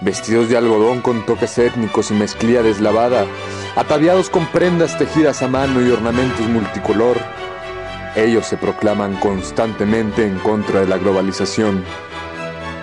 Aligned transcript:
vestidos 0.00 0.48
de 0.48 0.56
algodón 0.56 1.00
con 1.00 1.24
toques 1.24 1.58
étnicos 1.58 2.10
y 2.10 2.14
mezclilla 2.14 2.62
deslavada, 2.62 3.26
ataviados 3.76 4.30
con 4.30 4.46
prendas 4.46 4.98
tejidas 4.98 5.42
a 5.42 5.48
mano 5.48 5.80
y 5.80 5.90
ornamentos 5.90 6.46
multicolor. 6.48 7.16
Ellos 8.14 8.46
se 8.46 8.56
proclaman 8.56 9.16
constantemente 9.16 10.26
en 10.26 10.38
contra 10.38 10.80
de 10.80 10.86
la 10.86 10.98
globalización. 10.98 11.84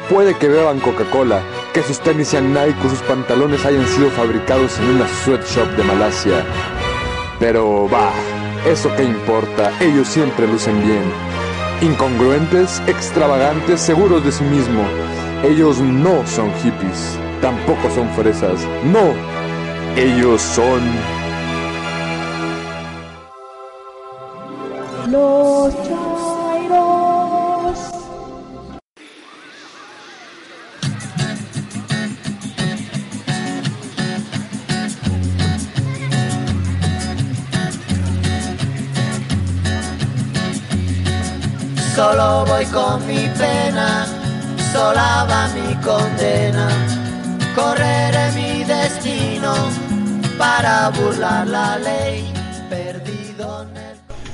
Puede 0.10 0.36
que 0.36 0.47
beban 0.47 0.79
Coca-Cola, 0.79 1.41
que 1.73 1.81
sus 1.81 1.99
tenis 1.99 2.28
sean 2.28 2.54
Nike 2.54 2.86
o 2.86 2.89
sus 2.89 3.00
pantalones 3.00 3.66
hayan 3.66 3.88
sido 3.88 4.09
fabricados 4.11 4.77
en 4.80 4.89
una 4.89 5.07
sweatshop 5.07 5.70
de 5.75 5.84
Malasia. 5.84 6.45
Pero 7.39 7.89
va, 7.89 8.11
eso 8.70 8.93
que 8.95 9.04
importa, 9.04 9.71
ellos 9.80 10.07
siempre 10.07 10.48
lucen 10.48 10.82
bien. 10.86 11.04
Incongruentes, 11.82 12.82
extravagantes, 12.88 13.82
seguros 13.82 14.23
de 14.23 14.32
sí 14.32 14.43
mismo. 14.43 14.84
Ellos 15.44 15.80
no 15.82 16.25
son 16.25 16.54
hippies, 16.64 17.20
tampoco 17.41 17.89
son 17.93 18.07
fresas. 18.16 18.66
No, 18.86 19.14
ellos 19.97 20.42
son... 20.42 20.82
Los 25.11 25.74
Chairos. 25.83 27.24
Solo 41.94 42.45
voy 42.45 42.66
con 42.67 43.05
mi 43.05 43.28
pena, 43.38 44.08
sola 44.73 45.25
va 45.30 45.41
mi 45.55 45.75
condena. 45.88 46.67
Correré 47.55 48.25
mi 48.38 48.63
destino 48.63 49.53
para 50.38 50.89
burlar 50.89 51.47
la 51.47 51.77
ley. 51.77 52.33
El... 52.71 53.22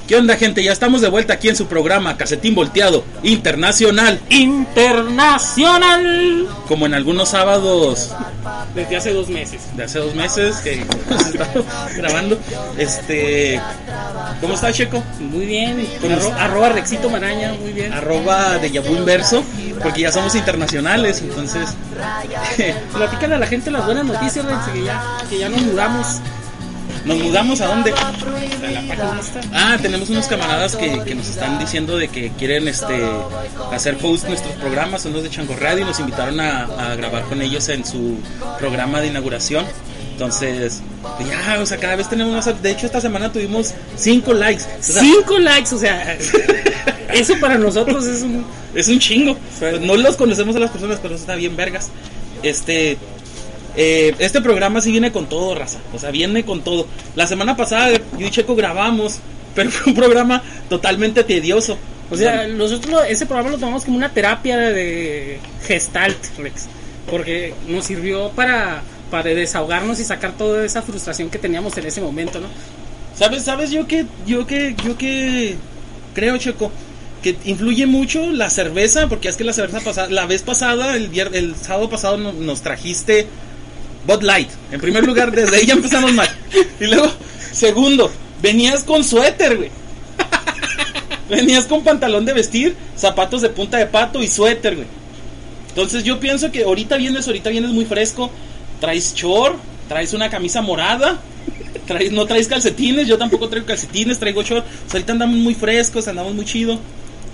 ¿Qué 0.09 0.15
onda, 0.15 0.35
gente? 0.37 0.63
Ya 0.63 0.71
estamos 0.71 1.01
de 1.01 1.07
vuelta 1.09 1.33
aquí 1.33 1.49
en 1.49 1.55
su 1.55 1.67
programa 1.67 2.17
Casetín 2.17 2.55
Volteado 2.55 3.03
Internacional. 3.21 4.19
Internacional. 4.29 6.47
Como 6.67 6.87
en 6.87 6.95
algunos 6.95 7.29
sábados 7.29 8.09
Desde 8.73 8.97
hace 8.97 9.13
dos 9.13 9.29
meses. 9.29 9.61
de 9.77 9.83
hace 9.83 9.99
dos 9.99 10.15
meses 10.15 10.55
que 10.63 10.81
estado 10.81 11.63
grabando. 11.95 12.39
Este. 12.79 13.61
¿Cómo 14.41 14.55
está, 14.55 14.73
Checo? 14.73 15.03
Muy 15.19 15.45
bien. 15.45 15.87
Con 16.01 16.09
Arro- 16.11 16.15
los- 16.23 16.33
arroba 16.33 16.69
Rexito 16.69 17.07
Maraña, 17.11 17.53
muy 17.53 17.73
bien. 17.73 17.93
Arroba 17.93 18.57
de 18.57 18.71
Yabu 18.71 18.95
Inverso. 18.95 19.43
Porque 19.83 20.01
ya 20.01 20.11
somos 20.11 20.33
internacionales, 20.33 21.21
entonces. 21.21 21.69
Platícale 22.95 23.35
a 23.35 23.37
la 23.37 23.45
gente 23.45 23.69
las 23.69 23.85
buenas 23.85 24.05
noticias, 24.05 24.43
Rex, 24.43 24.57
que 24.73 24.83
ya, 24.85 25.03
que 25.29 25.37
ya 25.37 25.49
nos 25.49 25.61
mudamos 25.61 26.07
¿Nos 27.05 27.17
mudamos 27.19 27.61
a 27.61 27.67
dónde? 27.67 27.91
a 27.91 28.71
la 28.71 28.81
página 28.81 29.19
esta. 29.19 29.41
Ah, 29.53 29.77
tenemos 29.81 30.09
unos 30.09 30.27
camaradas 30.27 30.75
que, 30.75 31.01
que 31.03 31.15
nos 31.15 31.27
están 31.27 31.59
diciendo 31.59 31.97
de 31.97 32.07
que 32.07 32.31
quieren 32.31 32.67
este 32.67 32.95
hacer 33.71 33.97
host 34.01 34.27
nuestros 34.27 34.53
programas, 34.55 35.01
son 35.03 35.13
los 35.13 35.23
de 35.23 35.29
Chango 35.29 35.55
Radio 35.55 35.83
y 35.83 35.85
nos 35.85 35.99
invitaron 35.99 36.39
a, 36.39 36.63
a 36.63 36.95
grabar 36.95 37.23
con 37.23 37.41
ellos 37.41 37.67
en 37.69 37.85
su 37.85 38.17
programa 38.59 39.01
de 39.01 39.07
inauguración. 39.07 39.65
Entonces, 40.19 40.81
pues 41.17 41.29
ya, 41.29 41.59
o 41.61 41.65
sea, 41.65 41.77
cada 41.77 41.95
vez 41.95 42.09
tenemos 42.09 42.33
más. 42.33 42.61
De 42.61 42.71
hecho, 42.71 42.85
esta 42.85 42.99
semana 42.99 43.31
tuvimos 43.31 43.73
cinco 43.95 44.33
likes. 44.33 44.63
O 44.63 44.83
sea, 44.83 45.01
Cinco 45.01 45.39
likes, 45.39 45.73
o 45.73 45.77
sea, 45.77 46.17
eso 47.13 47.35
para 47.39 47.57
nosotros 47.57 48.05
es 48.05 48.23
un... 48.23 48.45
es 48.75 48.89
un 48.89 48.99
chingo. 48.99 49.37
No 49.81 49.95
los 49.95 50.17
conocemos 50.17 50.57
a 50.57 50.59
las 50.59 50.71
personas, 50.71 50.99
pero 51.01 51.15
eso 51.15 51.21
está 51.21 51.35
bien 51.35 51.55
vergas. 51.55 51.89
Este. 52.43 52.97
Eh, 53.81 54.13
este 54.19 54.41
programa 54.41 54.81
sí 54.81 54.91
viene 54.91 55.11
con 55.11 55.27
todo, 55.29 55.55
raza. 55.55 55.79
O 55.93 55.97
sea, 55.99 56.11
viene 56.11 56.43
con 56.43 56.61
todo. 56.61 56.85
La 57.15 57.25
semana 57.27 57.55
pasada 57.55 57.91
yo 58.17 58.27
y 58.27 58.29
Checo 58.29 58.55
grabamos, 58.55 59.19
pero 59.55 59.71
fue 59.71 59.93
un 59.93 59.97
programa 59.97 60.43
totalmente 60.69 61.23
tedioso. 61.23 61.77
O 62.11 62.17
sea, 62.17 62.45
nosotros 62.47 63.03
ese 63.07 63.25
programa 63.25 63.51
lo 63.51 63.57
tomamos 63.57 63.85
como 63.85 63.95
una 63.95 64.11
terapia 64.11 64.57
de 64.57 65.39
gestalt, 65.65 66.17
Rex. 66.37 66.67
Porque 67.09 67.53
nos 67.67 67.85
sirvió 67.85 68.29
para, 68.31 68.81
para 69.09 69.29
desahogarnos 69.29 69.99
y 69.99 70.03
sacar 70.03 70.33
toda 70.37 70.65
esa 70.65 70.81
frustración 70.81 71.29
que 71.29 71.39
teníamos 71.39 71.77
en 71.77 71.85
ese 71.85 72.01
momento, 72.01 72.39
¿no? 72.39 72.47
¿Sabes, 73.15 73.43
sabes 73.43 73.71
yo 73.71 73.87
que 73.87 74.05
yo 74.25 74.45
que 74.45 74.75
yo 74.83 74.97
que 74.97 75.55
creo, 76.15 76.37
Checo, 76.37 76.71
que 77.23 77.35
influye 77.45 77.85
mucho 77.85 78.31
la 78.31 78.49
cerveza, 78.49 79.07
porque 79.07 79.27
es 79.29 79.37
que 79.37 79.43
la 79.43 79.53
cerveza 79.53 79.81
pasada, 79.81 80.09
la 80.09 80.25
vez 80.25 80.41
pasada, 80.41 80.95
el 80.95 81.11
vier- 81.11 81.33
el 81.33 81.55
sábado 81.55 81.89
pasado 81.89 82.17
no- 82.17 82.33
nos 82.33 82.61
trajiste 82.61 83.27
Bud 84.09 84.23
Light. 84.23 84.49
En 84.71 84.81
primer 84.81 85.05
lugar, 85.05 85.31
desde 85.31 85.55
ahí 85.55 85.67
ya 85.67 85.73
empezamos 85.73 86.11
mal. 86.13 86.27
Y 86.79 86.85
luego, 86.85 87.11
segundo, 87.51 88.11
venías 88.41 88.83
con 88.83 89.03
suéter, 89.03 89.55
güey. 89.55 89.69
Venías 91.29 91.65
con 91.65 91.83
pantalón 91.83 92.25
de 92.25 92.33
vestir, 92.33 92.75
zapatos 92.95 93.43
de 93.43 93.49
punta 93.49 93.77
de 93.77 93.85
pato 93.85 94.23
y 94.23 94.27
suéter, 94.27 94.77
güey. 94.77 94.87
Entonces 95.67 96.03
yo 96.03 96.19
pienso 96.19 96.51
que 96.51 96.63
ahorita 96.63 96.97
vienes, 96.97 97.27
ahorita 97.27 97.51
vienes 97.51 97.69
muy 97.69 97.85
fresco. 97.85 98.31
Traes 98.79 99.13
short, 99.13 99.57
traes 99.87 100.13
una 100.13 100.31
camisa 100.31 100.63
morada, 100.63 101.19
traes, 101.85 102.11
no 102.11 102.25
traes 102.25 102.47
calcetines, 102.47 103.07
yo 103.07 103.19
tampoco 103.19 103.47
traigo 103.47 103.67
calcetines, 103.67 104.17
traigo 104.17 104.41
short. 104.41 104.65
Ahorita 104.91 105.11
andamos 105.13 105.37
muy 105.37 105.53
frescos, 105.53 106.07
andamos 106.07 106.33
muy 106.33 106.45
chido. 106.45 106.79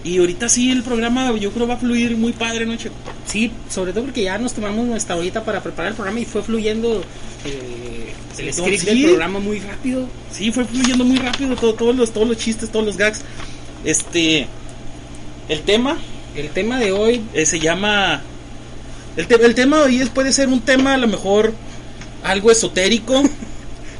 Y 0.05 0.19
ahorita 0.19 0.47
sí 0.47 0.69
el 0.71 0.83
programa 0.83 1.35
yo 1.35 1.51
creo 1.51 1.67
va 1.67 1.73
a 1.73 1.77
fluir 1.77 2.15
muy 2.15 2.31
padre, 2.31 2.65
¿no, 2.65 2.75
Checo? 2.77 2.95
Sí, 3.27 3.51
sobre 3.69 3.91
todo 3.91 4.03
porque 4.05 4.21
ya 4.23 4.37
nos 4.37 4.53
tomamos 4.53 4.85
nuestra 4.85 5.15
horita 5.17 5.43
para 5.43 5.61
preparar 5.61 5.89
el 5.91 5.95
programa 5.95 6.19
y 6.19 6.25
fue 6.25 6.41
fluyendo 6.43 7.01
eh, 7.43 8.13
el 8.37 8.53
Sí, 8.53 8.61
script 8.61 8.79
sí. 8.81 8.85
del 8.85 9.03
programa 9.05 9.39
muy 9.39 9.59
rápido. 9.59 10.07
Sí, 10.31 10.51
fue 10.51 10.63
fluyendo 10.65 11.03
muy 11.05 11.17
rápido 11.17 11.55
todo, 11.55 11.73
todos 11.73 11.95
los 11.95 12.11
todos 12.13 12.27
los 12.27 12.37
chistes, 12.37 12.71
todos 12.71 12.85
los 12.85 12.97
gags. 12.97 13.21
Este 13.83 14.47
el 15.49 15.61
tema 15.61 15.97
El 16.35 16.49
tema 16.49 16.79
de 16.79 16.91
hoy, 16.91 17.21
eh, 17.33 17.45
se 17.45 17.59
llama 17.59 18.21
el, 19.17 19.25
te- 19.27 19.43
el 19.43 19.55
tema 19.55 19.77
de 19.77 19.83
hoy 19.83 20.01
es- 20.01 20.09
puede 20.09 20.31
ser 20.33 20.49
un 20.49 20.59
tema 20.61 20.93
a 20.93 20.97
lo 20.97 21.07
mejor 21.07 21.53
algo 22.23 22.51
esotérico, 22.51 23.23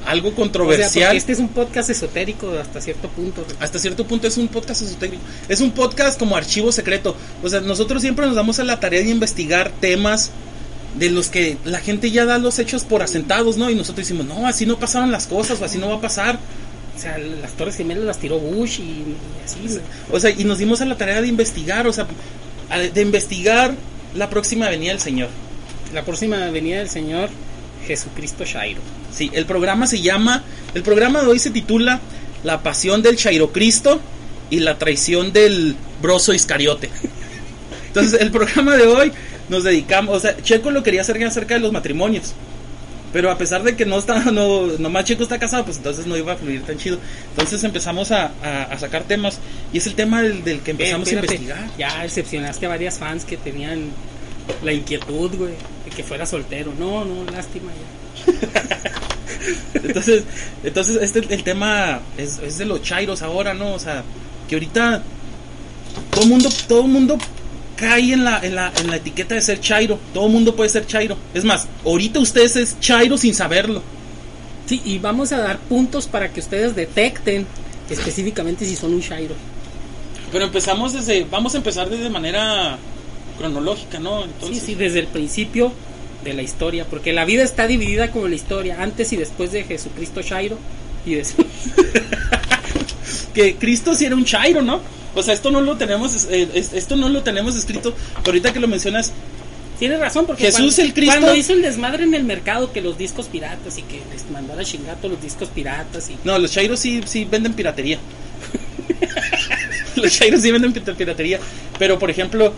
algo 0.05 0.29
o 0.29 0.31
sea, 0.31 0.37
controversial. 0.37 1.15
este 1.15 1.33
es 1.33 1.39
un 1.39 1.49
podcast 1.49 1.89
esotérico 1.89 2.51
hasta 2.59 2.81
cierto 2.81 3.09
punto. 3.09 3.45
hasta 3.59 3.79
cierto 3.79 4.05
punto 4.05 4.27
es 4.27 4.37
un 4.37 4.47
podcast 4.47 4.81
esotérico. 4.81 5.23
Es 5.49 5.61
un 5.61 5.71
podcast 5.71 6.19
como 6.19 6.35
archivo 6.35 6.71
secreto. 6.71 7.15
O 7.43 7.49
sea, 7.49 7.61
nosotros 7.61 8.01
siempre 8.01 8.25
nos 8.25 8.35
damos 8.35 8.59
a 8.59 8.63
la 8.63 8.79
tarea 8.79 9.01
de 9.01 9.09
investigar 9.09 9.71
temas 9.79 10.31
de 10.97 11.09
los 11.09 11.29
que 11.29 11.57
la 11.65 11.79
gente 11.79 12.11
ya 12.11 12.25
da 12.25 12.37
los 12.37 12.57
hechos 12.59 12.83
por 12.83 13.01
asentados, 13.01 13.57
¿no? 13.57 13.69
Y 13.69 13.75
nosotros 13.75 14.07
decimos, 14.07 14.25
no, 14.25 14.47
así 14.47 14.65
no 14.65 14.79
pasaron 14.79 15.11
las 15.11 15.27
cosas, 15.27 15.61
o 15.61 15.65
así 15.65 15.77
no 15.77 15.89
va 15.89 15.95
a 15.95 16.01
pasar. 16.01 16.39
O 16.95 16.99
sea, 16.99 17.17
las 17.17 17.51
Torres 17.53 17.75
Gemelas 17.75 18.05
las 18.05 18.19
tiró 18.19 18.39
Bush 18.39 18.79
y, 18.79 18.83
y 18.83 19.15
así. 19.43 19.79
O 20.11 20.19
sea, 20.19 20.29
y 20.29 20.45
nos 20.45 20.59
dimos 20.59 20.79
a 20.81 20.85
la 20.85 20.97
tarea 20.97 21.21
de 21.21 21.27
investigar, 21.27 21.87
o 21.87 21.93
sea, 21.93 22.07
de 22.93 23.01
investigar 23.01 23.75
la 24.15 24.29
próxima 24.29 24.69
venida 24.69 24.91
del 24.91 25.01
Señor. 25.01 25.29
La 25.93 26.03
próxima 26.05 26.37
venida 26.49 26.77
del 26.77 26.89
Señor 26.89 27.29
Jesucristo 27.85 28.43
Shairo. 28.45 28.81
Sí, 29.13 29.31
el 29.33 29.45
programa 29.45 29.87
se 29.87 30.01
llama, 30.01 30.43
el 30.73 30.83
programa 30.83 31.21
de 31.21 31.27
hoy 31.27 31.39
se 31.39 31.51
titula 31.51 31.99
La 32.43 32.61
pasión 32.61 33.01
del 33.01 33.15
Chairo 33.15 33.51
Cristo 33.51 34.01
y 34.49 34.59
la 34.59 34.77
traición 34.77 35.31
del 35.33 35.75
broso 36.01 36.33
Iscariote. 36.33 36.89
Entonces, 37.87 38.19
el 38.21 38.31
programa 38.31 38.75
de 38.75 38.87
hoy 38.87 39.11
nos 39.49 39.63
dedicamos, 39.63 40.17
o 40.17 40.19
sea, 40.19 40.35
Checo 40.41 40.71
lo 40.71 40.83
quería 40.83 41.01
hacer 41.01 41.23
acerca 41.23 41.53
de 41.55 41.61
los 41.61 41.71
matrimonios. 41.71 42.33
Pero 43.13 43.31
a 43.31 43.37
pesar 43.37 43.63
de 43.63 43.77
que 43.77 43.85
no 43.85 43.97
está, 43.97 44.19
no, 44.31 44.67
nomás 44.77 45.05
Checo 45.05 45.23
está 45.23 45.39
casado, 45.39 45.63
pues 45.63 45.77
entonces 45.77 46.05
no 46.05 46.17
iba 46.17 46.33
a 46.33 46.35
fluir 46.35 46.63
tan 46.63 46.77
chido. 46.77 46.97
Entonces 47.29 47.63
empezamos 47.63 48.11
a, 48.11 48.31
a- 48.43 48.63
a 48.63 48.77
sacar 48.79 49.03
temas. 49.03 49.39
Y 49.71 49.77
es 49.77 49.87
el 49.87 49.95
tema 49.95 50.21
del, 50.21 50.43
del 50.43 50.59
que 50.59 50.71
empezamos 50.71 51.07
Eh, 51.07 51.11
a 51.15 51.19
espérate, 51.21 51.35
investigar. 51.43 51.69
Ya 51.77 52.03
decepcionaste 52.03 52.65
a 52.65 52.69
varias 52.69 52.99
fans 52.99 53.23
que 53.23 53.37
tenían 53.37 53.91
la 54.63 54.73
inquietud, 54.73 55.31
güey, 55.37 55.53
que 55.95 56.03
fuera 56.03 56.25
soltero. 56.25 56.73
No, 56.77 57.05
no, 57.05 57.23
lástima 57.31 57.71
ya. 57.71 58.31
Entonces, 59.83 60.23
entonces 60.63 60.97
este 61.01 61.19
el 61.33 61.43
tema 61.43 61.99
es, 62.17 62.39
es 62.39 62.57
de 62.57 62.65
los 62.65 62.81
chairos 62.81 63.21
ahora, 63.21 63.53
¿no? 63.53 63.73
O 63.73 63.79
sea, 63.79 64.03
que 64.49 64.55
ahorita 64.55 65.03
todo 66.11 66.25
mundo, 66.25 66.49
todo 66.67 66.83
mundo 66.83 67.17
cae 67.75 68.13
en 68.13 68.23
la, 68.23 68.39
en 68.39 68.55
la, 68.55 68.73
en 68.79 68.89
la 68.89 68.95
etiqueta 68.95 69.35
de 69.35 69.41
ser 69.41 69.59
chairo. 69.59 69.99
Todo 70.13 70.27
mundo 70.27 70.55
puede 70.55 70.69
ser 70.69 70.87
chairo. 70.87 71.17
Es 71.33 71.43
más, 71.43 71.67
ahorita 71.85 72.19
ustedes 72.19 72.55
es 72.55 72.79
chairo 72.79 73.17
sin 73.17 73.35
saberlo. 73.35 73.83
Sí, 74.65 74.81
y 74.83 74.97
vamos 74.97 75.31
a 75.31 75.37
dar 75.37 75.59
puntos 75.59 76.07
para 76.07 76.31
que 76.31 76.39
ustedes 76.39 76.75
detecten 76.75 77.45
específicamente 77.89 78.65
si 78.65 78.75
son 78.75 78.93
un 78.93 78.99
Shairo. 78.99 79.35
Pero 80.31 80.45
empezamos 80.45 80.93
desde, 80.93 81.23
vamos 81.23 81.53
a 81.53 81.57
empezar 81.57 81.89
desde 81.89 82.09
manera 82.09 82.77
cronológica, 83.37 83.99
¿no? 83.99 84.23
Sí, 84.23 84.29
Entonces, 84.33 84.63
sí, 84.63 84.75
desde 84.75 84.99
el 84.99 85.07
principio 85.07 85.71
de 86.23 86.33
la 86.33 86.41
historia, 86.41 86.85
porque 86.89 87.13
la 87.13 87.25
vida 87.25 87.43
está 87.43 87.67
dividida 87.67 88.11
como 88.11 88.27
la 88.27 88.35
historia, 88.35 88.81
antes 88.81 89.13
y 89.13 89.17
después 89.17 89.51
de 89.51 89.63
Jesucristo 89.63 90.21
Shairo 90.21 90.57
y 91.05 91.15
después. 91.15 91.47
que 93.33 93.55
Cristo 93.55 93.93
sí 93.95 94.05
era 94.05 94.15
un 94.15 94.25
chairo, 94.25 94.61
¿no? 94.61 94.79
O 95.13 95.23
sea, 95.23 95.33
esto 95.33 95.51
no 95.51 95.61
lo 95.61 95.77
tenemos, 95.77 96.27
eh, 96.29 96.47
es- 96.53 96.73
esto 96.73 96.95
no 96.95 97.09
lo 97.09 97.23
tenemos 97.23 97.55
escrito, 97.55 97.93
pero 98.17 98.27
ahorita 98.27 98.53
que 98.53 98.59
lo 98.59 98.67
mencionas, 98.67 99.11
Tienes 99.77 99.99
razón, 99.99 100.25
porque 100.25 100.43
Jesús 100.45 100.57
cuando, 100.73 100.81
el 100.83 100.93
Cristo- 100.93 101.11
cuando 101.19 101.35
hizo 101.35 101.51
el 101.51 101.61
desmadre 101.61 102.05
en 102.05 102.13
el 102.13 102.23
mercado, 102.23 102.71
que 102.71 102.79
los 102.79 102.97
discos 102.97 103.25
piratas 103.25 103.77
y 103.77 103.81
que 103.81 103.99
les 104.09 104.23
mandó 104.31 104.53
a 104.53 104.55
la 104.55 104.63
chingada 104.63 104.95
todos 104.95 105.15
los 105.15 105.21
discos 105.21 105.49
piratas 105.49 106.09
y 106.09 106.15
No, 106.23 106.39
los 106.39 106.49
chairos 106.53 106.79
sí, 106.79 107.01
sí 107.05 107.25
venden 107.29 107.53
piratería. 107.53 107.99
los 109.97 110.11
chairos 110.17 110.41
sí 110.41 110.51
venden 110.51 110.71
piratería. 110.71 111.39
Pero, 111.77 111.99
por 111.99 112.09
ejemplo, 112.09 112.53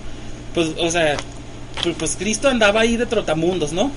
pues, 0.57 0.69
o 0.79 0.89
sea, 0.89 1.15
pues, 1.83 1.95
pues 1.99 2.15
Cristo 2.17 2.49
andaba 2.49 2.81
ahí 2.81 2.97
de 2.97 3.05
trotamundos, 3.05 3.73
¿no? 3.73 3.91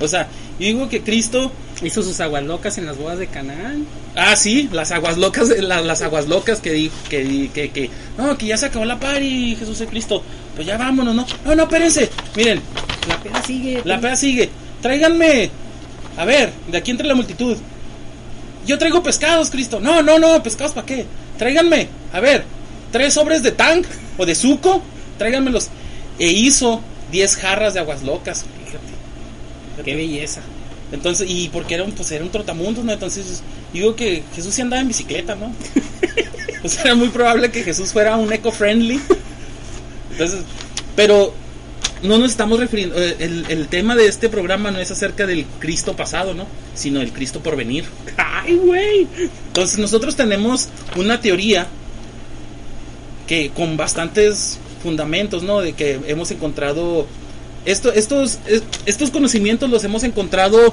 O 0.00 0.06
sea, 0.06 0.28
yo 0.58 0.66
digo 0.66 0.88
que 0.90 1.00
Cristo 1.02 1.50
hizo 1.82 2.02
sus 2.02 2.20
aguas 2.20 2.44
locas 2.44 2.76
en 2.76 2.84
las 2.84 2.98
bodas 2.98 3.18
de 3.18 3.26
Canaán. 3.28 3.86
Ah, 4.14 4.36
sí, 4.36 4.68
las 4.70 4.92
aguas 4.92 5.16
locas, 5.16 5.48
la- 5.58 5.80
las 5.80 6.02
aguas 6.02 6.28
locas 6.28 6.60
que 6.60 6.72
di, 6.72 6.90
que, 7.08 7.24
di- 7.24 7.48
que, 7.48 7.70
que, 7.70 7.88
no, 8.18 8.36
que 8.36 8.44
ya 8.46 8.58
se 8.58 8.66
acabó 8.66 8.84
la 8.84 9.00
party, 9.00 9.56
Jesús 9.58 9.80
el 9.80 9.86
Cristo, 9.88 10.22
pues 10.54 10.66
ya 10.66 10.76
vámonos, 10.76 11.14
no, 11.14 11.26
no, 11.46 11.54
no, 11.54 11.62
espérense, 11.62 12.10
miren, 12.36 12.60
La 13.08 13.22
peda 13.22 13.42
sigue. 13.42 13.80
la 13.84 13.98
peda 13.98 14.16
sigue, 14.16 14.50
tráiganme, 14.82 15.48
a 16.18 16.26
ver, 16.26 16.52
de 16.70 16.76
aquí 16.76 16.90
entre 16.90 17.06
la 17.06 17.14
multitud, 17.14 17.56
yo 18.66 18.76
traigo 18.78 19.02
pescados, 19.02 19.48
Cristo, 19.50 19.80
no, 19.80 20.02
no, 20.02 20.18
no, 20.18 20.42
pescados 20.42 20.72
para 20.74 20.86
qué, 20.86 21.06
tráiganme, 21.38 21.88
a 22.12 22.20
ver, 22.20 22.44
tres 22.92 23.14
sobres 23.14 23.42
de 23.42 23.52
tank 23.52 23.86
o 24.18 24.26
de 24.26 24.34
suco, 24.34 24.82
tráiganmelos, 25.18 25.68
e 26.18 26.28
hizo 26.28 26.80
diez 27.10 27.36
jarras 27.36 27.74
de 27.74 27.80
aguas 27.80 28.02
locas, 28.02 28.44
fíjate. 28.64 29.84
Qué 29.84 29.94
belleza. 29.94 30.40
Entonces, 30.92 31.28
y 31.28 31.48
porque 31.48 31.74
era 31.74 31.84
un, 31.84 31.92
pues 31.92 32.10
era 32.12 32.24
un 32.24 32.30
trotamundos, 32.30 32.84
¿no? 32.84 32.92
Entonces, 32.92 33.42
digo 33.72 33.96
que 33.96 34.22
Jesús 34.34 34.54
sí 34.54 34.62
andaba 34.62 34.80
en 34.80 34.88
bicicleta, 34.88 35.34
¿no? 35.34 35.52
pues 36.62 36.78
era 36.78 36.94
muy 36.94 37.08
probable 37.08 37.50
que 37.50 37.62
Jesús 37.62 37.92
fuera 37.92 38.16
un 38.16 38.32
eco-friendly. 38.32 39.00
Entonces, 40.12 40.40
pero 40.94 41.34
no 42.02 42.18
nos 42.18 42.30
estamos 42.30 42.60
refiriendo, 42.60 42.96
eh, 43.02 43.16
el, 43.18 43.46
el 43.48 43.68
tema 43.68 43.96
de 43.96 44.06
este 44.06 44.28
programa 44.28 44.70
no 44.70 44.78
es 44.78 44.90
acerca 44.90 45.26
del 45.26 45.44
Cristo 45.58 45.96
pasado, 45.96 46.34
¿no? 46.34 46.46
Sino 46.74 47.00
del 47.00 47.12
Cristo 47.12 47.40
por 47.42 47.56
venir. 47.56 47.84
Ay, 48.16 48.54
güey. 48.54 49.08
Entonces, 49.48 49.78
nosotros 49.78 50.14
tenemos 50.14 50.68
una 50.94 51.20
teoría 51.20 51.66
que 53.26 53.50
con 53.50 53.76
bastantes 53.76 54.60
fundamentos, 54.86 55.42
¿no? 55.42 55.60
De 55.60 55.72
que 55.72 56.00
hemos 56.06 56.30
encontrado 56.30 57.06
esto, 57.64 57.92
estos, 57.92 58.38
es- 58.46 58.62
estos 58.86 59.10
conocimientos 59.10 59.68
los 59.68 59.82
hemos 59.84 60.04
encontrado. 60.04 60.72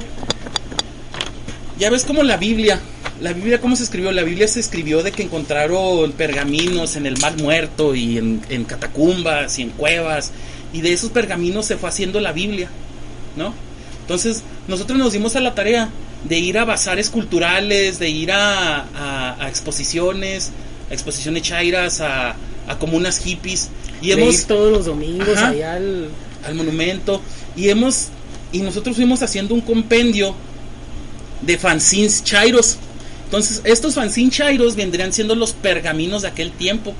Ya 1.80 1.90
ves 1.90 2.04
como 2.06 2.22
la 2.24 2.38
Biblia, 2.38 2.80
la 3.20 3.34
Biblia 3.34 3.60
cómo 3.60 3.76
se 3.76 3.84
escribió, 3.84 4.12
la 4.12 4.22
Biblia 4.24 4.48
se 4.48 4.60
escribió 4.60 5.02
de 5.02 5.12
que 5.12 5.24
encontraron 5.24 6.12
pergaminos 6.12 6.96
en 6.96 7.06
el 7.08 7.18
mar 7.20 7.36
muerto 7.42 7.96
y 7.96 8.18
en, 8.20 8.42
en 8.50 8.64
catacumbas 8.64 9.58
y 9.58 9.64
en 9.64 9.70
cuevas 9.72 10.32
y 10.72 10.82
de 10.82 10.94
esos 10.94 11.10
pergaminos 11.10 11.66
se 11.66 11.78
fue 11.78 11.90
haciendo 11.90 12.20
la 12.20 12.32
Biblia, 12.32 12.70
¿no? 13.36 13.54
Entonces 14.02 14.44
nosotros 14.68 15.00
nos 15.00 15.14
dimos 15.14 15.36
a 15.36 15.40
la 15.40 15.56
tarea 15.56 15.90
de 16.30 16.38
ir 16.38 16.58
a 16.60 16.66
bazares 16.66 17.10
culturales, 17.10 17.98
de 18.00 18.10
ir 18.10 18.32
a- 18.32 19.36
a 19.40 19.50
exposiciones, 19.50 20.52
a 20.94 20.96
exposiciones 20.96 21.42
chairas, 21.44 22.00
a, 22.02 22.36
a 22.68 22.80
comunas 22.80 23.20
hippies 23.20 23.70
y 24.02 24.08
De 24.08 24.14
hemos 24.14 24.36
ir 24.36 24.44
todos 24.46 24.72
los 24.72 24.86
domingos 24.86 25.28
Ajá. 25.38 25.50
allá 25.50 25.74
al. 25.74 26.10
al 26.46 26.56
monumento 26.56 27.22
y 27.58 27.70
hemos 27.70 28.08
y 28.52 28.60
nosotros 28.60 28.96
fuimos 28.96 29.22
haciendo 29.24 29.56
un 29.56 29.62
compendio 29.62 30.36
de 31.42 31.58
fanzines 31.58 32.24
chairos. 32.24 32.78
Entonces, 33.26 33.62
estos 33.64 33.96
fanzines 33.96 34.34
chairos 34.36 34.76
vendrían 34.76 35.12
siendo 35.12 35.34
los 35.36 35.54
pergaminos 35.54 36.22
de 36.22 36.28
aquel 36.28 36.52
tiempo. 36.52 36.94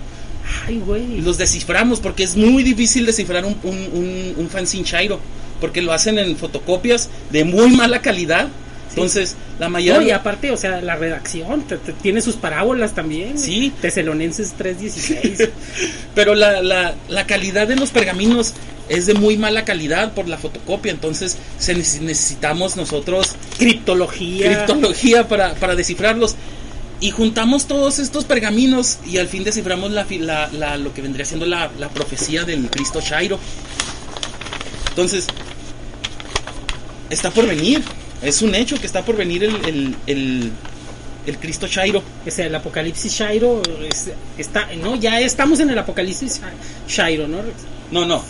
Ay, 0.68 0.76
Y 0.76 0.80
güey. 0.80 1.22
los 1.22 1.38
desciframos 1.38 2.00
porque 2.00 2.24
es 2.24 2.36
muy 2.36 2.64
difícil 2.64 3.06
descifrar 3.06 3.46
un, 3.46 3.56
un, 3.64 3.78
un, 3.94 4.34
un 4.38 4.50
fanzine 4.50 4.84
chairo. 4.84 5.20
Porque 5.62 5.82
lo 5.84 5.94
hacen 5.94 6.18
en 6.18 6.36
fotocopias 6.36 7.10
de 7.32 7.44
muy 7.46 7.70
mala 7.70 8.02
calidad. 8.02 8.48
Entonces, 8.96 9.36
la 9.60 9.70
mayoría... 9.70 10.00
No, 10.02 10.08
y 10.08 10.12
aparte, 10.12 10.52
o 10.52 10.58
sea, 10.58 10.82
la 10.82 10.96
redacción 10.96 11.62
te- 11.64 11.78
te- 11.78 11.94
tiene 11.94 12.22
sus 12.22 12.36
parábolas 12.36 12.94
también. 12.94 13.38
Sí. 13.38 13.72
Tesalonenses 13.82 14.54
3.16. 14.58 15.50
Pero 16.16 16.36
la, 16.36 16.62
la, 16.62 16.94
la 17.10 17.26
calidad 17.28 17.68
de 17.68 17.76
los 17.76 17.90
pergaminos 17.92 18.54
es 18.90 19.06
de 19.06 19.14
muy 19.14 19.38
mala 19.38 19.66
calidad 19.66 20.14
por 20.14 20.28
la 20.28 20.38
fotocopia. 20.38 20.92
Entonces, 20.92 21.38
se 21.60 21.76
neces- 21.76 22.02
necesitamos 22.02 22.76
nosotros 22.76 23.34
Criptología. 23.58 24.66
criptología 24.66 25.28
para, 25.28 25.54
para 25.56 25.76
descifrarlos. 25.76 26.36
Y 27.00 27.12
juntamos 27.12 27.66
todos 27.68 28.00
estos 28.00 28.24
pergaminos 28.26 29.00
y 29.06 29.18
al 29.18 29.28
fin 29.28 29.44
desciframos 29.44 29.92
la, 29.92 30.06
la- 30.20 30.50
la- 30.54 30.78
lo 30.78 30.94
que 30.94 31.02
vendría 31.02 31.26
siendo 31.26 31.46
la, 31.46 31.70
la 31.80 31.90
profecía 31.90 32.44
del 32.44 32.70
Cristo 32.70 33.02
Shairo. 33.02 33.40
Entonces, 34.90 35.26
está 37.10 37.32
por 37.32 37.48
venir. 37.48 37.82
Es 38.24 38.42
un 38.42 38.56
hecho 38.56 38.80
que 38.80 38.86
está 38.88 39.04
por 39.04 39.16
venir 39.18 39.44
el, 39.44 39.56
el, 39.66 39.96
el, 40.08 40.52
el 41.28 41.38
Cristo 41.40 41.68
Shairo. 41.68 42.02
O 42.26 42.32
sea, 42.32 42.46
el 42.46 42.56
apocalipsis 42.56 43.12
Shairo 43.12 43.62
es- 43.90 44.10
está, 44.38 44.68
no, 44.82 44.96
ya 44.96 45.20
estamos 45.20 45.60
en 45.60 45.70
el 45.70 45.78
apocalipsis 45.78 46.42
Shairo, 46.88 47.28
¿no? 47.28 47.40
No, 47.92 48.06
no. 48.06 48.24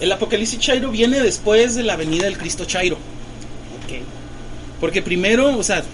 El 0.00 0.10
Apocalipsis 0.10 0.58
Chairo 0.58 0.90
viene 0.90 1.20
después 1.20 1.76
de 1.76 1.84
la 1.84 1.94
venida 1.94 2.24
del 2.24 2.36
Cristo 2.36 2.64
Chairo. 2.64 2.96
Ok. 2.96 4.00
Porque 4.80 5.00
primero, 5.00 5.56
o 5.56 5.62
sea, 5.62 5.84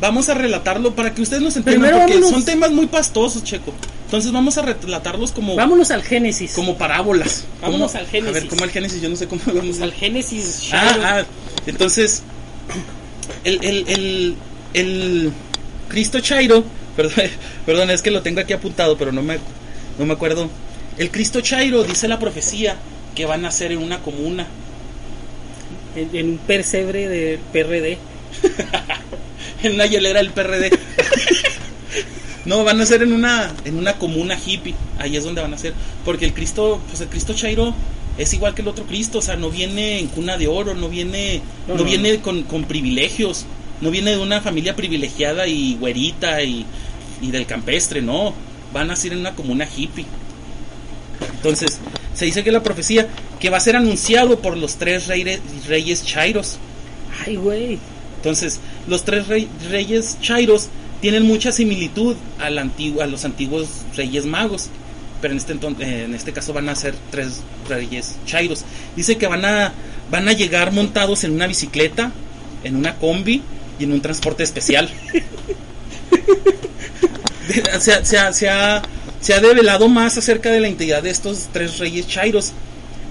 vamos 0.00 0.28
a 0.28 0.34
relatarlo 0.34 0.94
para 0.94 1.12
que 1.12 1.20
ustedes 1.22 1.42
nos 1.42 1.56
entiendan. 1.56 1.80
Primero 1.90 1.98
porque 2.06 2.14
vámonos- 2.20 2.30
son 2.30 2.44
temas 2.44 2.70
muy 2.70 2.86
pastosos, 2.86 3.42
Checo. 3.42 3.74
Entonces 4.04 4.30
vamos 4.30 4.56
a 4.58 4.62
relatarlos 4.62 5.32
como, 5.32 5.56
Vámonos 5.56 5.90
al 5.90 6.04
Génesis. 6.04 6.52
como 6.52 6.76
parábolas. 6.78 7.44
Vámonos 7.60 7.90
Como- 7.92 8.00
al 8.04 8.08
Génesis. 8.08 8.36
A 8.36 8.40
ver, 8.40 8.48
¿cómo 8.48 8.62
al 8.64 8.70
Génesis? 8.70 9.02
Yo 9.02 9.08
no 9.08 9.16
sé 9.16 9.26
cómo 9.26 9.42
vamos 9.46 9.80
al 9.80 9.92
Génesis 9.92 10.60
Shairo. 10.62 11.02
Ah, 11.04 11.18
ah, 11.20 11.24
entonces, 11.66 12.22
el, 13.44 13.64
el, 13.64 13.88
el, 13.88 14.36
el 14.74 15.32
Cristo 15.88 16.20
Chairo, 16.20 16.64
perdón, 16.96 17.24
perdón, 17.66 17.90
es 17.90 18.02
que 18.02 18.10
lo 18.10 18.22
tengo 18.22 18.40
aquí 18.40 18.52
apuntado, 18.52 18.96
pero 18.96 19.12
no 19.12 19.22
me, 19.22 19.38
no 19.98 20.06
me 20.06 20.12
acuerdo. 20.12 20.50
El 20.98 21.10
Cristo 21.10 21.40
Chairo 21.40 21.82
dice 21.84 22.08
la 22.08 22.18
profecía 22.18 22.76
que 23.14 23.24
van 23.24 23.40
a 23.40 23.48
nacer 23.48 23.72
en 23.72 23.78
una 23.78 24.00
comuna. 24.00 24.46
En, 25.96 26.14
en 26.14 26.30
un 26.30 26.38
percebre 26.38 27.08
del 27.08 27.38
PRD. 27.38 27.98
en 29.62 29.74
una 29.74 29.86
hielera 29.86 30.20
del 30.20 30.30
PRD. 30.30 30.70
no, 32.44 32.64
van 32.64 32.80
a 32.80 32.86
ser 32.86 33.02
en 33.02 33.12
una 33.12 33.52
en 33.64 33.76
una 33.76 33.94
comuna 33.94 34.38
hippie. 34.38 34.74
Ahí 34.98 35.16
es 35.16 35.24
donde 35.24 35.40
van 35.40 35.54
a 35.54 35.58
ser, 35.58 35.74
porque 36.04 36.24
el 36.26 36.34
Cristo, 36.34 36.80
pues 36.88 37.00
el 37.00 37.08
Cristo 37.08 37.34
Chairo 37.34 37.74
es 38.18 38.32
igual 38.34 38.54
que 38.54 38.62
el 38.62 38.68
otro 38.68 38.84
Cristo, 38.84 39.18
o 39.18 39.22
sea, 39.22 39.36
no 39.36 39.50
viene 39.50 39.98
en 39.98 40.08
cuna 40.08 40.36
de 40.36 40.46
oro, 40.48 40.74
no 40.74 40.88
viene 40.88 41.40
No, 41.66 41.74
no, 41.74 41.80
no. 41.80 41.84
viene 41.84 42.20
con, 42.20 42.42
con 42.42 42.64
privilegios, 42.64 43.46
no 43.80 43.90
viene 43.90 44.10
de 44.12 44.18
una 44.18 44.40
familia 44.40 44.76
privilegiada 44.76 45.46
y 45.46 45.74
güerita 45.76 46.42
y, 46.42 46.66
y 47.22 47.30
del 47.30 47.46
campestre, 47.46 48.02
no, 48.02 48.34
van 48.72 48.90
a 48.90 48.96
ser 48.96 49.12
en 49.12 49.20
una 49.20 49.34
comuna 49.34 49.66
hippie. 49.74 50.04
Entonces, 51.36 51.78
se 52.14 52.24
dice 52.26 52.44
que 52.44 52.52
la 52.52 52.62
profecía 52.62 53.08
que 53.38 53.50
va 53.50 53.56
a 53.56 53.60
ser 53.60 53.76
anunciado 53.76 54.40
por 54.40 54.56
los 54.56 54.76
tres 54.76 55.06
reyes, 55.06 55.40
reyes 55.66 56.04
chairos. 56.04 56.58
Ay, 57.26 57.36
güey. 57.36 57.78
Entonces, 58.16 58.60
los 58.86 59.04
tres 59.04 59.28
rey- 59.28 59.48
reyes 59.70 60.18
chairos 60.20 60.68
tienen 61.00 61.22
mucha 61.22 61.50
similitud 61.52 62.16
al 62.38 62.58
antiguo, 62.58 63.02
a 63.02 63.06
los 63.06 63.24
antiguos 63.24 63.68
reyes 63.96 64.26
magos. 64.26 64.68
Pero 65.20 65.32
en 65.32 65.38
este, 65.38 65.54
enton- 65.54 65.76
eh, 65.80 66.04
en 66.04 66.14
este 66.14 66.32
caso 66.32 66.52
van 66.52 66.68
a 66.68 66.74
ser 66.76 66.94
tres 67.10 67.40
reyes 67.68 68.16
chairos. 68.26 68.64
Dice 68.96 69.16
que 69.18 69.26
van 69.26 69.44
a, 69.44 69.72
van 70.10 70.28
a 70.28 70.32
llegar 70.32 70.72
montados 70.72 71.24
en 71.24 71.32
una 71.32 71.46
bicicleta, 71.46 72.10
en 72.64 72.76
una 72.76 72.94
combi 72.96 73.42
y 73.78 73.84
en 73.84 73.92
un 73.92 74.00
transporte 74.00 74.42
especial. 74.42 74.88
Se, 77.80 77.92
ha- 77.92 78.04
se 78.04 78.16
ha- 78.18 78.32
se 78.32 78.48
ha, 78.48 78.82
se 79.20 79.34
ha 79.34 79.40
develado 79.40 79.88
más 79.88 80.16
acerca 80.16 80.50
de 80.50 80.60
la 80.60 80.68
integridad 80.68 81.02
de 81.02 81.10
estos 81.10 81.48
tres 81.52 81.78
reyes 81.78 82.06
chairos. 82.06 82.52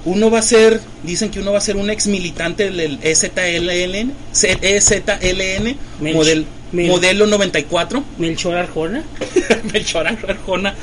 Uno 0.06 0.32
va 0.32 0.40
a 0.40 0.42
ser, 0.44 0.80
dicen 1.04 1.30
que 1.30 1.42
uno 1.42 1.52
va 1.52 1.58
a 1.58 1.62
ser 1.62 1.76
un 1.76 1.90
ex 1.90 2.08
militante 2.08 2.72
del 2.72 3.00
EZLN, 3.04 4.14
EZLN, 4.62 5.78
model- 6.16 6.46
modelo 6.88 7.26
94, 7.28 8.04
Melchor 8.18 8.56
Arjona. 8.56 9.04
Melchor 9.74 10.08
Arjona. 10.08 10.74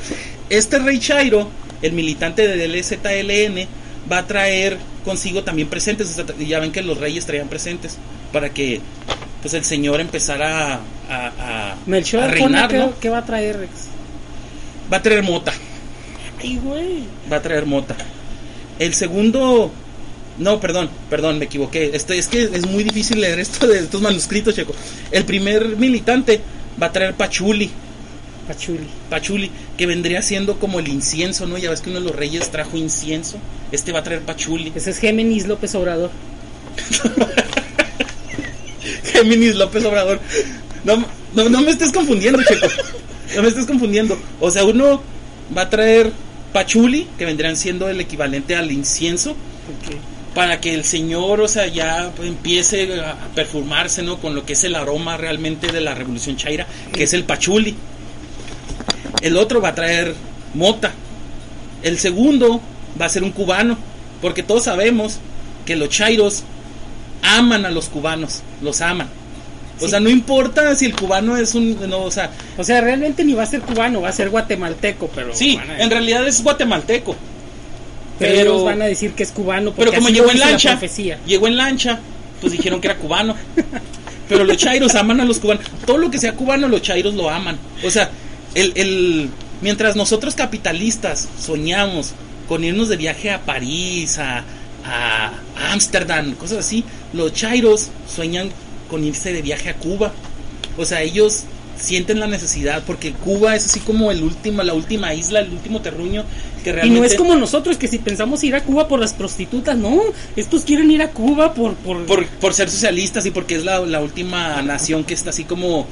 Este 0.49 0.79
rey 0.79 0.99
Chairo, 0.99 1.49
el 1.81 1.91
militante 1.93 2.47
del 2.47 2.75
EZLN, 2.75 3.67
va 4.11 4.19
a 4.19 4.27
traer 4.27 4.77
consigo 5.03 5.43
también 5.43 5.67
presentes. 5.67 6.09
o 6.09 6.13
sea, 6.13 6.25
Ya 6.39 6.59
ven 6.59 6.71
que 6.71 6.81
los 6.81 6.97
reyes 6.97 7.25
traían 7.25 7.47
presentes 7.49 7.97
para 8.31 8.49
que 8.49 8.81
pues 9.41 9.53
el 9.53 9.63
señor 9.63 9.99
empezara 10.01 10.73
a, 10.75 10.79
a, 11.09 11.71
a- 11.71 11.75
Melchor 11.85 12.23
a 12.23 12.27
reinar, 12.27 12.69
¿qué, 12.69 12.77
¿no? 12.77 12.93
qué 12.99 13.09
va 13.09 13.19
a 13.19 13.25
traer, 13.25 13.57
Rex? 13.59 13.71
Va 14.91 14.97
a 14.97 15.01
traer 15.01 15.23
mota. 15.23 15.53
Ay, 16.41 16.57
güey. 16.63 17.03
va 17.31 17.37
a 17.37 17.41
traer 17.41 17.65
mota. 17.65 17.95
El 18.79 18.93
segundo, 18.93 19.71
no, 20.37 20.59
perdón, 20.59 20.89
perdón, 21.09 21.39
me 21.39 21.45
equivoqué. 21.45 21.91
Este, 21.93 22.17
es 22.17 22.27
que 22.27 22.43
es 22.43 22.65
muy 22.67 22.83
difícil 22.83 23.19
leer 23.21 23.39
esto 23.39 23.67
de 23.67 23.79
estos 23.79 24.01
manuscritos, 24.01 24.55
checo. 24.55 24.73
El 25.11 25.25
primer 25.25 25.77
militante 25.77 26.41
va 26.81 26.87
a 26.87 26.91
traer 26.91 27.13
pachuli. 27.15 27.69
Pachuli. 28.47 28.87
Pachuli, 29.09 29.51
que 29.77 29.85
vendría 29.85 30.21
siendo 30.21 30.59
como 30.59 30.79
el 30.79 30.87
incienso, 30.87 31.45
¿no? 31.45 31.57
Ya 31.57 31.69
ves 31.69 31.81
que 31.81 31.89
uno 31.89 31.99
de 31.99 32.05
los 32.05 32.15
reyes 32.15 32.49
trajo 32.49 32.77
incienso. 32.77 33.37
Este 33.71 33.91
va 33.91 33.99
a 33.99 34.03
traer 34.03 34.21
Pachuli. 34.21 34.71
Ese 34.73 34.91
es 34.91 34.99
Géminis 34.99 35.47
López 35.47 35.75
Obrador. 35.75 36.11
Géminis 39.03 39.55
López 39.55 39.83
Obrador. 39.85 40.19
No, 40.83 41.05
no, 41.33 41.49
no 41.49 41.61
me 41.61 41.71
estés 41.71 41.91
confundiendo, 41.91 42.41
Checo. 42.43 42.67
No 43.35 43.41
me 43.41 43.49
estés 43.49 43.65
confundiendo. 43.65 44.17
O 44.39 44.49
sea, 44.49 44.63
uno 44.63 45.01
va 45.55 45.63
a 45.63 45.69
traer 45.69 46.11
Pachuli, 46.53 47.07
que 47.17 47.25
vendrían 47.25 47.57
siendo 47.57 47.89
el 47.89 47.99
equivalente 47.99 48.55
al 48.55 48.71
incienso, 48.71 49.35
para 50.33 50.61
que 50.61 50.73
el 50.73 50.83
señor, 50.83 51.41
o 51.41 51.47
sea, 51.47 51.67
ya 51.67 52.11
empiece 52.23 53.01
a 53.01 53.17
perfumarse, 53.35 54.03
¿no? 54.03 54.19
Con 54.19 54.35
lo 54.35 54.45
que 54.45 54.53
es 54.53 54.63
el 54.63 54.75
aroma 54.75 55.17
realmente 55.17 55.71
de 55.71 55.81
la 55.81 55.93
revolución 55.93 56.37
chaira, 56.37 56.67
que 56.93 57.03
es 57.03 57.13
el 57.13 57.25
Pachuli. 57.25 57.75
El 59.21 59.37
otro 59.37 59.61
va 59.61 59.69
a 59.69 59.75
traer 59.75 60.13
mota. 60.53 60.91
El 61.83 61.97
segundo 61.99 62.61
va 62.99 63.05
a 63.05 63.09
ser 63.09 63.23
un 63.23 63.31
cubano, 63.31 63.77
porque 64.21 64.43
todos 64.43 64.63
sabemos 64.63 65.17
que 65.65 65.75
los 65.75 65.89
chairos 65.89 66.43
aman 67.21 67.65
a 67.65 67.71
los 67.71 67.89
cubanos, 67.89 68.41
los 68.61 68.81
aman. 68.81 69.07
O 69.79 69.83
Sí. 69.85 69.89
sea, 69.91 69.99
no 69.99 70.09
importa 70.09 70.73
si 70.75 70.85
el 70.85 70.95
cubano 70.95 71.37
es 71.37 71.53
un... 71.53 71.77
No, 71.87 72.01
o 72.03 72.09
sea, 72.11 72.31
O 72.57 72.63
sea, 72.63 72.81
realmente 72.81 73.23
ni 73.23 73.33
va 73.33 73.43
a 73.43 73.45
ser 73.45 73.61
cubano, 73.61 74.01
va 74.01 74.09
a 74.09 74.13
ser 74.13 74.29
guatemalteco, 74.31 75.07
pero. 75.13 75.35
sí, 75.35 75.57
a- 75.57 75.81
en 75.83 75.89
realidad 75.91 76.27
es 76.27 76.41
guatemalteco. 76.41 77.15
pero, 78.17 78.33
pero- 78.35 78.51
ellos 78.53 78.63
van 78.65 78.81
a 78.81 78.85
decir 78.85 79.11
que 79.13 79.21
es 79.23 79.31
cubano. 79.31 79.71
Pero 79.73 79.91
porque 79.91 79.97
como 79.97 80.07
así 80.07 80.15
llegó 80.15 80.31
en 80.31 80.39
la 80.39 80.49
lancha, 80.49 80.79
llegó 81.27 81.47
en 81.47 81.57
lancha, 81.57 81.99
pues 82.41 82.53
dijeron 82.53 82.81
que 82.81 82.87
era 82.87 82.97
cubano. 82.97 83.35
Pero 84.27 84.43
los 84.43 84.57
chairos 84.57 84.93
aman 84.95 85.21
a 85.21 85.25
los 85.25 85.37
cubanos. 85.39 85.63
Todo 85.85 85.99
lo 85.99 86.09
que 86.11 86.17
sea 86.17 86.33
cubano, 86.33 86.67
los 86.67 86.81
chairos 86.81 87.13
lo 87.13 87.29
aman. 87.29 87.57
O 87.85 87.89
sea, 87.91 88.09
el, 88.57 88.73
el, 88.75 89.29
mientras 89.61 89.95
nosotros 89.95 90.35
capitalistas 90.35 91.27
soñamos 91.39 92.11
con 92.47 92.63
irnos 92.63 92.89
de 92.89 92.97
viaje 92.97 93.31
a 93.31 93.41
París, 93.41 94.17
a 94.19 94.43
a 94.87 95.31
Ámsterdam, 95.73 96.33
cosas 96.35 96.59
así, 96.59 96.83
los 97.13 97.33
chairos 97.33 97.89
sueñan 98.13 98.49
con 98.89 99.03
irse 99.03 99.33
de 99.33 99.41
viaje 99.41 99.69
a 99.69 99.75
Cuba. 99.75 100.13
O 100.77 100.85
sea, 100.85 101.01
ellos 101.01 101.43
sienten 101.77 102.19
la 102.19 102.27
necesidad 102.27 102.83
porque 102.87 103.11
Cuba 103.11 103.55
es 103.55 103.65
así 103.65 103.79
como 103.81 104.11
el 104.11 104.23
último, 104.23 104.63
la 104.63 104.73
última 104.73 105.13
isla, 105.13 105.41
el 105.41 105.51
último 105.51 105.81
terruño 105.81 106.23
que 106.63 106.71
Y 106.71 106.73
realmente 106.73 106.99
no 106.99 107.05
es 107.05 107.15
como 107.15 107.35
nosotros 107.35 107.77
que 107.77 107.87
si 107.87 107.99
pensamos 107.99 108.43
ir 108.43 108.55
a 108.55 108.63
Cuba 108.63 108.87
por 108.87 108.99
las 108.99 109.13
prostitutas, 109.13 109.77
no, 109.77 110.01
estos 110.35 110.63
quieren 110.63 110.89
ir 110.89 111.01
a 111.01 111.11
Cuba 111.11 111.53
por... 111.53 111.75
por, 111.75 112.05
por, 112.05 112.25
por 112.25 112.53
ser 112.53 112.69
socialistas 112.69 113.25
y 113.25 113.31
porque 113.31 113.55
es 113.55 113.65
la, 113.65 113.79
la 113.81 114.01
última 114.01 114.61
nación 114.61 115.03
que 115.03 115.13
está 115.13 115.31
así 115.31 115.43
como 115.43 115.87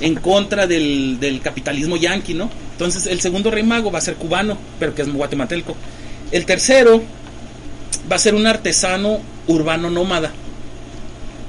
en 0.00 0.16
contra 0.16 0.66
del, 0.66 1.18
del 1.20 1.40
capitalismo 1.40 1.96
yanqui, 1.96 2.34
¿no? 2.34 2.50
Entonces 2.72 3.06
el 3.06 3.20
segundo 3.20 3.50
rey 3.50 3.62
mago 3.62 3.90
va 3.90 3.98
a 3.98 4.02
ser 4.02 4.16
cubano, 4.16 4.58
pero 4.78 4.94
que 4.94 5.02
es 5.02 5.12
guatemalteco. 5.12 5.76
El 6.32 6.46
tercero 6.46 7.02
va 8.10 8.16
a 8.16 8.18
ser 8.18 8.34
un 8.34 8.46
artesano 8.46 9.20
urbano 9.46 9.90
nómada, 9.90 10.32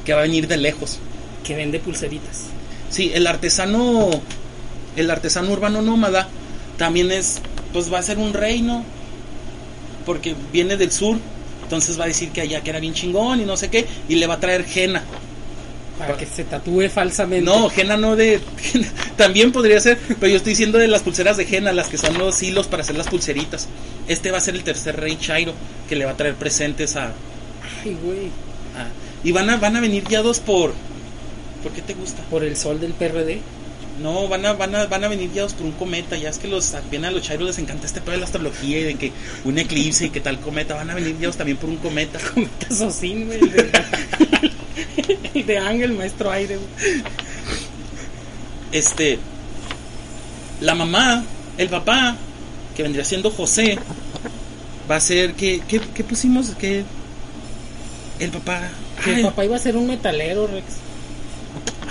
que 0.06 0.14
va 0.14 0.20
a 0.20 0.24
venir 0.24 0.48
de 0.48 0.58
lejos. 0.58 1.00
que 1.46 1.56
vende 1.56 1.80
pulseritas. 1.80 2.48
Sí, 2.90 3.12
el 3.14 3.28
artesano, 3.28 4.10
el 4.96 5.12
artesano 5.12 5.52
urbano 5.52 5.82
nómada 5.82 6.28
también 6.78 7.12
es, 7.12 7.40
pues 7.72 7.94
va 7.94 8.00
a 8.00 8.04
ser 8.04 8.18
un 8.18 8.34
reino, 8.34 8.84
porque 10.06 10.36
viene 10.52 10.76
del 10.76 10.92
sur, 10.92 11.18
entonces 11.64 12.00
va 12.00 12.06
a 12.06 12.08
decir 12.08 12.30
que 12.30 12.42
allá 12.42 12.62
que 12.62 12.70
era 12.72 12.80
bien 12.80 12.94
chingón 12.94 13.42
y 13.42 13.46
no 13.46 13.58
sé 13.58 13.70
qué, 13.70 13.86
y 14.10 14.16
le 14.16 14.28
va 14.28 14.36
a 14.36 14.40
traer 14.40 14.66
jena. 14.66 15.04
Para 15.98 16.18
que 16.18 16.26
se 16.26 16.44
tatúe 16.44 16.90
falsamente. 16.90 17.46
No, 17.46 17.70
jena 17.70 17.96
no 17.96 18.16
de, 18.18 18.42
también 19.16 19.52
podría 19.54 19.80
ser, 19.80 19.98
pero 20.20 20.28
yo 20.28 20.38
estoy 20.38 20.52
diciendo 20.52 20.78
de 20.78 20.88
las 20.90 21.04
pulseras 21.04 21.38
de 21.38 21.46
jena, 21.46 21.72
las 21.72 21.88
que 21.88 21.98
son 21.98 22.18
los 22.18 22.44
hilos 22.44 22.68
para 22.68 22.84
hacer 22.84 22.98
las 22.98 23.08
pulseritas. 23.08 23.68
Este 24.08 24.30
va 24.32 24.40
a 24.40 24.42
ser 24.42 24.56
el 24.56 24.64
tercer 24.64 25.00
rey 25.00 25.18
Chairo, 25.20 25.54
que 25.88 25.96
le 25.96 26.04
va 26.06 26.12
a 26.12 26.18
traer 26.18 26.36
presentes 26.36 26.96
a, 26.98 27.14
Ay, 27.84 27.98
güey. 28.04 28.28
a- 28.76 28.90
y 29.24 29.32
van 29.32 29.50
a, 29.50 29.56
van 29.58 29.78
a 29.78 29.80
venir 29.82 30.04
guiados 30.04 30.40
por, 30.40 30.74
¿por 31.64 31.72
qué 31.72 31.82
te 31.82 31.94
gusta? 31.94 32.22
Por 32.30 32.44
el 32.44 32.58
sol 32.58 32.80
del 32.82 32.92
PRD. 32.94 33.40
No, 34.02 34.28
van 34.28 34.46
a, 34.46 34.54
van 34.54 34.76
a, 34.76 34.86
van 34.88 35.04
a 35.06 35.08
venir 35.08 35.32
guiados 35.32 35.54
por 35.54 35.66
un 35.66 35.72
cometa. 35.72 36.18
Ya 36.18 36.30
es 36.30 36.38
que 36.38 36.48
los 36.50 36.74
bien 36.92 37.06
a 37.06 37.12
los 37.12 37.22
chairos 37.24 37.48
les 37.48 37.58
encanta 37.60 37.86
este 37.88 38.02
pedo 38.02 38.12
de 38.12 38.18
la 38.18 38.26
astrología 38.26 38.80
y 38.80 38.84
de 38.84 38.96
que 38.96 39.12
un 39.46 39.58
eclipse 39.58 40.06
y 40.06 40.10
que 40.10 40.20
tal 40.20 40.40
cometa. 40.40 40.76
Van 40.76 40.90
a 40.90 40.96
venir 40.96 41.18
guiados 41.18 41.38
también 41.38 41.58
por 41.58 41.70
un 41.70 41.78
cometa. 41.78 42.20
Casocín, 42.68 43.26
güey. 43.28 43.40
El 43.40 43.52
de, 43.52 43.72
el 45.34 45.46
de 45.46 45.58
Ángel, 45.60 45.94
maestro 45.94 46.30
aire, 46.32 46.58
güey. 46.58 47.04
Este, 48.72 49.20
la 50.62 50.76
mamá, 50.76 51.24
el 51.58 51.70
papá, 51.70 52.18
que 52.76 52.84
vendría 52.84 53.06
siendo 53.06 53.32
José, 53.32 53.78
va 54.90 54.98
a 54.98 55.00
ser 55.00 55.34
que, 55.34 55.62
¿qué, 55.68 55.80
qué 55.94 56.04
pusimos? 56.04 56.50
que 56.56 56.84
el 58.20 58.30
papá, 58.32 58.70
Que 59.04 59.16
el 59.16 59.22
papá 59.24 59.46
iba 59.46 59.56
a 59.56 59.60
ser 59.60 59.78
un 59.78 59.88
metalero, 59.88 60.48
Rex. 60.48 60.66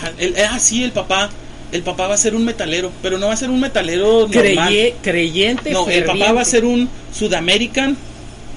ah, 0.02 0.10
el- 0.18 0.36
ah, 0.44 0.58
sí, 0.58 0.84
el 0.84 0.92
papá, 0.92 1.30
el 1.74 1.82
papá 1.82 2.06
va 2.06 2.14
a 2.14 2.18
ser 2.18 2.36
un 2.36 2.44
metalero, 2.44 2.92
pero 3.02 3.18
no 3.18 3.26
va 3.26 3.32
a 3.32 3.36
ser 3.36 3.50
un 3.50 3.58
metalero 3.58 4.28
normal. 4.28 4.94
Creyente, 5.02 5.72
No, 5.72 5.88
el 5.88 6.04
papá 6.04 6.30
va 6.30 6.40
a 6.40 6.44
ser 6.44 6.64
un 6.64 6.88
Sudamerican 7.12 7.96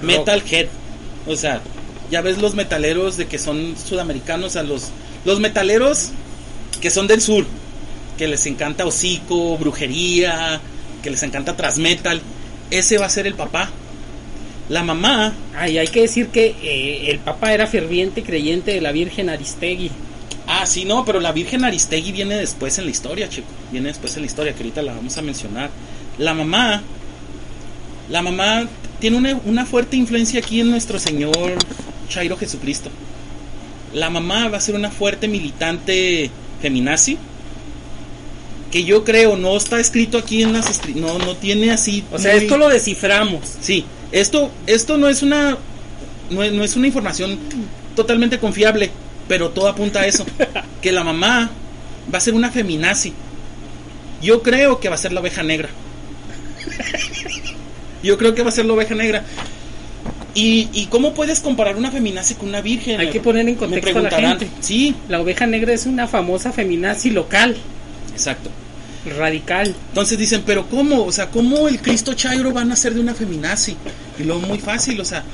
Metalhead. 0.02 0.68
O 1.26 1.34
sea, 1.34 1.60
ya 2.12 2.20
ves 2.20 2.38
los 2.38 2.54
metaleros 2.54 3.16
de 3.16 3.26
que 3.26 3.38
son 3.38 3.74
sudamericanos, 3.76 4.54
a 4.54 4.62
los, 4.62 4.90
los 5.24 5.40
metaleros 5.40 6.10
que 6.80 6.90
son 6.90 7.08
del 7.08 7.20
sur, 7.20 7.44
que 8.16 8.28
les 8.28 8.46
encanta 8.46 8.86
hocico, 8.86 9.58
brujería, 9.58 10.60
que 11.02 11.10
les 11.10 11.22
encanta 11.24 11.56
transmetal. 11.56 12.20
Ese 12.70 12.98
va 12.98 13.06
a 13.06 13.10
ser 13.10 13.26
el 13.26 13.34
papá. 13.34 13.68
La 14.68 14.84
mamá, 14.84 15.34
Ay, 15.56 15.78
hay 15.78 15.88
que 15.88 16.02
decir 16.02 16.28
que 16.28 16.54
eh, 16.62 17.10
el 17.10 17.18
papá 17.18 17.52
era 17.52 17.66
ferviente 17.66 18.22
creyente 18.22 18.74
de 18.74 18.80
la 18.80 18.92
Virgen 18.92 19.28
Aristegui. 19.28 19.90
Ah, 20.48 20.66
sí, 20.66 20.84
no, 20.84 21.04
pero 21.04 21.20
la 21.20 21.30
Virgen 21.32 21.64
Aristegui 21.64 22.10
viene 22.12 22.36
después 22.36 22.78
en 22.78 22.84
la 22.86 22.90
historia, 22.90 23.28
chico. 23.28 23.46
Viene 23.70 23.88
después 23.88 24.14
en 24.16 24.22
la 24.22 24.26
historia, 24.26 24.52
que 24.54 24.58
ahorita 24.62 24.82
la 24.82 24.94
vamos 24.94 25.16
a 25.16 25.22
mencionar. 25.22 25.70
La 26.18 26.34
mamá, 26.34 26.82
la 28.10 28.22
mamá 28.22 28.66
tiene 28.98 29.16
una, 29.16 29.40
una 29.44 29.64
fuerte 29.66 29.96
influencia 29.96 30.40
aquí 30.40 30.60
en 30.60 30.70
nuestro 30.70 30.98
Señor 30.98 31.54
Chairo 32.08 32.36
Jesucristo. 32.36 32.90
La 33.94 34.10
mamá 34.10 34.48
va 34.48 34.58
a 34.58 34.60
ser 34.60 34.74
una 34.74 34.90
fuerte 34.90 35.28
militante 35.28 36.30
feminazi. 36.60 37.16
Que 38.70 38.84
yo 38.84 39.02
creo 39.02 39.36
no 39.36 39.56
está 39.56 39.80
escrito 39.80 40.18
aquí 40.18 40.42
en 40.42 40.52
las 40.52 40.86
no 40.94 41.18
no 41.18 41.34
tiene 41.36 41.70
así. 41.70 42.04
O 42.12 42.18
sea, 42.18 42.34
muy- 42.34 42.42
esto 42.44 42.58
lo 42.58 42.68
desciframos. 42.68 43.40
Sí, 43.62 43.84
esto, 44.12 44.50
esto 44.66 44.98
no 44.98 45.08
es 45.08 45.22
una 45.22 45.56
no 46.30 46.50
no 46.50 46.62
es 46.64 46.76
una 46.76 46.86
información 46.86 47.38
totalmente 47.96 48.38
confiable, 48.38 48.90
pero 49.28 49.50
todo 49.50 49.68
apunta 49.68 50.00
a 50.00 50.06
eso, 50.06 50.24
que 50.82 50.90
la 50.90 51.04
mamá 51.04 51.50
va 52.12 52.18
a 52.18 52.20
ser 52.20 52.34
una 52.34 52.50
feminazi. 52.50 53.12
Yo 54.22 54.42
creo 54.42 54.80
que 54.80 54.88
va 54.88 54.96
a 54.96 54.98
ser 54.98 55.12
la 55.12 55.20
oveja 55.20 55.42
negra. 55.42 55.68
Yo 58.02 58.16
creo 58.18 58.34
que 58.34 58.42
va 58.42 58.48
a 58.48 58.52
ser 58.52 58.64
la 58.64 58.72
oveja 58.72 58.94
negra. 58.94 59.24
¿Y, 60.34 60.68
y 60.72 60.86
cómo 60.86 61.14
puedes 61.14 61.40
comparar 61.40 61.76
una 61.76 61.90
feminazi 61.90 62.34
con 62.34 62.48
una 62.48 62.60
virgen? 62.60 63.00
Hay 63.00 63.10
que 63.10 63.20
poner 63.20 63.40
en 63.48 63.54
Me 63.54 63.56
contexto 63.56 63.98
a 63.98 64.02
la 64.02 64.10
gente. 64.10 64.48
Sí, 64.60 64.94
La 65.08 65.20
oveja 65.20 65.46
negra 65.46 65.72
es 65.72 65.86
una 65.86 66.06
famosa 66.06 66.52
feminazi 66.52 67.10
local, 67.10 67.56
exacto. 68.12 68.50
radical. 69.18 69.74
Entonces 69.88 70.16
dicen, 70.18 70.42
pero 70.46 70.66
¿cómo? 70.68 71.04
O 71.04 71.12
sea, 71.12 71.30
¿cómo 71.30 71.66
el 71.66 71.80
Cristo 71.80 72.14
Chairo 72.14 72.52
va 72.52 72.60
a 72.60 72.64
nacer 72.64 72.94
de 72.94 73.00
una 73.00 73.14
feminazi? 73.14 73.76
Y 74.18 74.24
luego 74.24 74.40
muy 74.42 74.58
fácil, 74.58 75.00
o 75.00 75.04
sea, 75.04 75.24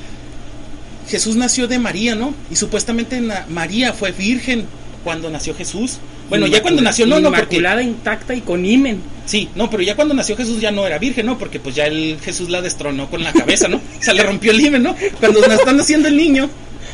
Jesús 1.08 1.37
nació 1.37 1.68
de 1.68 1.78
María, 1.78 2.14
¿no? 2.14 2.34
Y 2.50 2.56
supuestamente 2.56 3.20
María 3.49 3.92
fue 3.92 4.12
virgen 4.12 4.66
cuando 5.02 5.30
nació 5.30 5.54
Jesús. 5.54 5.99
Bueno, 6.30 6.46
ya 6.46 6.62
cuando 6.62 6.80
nació 6.80 7.06
no, 7.06 7.20
no, 7.20 7.28
porque 7.28 7.56
Inmaculada, 7.56 7.82
intacta 7.82 8.34
y 8.34 8.40
con 8.40 8.64
imen. 8.64 9.02
sí, 9.26 9.50
no, 9.54 9.68
pero 9.68 9.82
ya 9.82 9.94
cuando 9.94 10.14
nació 10.14 10.37
Jesús 10.37 10.61
ya 10.61 10.70
no 10.70 10.87
era 10.87 10.99
virgen, 10.99 11.26
¿no? 11.26 11.38
Porque 11.38 11.61
pues 11.61 11.75
ya 11.75 11.87
el 11.87 12.18
Jesús 12.25 12.49
la 12.49 12.62
destronó 12.62 13.11
con 13.11 13.23
la 13.23 13.32
cabeza, 13.32 13.68
¿no? 13.68 13.76
O 13.76 14.02
sea, 14.02 14.14
le 14.14 14.23
rompió 14.23 14.52
el 14.52 14.61
himen, 14.61 14.82
¿no? 14.82 14.96
Cuando 15.20 15.44
están 15.44 15.76
naciendo 15.76 16.08
el 16.08 16.16
niño, 16.16 16.49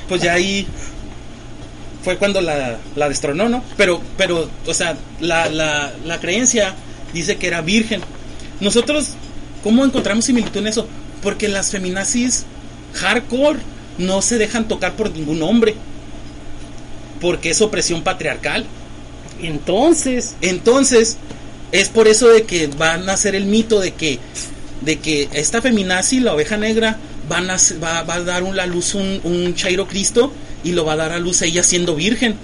pues 0.09 0.23
ya 0.23 0.33
ahí 0.33 0.67
fue 2.02 2.17
cuando 2.17 2.40
la, 2.40 2.79
la 2.97 3.09
destronó, 3.09 3.49
¿no? 3.49 3.62
Pero, 3.76 4.00
pero, 4.17 4.50
o 4.67 4.75
sea, 4.75 4.97
la, 5.21 5.49
la, 5.49 5.93
la 6.05 6.19
creencia 6.19 6.75
dice 7.12 7.37
que 7.37 7.47
era 7.47 7.61
virgen. 7.61 8.00
Nosotros, 8.61 9.11
¿cómo 9.62 9.85
encontramos 9.85 10.25
similitud 10.25 10.59
en 10.61 10.67
eso? 10.67 10.88
Porque 11.23 11.47
las 11.49 11.71
feminazis 11.71 12.47
hardcore 12.95 13.61
no 14.00 14.21
se 14.23 14.38
dejan 14.38 14.66
tocar 14.69 14.97
por 14.97 15.11
ningún 15.12 15.42
hombre. 15.42 15.75
Porque 17.21 17.50
es 17.50 17.61
opresión 17.61 18.02
patriarcal. 18.02 18.64
Entonces, 19.42 20.35
Entonces, 20.40 21.16
es 21.73 21.88
por 21.88 22.09
eso 22.09 22.28
de 22.28 22.42
que 22.45 22.66
van 22.66 23.09
a 23.09 23.12
hacer 23.14 23.35
el 23.35 23.45
mito 23.47 23.80
de 23.80 23.92
que, 23.92 24.19
de 24.83 24.99
que 24.99 25.28
esta 25.33 25.62
feminazi, 25.62 26.21
la 26.21 26.35
oveja 26.35 26.57
negra, 26.57 26.99
van 27.28 27.50
a, 27.50 27.57
va, 27.83 28.02
va 28.02 28.14
a 28.14 28.21
dar 28.23 28.42
un- 28.42 28.57
la 28.57 28.66
luz 28.66 28.95
un, 28.95 29.21
un 29.25 29.54
Chairo 29.54 29.87
Cristo 29.87 30.33
y 30.64 30.73
lo 30.73 30.85
va 30.85 30.95
a 30.95 30.97
dar 30.97 31.12
a 31.12 31.19
luz 31.19 31.42
ella 31.42 31.62
siendo 31.62 31.95
virgen. 31.95 32.35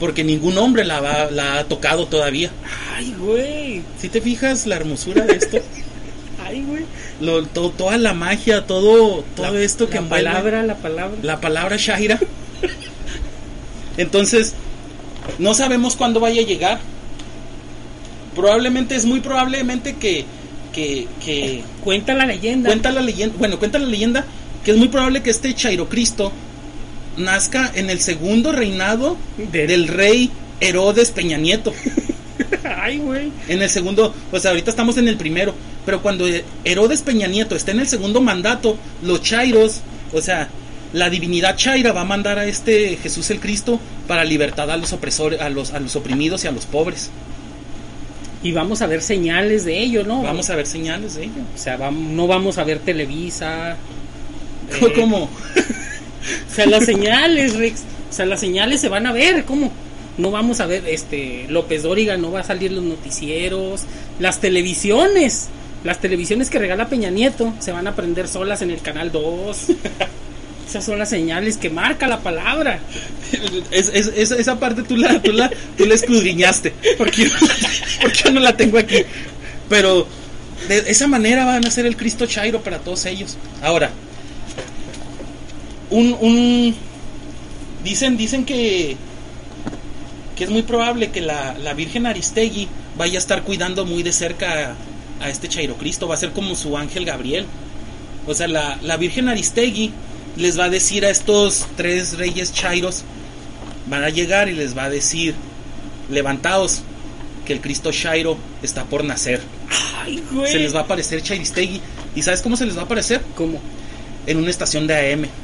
porque 0.00 0.24
ningún 0.24 0.58
hombre 0.58 0.84
la, 0.84 1.00
va- 1.00 1.30
la 1.30 1.58
ha 1.60 1.64
tocado 1.64 2.06
todavía. 2.08 2.50
Ay, 2.96 3.14
güey. 3.18 3.82
Si 4.00 4.08
te 4.08 4.20
fijas 4.20 4.66
la 4.66 4.74
hermosura 4.76 5.24
de 5.24 5.36
esto, 5.36 5.58
Ay, 6.44 6.62
güey. 6.62 6.84
lo- 7.20 7.44
to- 7.46 7.70
toda 7.70 7.96
la 7.98 8.12
magia, 8.14 8.66
todo, 8.66 9.24
todo 9.36 9.52
La- 9.52 9.60
esto 9.60 9.86
que 9.88 9.94
la 9.94 10.00
envuelve 10.00 10.24
palabra, 10.30 10.62
la 10.62 10.76
palabra. 10.76 11.16
la 11.22 11.40
palabra 11.40 11.76
Shaira. 11.76 12.18
Entonces, 13.96 14.54
no 15.38 15.54
sabemos 15.54 15.96
cuándo 15.96 16.20
vaya 16.20 16.40
a 16.42 16.44
llegar. 16.44 16.80
Probablemente, 18.34 18.96
es 18.96 19.04
muy 19.04 19.20
probablemente 19.20 19.94
que, 19.96 20.24
que, 20.72 21.06
que 21.24 21.62
Cuenta 21.84 22.14
la 22.14 22.26
leyenda. 22.26 22.68
cuenta 22.68 22.90
la 22.90 23.00
leyenda, 23.00 23.36
bueno, 23.38 23.58
cuenta 23.58 23.78
la 23.78 23.86
leyenda 23.86 24.24
que 24.64 24.72
es 24.72 24.76
muy 24.76 24.88
probable 24.88 25.22
que 25.22 25.30
este 25.30 25.54
Chairo 25.54 25.88
Cristo 25.88 26.32
nazca 27.16 27.70
en 27.74 27.90
el 27.90 28.00
segundo 28.00 28.50
reinado 28.50 29.16
De- 29.52 29.66
del 29.68 29.86
rey 29.86 30.30
Herodes 30.60 31.10
Peña 31.12 31.36
Nieto. 31.36 31.72
Ay, 32.80 32.98
güey. 32.98 33.30
En 33.46 33.62
el 33.62 33.70
segundo, 33.70 34.12
pues 34.30 34.44
ahorita 34.46 34.70
estamos 34.70 34.96
en 34.96 35.06
el 35.06 35.16
primero, 35.16 35.54
pero 35.84 36.02
cuando 36.02 36.26
Herodes 36.64 37.02
Peña 37.02 37.26
Nieto 37.26 37.54
esté 37.56 37.72
en 37.72 37.80
el 37.80 37.88
segundo 37.88 38.20
mandato, 38.20 38.76
los 39.02 39.22
Chairos, 39.22 39.80
o 40.12 40.20
sea, 40.20 40.48
la 40.92 41.10
divinidad 41.10 41.56
Chaira 41.56 41.92
va 41.92 42.02
a 42.02 42.04
mandar 42.04 42.38
a 42.38 42.46
este 42.46 42.96
Jesús 43.02 43.30
el 43.30 43.40
Cristo 43.40 43.80
para 44.06 44.24
libertad 44.24 44.70
a 44.70 44.76
los 44.76 44.92
opresores, 44.92 45.40
a 45.40 45.48
los, 45.50 45.72
a 45.72 45.80
los 45.80 45.96
oprimidos 45.96 46.44
y 46.44 46.46
a 46.46 46.52
los 46.52 46.66
pobres. 46.66 47.10
Y 48.42 48.52
vamos 48.52 48.82
a 48.82 48.86
ver 48.86 49.00
señales 49.02 49.64
de 49.64 49.78
ello, 49.78 50.04
¿no? 50.04 50.22
Vamos 50.22 50.50
a 50.50 50.56
ver 50.56 50.66
señales 50.66 51.14
de 51.14 51.24
ello. 51.24 51.42
O 51.54 51.58
sea, 51.58 51.78
vam- 51.78 52.10
no 52.10 52.26
vamos 52.26 52.58
a 52.58 52.64
ver 52.64 52.78
Televisa. 52.78 53.72
eh, 54.80 54.92
¿Cómo? 54.94 55.28
O 56.50 56.54
sea, 56.54 56.64
las 56.64 56.86
señales, 56.86 57.54
Rex. 57.56 57.82
O 58.10 58.12
sea, 58.12 58.24
las 58.24 58.40
señales 58.40 58.80
se 58.80 58.88
van 58.88 59.06
a 59.06 59.12
ver, 59.12 59.44
¿cómo? 59.44 59.70
No 60.16 60.30
vamos 60.30 60.60
a 60.60 60.66
ver, 60.66 60.84
este, 60.86 61.44
López 61.50 61.82
Dóriga 61.82 62.16
no 62.16 62.30
va 62.32 62.40
a 62.40 62.44
salir 62.44 62.72
los 62.72 62.82
noticieros, 62.84 63.82
las 64.20 64.40
televisiones, 64.40 65.48
las 65.84 66.00
televisiones 66.00 66.50
que 66.50 66.58
regala 66.58 66.88
Peña 66.88 67.10
Nieto 67.10 67.52
se 67.60 67.70
van 67.72 67.86
a 67.86 67.94
prender 67.94 68.26
solas 68.28 68.62
en 68.62 68.70
el 68.70 68.80
canal 68.80 69.12
2. 69.12 69.56
Esas 70.68 70.84
son 70.84 70.98
las 70.98 71.10
señales 71.10 71.56
que 71.58 71.68
marca 71.70 72.08
la 72.08 72.20
palabra. 72.20 72.80
Es- 73.70 73.90
es- 73.94 74.10
es- 74.16 74.30
esa 74.32 74.58
parte 74.58 74.82
tú 74.82 74.96
la, 74.96 75.20
tú 75.22 75.30
la, 75.32 75.50
tú 75.76 75.84
la 75.84 75.94
escudriñaste. 75.94 76.72
Porque, 76.98 77.30
porque 78.00 78.18
yo 78.24 78.32
no 78.32 78.40
la 78.40 78.56
tengo 78.56 78.78
aquí. 78.78 79.02
Pero 79.68 80.06
de 80.68 80.78
esa 80.90 81.06
manera 81.06 81.44
van 81.44 81.64
a 81.66 81.70
ser 81.70 81.84
el 81.86 81.96
Cristo 81.96 82.26
Chairo 82.26 82.62
para 82.62 82.78
todos 82.78 83.04
ellos. 83.04 83.36
Ahora, 83.62 83.90
un, 85.90 86.16
un 86.20 86.74
dicen, 87.84 88.16
dicen 88.16 88.44
que 88.44 88.96
que 90.36 90.44
es 90.44 90.50
muy 90.50 90.62
probable 90.62 91.10
que 91.10 91.20
la, 91.20 91.54
la 91.62 91.74
Virgen 91.74 92.06
Aristegui 92.06 92.66
vaya 92.96 93.18
a 93.18 93.18
estar 93.18 93.42
cuidando 93.42 93.84
muy 93.84 94.02
de 94.02 94.12
cerca 94.12 94.74
a, 95.20 95.28
este 95.28 95.48
Chairo 95.48 95.76
Cristo. 95.76 96.08
Va 96.08 96.14
a 96.14 96.18
ser 96.18 96.32
como 96.32 96.54
su 96.54 96.76
ángel 96.76 97.04
Gabriel. 97.04 97.46
O 98.26 98.34
sea, 98.34 98.48
la, 98.48 98.78
la 98.82 98.96
Virgen 98.96 99.28
Aristegui 99.28 99.92
les 100.36 100.58
va 100.58 100.64
a 100.64 100.70
decir 100.70 101.04
a 101.04 101.10
estos 101.10 101.66
tres 101.76 102.16
reyes 102.18 102.52
chairos, 102.52 103.04
van 103.86 104.02
a 104.02 104.08
llegar 104.08 104.48
y 104.48 104.52
les 104.52 104.76
va 104.76 104.84
a 104.84 104.90
decir, 104.90 105.34
levantaos, 106.10 106.82
que 107.44 107.52
el 107.52 107.60
Cristo 107.60 107.92
Chairo 107.92 108.36
está 108.62 108.84
por 108.84 109.04
nacer. 109.04 109.40
Ay, 110.02 110.22
güey. 110.30 110.50
Se 110.50 110.58
les 110.58 110.74
va 110.74 110.80
a 110.80 110.82
aparecer 110.84 111.22
Chairistegui. 111.22 111.80
¿Y 112.16 112.22
sabes 112.22 112.40
cómo 112.40 112.56
se 112.56 112.66
les 112.66 112.76
va 112.76 112.82
a 112.82 112.84
aparecer? 112.84 113.20
¿Cómo? 113.36 113.60
En 114.26 114.38
una 114.38 114.50
estación 114.50 114.86
de 114.86 115.12
AM. 115.12 115.26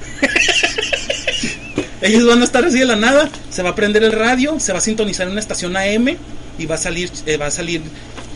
Ellos 2.03 2.27
van 2.27 2.41
a 2.41 2.45
estar 2.45 2.65
así 2.65 2.79
de 2.79 2.87
la 2.87 2.97
nada, 2.97 3.29
se 3.51 3.63
va 3.63 3.71
a 3.71 3.75
prender 3.75 4.03
el 4.03 4.13
radio, 4.13 4.59
se 4.59 4.73
va 4.73 4.79
a 4.79 4.81
sintonizar 4.81 5.27
en 5.27 5.33
una 5.33 5.41
estación 5.41 5.77
AM 5.77 6.17
y 6.59 6.67
va 6.67 6.77
a 6.77 6.79
salir, 6.79 7.11
eh, 7.27 7.37
va 7.37 7.47
a 7.47 7.51
salir 7.51 7.83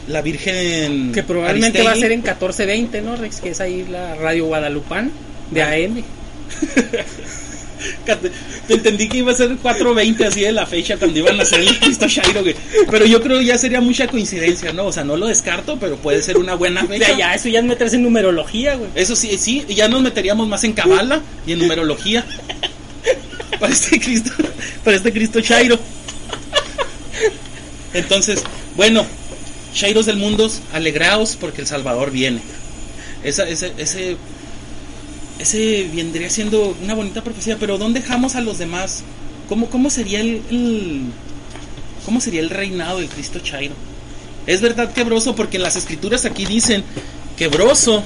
la 0.09 0.23
Virgen. 0.23 1.13
Que 1.13 1.23
probablemente 1.23 1.83
va 1.83 1.93
a 1.93 1.97
ser 1.97 2.13
en 2.13 2.21
1420, 2.21 3.03
¿no, 3.03 3.17
Rex? 3.17 3.41
Que 3.41 3.51
es 3.51 3.61
ahí 3.61 3.87
la 3.91 4.15
radio 4.15 4.47
Guadalupán 4.47 5.11
de 5.51 5.63
AM. 5.63 6.03
Te 8.67 8.75
entendí 8.75 9.09
que 9.09 9.19
iba 9.19 9.33
a 9.33 9.35
ser 9.35 9.51
4.20 9.59 10.27
así 10.27 10.41
de 10.41 10.53
la 10.53 10.67
fecha 10.67 10.97
cuando 10.97 11.19
iban 11.19 11.39
a 11.39 11.43
hacer 11.43 11.61
el 11.61 11.79
Cristo 11.79 12.07
Shairo, 12.09 12.43
güey. 12.43 12.55
Pero 12.91 13.05
yo 13.05 13.21
creo 13.21 13.41
ya 13.41 13.59
sería 13.59 13.81
mucha 13.81 14.07
coincidencia, 14.07 14.73
¿no? 14.73 14.87
O 14.87 14.93
sea, 14.93 15.05
no 15.05 15.17
lo 15.17 15.27
descarto, 15.27 15.79
pero 15.79 15.97
puede 15.97 16.23
ser 16.23 16.39
una 16.39 16.55
buena 16.55 16.85
fecha. 16.87 17.07
sea, 17.07 17.19
ya, 17.19 17.35
eso 17.35 17.49
ya 17.49 17.59
es 17.59 17.65
meterse 17.65 17.97
en 17.97 18.03
numerología, 18.03 18.77
güey. 18.77 18.91
Eso 18.95 19.15
sí, 19.17 19.37
sí, 19.39 19.65
ya 19.69 19.89
nos 19.89 20.03
meteríamos 20.03 20.49
más 20.49 20.65
en 20.65 20.73
cabala 20.73 21.21
y 21.47 21.53
en 21.53 21.59
numerología. 21.59 22.25
Para 23.61 23.73
este 23.73 24.01
Cristo, 24.01 24.33
para 24.83 24.97
este 24.97 25.13
Cristo 25.13 25.39
Shairo. 25.39 25.79
Entonces, 27.95 28.43
bueno, 28.77 29.07
Shairos 29.75 30.07
del 30.07 30.17
mundo, 30.17 30.51
alegraos 30.73 31.37
porque 31.37 31.61
el 31.61 31.67
Salvador 31.67 32.11
viene. 32.11 32.41
Ese, 33.25 33.51
ese, 33.51 34.17
ese 35.39 35.91
vendría 35.95 36.31
siendo 36.31 36.77
una 36.83 36.95
bonita 36.95 37.23
profecía, 37.23 37.59
pero 37.59 37.77
¿dónde 37.79 38.01
dejamos 38.01 38.37
a 38.37 38.41
los 38.41 38.59
demás? 38.59 39.03
¿Cómo, 39.49 39.69
cómo 39.69 39.91
sería 39.91 40.21
el, 40.21 41.03
cómo 42.05 42.21
sería 42.21 42.41
el 42.41 42.51
reinado 42.51 42.99
del 42.99 43.09
Cristo 43.09 43.41
Chairo? 43.41 43.75
Es 44.47 44.61
verdad 44.61 44.93
que 44.93 45.05
Broso, 45.05 45.35
porque 45.35 45.57
en 45.57 45.63
las 45.63 45.77
escrituras 45.77 46.25
aquí 46.25 46.45
dicen 46.47 46.85
que 47.37 47.49
Broso, 47.49 48.03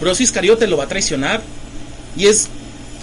Broso 0.00 0.22
Iscariote 0.22 0.66
lo 0.66 0.76
va 0.76 0.84
a 0.84 0.88
traicionar. 0.88 1.42
Y 2.16 2.26
es, 2.26 2.48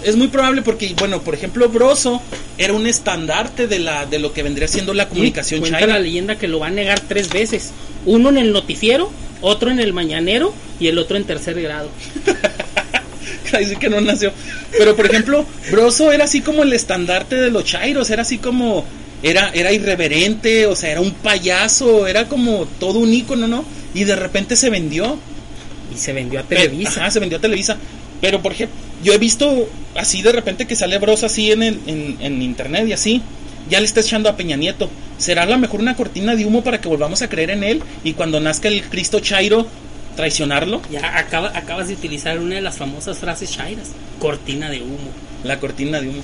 es 0.02 0.16
muy 0.16 0.28
probable 0.28 0.62
porque, 0.62 0.94
bueno, 0.98 1.22
por 1.22 1.34
ejemplo, 1.34 1.68
Broso 1.68 2.20
era 2.58 2.72
un 2.72 2.86
estandarte 2.86 3.66
de, 3.66 3.78
la, 3.78 4.06
de 4.06 4.18
lo 4.18 4.32
que 4.32 4.42
vendría 4.42 4.68
siendo 4.68 4.94
la 4.94 5.08
comunicación 5.08 5.62
Chaira. 5.62 5.86
la 5.86 5.98
leyenda 5.98 6.36
que 6.36 6.48
lo 6.48 6.58
va 6.58 6.68
a 6.68 6.70
negar 6.70 7.00
tres 7.00 7.30
veces. 7.30 7.72
Uno 8.06 8.28
en 8.30 8.38
el 8.38 8.52
noticiero, 8.52 9.10
otro 9.40 9.70
en 9.70 9.80
el 9.80 9.92
mañanero 9.92 10.54
y 10.80 10.88
el 10.88 10.98
otro 10.98 11.16
en 11.16 11.24
tercer 11.24 11.60
grado. 11.60 11.88
Dice 13.58 13.76
que 13.76 13.88
no 13.88 14.00
nació. 14.00 14.32
Pero 14.76 14.96
por 14.96 15.06
ejemplo, 15.06 15.46
Broso 15.70 16.12
era 16.12 16.24
así 16.24 16.40
como 16.40 16.62
el 16.62 16.72
estandarte 16.72 17.36
de 17.36 17.50
los 17.50 17.64
chairos, 17.64 18.10
era 18.10 18.22
así 18.22 18.38
como 18.38 18.84
era 19.22 19.50
era 19.50 19.72
irreverente, 19.72 20.66
o 20.66 20.74
sea, 20.74 20.90
era 20.90 21.00
un 21.00 21.12
payaso, 21.12 22.06
era 22.06 22.26
como 22.28 22.66
todo 22.80 22.98
un 22.98 23.12
ícono, 23.12 23.46
¿no? 23.46 23.64
Y 23.94 24.04
de 24.04 24.16
repente 24.16 24.56
se 24.56 24.70
vendió. 24.70 25.18
Y 25.94 25.98
se 25.98 26.12
vendió 26.12 26.40
a 26.40 26.42
Televisa. 26.42 27.02
ajá, 27.02 27.10
se 27.10 27.20
vendió 27.20 27.38
a 27.38 27.40
Televisa. 27.40 27.76
Pero 28.20 28.42
por 28.42 28.52
ejemplo, 28.52 28.76
yo 29.04 29.12
he 29.12 29.18
visto 29.18 29.68
así 29.94 30.22
de 30.22 30.32
repente 30.32 30.66
que 30.66 30.74
sale 30.74 30.98
Broso 30.98 31.26
así 31.26 31.52
en, 31.52 31.62
el, 31.62 31.78
en, 31.86 32.16
en 32.20 32.42
internet 32.42 32.88
y 32.88 32.92
así. 32.92 33.22
Ya 33.70 33.78
le 33.80 33.86
está 33.86 34.00
echando 34.00 34.28
a 34.28 34.36
Peña 34.36 34.56
Nieto. 34.56 34.90
¿Será 35.16 35.44
a 35.44 35.46
lo 35.46 35.56
mejor 35.58 35.80
una 35.80 35.94
cortina 35.96 36.34
de 36.34 36.44
humo 36.44 36.62
para 36.64 36.80
que 36.80 36.88
volvamos 36.88 37.22
a 37.22 37.28
creer 37.28 37.50
en 37.50 37.62
él? 37.64 37.82
Y 38.02 38.12
cuando 38.14 38.40
nazca 38.40 38.68
el 38.68 38.82
Cristo 38.82 39.20
Chairo, 39.20 39.66
traicionarlo. 40.16 40.82
Ya 40.90 41.16
acaba- 41.18 41.52
acabas 41.56 41.88
de 41.88 41.94
utilizar 41.94 42.38
una 42.40 42.56
de 42.56 42.60
las 42.60 42.76
famosas 42.76 43.18
frases 43.18 43.50
chairas. 43.50 43.88
Cortina 44.18 44.68
de 44.70 44.82
humo. 44.82 44.98
La 45.44 45.60
cortina 45.60 46.00
de 46.00 46.08
humo. 46.08 46.22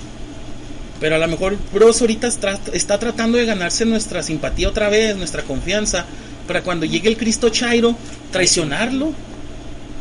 Pero 1.01 1.14
a 1.14 1.19
lo 1.19 1.29
mejor 1.29 1.57
Bros 1.73 2.01
ahorita 2.03 2.27
está, 2.27 2.59
está 2.75 2.99
tratando 2.99 3.38
de 3.38 3.47
ganarse 3.47 3.87
nuestra 3.87 4.23
simpatía 4.23 4.69
otra 4.69 4.90
vez, 4.90 5.16
nuestra 5.16 5.43
confianza, 5.43 6.05
para 6.47 6.61
cuando 6.62 6.85
llegue 6.85 7.09
el 7.09 7.16
Cristo 7.16 7.49
Chairo, 7.49 7.97
traicionarlo. 8.33 9.12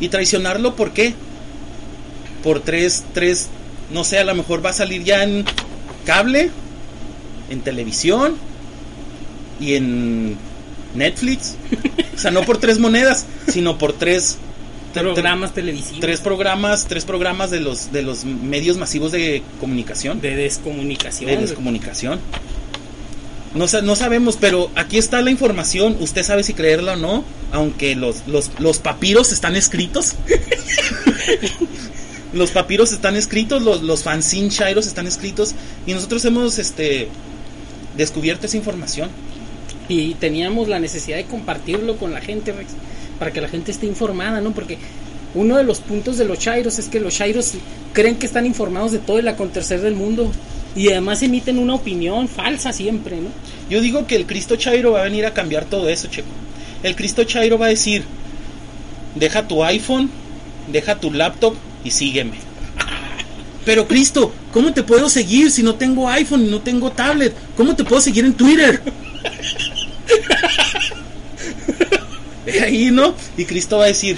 ¿Y 0.02 0.10
traicionarlo 0.10 0.76
por 0.76 0.92
qué? 0.92 1.14
Por 2.44 2.62
tres, 2.62 3.04
tres, 3.14 3.48
no 3.92 4.04
sé, 4.04 4.20
a 4.20 4.24
lo 4.24 4.36
mejor 4.36 4.66
va 4.66 4.70
a 4.70 4.74
salir 4.74 5.04
ya 5.04 5.24
en 5.24 5.46
cable, 6.06 6.50
en 7.50 7.62
televisión 7.62 8.36
y 9.60 9.76
en 9.76 10.38
Netflix. 10.96 11.56
O 12.16 12.18
sea, 12.18 12.32
no 12.32 12.44
por 12.44 12.58
tres 12.58 12.80
monedas, 12.80 13.26
sino 13.48 13.78
por 13.78 13.94
tres 13.94 14.38
Programas 14.94 15.54
televisivos. 15.54 16.00
tres 16.00 16.20
programas, 16.20 16.88
tres 16.88 17.06
programas 17.06 17.52
de 17.52 17.60
los 17.60 17.92
de 17.92 18.02
los 18.02 18.26
medios 18.26 18.78
masivos 18.78 19.12
de 19.12 19.44
comunicación, 19.60 20.20
de, 20.20 20.32
de 20.32 20.36
descomunicación. 20.36 21.30
de 21.30 21.38
descomunicación. 21.38 22.20
No, 23.54 23.66
no 23.84 23.96
sabemos, 23.96 24.38
pero 24.40 24.70
aquí 24.76 24.98
está 24.98 25.22
la 25.22 25.32
información. 25.32 25.98
Usted 26.00 26.24
sabe 26.24 26.44
si 26.44 26.54
creerla 26.54 26.94
o 26.94 26.98
no, 26.98 27.24
aunque 27.52 27.96
los, 27.96 28.28
los, 28.28 28.52
los 28.60 28.80
papiros 28.80 29.32
están 29.32 29.56
escritos. 29.56 30.16
los 32.34 32.52
papiros 32.52 32.92
están 32.92 33.16
escritos, 33.16 33.62
los, 33.62 33.82
los 33.82 34.04
fanzine 34.04 34.50
chairos 34.50 34.88
están 34.88 35.08
escritos, 35.08 35.56
y 35.86 35.94
nosotros 35.94 36.24
hemos 36.26 36.60
este 36.60 37.08
descubierto 37.98 38.46
esa 38.46 38.58
información. 38.58 39.10
Y 39.88 40.14
teníamos 40.16 40.68
la 40.68 40.80
necesidad 40.80 41.18
de 41.18 41.26
compartirlo 41.26 41.98
con 41.98 42.14
la 42.14 42.22
gente, 42.22 42.52
Rex, 42.52 42.72
para 43.18 43.32
que 43.32 43.42
la 43.42 43.48
gente 43.48 43.72
esté 43.72 43.88
informada, 43.88 44.40
¿no? 44.40 44.52
Porque 44.52 44.78
uno 45.34 45.58
de 45.58 45.64
los 45.64 45.80
puntos 45.80 46.18
de 46.18 46.26
los 46.26 46.40
chairos 46.40 46.78
es 46.80 46.88
que 46.90 47.00
los 47.00 47.16
chairos 47.16 47.54
creen 47.94 48.18
que 48.18 48.26
están 48.26 48.46
informados 48.46 48.92
de 48.92 49.00
todo 49.00 49.20
el 49.20 49.28
acontecer 49.28 49.82
del 49.82 49.96
mundo 49.96 50.32
y 50.76 50.90
además 50.90 51.24
emiten 51.24 51.58
una 51.58 51.76
opinión 51.76 52.28
falsa 52.28 52.72
siempre, 52.72 53.18
¿no? 53.18 53.30
Yo 53.70 53.82
digo 53.82 54.06
que 54.06 54.16
el 54.16 54.26
Cristo 54.26 54.56
Chairo 54.56 54.92
va 54.92 55.02
a 55.02 55.04
venir 55.04 55.26
a 55.26 55.34
cambiar 55.34 55.66
todo 55.66 55.90
eso, 55.90 56.08
Checo. 56.08 56.28
El 56.84 56.96
Cristo 56.96 57.24
Chairo 57.24 57.58
va 57.58 57.66
a 57.66 57.70
decir, 57.70 58.04
deja 59.16 59.48
tu 59.48 59.64
iPhone, 59.64 60.10
deja 60.72 61.00
tu 61.00 61.12
laptop 61.12 61.56
y 61.84 61.92
sígueme. 61.92 62.38
Pero 63.66 63.88
Cristo, 63.88 64.34
¿cómo 64.52 64.74
te 64.74 64.84
puedo 64.84 65.10
seguir 65.10 65.52
si 65.52 65.64
no 65.64 65.76
tengo 65.76 66.10
iPhone 66.10 66.46
y 66.46 66.50
no 66.50 66.62
tengo 66.62 66.92
tablet? 66.92 67.36
¿Cómo 67.56 67.76
te 67.76 67.84
puedo 67.84 68.02
seguir 68.02 68.26
en 68.26 68.34
Twitter? 68.34 68.82
Ahí, 72.64 72.90
¿no? 72.92 73.14
Y 73.38 73.46
Cristo 73.46 73.78
va 73.78 73.84
a 73.84 73.88
decir, 73.88 74.18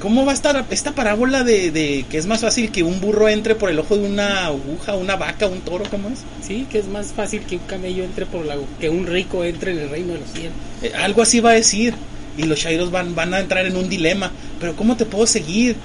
¿cómo 0.00 0.24
va 0.24 0.32
a 0.32 0.34
estar 0.34 0.64
esta 0.70 0.92
parábola 0.92 1.42
de, 1.42 1.70
de 1.70 2.04
que 2.08 2.16
es 2.16 2.26
más 2.26 2.42
fácil 2.42 2.70
que 2.70 2.82
un 2.82 3.00
burro 3.00 3.28
entre 3.28 3.54
por 3.54 3.70
el 3.70 3.78
ojo 3.78 3.96
de 3.96 4.06
una 4.06 4.46
aguja, 4.46 4.94
una 4.94 5.16
vaca, 5.16 5.46
un 5.46 5.60
toro, 5.62 5.84
¿cómo 5.90 6.10
es? 6.10 6.20
Sí, 6.46 6.66
que 6.70 6.78
es 6.78 6.86
más 6.86 7.12
fácil 7.12 7.40
que 7.40 7.56
un 7.56 7.62
camello 7.66 8.04
entre 8.04 8.26
por 8.26 8.44
la 8.44 8.56
que 8.78 8.88
un 8.88 9.06
rico 9.06 9.42
entre 9.42 9.72
en 9.72 9.78
el 9.80 9.90
reino 9.90 10.12
de 10.12 10.20
los 10.20 10.30
cielos. 10.30 10.52
Eh, 10.82 10.92
algo 10.94 11.22
así 11.22 11.40
va 11.40 11.50
a 11.50 11.54
decir. 11.54 11.94
Y 12.36 12.42
los 12.44 12.58
Shairos 12.58 12.90
van, 12.90 13.14
van 13.14 13.32
a 13.32 13.40
entrar 13.40 13.64
en 13.64 13.76
un 13.76 13.88
dilema. 13.88 14.30
Pero 14.60 14.76
¿cómo 14.76 14.96
te 14.96 15.06
puedo 15.06 15.26
seguir? 15.26 15.76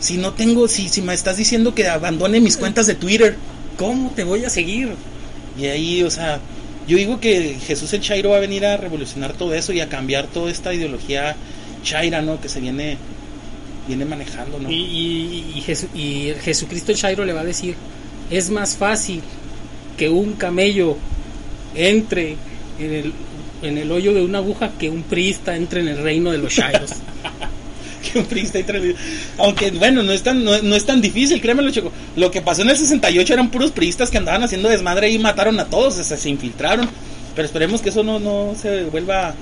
Si 0.00 0.16
no 0.18 0.32
tengo, 0.32 0.68
si, 0.68 0.88
si 0.88 1.02
me 1.02 1.14
estás 1.14 1.36
diciendo 1.36 1.74
que 1.74 1.88
abandone 1.88 2.40
mis 2.40 2.56
cuentas 2.56 2.86
de 2.86 2.94
Twitter, 2.94 3.36
¿Cómo 3.76 4.10
te 4.16 4.24
voy 4.24 4.42
a 4.42 4.48
seguir? 4.48 4.88
Y 5.60 5.66
ahí, 5.66 6.02
o 6.02 6.10
sea, 6.10 6.40
yo 6.88 6.96
digo 6.96 7.20
que 7.20 7.58
Jesús 7.66 7.92
el 7.92 8.00
Chairo 8.00 8.30
va 8.30 8.38
a 8.38 8.40
venir 8.40 8.64
a 8.64 8.78
revolucionar 8.78 9.34
todo 9.34 9.52
eso 9.52 9.70
y 9.74 9.80
a 9.80 9.88
cambiar 9.90 10.28
toda 10.28 10.50
esta 10.50 10.72
ideología 10.72 11.36
chaira, 11.84 12.22
¿no? 12.22 12.40
Que 12.40 12.48
se 12.48 12.58
viene, 12.60 12.96
viene 13.86 14.06
manejando, 14.06 14.58
¿no? 14.58 14.70
Y, 14.70 14.74
y, 14.76 15.52
y 15.56 15.60
Jesu- 15.60 15.94
y 15.94 16.32
Jesucristo 16.42 16.90
el 16.92 16.96
Chairo 16.96 17.26
le 17.26 17.34
va 17.34 17.42
a 17.42 17.44
decir, 17.44 17.74
es 18.30 18.48
más 18.48 18.76
fácil 18.76 19.20
que 19.98 20.08
un 20.08 20.32
camello 20.32 20.96
entre 21.74 22.36
en 22.80 22.92
el, 22.94 23.12
en 23.60 23.76
el 23.76 23.92
hoyo 23.92 24.14
de 24.14 24.22
una 24.22 24.38
aguja 24.38 24.70
que 24.78 24.88
un 24.88 25.02
priista 25.02 25.54
entre 25.54 25.80
en 25.82 25.88
el 25.88 25.98
reino 26.02 26.32
de 26.32 26.38
los 26.38 26.50
Shairos. 26.54 26.92
un 28.18 28.26
priista. 28.26 28.58
Aunque, 29.38 29.70
bueno, 29.72 30.02
no 30.02 30.12
es, 30.12 30.22
tan, 30.22 30.44
no, 30.44 30.60
no 30.62 30.74
es 30.74 30.84
tan 30.84 31.00
difícil, 31.00 31.40
créemelo, 31.40 31.70
chico. 31.70 31.92
Lo 32.16 32.30
que 32.30 32.42
pasó 32.42 32.62
en 32.62 32.70
el 32.70 32.76
68 32.76 33.32
eran 33.32 33.50
puros 33.50 33.70
priistas 33.70 34.10
que 34.10 34.18
andaban 34.18 34.42
haciendo 34.42 34.68
desmadre 34.68 35.10
y 35.10 35.18
mataron 35.18 35.58
a 35.60 35.66
todos, 35.66 35.94
se, 35.94 36.16
se 36.16 36.28
infiltraron. 36.28 36.88
Pero 37.34 37.46
esperemos 37.46 37.82
que 37.82 37.90
eso 37.90 38.02
no, 38.02 38.18
no 38.18 38.54
se 38.60 38.84
vuelva 38.84 39.34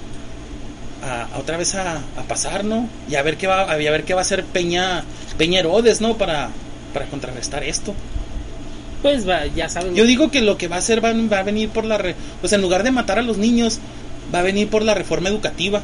a, 1.03 1.23
a 1.35 1.39
otra 1.39 1.57
vez 1.57 1.75
a, 1.75 1.99
a 1.99 2.23
pasar, 2.27 2.65
¿no? 2.65 2.89
Y 3.09 3.15
a 3.15 3.23
ver 3.23 3.37
qué 3.37 3.47
va, 3.47 3.63
a 3.63 3.77
ver 3.77 4.05
qué 4.05 4.15
va 4.15 4.21
a 4.21 4.23
hacer 4.23 4.45
Peña, 4.45 5.05
Peña 5.39 5.61
Herodes, 5.61 6.01
¿no? 6.01 6.17
Para, 6.17 6.51
para 6.93 7.07
contrarrestar 7.07 7.63
esto. 7.63 7.95
Pues 9.03 9.29
va, 9.29 9.47
ya 9.47 9.69
saben. 9.69 9.95
Yo 9.95 10.07
digo 10.07 10.31
que 10.31 10.41
lo 10.41 10.57
que 10.57 10.67
va 10.67 10.77
a 10.77 10.79
hacer 10.79 11.05
va, 11.05 11.13
va 11.13 11.41
a 11.41 11.43
venir 11.43 11.69
por 11.69 11.85
la... 11.85 11.99
Re, 11.99 12.15
o 12.43 12.49
sea, 12.49 12.57
en 12.57 12.63
lugar 12.63 12.83
de 12.85 12.91
matar 12.91 13.19
a 13.19 13.23
los 13.23 13.37
niños, 13.37 13.79
va 14.35 14.39
a 14.39 14.43
venir 14.43 14.69
por 14.69 14.83
la 14.83 14.95
reforma 14.95 15.29
educativa. 15.29 15.83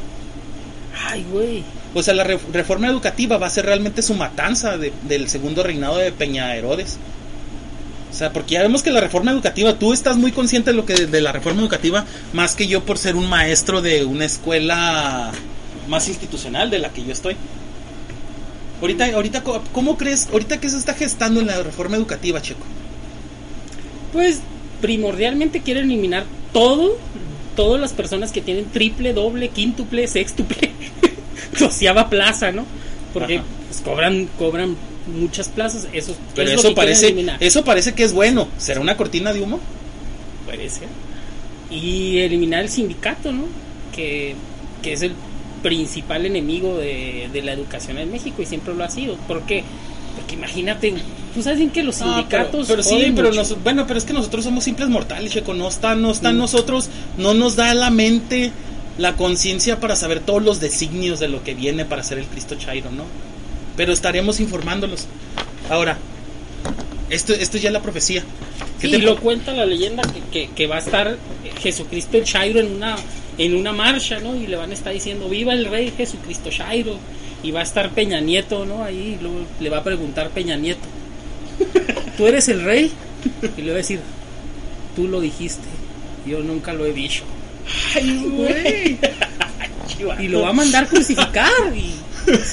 Ay, 1.07 1.23
güey. 1.31 1.63
O 1.93 2.01
sea, 2.03 2.13
la 2.13 2.23
re- 2.23 2.39
reforma 2.53 2.87
educativa 2.87 3.37
va 3.37 3.47
a 3.47 3.49
ser 3.49 3.65
realmente 3.65 4.01
su 4.01 4.13
matanza 4.13 4.77
de- 4.77 4.93
del 5.07 5.27
segundo 5.29 5.61
reinado 5.63 5.97
de 5.97 6.11
Peña 6.11 6.55
Herodes. 6.55 6.97
O 8.09 8.13
sea, 8.13 8.31
porque 8.33 8.55
ya 8.55 8.61
vemos 8.61 8.83
que 8.83 8.91
la 8.91 8.99
reforma 9.01 9.31
educativa, 9.31 9.77
tú 9.79 9.93
estás 9.93 10.17
muy 10.17 10.31
consciente 10.31 10.71
de 10.71 10.77
lo 10.77 10.85
que 10.85 10.93
de 11.07 11.21
la 11.21 11.31
reforma 11.31 11.61
educativa, 11.61 12.05
más 12.33 12.55
que 12.55 12.67
yo 12.67 12.83
por 12.83 12.97
ser 12.97 13.15
un 13.15 13.29
maestro 13.29 13.81
de 13.81 14.03
una 14.05 14.25
escuela 14.25 15.31
más 15.87 16.07
institucional 16.09 16.69
de 16.69 16.79
la 16.79 16.89
que 16.89 17.03
yo 17.05 17.11
estoy. 17.13 17.35
Ahorita, 18.81 19.05
ahorita, 19.13 19.43
¿cómo 19.71 19.97
crees? 19.97 20.27
Ahorita 20.31 20.59
qué 20.59 20.69
se 20.69 20.77
está 20.77 20.93
gestando 20.93 21.39
en 21.39 21.47
la 21.47 21.61
reforma 21.61 21.95
educativa, 21.97 22.41
Checo? 22.41 22.65
Pues 24.11 24.39
primordialmente 24.81 25.61
quieren 25.61 25.85
eliminar 25.85 26.25
todo, 26.51 26.97
todas 27.55 27.79
las 27.79 27.93
personas 27.93 28.31
que 28.31 28.41
tienen 28.41 28.65
triple, 28.65 29.13
doble, 29.13 29.49
quíntuple, 29.49 30.07
sextuple, 30.07 30.71
doceava 31.59 32.09
plaza, 32.09 32.51
¿no? 32.51 32.65
Porque 33.13 33.37
Ajá. 33.37 33.45
pues, 33.67 33.81
cobran, 33.81 34.27
cobran 34.37 34.75
muchas 35.07 35.49
plazas, 35.49 35.87
eso, 35.93 36.15
Pero 36.35 36.49
es 36.51 36.59
eso 36.59 36.69
que 36.69 36.75
parece, 36.75 37.15
eso 37.39 37.63
parece 37.65 37.93
que 37.93 38.03
es 38.03 38.13
bueno. 38.13 38.47
¿Será 38.57 38.79
una 38.79 38.95
cortina 38.97 39.33
de 39.33 39.41
humo? 39.41 39.59
Puede 40.45 40.69
ser. 40.69 40.87
Y 41.69 42.19
eliminar 42.19 42.61
el 42.63 42.69
sindicato, 42.69 43.31
¿no? 43.31 43.45
Que, 43.95 44.35
que 44.81 44.93
es 44.93 45.01
el 45.01 45.13
principal 45.63 46.25
enemigo 46.25 46.77
de, 46.77 47.29
de 47.31 47.41
la 47.41 47.53
educación 47.53 47.97
en 47.97 48.11
México 48.11 48.41
y 48.41 48.45
siempre 48.45 48.73
lo 48.73 48.83
ha 48.83 48.89
sido. 48.89 49.15
¿Por 49.27 49.43
qué? 49.43 49.63
Porque 50.15 50.35
imagínate, 50.35 50.93
tú 51.33 51.41
sabes 51.41 51.59
bien 51.59 51.69
que 51.71 51.83
los 51.83 52.01
Ah, 52.01 52.25
pero- 52.29 52.43
sindicatos. 52.45 52.67
pero, 52.67 52.83
sí, 52.83 53.13
pero 53.15 53.31
nos- 53.33 53.61
bueno, 53.63 53.85
pero 53.87 53.97
es 53.97 54.05
que 54.05 54.13
nosotros 54.13 54.43
somos 54.43 54.63
simples 54.63 54.89
mortales, 54.89 55.31
Checo. 55.31 55.53
No 55.53 55.67
está, 55.67 55.95
no 55.95 56.11
está 56.11 56.31
Mm. 56.33 56.37
nosotros, 56.37 56.89
no 57.17 57.33
nos 57.33 57.55
da 57.55 57.73
la 57.73 57.89
mente, 57.89 58.51
la 58.97 59.15
conciencia 59.15 59.79
para 59.79 59.95
saber 59.95 60.19
todos 60.19 60.43
los 60.43 60.59
designios 60.59 61.19
de 61.19 61.27
lo 61.29 61.43
que 61.43 61.53
viene 61.53 61.85
para 61.85 62.03
ser 62.03 62.19
el 62.19 62.25
Cristo 62.25 62.55
Chairo, 62.55 62.91
¿no? 62.91 63.03
Pero 63.77 63.93
estaremos 63.93 64.39
informándolos. 64.39 65.07
Ahora, 65.69 65.97
esto, 67.09 67.33
esto 67.33 67.57
ya 67.57 67.69
es 67.69 67.73
la 67.73 67.81
profecía. 67.81 68.23
¿Qué 68.79 68.87
Sí, 68.87 68.93
te- 68.93 68.99
lo 68.99 69.17
cuenta 69.19 69.53
la 69.53 69.65
leyenda 69.65 70.03
que, 70.03 70.21
que, 70.47 70.53
que 70.53 70.67
va 70.67 70.75
a 70.75 70.79
estar 70.79 71.17
Jesucristo 71.61 72.19
Chairo 72.23 72.59
en 72.59 72.75
una, 72.75 72.97
en 73.37 73.55
una 73.55 73.71
marcha, 73.71 74.19
¿no? 74.19 74.35
Y 74.35 74.47
le 74.47 74.57
van 74.57 74.71
a 74.71 74.73
estar 74.73 74.91
diciendo, 74.93 75.29
viva 75.29 75.53
el 75.53 75.65
rey 75.65 75.93
Jesucristo 75.95 76.49
Chairo. 76.49 76.97
Y 77.43 77.49
va 77.51 77.61
a 77.61 77.63
estar 77.63 77.89
Peña 77.91 78.19
Nieto, 78.21 78.65
¿no? 78.65 78.83
Ahí 78.83 79.17
luego 79.21 79.39
le 79.59 79.69
va 79.69 79.77
a 79.77 79.83
preguntar 79.83 80.29
Peña 80.29 80.57
Nieto, 80.57 80.81
¿tú 82.17 82.27
eres 82.27 82.47
el 82.49 82.61
rey? 82.63 82.91
Y 83.57 83.61
le 83.61 83.69
va 83.71 83.75
a 83.75 83.77
decir, 83.77 83.99
tú 84.95 85.07
lo 85.07 85.19
dijiste, 85.21 85.63
yo 86.27 86.41
nunca 86.41 86.73
lo 86.73 86.85
he 86.85 86.93
dicho. 86.93 87.23
Ay, 87.95 88.23
güey. 88.25 88.97
Y 90.19 90.27
lo 90.27 90.41
va 90.41 90.49
a 90.49 90.53
mandar 90.53 90.87
crucificar 90.87 91.51
y 91.75 91.93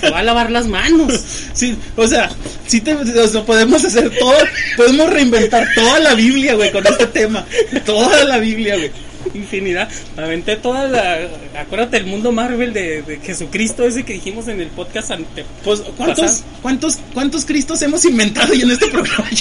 se 0.00 0.10
va 0.10 0.18
a 0.18 0.22
lavar 0.22 0.50
las 0.50 0.66
manos. 0.66 1.12
Sí, 1.52 1.76
o 1.96 2.06
sea, 2.06 2.30
sí 2.66 2.80
te, 2.80 2.94
o 2.94 3.28
sea, 3.28 3.44
podemos 3.44 3.84
hacer 3.84 4.10
todo, 4.18 4.36
podemos 4.76 5.10
reinventar 5.10 5.66
toda 5.74 5.98
la 6.00 6.14
Biblia, 6.14 6.54
güey, 6.54 6.70
con 6.72 6.86
este 6.86 7.06
tema. 7.06 7.44
Toda 7.84 8.24
la 8.24 8.38
Biblia, 8.38 8.76
güey. 8.76 8.90
Infinidad. 9.34 9.88
Aventé 10.16 10.56
toda 10.56 10.86
la. 10.86 11.18
Acuérdate 11.58 11.98
el 11.98 12.06
mundo 12.06 12.32
Marvel 12.32 12.72
de, 12.72 13.02
de 13.02 13.18
Jesucristo, 13.18 13.84
ese 13.84 14.04
que 14.04 14.14
dijimos 14.14 14.48
en 14.48 14.60
el 14.60 14.68
podcast 14.68 15.10
ante. 15.10 15.44
Pues, 15.64 15.80
¿cuántos, 15.96 16.42
cuántos, 16.62 16.98
cuántos 17.12 17.44
Cristos 17.44 17.82
hemos 17.82 18.04
inventado 18.04 18.54
ya 18.54 18.64
en 18.64 18.70
este 18.70 18.86
programa? 18.88 19.28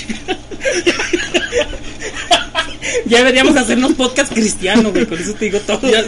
Ya 3.05 3.19
deberíamos 3.19 3.55
hacernos 3.55 3.93
podcast 3.93 4.31
cristiano, 4.33 4.91
güey. 4.91 5.05
Con 5.05 5.19
eso 5.19 5.33
te 5.33 5.45
digo 5.45 5.59
todo. 5.59 5.89
Ya, 5.89 6.03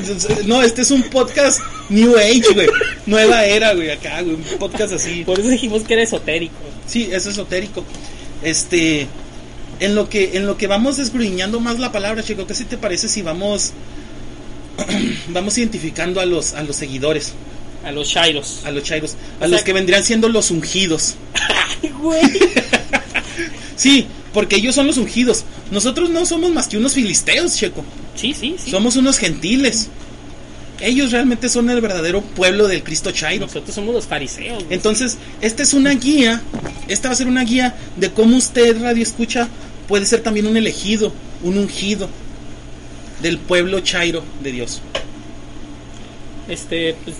no, 0.46 0.62
este 0.62 0.82
es 0.82 0.92
un 0.92 1.04
podcast 1.04 1.60
New 1.90 2.16
Age, 2.18 2.54
güey. 2.54 2.68
Nueva 3.06 3.46
era, 3.46 3.74
güey, 3.74 3.90
acá, 3.92 4.22
güey. 4.22 4.36
Un 4.36 4.44
podcast 4.60 4.94
así. 4.94 5.24
Por 5.24 5.40
eso 5.40 5.50
dijimos 5.50 5.84
que 5.84 5.94
era 5.94 6.04
esotérico. 6.04 6.54
Sí, 6.88 7.10
es 7.12 7.26
esotérico. 7.26 7.84
Este, 8.44 9.08
en 9.80 9.96
lo 9.96 10.10
que, 10.10 10.32
en 10.38 10.46
lo 10.46 10.58
que 10.58 10.68
vamos 10.68 11.00
esgruñando 11.00 11.60
más 11.60 11.80
la 11.80 11.92
palabra, 11.92 12.24
chico, 12.24 12.46
¿qué 12.48 12.54
si 12.56 12.66
te 12.66 12.78
parece 12.78 13.08
si 13.10 13.22
vamos, 13.22 13.72
vamos 15.30 15.58
identificando 15.58 16.20
a 16.22 16.26
los, 16.26 16.54
a 16.54 16.64
los 16.64 16.76
seguidores, 16.76 17.34
A 17.84 17.92
los 17.92 18.08
Shairos. 18.08 18.62
a 18.66 18.72
los 18.72 18.84
chairos, 18.84 19.16
a 19.40 19.46
O 19.46 19.48
los 19.48 19.58
sea- 19.60 19.66
que 19.66 19.74
vendrían 19.74 20.04
siendo 20.04 20.30
los 20.30 20.52
ungidos? 20.52 21.16
Ay, 21.84 21.90
güey. 22.00 22.22
Sí, 23.76 24.08
porque 24.34 24.58
ellos 24.58 24.76
son 24.76 24.88
los 24.88 24.98
ungidos. 24.98 25.46
Nosotros 25.72 26.10
no 26.10 26.26
somos 26.26 26.52
más 26.52 26.68
que 26.68 26.78
unos 26.78 26.94
filisteos, 26.94 27.56
checo. 27.56 27.84
Sí, 28.16 28.34
sí, 28.34 28.56
sí. 28.64 28.72
Somos 28.72 28.96
unos 28.96 29.18
gentiles. 29.18 29.90
Ellos 30.82 31.12
realmente 31.12 31.50
son 31.50 31.70
el 31.70 31.82
verdadero 31.82 32.22
pueblo 32.22 32.68
del 32.68 32.84
Cristo 32.84 33.12
Chairo. 33.12 33.46
Nosotros 33.46 33.76
somos 33.76 33.94
los 33.94 34.08
fariseos. 34.08 34.64
Entonces, 34.70 35.18
esta 35.42 35.62
es 35.64 35.74
una 35.74 35.92
guía, 35.94 36.42
esta 36.88 37.10
va 37.10 37.14
a 37.14 37.18
ser 37.18 37.28
una 37.28 37.44
guía 37.44 37.76
de 37.98 38.10
cómo 38.12 38.38
usted, 38.38 38.82
radio 38.82 39.04
escucha, 39.04 39.48
puede 39.88 40.06
ser 40.06 40.22
también 40.22 40.48
un 40.48 40.56
elegido, 40.58 41.12
un 41.44 41.58
ungido 41.58 42.10
del 43.22 43.38
pueblo 43.38 43.82
Chairo 43.82 44.24
de 44.42 44.52
Dios. 44.54 44.82
Este, 46.48 46.96
pues, 47.04 47.16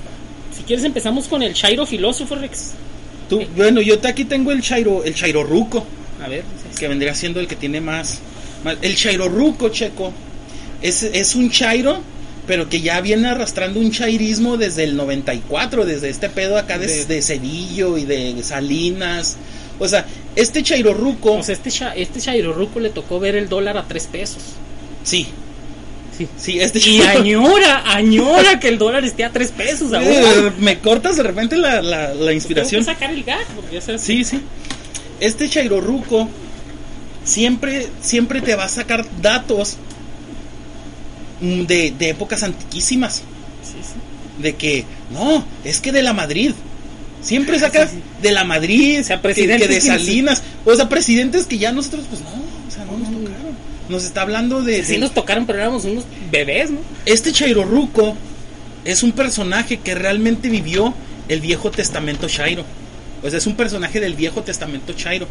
si 0.56 0.64
quieres 0.64 0.86
empezamos 0.86 1.28
con 1.28 1.44
el 1.44 1.54
Chairo 1.54 1.86
filósofo, 1.86 2.36
Rex. 2.36 2.72
Tú, 3.30 3.44
bueno, 3.56 3.82
yo 3.82 4.00
te- 4.00 4.08
aquí 4.08 4.26
tengo 4.26 4.52
el 4.52 4.62
Chairo, 4.62 5.04
el 5.04 5.14
Chairo 5.14 5.44
Ruco, 5.44 5.86
A 6.24 6.28
ver. 6.28 6.44
que 6.78 6.88
vendría 6.88 7.14
siendo 7.14 7.40
el 7.40 7.48
que 7.48 7.56
tiene 7.56 7.80
más- 7.82 8.20
el 8.82 8.96
Chairo 8.96 9.28
Ruco, 9.30 9.70
checo, 9.70 10.12
es, 10.82 11.04
es 11.04 11.36
un 11.36 11.50
Chairo, 11.52 12.02
pero 12.48 12.68
que 12.70 12.82
ya 12.82 13.00
viene 13.02 13.28
arrastrando 13.28 13.80
un 13.80 13.92
chairismo 13.92 14.58
desde 14.58 14.84
el 14.84 14.96
94, 14.96 15.86
desde 15.86 16.10
este 16.10 16.30
pedo 16.30 16.58
acá 16.58 16.78
de, 16.80 16.88
De- 16.88 17.06
de 17.06 17.22
Cedillo 17.22 17.98
y 17.98 18.06
de 18.06 18.42
Salinas. 18.44 19.38
O 19.78 19.88
sea, 19.88 20.06
este 20.36 20.62
Chairo 20.64 20.94
Ruco, 20.94 21.34
O 21.34 21.44
sea, 21.44 21.54
este, 21.54 21.70
este 21.96 22.20
Chairo 22.20 22.52
Ruco 22.54 22.80
le 22.80 22.90
tocó 22.90 23.20
ver 23.20 23.36
el 23.36 23.48
dólar 23.50 23.78
a 23.78 23.88
tres 23.88 24.08
pesos. 24.08 24.42
sí, 25.04 25.28
Sí. 26.18 26.28
sí, 26.38 26.60
este 26.60 26.80
Y 26.80 27.00
Chairo- 27.00 27.20
añora, 27.22 27.84
añora 27.94 28.60
que 28.60 28.68
el 28.68 28.78
dólar 28.78 29.06
esté 29.06 29.24
a 29.24 29.30
tres 29.30 29.52
pesos 29.52 29.94
ahora. 29.94 30.10
Eh, 30.10 30.52
me 30.60 30.80
cortas 30.80 31.16
de 31.16 31.24
repente 31.24 31.56
la, 31.56 31.82
la, 31.82 32.08
la 32.10 32.14
Tengo 32.14 32.32
inspiración. 32.32 32.82
que 32.82 32.92
sacar 32.92 33.14
el 33.14 33.24
gag, 33.24 33.46
porque 33.56 33.76
ya 33.76 33.82
sabes. 33.82 34.02
Sí, 34.02 34.26
sí. 34.26 34.42
Este 35.22 35.48
Chairorruco 35.48 36.28
siempre, 37.30 37.88
siempre 38.02 38.42
te 38.42 38.56
va 38.56 38.66
a 38.66 38.70
sacar 38.70 39.06
datos 39.22 39.78
mm, 41.42 41.62
de, 41.64 41.94
de 41.98 42.10
épocas 42.10 42.44
antiquísimas. 42.44 43.18
Sí, 43.64 43.78
sí. 43.82 44.42
De 44.42 44.56
que, 44.56 44.86
no, 45.12 45.44
es 45.64 45.80
que 45.82 45.92
de 45.92 46.02
la 46.02 46.14
Madrid. 46.14 46.52
Siempre 47.22 47.60
saca 47.60 47.86
Sí, 47.88 47.96
sí. 47.98 48.02
de 48.22 48.32
la 48.32 48.46
Madrid, 48.46 49.02
O 49.02 49.04
sea, 49.04 49.22
presidentes 49.22 49.68
que 49.68 49.74
de 49.74 49.80
que 49.82 49.86
Salinas, 49.88 50.42
o 50.66 50.74
sea, 50.76 50.88
presidentes 50.88 51.46
que 51.48 51.58
ya 51.58 51.72
nosotros, 51.74 52.06
pues 52.10 52.22
no, 52.22 52.30
o 52.30 52.72
sea, 52.72 52.86
no 52.86 52.98
nos 52.98 53.10
tocaron. 53.10 53.70
Nos 53.90 54.04
está 54.06 54.22
hablando 54.22 54.62
de, 54.64 54.86
Sí 54.86 54.94
de- 54.94 55.00
nos 55.00 55.14
tocaron, 55.14 55.46
pero 55.46 55.60
éramos 55.60 55.84
unos 55.84 56.06
bebés, 56.32 56.72
¿no? 56.72 56.78
este 57.06 57.32
Chairo 57.34 57.66
Ruco 57.66 58.16
es 58.86 59.04
un 59.04 59.12
personaje 59.12 59.78
que 59.80 59.96
realmente 59.96 60.48
vivió 60.48 60.94
el 61.28 61.42
Viejo 61.42 61.72
Testamento 61.72 62.30
Chairo. 62.30 62.64
O 63.22 63.30
sea, 63.30 63.38
es 63.38 63.48
un 63.48 63.56
personaje 63.56 64.00
del 64.00 64.14
Viejo 64.14 64.42
Testamento 64.44 64.94
Chairo. 64.94 65.28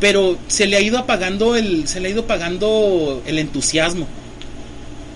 Pero 0.00 0.38
se 0.46 0.66
le 0.66 0.76
ha 0.76 0.80
ido 0.80 0.98
apagando 0.98 1.56
el, 1.56 1.88
se 1.88 2.00
le 2.00 2.08
ha 2.08 2.10
ido 2.12 2.22
apagando 2.22 3.22
el 3.26 3.38
entusiasmo, 3.38 4.06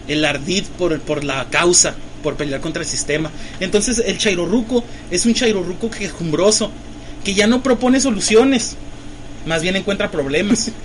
el 0.09 0.25
ardid 0.25 0.65
por, 0.79 0.99
por 1.01 1.23
la 1.23 1.47
causa, 1.51 1.95
por 2.23 2.37
pelear 2.37 2.61
contra 2.61 2.83
el 2.83 2.89
sistema. 2.89 3.31
Entonces 3.61 4.03
el 4.05 4.19
Chairo 4.19 4.47
Ruco 4.47 4.85
es 5.11 5.25
un 5.25 5.35
Chairo 5.35 5.63
Ruco 5.63 5.91
quejumbroso, 5.91 6.71
que 7.25 7.35
ya 7.35 7.47
no 7.47 7.63
propone 7.63 8.01
soluciones, 8.01 8.77
más 9.47 9.63
bien 9.63 9.77
encuentra 9.77 10.11
problemas. 10.11 10.71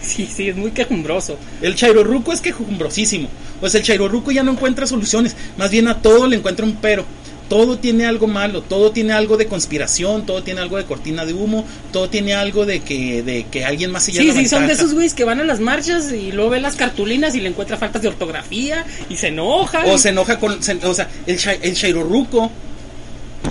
Sí, 0.00 0.26
sí, 0.26 0.48
es 0.48 0.56
muy 0.56 0.70
quejumbroso. 0.70 1.38
El 1.60 1.74
chairorruco 1.74 2.32
es 2.32 2.40
quejumbrosísimo. 2.40 3.28
Sea, 3.66 3.80
el 3.80 3.86
chairorruco 3.86 4.30
ya 4.30 4.42
no 4.42 4.52
encuentra 4.52 4.86
soluciones. 4.86 5.36
Más 5.56 5.70
bien 5.70 5.88
a 5.88 6.00
todo 6.00 6.26
le 6.26 6.36
encuentra 6.36 6.64
un 6.64 6.76
pero. 6.76 7.04
Todo 7.48 7.78
tiene 7.78 8.04
algo 8.04 8.26
malo, 8.26 8.60
todo 8.60 8.90
tiene 8.90 9.14
algo 9.14 9.38
de 9.38 9.46
conspiración, 9.46 10.26
todo 10.26 10.42
tiene 10.42 10.60
algo 10.60 10.76
de 10.76 10.84
cortina 10.84 11.24
de 11.24 11.32
humo, 11.32 11.64
todo 11.92 12.10
tiene 12.10 12.34
algo 12.34 12.66
de 12.66 12.80
que, 12.80 13.22
de 13.22 13.46
que 13.50 13.64
alguien 13.64 13.90
más 13.90 14.04
se 14.04 14.12
Sí, 14.12 14.18
lleva 14.18 14.34
sí, 14.34 14.42
la 14.42 14.48
son 14.50 14.66
de 14.66 14.74
esos 14.74 14.92
güeyes 14.92 15.14
que 15.14 15.24
van 15.24 15.40
a 15.40 15.44
las 15.44 15.58
marchas 15.58 16.12
y 16.12 16.30
luego 16.30 16.50
ve 16.50 16.60
las 16.60 16.76
cartulinas 16.76 17.34
y 17.34 17.40
le 17.40 17.48
encuentra 17.48 17.78
faltas 17.78 18.02
de 18.02 18.08
ortografía 18.08 18.84
y 19.08 19.16
se 19.16 19.28
enoja. 19.28 19.82
O 19.86 19.96
se 19.96 20.10
enoja 20.10 20.38
con. 20.38 20.62
se- 20.62 20.74
o 20.86 20.92
sea, 20.92 21.08
el, 21.26 21.38
el 21.62 21.74
chairorruco 21.74 22.50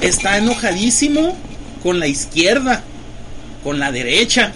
está 0.02 0.38
enojadísimo 0.38 1.36
con 1.82 2.00
la 2.00 2.06
izquierda, 2.08 2.84
con 3.64 3.80
la 3.80 3.92
derecha, 3.92 4.54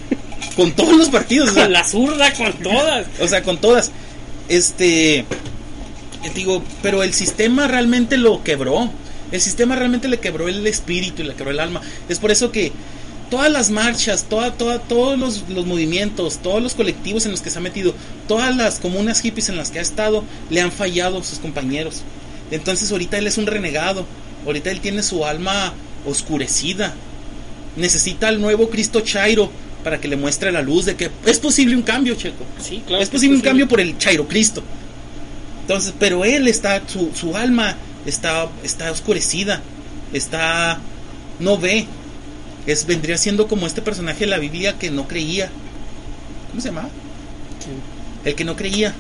con 0.56 0.72
todos 0.74 0.96
los 0.98 1.10
partidos. 1.10 1.50
o 1.50 1.54
sea, 1.56 1.64
con 1.64 1.74
la 1.74 1.84
zurda, 1.84 2.34
con 2.34 2.54
todas. 2.54 3.08
O 3.22 3.28
sea, 3.28 3.42
con 3.42 3.58
todas. 3.58 3.92
Este. 4.50 5.26
Digo, 6.36 6.62
pero 6.84 7.02
el 7.02 7.14
sistema 7.16 7.68
realmente 7.68 8.18
lo 8.18 8.44
quebró. 8.44 8.92
El 9.32 9.42
sistema 9.42 9.76
realmente 9.76 10.08
le 10.08 10.20
quebró 10.20 10.48
el 10.48 10.66
espíritu 10.68 11.22
y 11.22 11.26
le 11.26 11.36
quebró 11.36 11.52
el 11.52 11.60
alma. 11.60 11.82
Es 12.10 12.20
por 12.20 12.32
eso 12.32 12.52
que 12.52 12.72
todas 13.30 13.52
las 13.52 13.70
marchas, 13.70 14.26
toda, 14.26 14.54
toda, 14.54 14.80
todos 14.80 15.18
los, 15.18 15.50
los 15.50 15.66
movimientos, 15.66 16.40
todos 16.40 16.62
los 16.62 16.74
colectivos 16.74 17.26
en 17.26 17.32
los 17.32 17.42
que 17.42 17.50
se 17.50 17.58
ha 17.58 17.62
metido, 17.62 17.94
todas 18.28 18.56
las 18.56 18.80
comunas 18.80 19.22
hippies 19.22 19.50
en 19.50 19.58
las 19.58 19.72
que 19.72 19.80
ha 19.80 19.82
estado, 19.82 20.24
le 20.50 20.62
han 20.62 20.72
fallado 20.72 21.20
a 21.20 21.24
sus 21.24 21.40
compañeros. 21.40 22.02
Entonces 22.52 22.92
ahorita 22.92 23.18
él 23.18 23.28
es 23.28 23.38
un 23.38 23.48
renegado. 23.48 24.06
Ahorita 24.46 24.72
él 24.72 24.82
tiene 24.82 25.04
su 25.04 25.26
alma 25.26 25.74
oscurecida. 26.06 26.94
Necesita 27.78 28.28
al 28.28 28.42
nuevo 28.42 28.70
Cristo 28.70 29.02
Chairo 29.02 29.50
para 29.84 30.00
que 30.00 30.08
le 30.08 30.18
muestre 30.18 30.52
la 30.52 30.62
luz 30.62 30.86
de 30.86 30.96
que 30.96 31.10
es 31.26 31.40
posible 31.40 31.76
un 31.76 31.82
cambio, 31.82 32.16
Checo. 32.16 32.44
Sí, 32.62 32.84
claro. 32.86 33.02
es 33.02 33.10
que 33.10 33.16
posible 33.16 33.38
un 33.38 33.42
cambio 33.42 33.68
por 33.68 33.80
el 33.80 33.98
Chairo 33.98 34.28
Cristo. 34.28 34.62
Entonces, 35.62 35.94
pero 35.98 36.26
él 36.26 36.48
está, 36.48 36.82
su, 36.88 37.12
su 37.16 37.36
alma 37.36 37.78
está, 38.06 38.50
está 38.64 38.92
oscurecida, 38.92 39.62
está, 40.14 40.80
no 41.40 41.58
ve. 41.58 41.86
Es, 42.68 42.86
vendría 42.86 43.18
siendo 43.18 43.48
como 43.48 43.66
este 43.66 43.82
personaje 43.82 44.22
de 44.22 44.28
la 44.28 44.38
Biblia 44.38 44.78
que 44.78 44.92
no 44.92 45.08
creía. 45.08 45.50
¿Cómo 46.50 46.62
se 46.62 46.68
llamaba? 46.70 46.90
El 48.24 48.36
que 48.36 48.44
no 48.44 48.56
creía. 48.56 48.94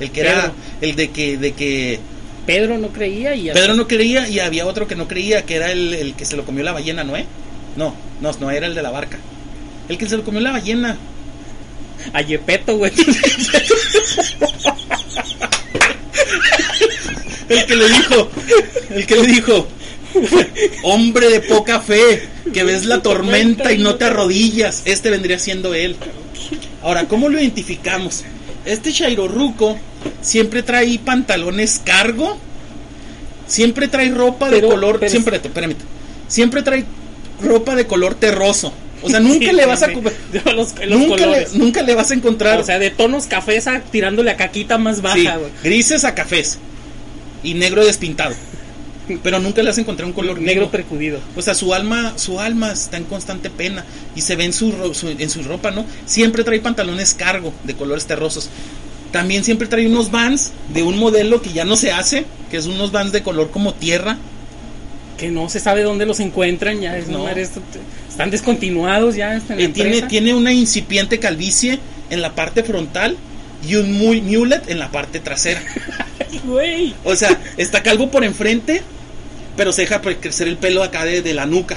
El 0.00 0.10
que 0.10 0.20
era, 0.20 0.52
el 0.80 0.96
de 0.96 1.10
que, 1.10 1.36
de 1.36 1.52
que 1.52 2.00
Pedro 2.46 2.78
no 2.78 2.88
creía 2.88 3.34
y 3.36 3.50
Pedro 3.50 3.74
no 3.74 3.86
creía 3.86 4.28
y 4.28 4.40
había 4.40 4.66
otro 4.66 4.88
que 4.88 4.96
no 4.96 5.06
creía, 5.06 5.44
que 5.44 5.54
era 5.56 5.70
el, 5.70 5.94
el 5.94 6.14
que 6.14 6.24
se 6.24 6.36
lo 6.36 6.44
comió 6.44 6.64
la 6.64 6.72
ballena, 6.72 7.04
¿Noé? 7.04 7.26
No, 7.76 7.94
no, 8.20 8.32
no 8.40 8.50
era 8.50 8.66
el 8.66 8.74
de 8.74 8.82
la 8.82 8.90
barca. 8.90 9.18
El 9.88 9.98
que 9.98 10.08
se 10.08 10.16
lo 10.16 10.24
comió 10.24 10.40
la 10.40 10.52
ballena. 10.52 10.96
a 12.12 12.22
Yepeto, 12.22 12.76
güey. 12.76 12.92
El 17.48 17.66
que 17.66 17.76
le 17.76 17.88
dijo, 17.88 18.30
el 18.90 19.06
que 19.06 19.16
le 19.16 19.26
dijo, 19.26 19.68
hombre 20.82 21.28
de 21.28 21.40
poca 21.40 21.80
fe, 21.80 22.28
que 22.52 22.64
ves 22.64 22.84
la 22.84 23.02
tormenta 23.02 23.72
y 23.72 23.78
no 23.78 23.96
te 23.96 24.04
arrodillas, 24.04 24.82
este 24.84 25.10
vendría 25.10 25.38
siendo 25.38 25.74
él. 25.74 25.96
Ahora, 26.82 27.06
¿cómo 27.06 27.28
lo 27.28 27.40
identificamos? 27.40 28.24
Este 28.64 28.92
Chairorruco 28.92 29.78
siempre 30.22 30.62
trae 30.62 30.98
pantalones 30.98 31.80
cargo, 31.84 32.38
siempre 33.46 33.88
trae 33.88 34.10
ropa 34.10 34.50
de 34.50 34.62
color, 34.62 34.98
pero- 35.00 35.10
siempre, 35.10 35.36
espérame, 35.36 35.74
siempre 36.28 36.62
trae 36.62 36.84
ropa 37.42 37.74
de 37.74 37.86
color 37.86 38.14
terroso. 38.14 38.72
O 39.02 39.10
sea, 39.10 39.20
nunca 39.20 39.50
Sí, 39.50 39.56
le 39.56 39.66
vas 39.66 39.82
a. 39.82 39.88
Los, 39.88 40.74
los 40.86 41.00
nunca, 41.00 41.26
le, 41.26 41.46
nunca 41.54 41.82
le 41.82 41.94
vas 41.94 42.10
a 42.10 42.14
encontrar 42.14 42.60
O 42.60 42.64
sea, 42.64 42.78
de 42.78 42.90
tonos 42.90 43.26
cafés 43.26 43.66
a 43.66 43.80
tirándole 43.80 44.30
a 44.30 44.36
caquita 44.36 44.78
más 44.78 45.02
baja, 45.02 45.38
grises 45.62 46.04
a 46.04 46.14
cafés 46.14 46.58
y 47.44 47.54
negro 47.54 47.84
despintado. 47.84 48.34
Pero 49.22 49.38
nunca 49.38 49.62
le 49.62 49.68
has 49.68 49.76
encontrado 49.78 50.08
un 50.08 50.14
color 50.14 50.38
Negro 50.38 50.46
negro. 50.46 50.70
percudido. 50.70 51.18
O 51.36 51.42
sea, 51.42 51.54
su 51.54 51.74
alma, 51.74 52.14
su 52.16 52.40
alma 52.40 52.72
está 52.72 52.96
en 52.96 53.04
constante 53.04 53.50
pena 53.50 53.84
y 54.16 54.22
se 54.22 54.34
ve 54.34 54.44
en 54.44 54.54
su, 54.54 54.72
su- 54.94 55.10
en 55.10 55.28
su 55.28 55.42
ropa, 55.42 55.70
¿no? 55.70 55.84
Siempre 56.06 56.42
trae 56.42 56.58
pantalones 56.60 57.12
cargo 57.14 57.52
de 57.64 57.74
colores 57.74 58.06
terrosos. 58.06 58.48
También 59.12 59.44
siempre 59.44 59.68
trae 59.68 59.86
unos 59.86 60.10
vans 60.10 60.52
de 60.72 60.82
un 60.82 60.98
modelo 60.98 61.42
que 61.42 61.52
ya 61.52 61.64
no 61.66 61.76
se 61.76 61.92
hace, 61.92 62.24
que 62.50 62.56
es 62.56 62.66
unos 62.66 62.92
vans 62.92 63.12
de 63.12 63.22
color 63.22 63.50
como 63.50 63.74
tierra. 63.74 64.16
Que 65.18 65.30
no 65.30 65.48
se 65.50 65.60
sabe 65.60 65.82
dónde 65.82 66.06
los 66.06 66.18
encuentran, 66.20 66.80
ya 66.80 66.96
es, 66.96 67.06
No. 67.08 67.28
están 68.08 68.30
descontinuados 68.30 69.14
ya. 69.16 69.34
En 69.34 69.42
la 69.48 69.54
Eh, 69.64 69.68
tiene, 69.68 70.02
tiene 70.02 70.34
una 70.34 70.52
incipiente 70.52 71.18
calvicie 71.20 71.78
en 72.10 72.22
la 72.22 72.34
parte 72.34 72.64
frontal 72.64 73.16
y 73.66 73.76
un 73.76 73.92
muy 73.92 74.20
mulet 74.20 74.68
en 74.70 74.78
la 74.78 74.90
parte 74.90 75.20
trasera. 75.20 75.62
Güey. 76.44 76.94
O 77.04 77.14
sea, 77.16 77.40
está 77.56 77.82
calvo 77.82 78.10
por 78.10 78.24
enfrente, 78.24 78.82
pero 79.56 79.72
se 79.72 79.82
deja 79.82 80.00
crecer 80.00 80.48
el 80.48 80.56
pelo 80.58 80.82
acá 80.82 81.04
de, 81.04 81.22
de 81.22 81.32
la 81.32 81.46
nuca. 81.46 81.76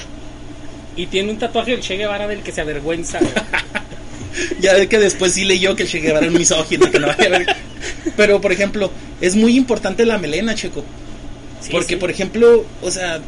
Y 0.96 1.06
tiene 1.06 1.30
un 1.30 1.38
tatuaje 1.38 1.70
del 1.72 1.80
Che 1.80 1.96
Guevara 1.96 2.26
del 2.26 2.40
que 2.42 2.52
se 2.52 2.60
avergüenza, 2.60 3.18
güey. 3.20 3.32
Ya 4.60 4.74
de 4.74 4.88
que 4.88 4.98
después 4.98 5.32
sí 5.32 5.44
leyó 5.44 5.74
que 5.74 5.84
el 5.84 5.88
Che 5.88 6.00
Guevara 6.00 6.26
era 6.26 6.32
un 6.32 6.38
misógino. 6.38 6.90
que 6.90 6.98
no 6.98 7.06
vaya 7.08 7.24
a 7.26 7.28
ver. 7.38 7.56
Pero, 8.16 8.40
por 8.40 8.52
ejemplo, 8.52 8.90
es 9.20 9.34
muy 9.36 9.56
importante 9.56 10.04
la 10.04 10.18
melena, 10.18 10.54
Checo. 10.54 10.84
Sí, 11.60 11.70
Porque, 11.70 11.94
sí. 11.94 11.96
por 11.96 12.10
ejemplo, 12.10 12.64
o 12.82 12.90
sea, 12.90 13.20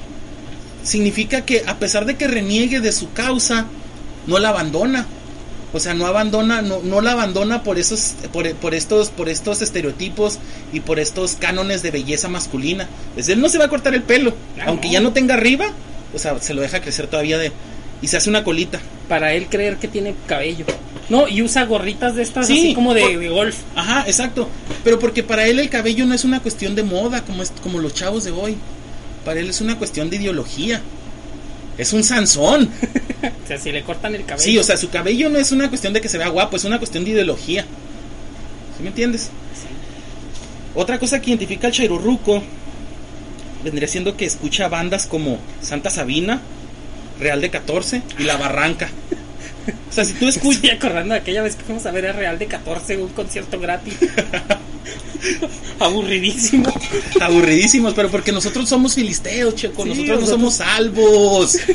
significa 0.84 1.44
que 1.44 1.62
a 1.66 1.78
pesar 1.78 2.06
de 2.06 2.16
que 2.16 2.28
reniegue 2.28 2.80
de 2.80 2.92
su 2.92 3.12
causa, 3.12 3.66
no 4.26 4.38
la 4.38 4.50
abandona. 4.50 5.06
O 5.72 5.78
sea, 5.80 5.94
no 5.94 6.06
abandona, 6.06 6.62
no, 6.62 6.80
no 6.82 7.00
la 7.00 7.12
abandona 7.12 7.62
por 7.62 7.78
esos, 7.78 8.14
por, 8.32 8.52
por 8.56 8.74
estos, 8.74 9.10
por 9.10 9.28
estos 9.28 9.62
estereotipos 9.62 10.38
y 10.72 10.80
por 10.80 10.98
estos 10.98 11.34
cánones 11.36 11.82
de 11.82 11.90
belleza 11.92 12.28
masculina. 12.28 12.88
Es 13.16 13.28
él 13.28 13.40
no 13.40 13.48
se 13.48 13.58
va 13.58 13.66
a 13.66 13.68
cortar 13.68 13.94
el 13.94 14.02
pelo, 14.02 14.34
aunque 14.66 14.90
ya 14.90 15.00
no 15.00 15.12
tenga 15.12 15.34
arriba, 15.34 15.66
o 16.14 16.18
sea, 16.18 16.38
se 16.40 16.54
lo 16.54 16.60
deja 16.62 16.80
crecer 16.80 17.06
todavía 17.06 17.38
de 17.38 17.52
y 18.02 18.08
se 18.08 18.16
hace 18.16 18.30
una 18.30 18.42
colita. 18.42 18.80
Para 19.08 19.32
él 19.34 19.46
creer 19.48 19.76
que 19.76 19.86
tiene 19.88 20.14
cabello. 20.26 20.64
No, 21.08 21.28
y 21.28 21.42
usa 21.42 21.64
gorritas 21.66 22.14
de 22.16 22.22
estas 22.22 22.46
Sí, 22.46 22.58
así 22.58 22.74
como 22.74 22.94
de, 22.94 23.02
por- 23.02 23.18
de 23.18 23.28
golf. 23.28 23.56
Ajá, 23.76 24.04
exacto. 24.06 24.48
Pero 24.84 24.98
porque 24.98 25.22
para 25.22 25.46
él 25.46 25.58
el 25.58 25.68
cabello 25.68 26.06
no 26.06 26.14
es 26.14 26.24
una 26.24 26.40
cuestión 26.40 26.74
de 26.74 26.82
moda 26.82 27.22
como 27.22 27.42
es, 27.42 27.52
como 27.62 27.78
los 27.78 27.94
chavos 27.94 28.24
de 28.24 28.30
hoy. 28.30 28.56
Para 29.24 29.38
él 29.40 29.50
es 29.50 29.60
una 29.60 29.76
cuestión 29.76 30.08
de 30.08 30.16
ideología. 30.16 30.80
Es 31.80 31.92
un 31.92 32.04
Sansón. 32.04 32.70
O 33.22 33.46
sea, 33.46 33.58
si 33.58 33.70
le 33.70 33.82
cortan 33.82 34.14
el 34.14 34.24
cabello. 34.24 34.42
Sí, 34.42 34.56
o 34.56 34.62
sea, 34.62 34.78
su 34.78 34.88
cabello 34.88 35.28
no 35.28 35.38
es 35.38 35.52
una 35.52 35.68
cuestión 35.68 35.92
de 35.92 36.00
que 36.00 36.08
se 36.08 36.16
vea 36.16 36.28
guapo, 36.28 36.56
es 36.56 36.64
una 36.64 36.78
cuestión 36.78 37.04
de 37.04 37.10
ideología. 37.10 37.66
¿Sí 38.76 38.82
me 38.82 38.88
entiendes? 38.88 39.28
Otra 40.74 40.98
cosa 40.98 41.20
que 41.20 41.30
identifica 41.30 41.66
al 41.66 41.72
Chairurruco 41.72 42.42
vendría 43.62 43.88
siendo 43.88 44.16
que 44.16 44.24
escucha 44.24 44.68
bandas 44.68 45.06
como 45.06 45.38
Santa 45.60 45.90
Sabina, 45.90 46.40
Real 47.18 47.40
de 47.40 47.50
14 47.50 48.02
y 48.18 48.22
La 48.22 48.36
Barranca. 48.36 48.88
O 49.90 49.92
sea, 49.92 50.04
si 50.04 50.14
tú 50.14 50.28
escuchas... 50.28 50.62
Estoy 50.62 50.70
acordando 50.70 51.14
de 51.14 51.20
aquella 51.20 51.42
vez 51.42 51.56
que 51.56 51.64
fuimos 51.64 51.84
a 51.84 51.90
ver 51.90 52.06
a 52.06 52.12
Real 52.12 52.38
de 52.38 52.46
14, 52.46 52.96
un 52.98 53.08
concierto 53.08 53.58
gratis. 53.58 53.98
Aburridísimo. 55.78 56.72
Aburridísimos, 57.20 57.94
pero 57.94 58.10
porque 58.10 58.32
nosotros 58.32 58.68
somos 58.68 58.94
filisteos, 58.94 59.54
checo, 59.54 59.84
Sí, 59.84 59.90
nosotros 59.90 60.20
no 60.20 60.26
somos 60.26 60.54
salvos. 60.54 61.58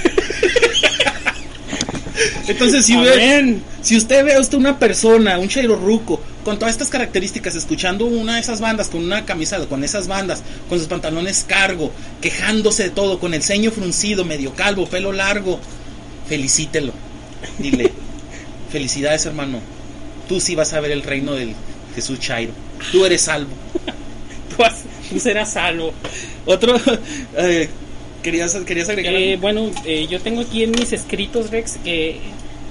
Entonces, 2.47 2.85
si 2.85 2.95
ve, 2.95 3.57
si 3.81 3.97
usted 3.97 4.23
ve 4.23 4.35
a 4.35 4.39
usted 4.39 4.57
una 4.57 4.77
persona, 4.77 5.37
un 5.39 5.47
chairo 5.47 5.75
ruco, 5.75 6.21
con 6.43 6.59
todas 6.59 6.73
estas 6.73 6.89
características, 6.89 7.55
escuchando 7.55 8.05
una 8.05 8.35
de 8.35 8.41
esas 8.41 8.61
bandas, 8.61 8.87
con 8.87 9.03
una 9.03 9.25
camisa, 9.25 9.65
con 9.65 9.83
esas 9.83 10.07
bandas, 10.07 10.43
con 10.69 10.77
sus 10.77 10.87
pantalones 10.87 11.43
cargo, 11.47 11.91
quejándose 12.21 12.83
de 12.83 12.89
todo, 12.91 13.19
con 13.19 13.33
el 13.33 13.41
ceño 13.41 13.71
fruncido, 13.71 14.23
medio 14.25 14.53
calvo, 14.53 14.87
pelo 14.87 15.11
largo, 15.11 15.59
felicítelo. 16.29 16.93
Dile, 17.57 17.91
felicidades 18.71 19.25
hermano, 19.25 19.59
tú 20.29 20.39
sí 20.39 20.55
vas 20.55 20.73
a 20.73 20.79
ver 20.79 20.91
el 20.91 21.01
reino 21.01 21.33
del 21.33 21.55
Jesús 21.95 22.19
Chairo, 22.19 22.53
tú 22.91 23.05
eres 23.05 23.21
salvo. 23.21 23.51
Tú, 24.55 24.63
has- 24.63 24.83
tú 25.09 25.19
serás 25.19 25.51
salvo. 25.51 25.93
Otro, 26.45 26.75
eh, 27.37 27.67
¿Querías, 28.23 28.55
querías 28.65 28.87
agregar 28.89 29.13
Eh, 29.13 29.31
algo? 29.33 29.41
bueno, 29.41 29.71
eh, 29.83 30.07
yo 30.09 30.19
tengo 30.21 30.41
aquí 30.41 30.63
en 30.63 30.71
mis 30.71 30.93
escritos, 30.93 31.51
Rex, 31.51 31.77
que 31.83 32.19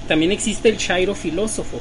también 0.07 0.31
existe 0.31 0.69
el 0.69 0.77
Shairo 0.77 1.13
filósofo. 1.15 1.79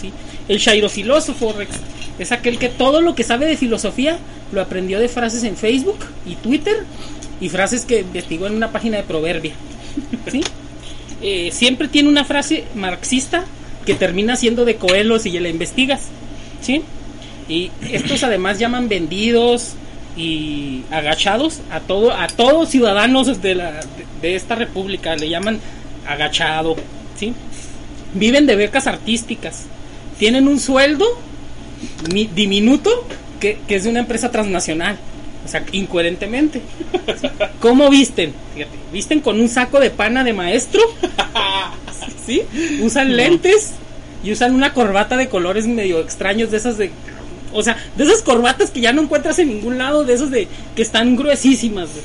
¿sí? 0.00 0.12
El 0.48 0.58
Shairo 0.58 0.88
filósofo, 0.90 1.52
Rex, 1.54 1.70
es 2.18 2.30
aquel 2.30 2.58
que 2.58 2.68
todo 2.68 3.00
lo 3.00 3.14
que 3.14 3.24
sabe 3.24 3.46
de 3.46 3.56
filosofía 3.56 4.18
lo 4.52 4.60
aprendió 4.60 5.00
de 5.00 5.08
frases 5.08 5.44
en 5.44 5.56
Facebook 5.56 5.98
y 6.26 6.34
Twitter 6.36 6.84
y 7.40 7.48
frases 7.48 7.84
que 7.86 8.00
investigó 8.00 8.46
en 8.48 8.54
una 8.54 8.70
página 8.70 8.98
de 8.98 9.02
Proverbia. 9.04 9.52
¿sí? 10.30 10.42
Eh, 11.22 11.50
siempre 11.52 11.88
tiene 11.88 12.08
una 12.10 12.24
frase 12.24 12.64
marxista 12.74 13.44
que 13.86 13.94
termina 13.94 14.36
siendo 14.36 14.64
de 14.66 14.76
Coelho 14.76 15.18
si 15.18 15.30
la 15.40 15.48
investigas. 15.48 16.02
¿sí? 16.60 16.82
Y 17.48 17.70
estos 17.90 18.22
además 18.22 18.58
llaman 18.58 18.88
vendidos 18.88 19.72
y 20.16 20.82
agachados 20.90 21.60
a 21.70 21.80
todo 21.80 22.12
a 22.12 22.26
todos 22.26 22.68
ciudadanos 22.70 23.40
de 23.40 23.54
la 23.54 23.72
de, 23.72 23.82
de 24.20 24.36
esta 24.36 24.54
república 24.54 25.16
le 25.16 25.28
llaman 25.28 25.60
agachado, 26.06 26.76
¿sí? 27.18 27.32
Viven 28.14 28.46
de 28.46 28.56
becas 28.56 28.86
artísticas. 28.86 29.64
Tienen 30.18 30.48
un 30.48 30.58
sueldo 30.60 31.06
mi- 32.12 32.26
diminuto 32.26 32.90
que, 33.40 33.58
que 33.68 33.76
es 33.76 33.84
de 33.84 33.90
una 33.90 34.00
empresa 34.00 34.30
transnacional. 34.30 34.98
O 35.44 35.48
sea, 35.50 35.64
incoherentemente. 35.72 36.60
¿Cómo 37.60 37.88
visten? 37.88 38.34
Fíjate, 38.54 38.76
visten 38.92 39.20
con 39.20 39.40
un 39.40 39.48
saco 39.48 39.80
de 39.80 39.90
pana 39.90 40.24
de 40.24 40.32
maestro. 40.34 40.80
¿Sí? 42.26 42.42
Usan 42.82 43.16
lentes 43.16 43.72
y 44.24 44.32
usan 44.32 44.54
una 44.54 44.74
corbata 44.74 45.16
de 45.16 45.28
colores 45.28 45.66
medio 45.66 46.00
extraños 46.00 46.50
de 46.50 46.56
esas 46.58 46.76
de 46.76 46.90
o 47.52 47.62
sea, 47.62 47.76
de 47.96 48.04
esas 48.04 48.22
corbatas 48.22 48.70
que 48.70 48.80
ya 48.80 48.92
no 48.92 49.02
encuentras 49.02 49.38
en 49.38 49.48
ningún 49.48 49.78
lado, 49.78 50.04
de 50.04 50.14
esas 50.14 50.30
de 50.30 50.48
que 50.76 50.82
están 50.82 51.16
gruesísimas. 51.16 51.88
güey. 51.90 52.04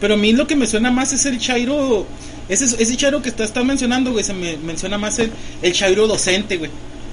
Pero 0.00 0.14
a 0.14 0.16
mí 0.16 0.32
lo 0.32 0.46
que 0.46 0.56
me 0.56 0.66
suena 0.66 0.90
más 0.90 1.12
es 1.12 1.26
el 1.26 1.38
Chairo. 1.38 2.06
Ese, 2.48 2.64
ese 2.64 2.96
Chairo 2.96 3.20
que 3.20 3.28
estás 3.28 3.52
mencionando, 3.64 4.12
güey, 4.12 4.24
se 4.24 4.32
me 4.32 4.56
menciona 4.58 4.96
más 4.96 5.18
el, 5.18 5.30
el 5.62 5.72
Chairo 5.72 6.06
docente, 6.06 6.56
güey. 6.56 6.70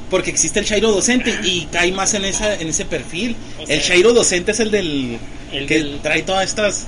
Porque 0.10 0.30
existe 0.30 0.60
el 0.60 0.66
Chairo 0.66 0.92
docente 0.92 1.34
y 1.44 1.66
cae 1.72 1.92
más 1.92 2.14
en 2.14 2.26
esa 2.26 2.54
en 2.56 2.68
ese 2.68 2.86
perfil. 2.86 3.36
O 3.62 3.66
sea, 3.66 3.76
el 3.76 3.82
Chairo 3.82 4.14
docente 4.14 4.52
es 4.52 4.60
el 4.60 4.70
del. 4.72 5.18
el 5.52 5.66
que 5.66 5.78
del- 5.80 6.00
trae 6.02 6.22
todas 6.22 6.46
estas. 6.46 6.86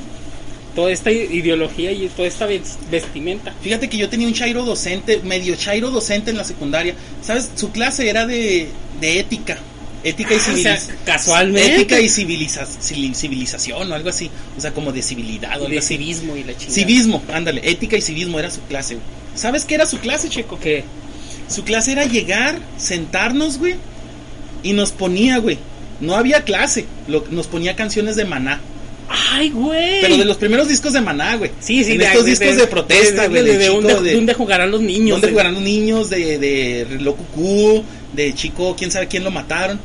Toda 0.76 0.91
esta 0.91 1.10
ideología 1.12 1.91
y 1.91 2.08
toda 2.15 2.28
esta 2.28 2.45
ves- 2.45 2.78
vestimenta. 2.91 3.52
Fíjate 3.63 3.89
que 3.89 3.97
yo 3.97 4.10
tenía 4.10 4.28
un 4.28 4.34
Chairo 4.36 4.63
docente, 4.63 5.21
medio 5.23 5.56
Chairo 5.56 5.89
docente 5.89 6.30
en 6.30 6.38
la 6.38 6.43
secundaria. 6.43 6.93
¿Sabes? 7.23 7.50
Su 7.56 7.71
clase 7.71 8.08
era 8.08 8.28
de, 8.28 8.67
de 9.02 9.19
ética. 9.19 9.58
Ética 10.03 10.33
y 10.33 10.38
Ah, 10.38 10.39
o 10.39 10.43
sea, 10.43 10.53
civilización. 10.55 10.97
casualmente. 11.05 11.75
Ética 11.75 11.99
y 11.99 12.07
civiliza- 12.10 12.65
civili- 12.81 13.13
civilización 13.15 13.91
o 13.91 13.95
algo 13.95 14.10
así. 14.10 14.29
O 14.57 14.62
sea, 14.62 14.71
como 14.71 14.91
de 14.91 15.01
civilidad 15.01 15.51
o 15.51 15.53
algo 15.53 15.69
de 15.69 15.79
así. 15.79 15.97
civismo 15.97 16.36
y 16.38 16.43
la 16.43 16.53
chingada. 16.55 16.73
Civismo, 16.73 17.23
ándale, 17.33 17.62
ética 17.63 17.97
y 17.97 18.01
civismo 18.01 18.39
era 18.39 18.49
su 18.51 18.62
clase, 18.62 18.95
güey. 18.95 19.05
¿Sabes 19.36 19.65
qué 19.65 19.75
era 19.75 19.86
su 19.86 19.99
clase, 19.99 20.29
Checo? 20.29 20.60
¿Qué? 20.60 20.83
Su 21.49 21.63
clase 21.63 21.91
era 21.93 22.05
llegar, 22.05 22.60
sentarnos, 22.77 23.57
güey, 23.57 23.75
y 24.63 24.73
nos 24.73 24.91
ponía, 24.91 25.38
güey. 25.39 25.57
No 25.99 26.15
había 26.15 26.41
clase, 26.41 26.86
lo- 27.07 27.25
nos 27.31 27.47
ponía 27.47 27.75
canciones 27.75 28.15
de 28.15 28.25
maná. 28.25 28.60
Ay, 29.10 29.49
güey. 29.51 30.01
Pero 30.01 30.17
de 30.17 30.25
los 30.25 30.36
primeros 30.38 30.67
discos 30.67 30.91
de 30.93 30.99
maná, 31.01 31.36
güey. 31.38 31.49
Sí, 31.62 31.83
sí, 31.86 31.93
En 31.93 31.99
de- 31.99 32.05
estos 32.05 32.25
de- 32.25 32.31
discos 32.31 32.55
de, 32.55 32.62
de- 32.63 32.67
protesta, 32.67 33.21
de- 33.23 33.27
güey. 33.29 33.43
de, 33.43 33.57
De, 33.57 33.67
dónde, 33.67 33.93
de, 33.95 34.01
de 34.01 34.15
dónde 34.15 34.33
jugarán 34.33 34.69
los 34.69 34.81
niños. 34.81 35.12
dónde 35.12 35.27
de- 35.27 35.31
jugarán 35.33 35.53
los 35.53 35.63
niños, 35.63 36.10
de, 36.10 36.38
de 36.38 36.86
reloj 36.89 37.15
cucú, 37.15 37.83
de 38.17 38.34
chico, 38.34 38.75
quién 38.77 38.91
sabe 38.91 39.08
quién 39.08 39.23
lo 39.23 39.32
mataron. 39.32 39.80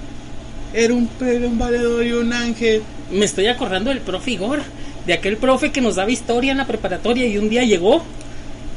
Era 0.74 0.92
un, 0.94 1.08
era 1.20 1.46
un 1.46 1.58
valedor 1.58 2.04
y 2.04 2.12
un 2.12 2.32
ángel. 2.32 2.82
Me 3.12 3.24
estoy 3.26 3.46
acordando 3.46 3.90
del 3.90 4.00
profe 4.00 4.32
Igor, 4.32 4.62
de 5.06 5.12
aquel 5.12 5.36
profe 5.36 5.70
que 5.70 5.80
nos 5.80 5.94
daba 5.96 6.10
historia 6.10 6.50
en 6.50 6.58
la 6.58 6.66
preparatoria 6.66 7.26
y 7.26 7.38
un 7.38 7.48
día 7.50 7.62
llegó 7.62 8.02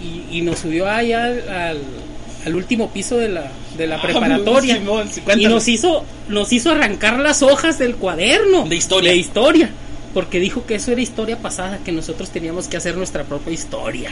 y, 0.04 0.38
y 0.38 0.42
nos 0.42 0.60
subió 0.60 0.88
allá 0.90 1.24
al, 1.26 1.50
al, 1.50 1.78
al 2.46 2.56
último 2.56 2.90
piso 2.92 3.18
de 3.18 3.30
la, 3.30 3.50
de 3.78 3.88
la 3.88 3.96
Ah, 3.96 4.02
preparatoria 4.02 4.76
Simón, 4.80 5.10
y 5.38 5.46
nos 5.48 5.68
hizo 5.70 6.04
nos 6.28 6.52
hizo 6.52 6.72
arrancar 6.72 7.20
las 7.20 7.42
hojas 7.42 7.80
del 7.80 7.96
cuaderno 7.96 8.66
De 8.68 8.76
historia. 8.76 9.12
de 9.12 9.18
historia 9.18 9.70
porque 10.14 10.40
dijo 10.40 10.66
que 10.66 10.76
eso 10.76 10.92
era 10.92 11.02
historia 11.02 11.38
pasada 11.38 11.80
que 11.84 11.92
nosotros 11.92 12.30
teníamos 12.30 12.68
que 12.68 12.78
hacer 12.78 12.96
nuestra 12.98 13.24
propia 13.24 13.54
historia 13.54 14.10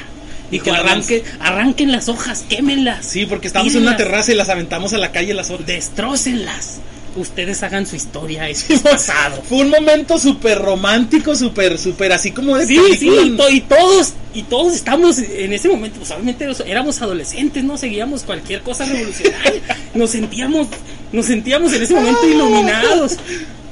dijo 0.52 0.72
arranque, 0.72 1.24
arranquen 1.40 1.92
las 1.92 2.10
hojas 2.10 2.46
quémenlas 2.48 3.06
Sí, 3.06 3.26
porque 3.26 3.48
estábamos 3.48 3.74
en 3.76 3.84
una 3.84 3.98
terraza 3.98 4.32
y 4.32 4.36
las 4.36 4.50
aventamos 4.50 4.94
a 4.94 4.98
la 4.98 5.12
calle 5.12 5.34
las 5.34 5.50
horas. 5.50 5.66
destrócenlas. 5.68 6.80
Ustedes 7.16 7.62
hagan 7.62 7.86
su 7.86 7.96
historia 7.96 8.50
eso 8.50 8.74
es 8.74 8.82
pasado. 8.82 9.44
Fue 9.48 9.60
un 9.60 9.70
momento 9.70 10.18
súper 10.18 10.58
romántico, 10.60 11.36
súper, 11.36 11.78
súper 11.78 12.12
así 12.12 12.32
como 12.32 12.58
de 12.58 12.66
Sí, 12.66 12.80
sí, 12.98 13.08
y, 13.08 13.30
to- 13.38 13.50
y 13.52 13.62
todos, 13.62 14.14
y 14.34 14.42
todos 14.44 14.74
estamos 14.74 15.20
en 15.20 15.54
ese 15.54 15.70
momento, 15.70 16.00
pues 16.00 16.10
obviamente 16.10 16.48
éramos 16.66 17.00
adolescentes, 17.04 17.64
no 17.64 17.78
seguíamos 17.78 18.24
cualquier 18.24 18.62
cosa 18.64 18.86
revolucionaria, 18.86 19.62
nos 19.94 20.10
sentíamos, 20.10 20.68
nos 21.12 21.26
sentíamos 21.28 21.72
en 21.74 21.84
ese 21.84 21.94
momento 21.94 22.26
iluminados. 22.28 23.18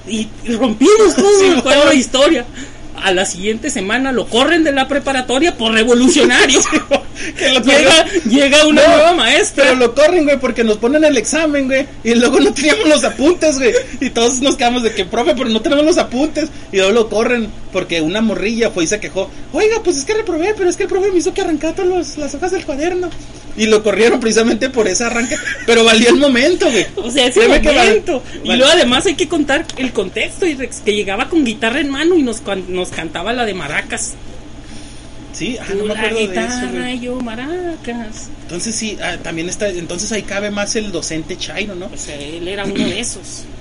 Y, 0.07 0.27
rompimos 0.53 1.15
todo 1.15 1.39
Sí, 1.39 1.45
el 1.47 1.89
de 1.89 1.95
historia. 1.95 2.45
A 2.95 3.11
la 3.11 3.25
siguiente 3.25 3.69
semana 3.69 4.11
lo 4.11 4.27
corren 4.27 4.63
de 4.63 4.71
la 4.71 4.87
preparatoria 4.87 5.57
por 5.57 5.73
revolucionario. 5.73 6.59
Llega, 7.63 8.05
llega 8.29 8.67
una 8.67 8.81
No, 8.81 8.87
nueva 8.95 9.13
maestra. 9.13 9.65
Pero 9.65 9.75
lo 9.77 9.93
corren, 9.95 10.23
güey, 10.25 10.39
porque 10.39 10.63
nos 10.63 10.77
ponen 10.77 11.03
el 11.03 11.17
examen, 11.17 11.67
güey. 11.67 11.85
Y 12.03 12.15
luego 12.15 12.39
no 12.39 12.53
teníamos 12.53 12.87
los 12.87 13.03
apuntes, 13.03 13.57
güey. 13.57 13.73
Y 13.99 14.09
todos 14.09 14.41
nos 14.41 14.55
quedamos 14.55 14.83
de 14.83 14.91
que, 14.91 15.05
profe, 15.05 15.33
pero 15.35 15.49
no 15.49 15.61
tenemos 15.61 15.85
los 15.85 15.97
apuntes. 15.97 16.49
Y 16.71 16.77
luego 16.77 16.91
lo 16.91 17.09
corren 17.09 17.49
porque 17.71 18.01
una 18.01 18.21
morrilla 18.21 18.69
fue 18.71 18.83
y 18.83 18.87
se 18.87 18.99
quejó. 18.99 19.29
Oiga, 19.53 19.81
pues 19.83 19.97
es 19.97 20.05
que 20.05 20.13
reprobé, 20.13 20.53
pero 20.57 20.69
es 20.69 20.77
que 20.77 20.83
el 20.83 20.89
profe 20.89 21.11
me 21.11 21.19
hizo 21.19 21.33
que 21.33 21.41
arrancara 21.41 21.73
todas 21.75 21.89
los- 21.89 22.17
las 22.17 22.33
hojas 22.35 22.51
del 22.51 22.65
cuaderno. 22.65 23.09
Y 23.57 23.65
lo 23.65 23.83
corrieron 23.83 24.19
precisamente 24.21 24.69
por 24.69 24.87
ese 24.87 25.03
arranque. 25.03 25.35
Pero 25.65 25.83
valió 25.83 26.09
el 26.09 26.15
momento, 26.15 26.69
güey. 26.71 26.85
O 26.95 27.11
sea, 27.11 27.27
ese 27.27 27.47
val- 27.47 27.61
momento. 27.61 28.23
y 28.43 28.47
luego 28.55 28.71
además 28.71 29.05
hay 29.05 29.15
que 29.15 29.27
contar 29.27 29.65
el 29.77 29.91
contexto 29.91 30.45
y 30.45 30.55
que 30.55 30.93
llegaba 30.95 31.27
con 31.29 31.43
guitarra 31.43 31.79
en 31.81 31.89
mano 31.89 32.15
y 32.15 32.23
nos, 32.23 32.41
nos 32.69 32.89
cantaba 32.89 33.33
la 33.33 33.45
de 33.45 33.53
maracas. 33.53 34.13
Sí, 35.33 35.57
ah, 35.59 35.65
no 35.75 35.85
me 35.85 35.95
de 35.95 36.07
eso, 36.07 36.17
guitarra 36.19 36.93
yo 36.95 37.15
maracas. 37.21 38.29
Entonces 38.43 38.75
sí, 38.75 38.97
ah, 39.01 39.17
también 39.23 39.47
está, 39.49 39.69
entonces 39.69 40.11
ahí 40.11 40.23
cabe 40.23 40.51
más 40.51 40.75
el 40.75 40.91
docente 40.91 41.37
Chairo, 41.37 41.73
¿no? 41.75 41.85
O 41.93 41.97
sea, 41.97 42.15
él 42.19 42.47
era 42.47 42.65
uno 42.65 42.75
de 42.75 42.99
esos. 42.99 43.43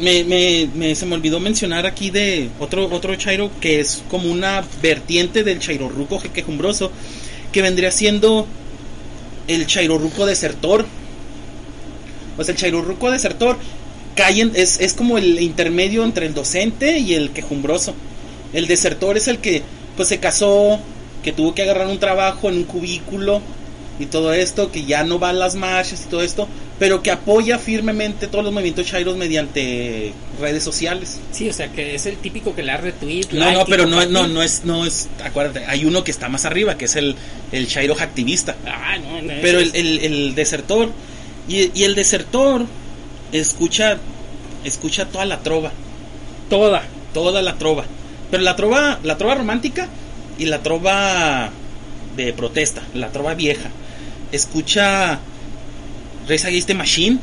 Me, 0.00 0.24
me, 0.24 0.68
me- 0.74 0.94
se 0.96 1.04
me 1.06 1.14
olvidó 1.14 1.38
mencionar 1.38 1.86
aquí 1.86 2.10
de 2.10 2.48
otro, 2.58 2.88
otro 2.90 3.14
Chairo 3.14 3.50
que 3.60 3.78
es 3.78 4.02
como 4.08 4.30
una 4.32 4.64
vertiente 4.82 5.44
del 5.44 5.60
Chairo 5.60 5.88
Ruco 5.90 6.20
quejumbroso, 6.32 6.90
que 7.52 7.62
vendría 7.62 7.90
siendo 7.92 8.46
el 9.48 9.66
Chairo 9.66 9.98
Ruco 9.98 10.24
desertor. 10.26 10.86
O 12.38 12.42
sea, 12.42 12.52
el 12.54 12.58
Chairo 12.58 12.80
Ruco 12.82 13.10
desertor 13.10 13.58
cae 14.16 14.40
en- 14.40 14.52
es, 14.56 14.80
es 14.80 14.94
como 14.94 15.18
el 15.18 15.40
intermedio 15.40 16.02
entre 16.04 16.26
el 16.26 16.34
docente 16.34 16.98
y 16.98 17.14
el 17.14 17.30
quejumbroso. 17.30 17.94
El 18.54 18.66
desertor 18.66 19.18
es 19.18 19.28
el 19.28 19.38
que 19.38 19.62
pues 19.96 20.08
se 20.08 20.18
casó, 20.18 20.78
que 21.22 21.32
tuvo 21.32 21.54
que 21.54 21.62
agarrar 21.62 21.86
un 21.86 21.98
trabajo 21.98 22.48
en 22.48 22.56
un 22.58 22.64
cubículo 22.64 23.40
y 23.98 24.06
todo 24.06 24.32
esto, 24.32 24.72
que 24.72 24.84
ya 24.84 25.04
no 25.04 25.18
va 25.18 25.30
a 25.30 25.32
las 25.32 25.54
marchas 25.54 26.04
y 26.06 26.08
todo 26.08 26.22
esto, 26.22 26.48
pero 26.78 27.02
que 27.02 27.10
apoya 27.10 27.58
firmemente 27.58 28.26
todos 28.26 28.42
los 28.42 28.52
movimientos 28.52 28.86
chairos 28.86 29.16
mediante 29.16 30.12
redes 30.40 30.64
sociales. 30.64 31.20
Sí, 31.30 31.48
o 31.48 31.52
sea, 31.52 31.70
que 31.70 31.94
es 31.94 32.06
el 32.06 32.16
típico 32.16 32.54
que 32.54 32.62
le 32.62 32.72
da 32.72 32.78
retweet. 32.78 33.26
No, 33.32 33.44
like 33.44 33.58
no, 33.58 33.64
pero 33.66 33.86
no, 33.86 34.04
no, 34.06 34.26
no 34.26 34.42
es, 34.42 34.64
no 34.64 34.84
es, 34.84 35.08
acuérdate, 35.22 35.64
hay 35.66 35.84
uno 35.84 36.02
que 36.02 36.10
está 36.10 36.28
más 36.28 36.44
arriba, 36.44 36.76
que 36.76 36.86
es 36.86 36.96
el, 36.96 37.14
el 37.52 37.68
chairo 37.68 37.94
activista. 38.00 38.56
Ah, 38.66 38.96
no, 38.98 39.22
no, 39.22 39.32
Pero 39.42 39.60
el, 39.60 39.70
el, 39.74 39.98
el 40.00 40.34
desertor, 40.34 40.90
y, 41.48 41.70
y 41.78 41.84
el 41.84 41.94
desertor 41.94 42.66
escucha, 43.32 43.98
escucha 44.64 45.06
toda 45.06 45.26
la 45.26 45.40
trova, 45.40 45.70
toda. 46.50 46.82
toda 47.12 47.42
la 47.42 47.56
trova. 47.56 47.84
Pero 48.32 48.44
la 48.44 48.56
trova, 48.56 48.98
la 49.02 49.18
trova 49.18 49.34
romántica 49.34 49.88
y 50.38 50.46
la 50.46 50.62
trova 50.62 51.50
de 52.16 52.32
protesta, 52.32 52.82
la 52.94 53.12
trova 53.12 53.34
vieja. 53.34 53.68
Escucha 54.32 55.20
Reza 56.26 56.48
Against 56.48 56.72
Machine, 56.72 57.18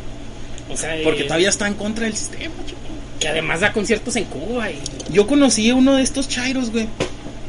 O 0.72 0.78
sea, 0.78 0.96
porque 1.04 1.22
eh, 1.22 1.24
todavía 1.24 1.50
está 1.50 1.68
en 1.68 1.74
contra 1.74 2.06
del 2.06 2.16
sistema, 2.16 2.54
chico. 2.64 2.78
que 3.20 3.28
además 3.28 3.62
da 3.62 3.74
conciertos 3.74 4.16
en 4.18 4.26
Cuba 4.26 4.70
y 4.70 4.78
Yo 5.12 5.26
conocí 5.26 5.72
a 5.72 5.74
uno 5.74 5.96
de 5.96 6.04
estos 6.04 6.30
chairos, 6.30 6.70
güey. 6.70 6.88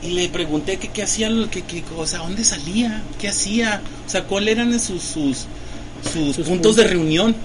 Y 0.02 0.12
le 0.12 0.30
pregunté 0.30 0.78
que 0.78 0.88
qué 0.88 1.02
hacía, 1.02 1.28
que, 1.50 1.60
que, 1.60 1.84
o 1.94 2.06
sea, 2.06 2.20
dónde 2.20 2.44
salía, 2.44 3.02
qué 3.20 3.28
hacía, 3.28 3.82
o 4.06 4.08
sea, 4.08 4.22
cuáles 4.24 4.56
eran 4.56 4.80
sus, 4.80 5.02
sus, 5.02 5.46
sus, 6.10 6.34
Sus 6.34 6.46
puntos 6.46 6.76
de 6.76 6.84
reunión. 6.84 7.36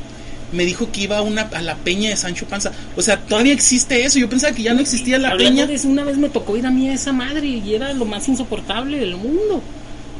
Me 0.51 0.65
dijo 0.65 0.91
que 0.91 1.01
iba 1.01 1.17
a, 1.17 1.21
una, 1.21 1.43
a 1.43 1.61
la 1.61 1.75
peña 1.75 2.09
de 2.09 2.15
Sancho 2.15 2.45
Panza. 2.45 2.71
O 2.95 3.01
sea, 3.01 3.17
todavía 3.19 3.53
existe 3.53 4.05
eso. 4.05 4.19
Yo 4.19 4.29
pensaba 4.29 4.53
que 4.55 4.63
ya 4.63 4.73
no 4.73 4.79
existía 4.81 5.17
la 5.17 5.31
Hablando 5.31 5.51
peña. 5.51 5.67
de 5.67 5.73
eso, 5.75 5.87
una 5.87 6.03
vez 6.03 6.17
me 6.17 6.29
tocó 6.29 6.55
ir 6.55 6.65
a 6.65 6.71
mí 6.71 6.89
a 6.89 6.93
esa 6.93 7.13
madre 7.13 7.47
y 7.47 7.73
era 7.73 7.93
lo 7.93 8.05
más 8.05 8.27
insoportable 8.27 8.99
del 8.99 9.15
mundo. 9.17 9.61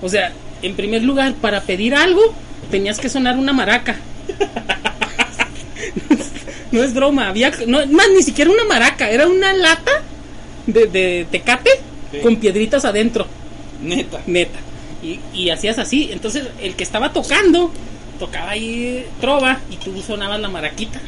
O 0.01 0.09
sea, 0.09 0.31
en 0.61 0.75
primer 0.75 1.03
lugar, 1.03 1.33
para 1.35 1.61
pedir 1.61 1.95
algo, 1.95 2.21
tenías 2.71 2.97
que 2.99 3.09
sonar 3.09 3.37
una 3.37 3.53
maraca. 3.53 3.97
no 6.71 6.83
es 6.83 6.93
broma, 6.93 7.29
había, 7.29 7.51
no, 7.67 7.85
más 7.87 8.07
ni 8.15 8.23
siquiera 8.23 8.51
una 8.51 8.65
maraca, 8.65 9.09
era 9.09 9.27
una 9.27 9.53
lata 9.53 9.91
de, 10.67 10.87
de 10.87 11.27
tecate 11.31 11.69
Sí. 12.11 12.19
con 12.19 12.35
piedritas 12.37 12.85
adentro, 12.85 13.27
Neta. 13.81 14.21
neta. 14.27 14.59
Y, 15.03 15.19
y 15.33 15.49
hacías 15.49 15.79
así. 15.79 16.09
Entonces, 16.11 16.43
el 16.61 16.75
que 16.75 16.83
estaba 16.83 17.11
tocando, 17.11 17.71
tocaba 18.19 18.51
ahí 18.51 19.05
trova 19.21 19.59
y 19.71 19.75
tú 19.77 20.01
sonabas 20.01 20.39
la 20.39 20.49
maraquita. 20.49 20.99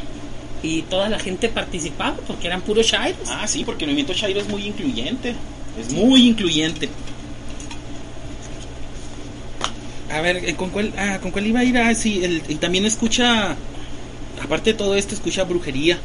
Y 0.63 0.81
toda 0.83 1.07
la 1.09 1.19
gente 1.19 1.49
participaba 1.49 2.17
porque 2.27 2.47
eran 2.47 2.61
puros 2.61 2.87
shairos. 2.87 3.29
Ah, 3.29 3.47
sí, 3.47 3.63
porque 3.63 3.85
el 3.85 3.89
movimiento 3.91 4.13
Chairo 4.13 4.39
es 4.41 4.47
muy 4.49 4.65
incluyente. 4.65 5.35
Es 5.79 5.91
muy 5.93 6.27
incluyente. 6.27 6.89
A 10.11 10.21
ver, 10.21 10.37
eh, 10.37 10.55
¿con 10.55 10.69
cuál, 10.69 10.93
ah, 10.97 11.19
¿con 11.21 11.31
cuál 11.31 11.45
iba 11.47 11.59
a 11.59 11.63
ir? 11.63 11.77
Ah, 11.77 11.93
sí, 11.93 12.23
el- 12.23 12.41
y 12.47 12.55
también 12.55 12.85
escucha, 12.85 13.55
aparte 14.41 14.71
de 14.71 14.77
todo 14.77 14.95
esto, 14.95 15.13
escucha 15.13 15.43
brujería. 15.43 15.99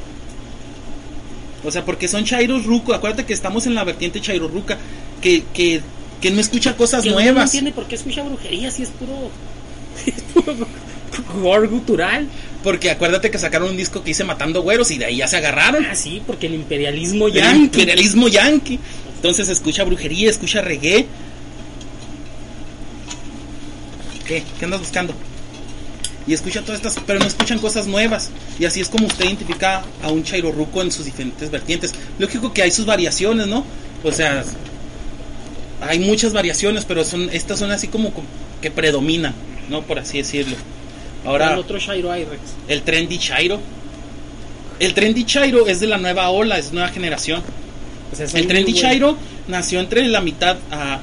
O 1.65 1.71
sea, 1.71 1.85
porque 1.85 2.09
son 2.09 2.25
Chairos 2.25 2.65
Ruco. 2.67 2.93
Acuérdate 2.95 3.25
que 3.25 3.33
estamos 3.33 3.67
en 3.67 3.75
la 3.75 3.85
vertiente 3.85 4.21
Chairo 4.21 4.49
Ruca, 4.49 4.77
que, 5.21 5.45
que, 5.55 5.81
que 6.21 6.31
no 6.33 6.41
escucha 6.41 6.77
cosas 6.77 7.03
Que 7.05 7.11
uno 7.11 7.19
No 7.19 7.25
nuevas. 7.25 7.45
entiende 7.45 7.71
por 7.73 7.87
qué 7.87 7.95
escucha 7.95 8.23
brujería 8.25 8.71
si 8.73 8.83
es 8.83 8.89
puro. 8.91 9.31
es 10.07 10.21
puro 10.35 10.67
gore 11.41 11.67
gutural. 11.69 12.27
Porque 12.63 12.91
acuérdate 12.91 13.31
que 13.31 13.39
sacaron 13.39 13.71
un 13.71 13.77
disco 13.77 14.03
que 14.03 14.11
dice 14.11 14.23
Matando 14.25 14.63
Güeros 14.63 14.91
y 14.93 14.99
de 14.99 15.07
ahí 15.07 15.17
ya 15.17 15.27
se 15.27 15.37
agarraron. 15.37 15.85
Ah, 15.85 15.95
sí, 15.97 16.23
porque 16.27 16.47
el 16.47 16.55
imperialismo 16.55 17.27
El 17.27 17.35
yankee. 17.35 17.63
imperialismo 17.81 18.29
yankee. 18.29 18.79
Entonces 19.17 19.49
escucha 19.49 19.83
brujería, 19.85 20.31
escucha 20.31 20.61
reggae. 20.63 21.07
¿Qué? 24.27 24.43
¿Qué 24.59 24.65
andas 24.65 24.81
buscando? 24.81 25.15
Y 26.27 26.35
escucha 26.35 26.61
todas 26.63 26.77
estas, 26.77 27.03
pero 27.05 27.19
no 27.19 27.27
escuchan 27.27 27.59
cosas 27.59 27.89
nuevas. 27.89 28.31
Y 28.59 28.65
así 28.65 28.81
es 28.81 28.89
como 28.89 29.07
usted 29.07 29.25
identifica 29.25 29.83
a 30.03 30.11
un 30.13 30.23
chairo 30.23 30.53
ruco 30.53 30.81
en 30.83 30.93
sus 30.93 31.05
diferentes 31.05 31.51
vertientes. 31.51 31.93
Lógico 32.19 32.53
que 32.53 32.63
hay 32.63 32.71
sus 32.71 32.87
variaciones, 32.87 33.49
¿no? 33.49 33.65
O 34.05 34.13
sea, 34.13 34.45
hay 35.81 35.99
muchas 35.99 36.33
variaciones, 36.33 36.85
pero 36.85 37.05
son 37.05 37.29
estas 37.33 37.59
son 37.59 37.73
así 37.73 37.89
como 37.89 38.13
que 38.61 38.71
predominan, 38.71 39.35
¿no? 39.69 39.83
Por 39.83 39.99
así 39.99 40.19
decirlo. 40.19 40.57
Ahora, 41.25 41.53
El 41.53 41.59
otro 41.61 41.79
Shairo 41.79 42.17
Irex. 42.17 42.41
el 42.69 42.83
trendy 42.83 43.19
chairo. 43.19 43.61
El 44.81 44.95
trendy 44.95 45.25
chairo 45.25 45.67
es 45.69 45.81
de 45.81 45.87
la 45.87 45.99
nueva 45.99 46.31
ola, 46.31 46.59
es 46.59 46.73
nueva 46.73 46.89
generación. 46.89 47.43
Son 48.17 48.27
El 48.37 48.47
Trendy 48.47 48.73
muy 48.73 48.81
buenos. 48.81 48.81
Chairo 48.81 49.17
nació 49.49 49.81
entre 49.81 50.07
la 50.09 50.21
mitad 50.21 50.57
a, 50.71 51.01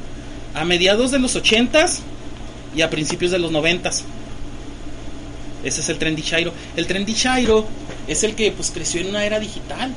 a 0.54 0.66
mediados 0.66 1.12
de 1.12 1.20
los 1.20 1.36
80s 1.36 2.00
y 2.76 2.82
a 2.82 2.90
principios 2.90 3.32
de 3.32 3.40
los 3.40 3.52
90s. 3.52 4.02
Ese 5.64 5.82
es 5.82 5.90
el 5.90 5.98
Trendy 5.98 6.22
Chairo. 6.22 6.54
El 6.76 6.88
Trendy 6.88 7.14
Chairo 7.14 7.66
es 8.08 8.24
el 8.24 8.36
que 8.36 8.52
pues 8.52 8.72
creció 8.72 9.02
en 9.02 9.08
una 9.08 9.26
era 9.26 9.40
digital. 9.40 9.94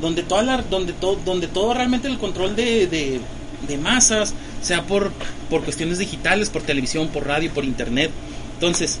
Donde 0.00 0.22
toda 0.22 0.42
la, 0.42 0.58
donde 0.62 0.92
todo, 0.92 1.16
donde 1.24 1.46
todo 1.46 1.74
realmente 1.74 2.08
el 2.08 2.18
control 2.18 2.56
de, 2.56 2.86
de, 2.86 3.20
de 3.68 3.78
masas, 3.78 4.34
sea 4.60 4.82
por, 4.84 5.12
por 5.50 5.62
cuestiones 5.64 5.98
digitales, 5.98 6.50
por 6.50 6.62
televisión, 6.62 7.08
por 7.08 7.26
radio, 7.26 7.50
por 7.52 7.64
internet. 7.64 8.10
Entonces, 8.54 8.98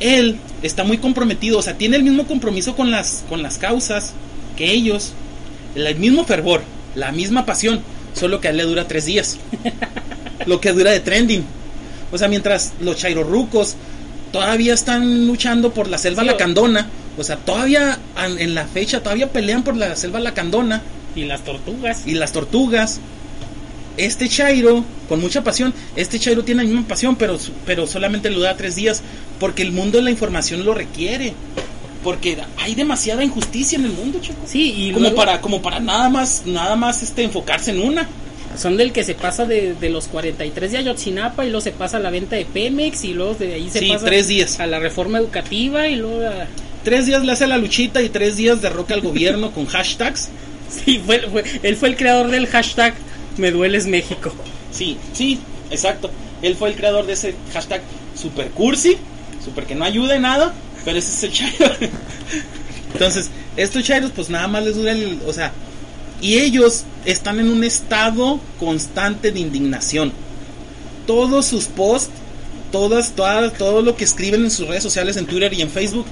él 0.00 0.38
está 0.62 0.84
muy 0.84 0.98
comprometido, 0.98 1.58
o 1.58 1.62
sea, 1.62 1.74
tiene 1.76 1.96
el 1.96 2.02
mismo 2.02 2.26
compromiso 2.26 2.76
con 2.76 2.90
las, 2.90 3.24
con 3.28 3.42
las 3.42 3.58
causas 3.58 4.12
que 4.56 4.70
ellos, 4.72 5.12
el 5.74 5.96
mismo 5.96 6.24
fervor, 6.24 6.62
la 6.94 7.12
misma 7.12 7.46
pasión, 7.46 7.80
solo 8.14 8.40
que 8.40 8.48
a 8.48 8.50
él 8.50 8.56
le 8.56 8.64
dura 8.64 8.88
tres 8.88 9.04
días. 9.06 9.38
lo 10.46 10.60
que 10.60 10.72
dura 10.72 10.90
de 10.90 11.00
trending. 11.00 11.44
O 12.10 12.18
sea, 12.18 12.28
mientras 12.28 12.72
los 12.80 12.96
chairorrucos 12.96 13.76
todavía 14.32 14.74
están 14.74 15.26
luchando 15.26 15.72
por 15.72 15.88
la 15.88 15.98
selva 15.98 16.22
Sí, 16.22 16.28
lacandona, 16.28 16.88
o 17.16 17.24
sea, 17.24 17.36
todavía 17.36 17.98
en 18.38 18.54
la 18.54 18.66
fecha 18.66 19.02
todavía 19.02 19.30
pelean 19.30 19.62
por 19.62 19.76
la 19.76 19.94
selva 19.96 20.20
lacandona 20.20 20.82
Y 21.14 21.24
las 21.24 21.42
tortugas. 21.44 22.06
y 22.06 22.14
las 22.14 22.32
tortugas. 22.32 23.00
Este 23.98 24.28
Chairo, 24.28 24.84
con 25.08 25.20
mucha 25.20 25.42
pasión, 25.44 25.74
este 25.96 26.18
Chairo 26.18 26.44
tiene 26.44 26.62
la 26.62 26.68
misma 26.68 26.86
pasión, 26.88 27.16
pero, 27.16 27.36
pero 27.66 27.86
solamente 27.86 28.30
le 28.30 28.36
dura 28.36 28.56
tres 28.56 28.76
días, 28.76 29.02
porque 29.40 29.62
el 29.62 29.72
mundo 29.72 29.98
de 29.98 30.04
la 30.04 30.10
información 30.10 30.64
lo 30.64 30.72
requiere. 30.74 31.34
Porque 32.04 32.38
hay 32.58 32.74
demasiada 32.76 33.24
injusticia 33.24 33.76
en 33.76 33.84
el 33.86 33.90
mundo, 33.90 34.20
chico. 34.22 34.36
Sí, 34.46 34.72
y 34.76 34.88
como 34.92 35.00
luego 35.00 35.16
para, 35.16 35.40
como 35.40 35.60
para 35.60 35.80
nada 35.80 36.08
más, 36.08 36.44
nada 36.46 36.76
más 36.76 37.02
este 37.02 37.24
enfocarse 37.24 37.72
en 37.72 37.80
una. 37.82 38.08
son 38.56 38.76
del 38.76 38.92
que 38.92 39.02
se 39.02 39.14
pasa 39.14 39.44
de, 39.44 39.74
de 39.74 39.90
los 39.90 40.06
43 40.06 40.72
de 40.72 40.78
Ayotzinapa 40.78 41.44
y 41.44 41.48
luego 41.50 41.60
se 41.60 41.72
pasa 41.72 41.96
a 41.96 42.00
la 42.00 42.10
venta 42.10 42.36
de 42.36 42.44
Pemex 42.44 43.02
y 43.04 43.14
luego 43.14 43.34
de 43.34 43.54
ahí 43.54 43.68
se 43.68 43.80
Sí, 43.80 43.88
pasa 43.88 44.06
tres 44.06 44.28
días. 44.28 44.60
a 44.60 44.66
la 44.68 44.78
reforma 44.78 45.18
educativa 45.18 45.88
y 45.88 45.96
luego 45.96 46.24
a- 46.24 46.46
Tres 46.84 47.06
días 47.06 47.24
le 47.24 47.32
hace 47.32 47.48
la 47.48 47.58
luchita 47.58 48.00
y 48.00 48.08
tres 48.08 48.36
días 48.36 48.62
derroca 48.62 48.94
al 48.94 49.00
gobierno 49.00 49.50
con 49.50 49.66
hashtags. 49.74 50.28
Sí, 50.70 51.02
fue, 51.04 51.18
fue- 51.30 51.44
él 51.64 51.76
fue 51.76 51.88
el 51.88 51.96
creador 51.96 52.30
del 52.30 52.46
hashtag 52.46 52.94
Me 53.38 53.50
dueles 53.50 53.86
México. 53.86 54.32
Sí, 54.70 54.98
sí, 55.12 55.40
exacto. 55.70 56.10
Él 56.42 56.54
fue 56.56 56.70
el 56.70 56.76
creador 56.76 57.06
de 57.06 57.14
ese 57.14 57.34
hashtag 57.52 57.82
super 58.14 58.50
cursi, 58.50 58.96
super 59.44 59.64
que 59.64 59.74
no 59.74 59.84
ayuda 59.84 60.16
en 60.16 60.22
nada, 60.22 60.54
pero 60.84 60.98
ese 60.98 61.10
es 61.10 61.22
el 61.24 61.32
chairo. 61.32 61.74
Entonces, 62.92 63.30
estos 63.56 63.84
chairos 63.84 64.12
pues 64.14 64.30
nada 64.30 64.48
más 64.48 64.64
les 64.64 64.76
dura 64.76 64.92
el, 64.92 65.20
o 65.26 65.32
sea, 65.32 65.52
y 66.20 66.38
ellos 66.38 66.84
están 67.04 67.38
en 67.38 67.48
un 67.48 67.64
estado 67.64 68.40
constante 68.58 69.30
de 69.30 69.40
indignación. 69.40 70.12
Todos 71.06 71.46
sus 71.46 71.66
posts, 71.66 72.10
todas, 72.72 73.12
todas, 73.12 73.54
todo 73.54 73.82
lo 73.82 73.96
que 73.96 74.04
escriben 74.04 74.44
en 74.44 74.50
sus 74.50 74.66
redes 74.66 74.82
sociales, 74.82 75.16
en 75.16 75.26
Twitter 75.26 75.52
y 75.54 75.62
en 75.62 75.70
Facebook, 75.70 76.06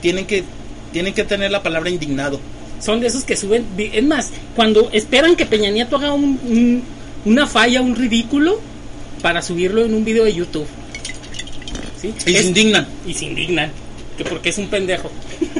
tienen 0.00 0.26
que, 0.26 0.44
tienen 0.92 1.14
que 1.14 1.24
tener 1.24 1.50
la 1.50 1.62
palabra 1.62 1.90
indignado. 1.90 2.40
Son 2.80 3.00
de 3.00 3.06
esos 3.06 3.24
que 3.24 3.36
suben. 3.36 3.64
Es 3.78 4.04
más, 4.04 4.30
cuando 4.56 4.90
esperan 4.92 5.36
que 5.36 5.46
Peña 5.46 5.70
Nieto 5.70 5.96
haga 5.96 6.12
un- 6.12 6.38
un- 6.44 6.82
una 7.24 7.46
falla, 7.46 7.80
un 7.80 7.96
ridículo, 7.96 8.60
para 9.22 9.40
subirlo 9.40 9.84
en 9.84 9.94
un 9.94 10.04
video 10.04 10.24
de 10.24 10.34
YouTube. 10.34 10.66
¿Sí? 12.00 12.12
Y 12.26 12.34
Es- 12.34 12.42
se 12.42 12.48
indignan. 12.48 12.86
y 13.06 13.14
se 13.14 13.24
indignan. 13.26 13.70
Que 14.18 14.24
porque 14.24 14.50
es 14.50 14.58
un 14.58 14.68
pendejo. 14.68 15.10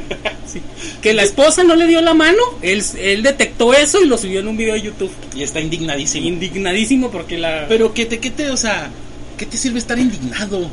Sí. 0.46 0.60
Que 1.02 1.14
la 1.14 1.24
esposa 1.24 1.64
no 1.64 1.74
le 1.74 1.86
dio 1.88 2.00
la 2.00 2.14
mano, 2.14 2.38
él, 2.62 2.80
él 3.00 3.24
detectó 3.24 3.74
eso 3.74 4.00
y 4.00 4.06
lo 4.06 4.16
subió 4.16 4.38
en 4.38 4.46
un 4.46 4.56
video 4.56 4.74
de 4.74 4.82
YouTube. 4.82 5.10
Y 5.34 5.42
está 5.42 5.58
indignadísimo. 5.60 6.28
Indignadísimo 6.28 7.10
porque 7.10 7.38
la. 7.38 7.64
Pero 7.68 7.92
¿qué 7.92 8.06
te, 8.06 8.20
qué 8.20 8.30
te, 8.30 8.50
o 8.50 8.56
sea, 8.56 8.88
qué 9.36 9.46
te 9.46 9.56
sirve 9.56 9.80
estar 9.80 9.98
indignado? 9.98 10.70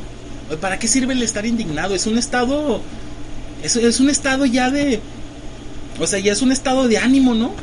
¿Para 0.60 0.78
qué 0.78 0.86
sirve 0.86 1.14
el 1.14 1.22
estar 1.24 1.44
indignado? 1.46 1.96
Es 1.96 2.06
un 2.06 2.16
estado, 2.16 2.80
es, 3.64 3.74
es 3.74 3.98
un 3.98 4.08
estado 4.10 4.46
ya 4.46 4.70
de, 4.70 5.00
o 6.02 6.06
sea, 6.06 6.18
ya 6.18 6.32
es 6.32 6.42
un 6.42 6.50
estado 6.50 6.88
de 6.88 6.98
ánimo, 6.98 7.32
¿no? 7.32 7.54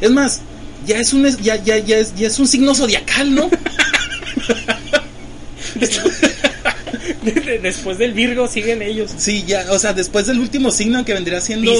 Es 0.00 0.10
más, 0.12 0.42
ya 0.86 1.00
es 1.00 1.12
un, 1.12 1.26
ya, 1.38 1.56
ya, 1.56 1.78
ya 1.78 1.98
es, 1.98 2.14
ya 2.14 2.28
es 2.28 2.38
un 2.38 2.46
signo 2.46 2.72
zodiacal, 2.72 3.34
¿no? 3.34 3.50
Después 7.62 7.98
del 7.98 8.12
Virgo 8.12 8.46
siguen 8.46 8.80
ellos. 8.80 9.10
Sí, 9.16 9.44
ya, 9.46 9.66
o 9.70 9.78
sea, 9.78 9.92
después 9.92 10.26
del 10.26 10.38
último 10.38 10.70
signo 10.70 11.04
que 11.04 11.14
vendría 11.14 11.40
siendo. 11.40 11.72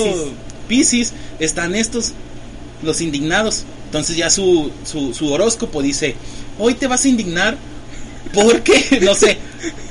Piscis, 0.67 1.13
están 1.39 1.75
estos, 1.77 2.13
los 2.83 3.01
indignados. 3.01 3.65
Entonces 3.87 4.17
ya 4.17 4.31
su, 4.31 4.73
su, 4.85 5.15
su 5.15 5.33
horóscopo 5.33 5.81
dice, 5.81 6.17
hoy 6.59 6.75
te 6.75 6.89
vas 6.89 7.05
a 7.05 7.09
indignar 7.09 7.57
porque, 8.35 9.01
no 9.01 9.15
sé, 9.15 9.39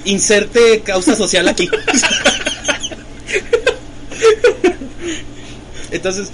inserte 0.05 0.81
causa 0.81 1.15
social 1.15 1.47
aquí. 1.47 1.69
Entonces, 5.91 6.29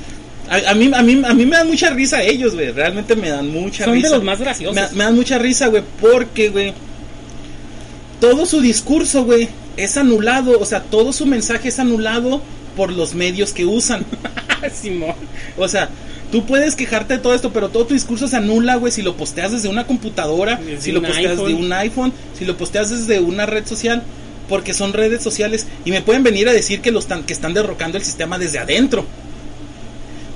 a, 0.49 0.71
a 0.71 0.73
mí, 0.73 0.91
a, 0.93 1.01
mí, 1.01 1.21
a 1.25 1.33
mí 1.33 1.45
me 1.45 1.57
dan 1.57 1.67
mucha 1.67 1.89
risa 1.89 2.21
ellos, 2.23 2.53
güey. 2.55 2.71
Realmente 2.71 3.15
me 3.15 3.29
dan 3.29 3.49
mucha 3.49 3.85
Son 3.85 3.93
risa. 3.93 4.09
de 4.09 4.15
los 4.15 4.23
más 4.23 4.39
graciosos. 4.39 4.75
Me, 4.75 4.97
me 4.97 5.03
dan 5.05 5.15
mucha 5.15 5.37
risa, 5.37 5.67
güey, 5.67 5.83
porque, 6.01 6.49
güey, 6.49 6.73
todo 8.19 8.45
su 8.45 8.61
discurso, 8.61 9.23
güey, 9.25 9.49
es 9.77 9.97
anulado. 9.97 10.59
O 10.59 10.65
sea, 10.65 10.81
todo 10.83 11.13
su 11.13 11.25
mensaje 11.25 11.69
es 11.69 11.79
anulado 11.79 12.41
por 12.75 12.91
los 12.91 13.13
medios 13.13 13.53
que 13.53 13.65
usan. 13.65 14.05
Simón. 14.73 15.15
O 15.57 15.67
sea, 15.67 15.89
tú 16.31 16.45
puedes 16.45 16.75
quejarte 16.75 17.15
de 17.15 17.19
todo 17.19 17.35
esto, 17.35 17.51
pero 17.51 17.69
todo 17.69 17.85
tu 17.85 17.93
discurso 17.93 18.27
se 18.27 18.35
anula, 18.37 18.75
güey, 18.75 18.91
si 18.91 19.01
lo 19.01 19.15
posteas 19.15 19.51
desde 19.51 19.67
una 19.69 19.85
computadora, 19.85 20.55
Desde 20.55 20.81
si 20.81 20.91
lo 20.91 21.01
posteas 21.01 21.31
iPhone. 21.33 21.47
de 21.47 21.53
un 21.53 21.73
iPhone, 21.73 22.13
si 22.37 22.45
lo 22.45 22.57
posteas 22.57 22.89
desde 22.89 23.19
una 23.19 23.45
red 23.45 23.65
social, 23.67 24.03
porque 24.49 24.73
son 24.73 24.93
redes 24.93 25.21
sociales 25.21 25.67
y 25.85 25.91
me 25.91 26.01
pueden 26.01 26.23
venir 26.23 26.47
a 26.49 26.53
decir 26.53 26.81
que 26.81 26.91
los 26.91 27.03
están, 27.05 27.23
que 27.23 27.33
están 27.33 27.53
derrocando 27.53 27.97
el 27.97 28.03
sistema 28.03 28.37
desde 28.39 28.59
adentro. 28.59 29.05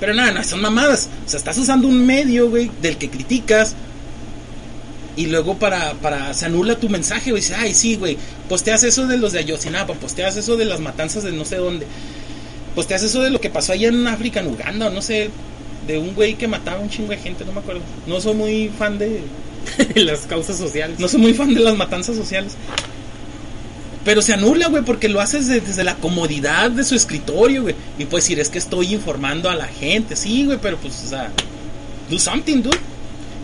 Pero 0.00 0.14
nada, 0.14 0.32
no, 0.32 0.44
son 0.44 0.60
mamadas. 0.60 1.08
O 1.26 1.28
sea, 1.28 1.38
estás 1.38 1.58
usando 1.58 1.88
un 1.88 2.06
medio, 2.06 2.48
güey, 2.48 2.70
del 2.80 2.96
que 2.96 3.10
criticas. 3.10 3.74
Y 5.16 5.26
luego 5.26 5.58
para, 5.58 5.94
para 5.94 6.32
se 6.32 6.46
anula 6.46 6.78
tu 6.78 6.88
mensaje, 6.88 7.30
güey. 7.30 7.42
Dices, 7.42 7.56
ay, 7.58 7.74
sí, 7.74 7.96
güey. 7.96 8.16
Posteas 8.48 8.84
eso 8.84 9.06
de 9.06 9.16
los 9.16 9.32
de 9.32 9.40
Ayotzinapa, 9.40 9.94
posteas 9.94 10.36
eso 10.36 10.56
de 10.56 10.64
las 10.64 10.80
matanzas 10.80 11.24
de 11.24 11.32
no 11.32 11.44
sé 11.44 11.56
dónde. 11.56 11.86
Posteas 12.74 13.02
eso 13.02 13.20
de 13.22 13.30
lo 13.30 13.40
que 13.40 13.50
pasó 13.50 13.72
allá 13.72 13.88
en 13.88 14.06
África, 14.06 14.40
en 14.40 14.46
Uganda, 14.46 14.86
o 14.86 14.90
no 14.90 15.02
sé. 15.02 15.30
De 15.88 15.98
un 15.98 16.14
güey 16.14 16.34
que 16.34 16.46
mataba 16.46 16.78
a 16.78 16.80
un 16.80 16.90
chingo 16.90 17.10
de 17.10 17.16
gente, 17.16 17.44
no 17.44 17.52
me 17.52 17.60
acuerdo. 17.60 17.80
No 18.06 18.20
soy 18.20 18.34
muy 18.34 18.68
fan 18.68 18.98
de. 18.98 19.22
Las 19.96 20.20
causas 20.20 20.56
sociales. 20.56 21.00
No 21.00 21.08
soy 21.08 21.20
muy 21.20 21.34
fan 21.34 21.52
de 21.52 21.60
las 21.60 21.76
matanzas 21.76 22.14
sociales. 22.14 22.54
Pero 24.04 24.22
se 24.22 24.32
anula, 24.32 24.68
güey, 24.68 24.82
porque 24.84 25.08
lo 25.08 25.20
haces 25.20 25.48
de- 25.48 25.60
desde 25.60 25.84
la 25.84 25.96
comodidad 25.96 26.70
de 26.70 26.84
su 26.84 26.94
escritorio, 26.94 27.62
güey. 27.62 27.74
Y 27.98 28.04
puedes 28.06 28.24
decir, 28.24 28.38
es 28.40 28.48
que 28.48 28.58
estoy 28.58 28.94
informando 28.94 29.50
a 29.50 29.54
la 29.54 29.66
gente. 29.66 30.16
Sí, 30.16 30.44
güey, 30.46 30.58
pero 30.62 30.76
pues, 30.78 31.02
o 31.04 31.08
sea, 31.08 31.30
do 32.08 32.18
something, 32.18 32.62
dude. 32.62 32.78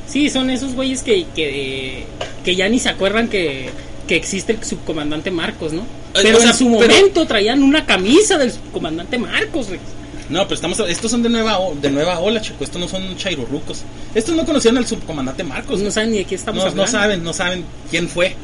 Sí, 0.07 0.31
son 0.31 0.51
esos 0.51 0.75
güeyes 0.75 1.03
que, 1.03 1.27
que, 1.35 2.07
que 2.45 2.57
ya 2.57 2.69
ni 2.69 2.79
se 2.79 2.89
acuerdan 2.89 3.29
que, 3.29 3.71
que 4.07 4.17
existe 4.17 4.53
el 4.53 4.63
subcomandante 4.65 5.31
Marcos, 5.31 5.73
¿no? 5.73 5.83
Ay, 6.15 6.23
Pero 6.25 6.39
o 6.39 6.41
sea, 6.41 6.51
en 6.51 6.57
su 6.57 6.65
pero- 6.79 6.93
momento 6.95 7.27
traían 7.27 7.63
una 7.63 7.85
camisa 7.85 8.39
del 8.39 8.53
subcomandante 8.53 9.19
Marcos, 9.19 9.69
Rex. 9.69 9.83
No, 10.31 10.43
pero 10.45 10.55
estamos 10.55 10.79
estos 10.81 11.11
son 11.11 11.23
de 11.23 11.29
nueva 11.29 11.59
de 11.83 11.91
nueva 11.91 12.19
ola, 12.21 12.41
chico. 12.41 12.65
Estos 12.65 12.81
no 12.81 12.89
son 12.89 13.15
chairurrucos. 13.17 13.83
Estos 14.15 14.35
no 14.35 14.47
conocían 14.47 14.79
al 14.79 14.87
subcomandante 14.87 15.45
Marcos. 15.45 15.73
Pues 15.73 15.83
no 15.83 15.91
saben 15.91 16.13
ni 16.13 16.19
de 16.19 16.25
qué 16.25 16.35
estamos 16.35 16.63
no, 16.65 16.71
hablando. 16.71 16.83
no 16.83 16.89
saben, 16.99 17.23
no 17.25 17.33
saben 17.35 17.65
quién 17.91 18.09
fue. 18.09 18.35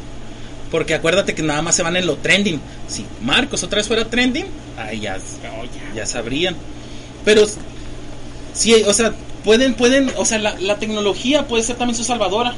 Porque 0.70 0.94
acuérdate 0.94 1.34
que 1.34 1.42
nada 1.42 1.62
más 1.62 1.74
se 1.74 1.82
van 1.82 1.96
en 1.96 2.06
lo 2.06 2.16
trending. 2.16 2.60
Si 2.88 3.04
Marcos 3.22 3.62
otra 3.62 3.78
vez 3.78 3.88
fuera 3.88 4.04
trending, 4.04 4.46
ahí 4.78 5.00
ya, 5.00 5.18
ya 5.94 6.06
sabrían. 6.06 6.54
Pero 7.24 7.44
sí, 8.54 8.74
o 8.86 8.94
sea, 8.94 9.12
pueden, 9.44 9.74
pueden, 9.74 10.12
o 10.16 10.24
sea, 10.24 10.38
la, 10.38 10.58
la 10.60 10.78
tecnología 10.78 11.48
puede 11.48 11.64
ser 11.64 11.76
también 11.76 11.96
su 11.96 12.04
salvadora. 12.04 12.54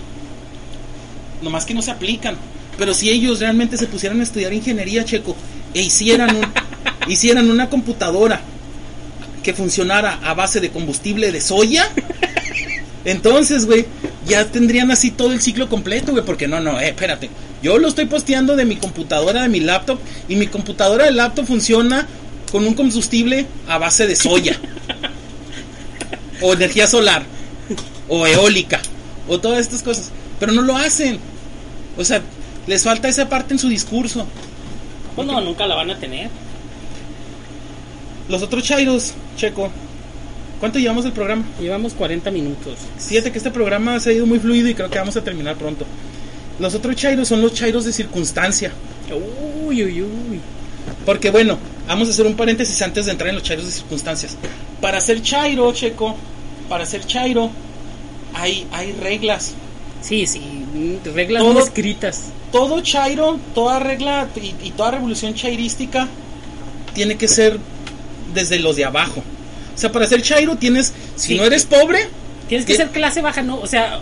Nomás 1.40 1.64
que 1.64 1.74
no 1.74 1.82
se 1.82 1.90
aplican. 1.90 2.36
Pero 2.78 2.94
si 2.94 3.10
ellos 3.10 3.40
realmente 3.40 3.76
se 3.76 3.86
pusieran 3.86 4.20
a 4.20 4.22
estudiar 4.22 4.52
ingeniería, 4.52 5.04
checo, 5.04 5.36
e 5.74 5.82
hicieran 5.82 6.36
un, 6.36 6.46
hicieran 7.08 7.50
una 7.50 7.68
computadora 7.68 8.40
que 9.42 9.54
funcionara 9.54 10.20
a 10.22 10.34
base 10.34 10.60
de 10.60 10.70
combustible 10.70 11.32
de 11.32 11.40
soya, 11.40 11.90
entonces, 13.04 13.66
güey, 13.66 13.86
ya 14.26 14.44
tendrían 14.46 14.90
así 14.90 15.10
todo 15.10 15.32
el 15.32 15.40
ciclo 15.40 15.68
completo, 15.68 16.12
güey, 16.12 16.24
porque 16.24 16.46
no, 16.46 16.60
no, 16.60 16.78
eh, 16.80 16.88
espérate. 16.88 17.30
Yo 17.62 17.78
lo 17.78 17.88
estoy 17.88 18.06
posteando 18.06 18.56
de 18.56 18.64
mi 18.64 18.76
computadora, 18.76 19.42
de 19.42 19.48
mi 19.48 19.60
laptop, 19.60 19.98
y 20.28 20.36
mi 20.36 20.48
computadora 20.48 21.04
del 21.04 21.16
laptop 21.16 21.46
funciona 21.46 22.06
con 22.50 22.66
un 22.66 22.74
combustible 22.74 23.46
a 23.68 23.78
base 23.78 24.06
de 24.06 24.16
soya. 24.16 24.58
o 26.42 26.52
energía 26.52 26.86
solar. 26.86 27.22
O 28.08 28.26
eólica. 28.26 28.80
O 29.28 29.38
todas 29.38 29.60
estas 29.60 29.82
cosas. 29.82 30.10
Pero 30.40 30.52
no 30.52 30.62
lo 30.62 30.76
hacen. 30.76 31.18
O 31.96 32.04
sea, 32.04 32.20
les 32.66 32.82
falta 32.82 33.08
esa 33.08 33.28
parte 33.28 33.54
en 33.54 33.58
su 33.58 33.68
discurso. 33.68 34.26
Pues 35.14 35.26
no, 35.26 35.40
nunca 35.40 35.66
la 35.66 35.76
van 35.76 35.90
a 35.90 35.98
tener. 35.98 36.30
Los 38.28 38.42
otros 38.42 38.64
chairos, 38.64 39.14
Checo. 39.36 39.70
¿Cuánto 40.58 40.78
llevamos 40.78 41.04
del 41.04 41.12
programa? 41.12 41.44
Llevamos 41.60 41.92
40 41.94 42.30
minutos. 42.30 42.78
Fíjate 42.98 43.32
que 43.32 43.38
este 43.38 43.50
programa 43.50 43.98
se 44.00 44.10
ha 44.10 44.12
ido 44.12 44.26
muy 44.26 44.38
fluido 44.38 44.68
y 44.68 44.74
creo 44.74 44.90
que 44.90 44.98
vamos 44.98 45.16
a 45.16 45.24
terminar 45.24 45.56
pronto. 45.56 45.86
Los 46.62 46.74
otros 46.76 46.94
chairos 46.94 47.26
son 47.26 47.42
los 47.42 47.52
chairos 47.54 47.84
de 47.84 47.92
circunstancia. 47.92 48.70
Uy, 49.66 49.82
uy, 49.84 50.02
uy. 50.02 50.40
Porque 51.04 51.30
bueno, 51.32 51.58
vamos 51.88 52.06
a 52.06 52.12
hacer 52.12 52.24
un 52.24 52.36
paréntesis 52.36 52.80
antes 52.82 53.06
de 53.06 53.10
entrar 53.12 53.28
en 53.30 53.34
los 53.34 53.42
chairos 53.44 53.66
de 53.66 53.72
circunstancias. 53.72 54.36
Para 54.80 55.00
ser 55.00 55.20
chairo, 55.22 55.72
Checo, 55.72 56.14
para 56.68 56.86
ser 56.86 57.04
chairo, 57.04 57.50
hay, 58.34 58.64
hay 58.70 58.92
reglas. 58.92 59.54
Sí, 60.02 60.24
sí, 60.28 60.38
mm, 60.38 61.14
reglas 61.14 61.42
Todo- 61.42 61.54
no 61.54 61.60
escritas. 61.60 62.26
Todo 62.52 62.80
chairo, 62.80 63.40
toda 63.56 63.80
regla 63.80 64.28
y, 64.36 64.54
y 64.68 64.70
toda 64.70 64.92
revolución 64.92 65.34
chairística 65.34 66.06
tiene 66.94 67.16
que 67.16 67.26
ser 67.26 67.58
desde 68.34 68.60
los 68.60 68.76
de 68.76 68.84
abajo. 68.84 69.22
O 69.74 69.78
sea, 69.78 69.90
para 69.90 70.06
ser 70.06 70.22
chairo 70.22 70.54
tienes, 70.56 70.92
si 71.16 71.28
Sí. 71.32 71.34
no 71.36 71.44
eres 71.44 71.64
pobre, 71.64 72.08
Tienes 72.48 72.66
que 72.66 72.72
¿Qué? 72.74 72.76
ser 72.78 72.90
clase 72.90 73.20
baja, 73.22 73.40
no, 73.42 73.58
o 73.60 73.66
sea, 73.66 73.98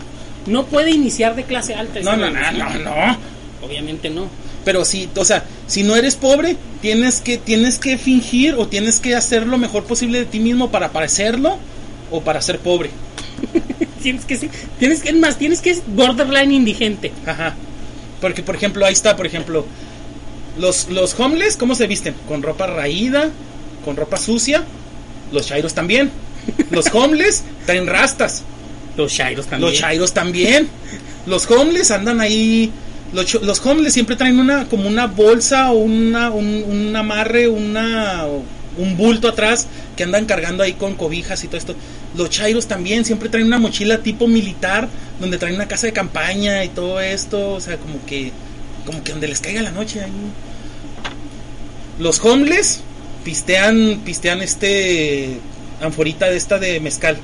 no 0.47 0.67
puede 0.67 0.91
iniciar 0.91 1.35
de 1.37 1.45
clase 1.45 1.75
alta. 1.75 2.01
no, 2.01 2.17
no, 2.17 2.31
no, 2.31 2.53
no, 2.53 2.79
no. 2.79 3.19
Obviamente 3.63 4.11
no. 4.11 4.29
Pero 4.65 4.85
sí, 4.85 5.09
o 5.17 5.25
sea, 5.25 5.45
si 5.67 5.83
no 5.83 5.97
eres 5.97 6.17
pobre, 6.17 6.57
tienes 6.83 7.21
que, 7.21 7.39
tienes 7.39 7.79
que 7.79 7.97
fingir 7.99 8.55
o 8.55 8.69
tienes 8.69 9.01
que 9.01 9.15
hacer 9.15 9.47
lo 9.47 9.59
mejor 9.59 9.85
posible 9.85 10.19
de 10.19 10.25
ti 10.27 10.39
mismo 10.39 10.71
para 10.71 10.91
parecerlo 10.91 11.59
o 12.11 12.21
para 12.21 12.43
ser 12.43 12.59
pobre. 12.59 12.91
Tienes 14.03 14.25
que 14.25 14.39
ser, 14.39 14.49
tienes 14.79 15.03
que, 15.03 15.11
es 15.11 15.15
más, 15.15 15.37
tienes 15.37 15.61
que 15.61 15.75
ser 15.75 15.85
borderline 15.87 16.53
indigente. 16.53 17.13
Ajá. 17.27 17.55
Porque, 18.19 18.43
por 18.43 18.57
ejemplo, 18.57 18.87
ahí 18.87 18.95
está, 18.95 19.15
por 19.15 19.27
ejemplo, 19.27 19.67
los, 20.59 20.89
los 20.89 21.21
homeless, 21.21 21.59
¿cómo 21.59 21.75
se 21.75 21.87
visten? 21.87 22.15
Con 22.27 22.43
ropa 22.43 22.67
raída, 22.67 23.29
con 23.85 23.97
ropa 23.97 24.17
sucia. 24.17 24.65
Los 25.33 25.49
chairos 25.49 25.75
también. 25.75 26.11
Los 26.71 26.87
homeless 26.95 27.45
traen 27.67 27.87
rastas. 27.87 28.43
Los 28.97 29.15
chairos 29.15 29.47
también. 29.47 29.71
Los 29.71 29.81
chairos 29.81 30.13
también. 30.13 30.69
Los 31.27 31.51
homeless 31.51 31.91
andan 31.91 32.21
ahí. 32.21 32.71
Los, 33.13 33.35
los 33.43 33.65
homeless 33.65 33.93
siempre 33.93 34.17
traen 34.17 34.39
una 34.39 34.67
como 34.67 34.89
una 34.89 35.07
bolsa 35.07 35.73
o 35.73 35.79
una, 35.79 36.31
un, 36.31 36.65
un 36.67 36.95
amarre, 36.95 37.49
una, 37.49 38.25
un 38.77 38.97
bulto 38.97 39.29
atrás 39.29 39.67
que 39.97 40.05
andan 40.05 40.27
cargando 40.27 40.63
ahí 40.63 40.75
con 40.75 40.95
cobijas 40.95 41.43
y 41.45 41.49
todo 41.49 41.59
esto. 41.59 41.75
Los 42.17 42.31
chairos 42.31 42.67
también 42.67 43.05
siempre 43.05 43.29
traen 43.29 43.47
una 43.47 43.59
mochila 43.59 43.99
tipo 43.99 44.27
militar 44.27 44.89
donde 45.21 45.39
traen 45.39 45.55
una 45.55 45.69
casa 45.69 45.87
de 45.87 45.93
campaña 45.93 46.65
y 46.65 46.69
todo 46.69 47.01
esto. 47.01 47.53
O 47.53 47.61
sea, 47.61 47.77
como 47.77 48.05
que, 48.07 48.33
como 48.87 49.03
que 49.03 49.13
donde 49.13 49.29
les 49.29 49.41
caiga 49.41 49.63
la 49.63 49.71
noche 49.71 50.01
ahí. 50.01 50.11
Los 51.99 52.19
homeless 52.25 52.81
pistean, 53.25 54.01
pistean 54.05 54.41
este 54.41 55.39
anforita 55.81 56.29
de 56.31 56.37
esta 56.37 56.59
de 56.59 56.81
mezcal. 56.81 57.19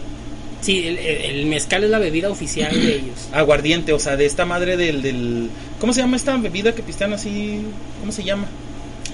Sí, 0.61 0.87
el, 0.87 0.99
el- 0.99 1.47
mezcal 1.47 1.85
es 1.85 1.91
la 1.91 1.99
bebida 1.99 2.31
oficial 2.31 2.73
de 2.73 2.95
ellos. 2.97 3.29
aguardiente, 3.33 3.93
o 3.93 3.99
sea, 3.99 4.17
de 4.17 4.27
esta 4.27 4.45
madre 4.45 4.77
del, 4.77 5.03
del... 5.03 5.51
¿Cómo 5.81 5.93
se 5.93 6.01
llama 6.01 6.17
esta 6.17 6.37
bebida 6.37 6.75
que 6.75 6.83
pistean 6.83 7.13
así? 7.13 7.61
¿Cómo 8.01 8.11
se 8.13 8.25
llama? 8.25 8.47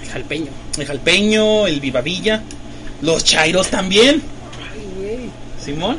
El 0.02 0.08
jalpeño. 0.08 0.48
El 0.78 0.86
jalpeño, 0.86 1.66
el 1.66 1.80
vivavilla, 1.80 2.42
los 3.02 3.24
chairos 3.24 3.68
también, 3.70 4.22
Ay, 4.72 4.80
güey. 4.96 5.18
Simón. 5.62 5.98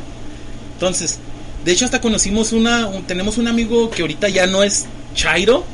Entonces, 0.74 1.18
de 1.64 1.72
hecho 1.72 1.84
hasta 1.84 2.00
conocimos 2.00 2.52
una, 2.52 2.86
un- 2.88 3.04
tenemos 3.04 3.38
un 3.38 3.46
amigo 3.48 3.90
que 3.90 4.02
ahorita 4.02 4.28
ya 4.28 4.46
no 4.46 4.62
es 4.62 4.86
chairo, 5.14 5.64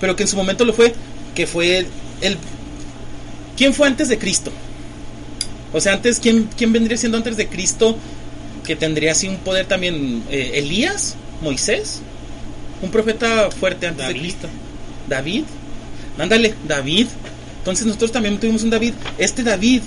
pero 0.00 0.16
que 0.16 0.22
en 0.22 0.28
su 0.28 0.36
momento 0.36 0.64
lo 0.64 0.72
fue, 0.72 0.94
que 1.34 1.46
fue 1.46 1.78
el... 1.78 1.86
el- 2.22 2.38
¿Quién 3.56 3.74
fue 3.74 3.86
antes 3.88 4.08
de 4.08 4.18
Cristo? 4.18 4.50
O 5.72 5.80
sea, 5.80 5.94
antes, 5.94 6.20
¿quién, 6.20 6.48
quién 6.56 6.72
vendría 6.72 6.96
siendo 6.96 7.18
antes 7.18 7.36
de 7.36 7.48
Cristo 7.48 7.96
que 8.66 8.76
tendría 8.76 9.12
así 9.12 9.28
un 9.28 9.36
poder 9.38 9.66
también? 9.66 10.24
Eh, 10.30 10.52
¿Elías? 10.54 11.14
¿Moisés? 11.40 12.00
Un 12.82 12.90
profeta 12.90 13.50
fuerte 13.50 13.86
antes 13.86 14.06
de 14.06 14.12
David. 14.12 14.20
Cristo. 14.20 14.48
David. 15.08 15.44
Ándale, 16.18 16.54
David. 16.66 17.06
Entonces 17.58 17.86
nosotros 17.86 18.12
también 18.12 18.38
tuvimos 18.38 18.62
un 18.62 18.70
David. 18.70 18.92
Este 19.18 19.42
David, 19.42 19.82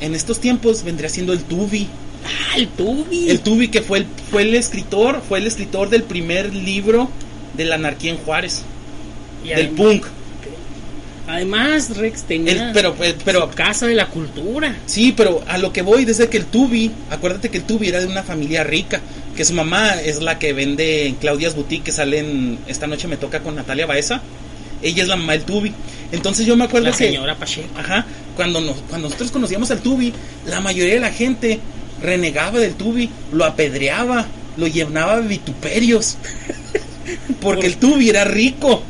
en 0.00 0.14
estos 0.14 0.40
tiempos, 0.40 0.82
vendría 0.82 1.08
siendo 1.08 1.32
el 1.32 1.40
Tubi. 1.40 1.88
Ah, 2.24 2.56
el 2.58 2.68
tubi. 2.68 3.30
El 3.30 3.40
Tubi 3.40 3.68
que 3.68 3.80
fue 3.80 3.98
el, 3.98 4.06
fue 4.30 4.42
el 4.42 4.54
escritor, 4.54 5.22
fue 5.26 5.38
el 5.38 5.46
escritor 5.46 5.88
del 5.88 6.02
primer 6.02 6.54
libro 6.54 7.08
de 7.56 7.64
la 7.64 7.76
anarquía 7.76 8.10
en 8.12 8.18
Juárez. 8.18 8.62
Y 9.44 9.48
del 9.48 9.58
además- 9.68 9.76
punk. 9.76 10.06
Además, 11.30 11.96
Rex 11.96 12.24
tenía 12.24 12.52
El- 12.68 12.72
pero, 12.72 12.94
eh, 13.00 13.14
pero, 13.24 13.48
su 13.48 13.54
casa 13.54 13.86
de 13.86 13.94
la 13.94 14.06
cultura. 14.06 14.74
sí, 14.86 15.12
pero 15.16 15.42
a 15.46 15.58
lo 15.58 15.72
que 15.72 15.82
voy 15.82 16.04
desde 16.04 16.28
que 16.28 16.36
el 16.38 16.46
Tubi, 16.46 16.90
acuérdate 17.10 17.48
que 17.50 17.58
el 17.58 17.64
Tubi 17.64 17.88
era 17.88 18.00
de 18.00 18.06
una 18.06 18.22
familia 18.22 18.64
rica, 18.64 19.00
que 19.36 19.44
su 19.44 19.54
mamá 19.54 19.94
es 19.94 20.20
la 20.20 20.38
que 20.38 20.52
vende 20.52 21.06
en 21.06 21.14
Claudia's 21.14 21.54
Boutique, 21.54 21.84
que 21.84 21.92
sale 21.92 22.18
en 22.18 22.58
Esta 22.66 22.86
Noche 22.86 23.06
Me 23.08 23.16
Toca 23.16 23.40
con 23.40 23.54
Natalia 23.54 23.86
Baeza. 23.86 24.20
Ella 24.82 25.02
es 25.02 25.08
la 25.08 25.16
mamá 25.16 25.32
del 25.32 25.42
Tubi. 25.42 25.72
Entonces 26.10 26.46
yo 26.46 26.56
me 26.56 26.64
acuerdo 26.64 26.88
La 26.90 26.96
que... 26.96 27.06
señora 27.06 27.36
Pacheco. 27.36 27.68
Ajá, 27.78 28.04
cuando, 28.34 28.60
nos, 28.60 28.76
cuando 28.88 29.06
nosotros 29.08 29.30
conocíamos 29.30 29.70
al 29.70 29.80
Tubi, 29.80 30.12
la 30.46 30.60
mayoría 30.60 30.94
de 30.94 31.00
la 31.00 31.12
gente 31.12 31.60
renegaba 32.02 32.58
del 32.58 32.74
Tubi, 32.74 33.08
lo 33.32 33.44
apedreaba, 33.44 34.26
lo 34.56 34.66
llenaba 34.66 35.20
de 35.20 35.28
vituperios. 35.28 36.16
Porque 37.40 37.66
el 37.66 37.76
Tubi 37.76 38.08
era 38.10 38.24
rico. 38.24 38.82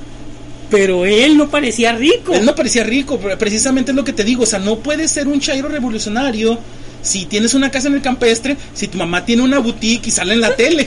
Pero 0.71 1.05
él 1.05 1.37
no 1.37 1.51
parecía 1.51 1.93
rico. 1.93 2.33
Él 2.33 2.45
no 2.45 2.55
parecía 2.55 2.85
rico, 2.85 3.19
precisamente 3.19 3.91
es 3.91 3.97
lo 3.97 4.05
que 4.05 4.13
te 4.13 4.25
digo. 4.25 4.45
O 4.45 4.47
sea, 4.47 4.59
no 4.59 4.79
puedes 4.79 5.11
ser 5.11 5.29
un 5.29 5.41
chairo 5.41 5.69
revolucionario 5.69 6.59
si 7.03 7.25
tienes 7.25 7.55
una 7.55 7.71
casa 7.71 7.89
en 7.89 7.95
el 7.95 8.03
campestre, 8.03 8.57
si 8.75 8.89
tu 8.89 8.99
mamá 8.99 9.25
tiene 9.25 9.43
una 9.43 9.59
boutique 9.59 10.09
y 10.09 10.11
sale 10.11 10.35
en 10.35 10.41
la 10.41 10.55
tele. 10.57 10.87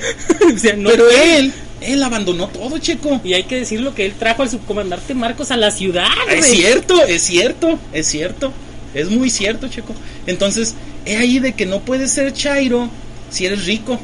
O 0.54 0.58
sea, 0.58 0.76
no 0.76 0.90
pero 0.90 1.10
él, 1.10 1.52
él 1.82 2.04
abandonó 2.04 2.48
todo, 2.48 2.78
checo. 2.78 3.20
Y 3.24 3.34
hay 3.34 3.44
que 3.44 3.58
decirlo 3.58 3.94
que 3.94 4.06
él 4.06 4.14
trajo 4.14 4.44
al 4.44 4.50
subcomandante 4.50 5.14
Marcos 5.14 5.52
a 5.52 5.58
la 5.58 5.72
ciudad. 5.72 6.08
Es 6.30 6.48
güey. 6.48 6.56
cierto, 6.58 7.04
es 7.04 7.22
cierto, 7.24 7.80
es 7.92 8.08
cierto. 8.08 8.54
Es 8.94 9.10
muy 9.10 9.30
cierto, 9.30 9.68
checo. 9.68 9.94
Entonces, 10.28 10.76
es 11.06 11.18
ahí 11.18 11.40
de 11.40 11.54
que 11.54 11.66
no 11.66 11.80
puedes 11.82 12.12
ser 12.12 12.32
chairo 12.34 12.90
si 13.30 13.46
eres 13.46 13.66
rico. 13.66 14.00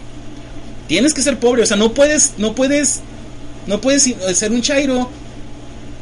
Tienes 0.88 1.14
que 1.14 1.22
ser 1.22 1.38
pobre, 1.38 1.62
o 1.62 1.66
sea, 1.68 1.78
no 1.78 1.94
puedes, 1.94 2.34
no 2.38 2.56
puedes, 2.56 3.02
no 3.68 3.80
puedes 3.80 4.08
eh, 4.08 4.34
ser 4.34 4.52
un 4.52 4.64
chairo 4.64 5.08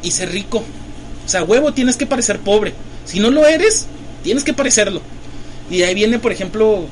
y 0.02 0.10
ser 0.10 0.30
rico. 0.30 0.58
O 1.24 1.28
sea, 1.28 1.42
huevo, 1.42 1.72
tienes 1.72 1.96
que 1.96 2.06
parecer 2.06 2.38
pobre. 2.40 2.74
Si 3.04 3.20
no 3.20 3.30
lo 3.30 3.46
eres, 3.46 3.86
tienes 4.22 4.44
que 4.44 4.54
parecerlo. 4.54 5.02
Y 5.70 5.82
ahí 5.82 5.94
viene, 5.94 6.18
por 6.18 6.32
ejemplo, 6.32 6.86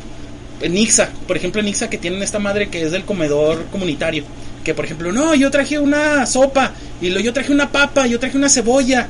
en 0.61 0.77
Ixa, 0.77 1.11
por 1.27 1.37
ejemplo, 1.37 1.61
en 1.61 1.69
Ixa 1.69 1.89
que 1.89 1.99
tienen 1.99 2.23
esta 2.23 2.39
madre 2.39 2.69
que 2.69 2.83
es 2.83 2.93
del 2.93 3.05
comedor 3.05 3.67
comunitario. 3.73 4.25
Que, 4.65 4.75
por 4.75 4.85
ejemplo, 4.85 5.13
no, 5.13 5.35
yo 5.35 5.51
traje 5.51 5.79
una 5.79 6.27
sopa, 6.27 6.73
y 7.01 7.11
lo, 7.11 7.21
yo 7.21 7.33
traje 7.33 7.53
una 7.53 7.71
papa, 7.71 8.07
yo 8.07 8.19
traje 8.19 8.37
una 8.37 8.49
cebolla, 8.49 9.09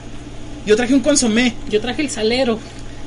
yo 0.67 0.75
traje 0.75 0.95
un 0.95 1.01
consomé. 1.01 1.55
Yo 1.71 1.81
traje 1.81 2.03
el 2.03 2.11
salero. 2.11 2.59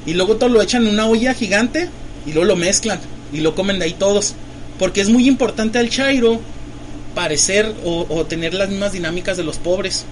Y 0.06 0.14
luego 0.14 0.38
todo 0.38 0.50
lo 0.50 0.62
echan 0.62 0.88
en 0.88 0.94
una 0.94 1.06
olla 1.06 1.34
gigante 1.34 1.90
y 2.26 2.32
luego 2.32 2.46
lo 2.46 2.56
mezclan 2.56 3.00
y 3.34 3.42
lo 3.42 3.54
comen 3.54 3.80
de 3.80 3.86
ahí 3.86 3.94
todos. 3.94 4.34
Porque 4.80 5.02
es 5.02 5.10
muy 5.10 5.28
importante 5.28 5.78
al 5.78 5.90
Chairo 5.90 6.40
parecer 7.14 7.76
o, 7.84 8.06
o 8.10 8.26
tener 8.26 8.54
las 8.54 8.70
mismas 8.70 8.94
dinámicas 8.94 9.36
de 9.36 9.44
los 9.44 9.58
pobres. 9.58 10.06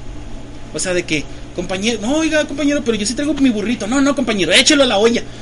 O 0.74 0.80
sea, 0.80 0.93
de 0.93 1.03
que, 1.03 1.24
compañero, 1.55 1.99
no, 2.01 2.18
oiga, 2.18 2.45
compañero, 2.45 2.82
pero 2.84 2.97
yo 2.97 3.05
sí 3.05 3.13
traigo 3.13 3.34
mi 3.36 3.49
burrito. 3.49 3.88
No, 3.88 4.01
no, 4.01 4.15
compañero, 4.15 4.51
échelo 4.51 4.84
a 4.84 4.88
la 4.88 4.97
olla. 4.97 5.24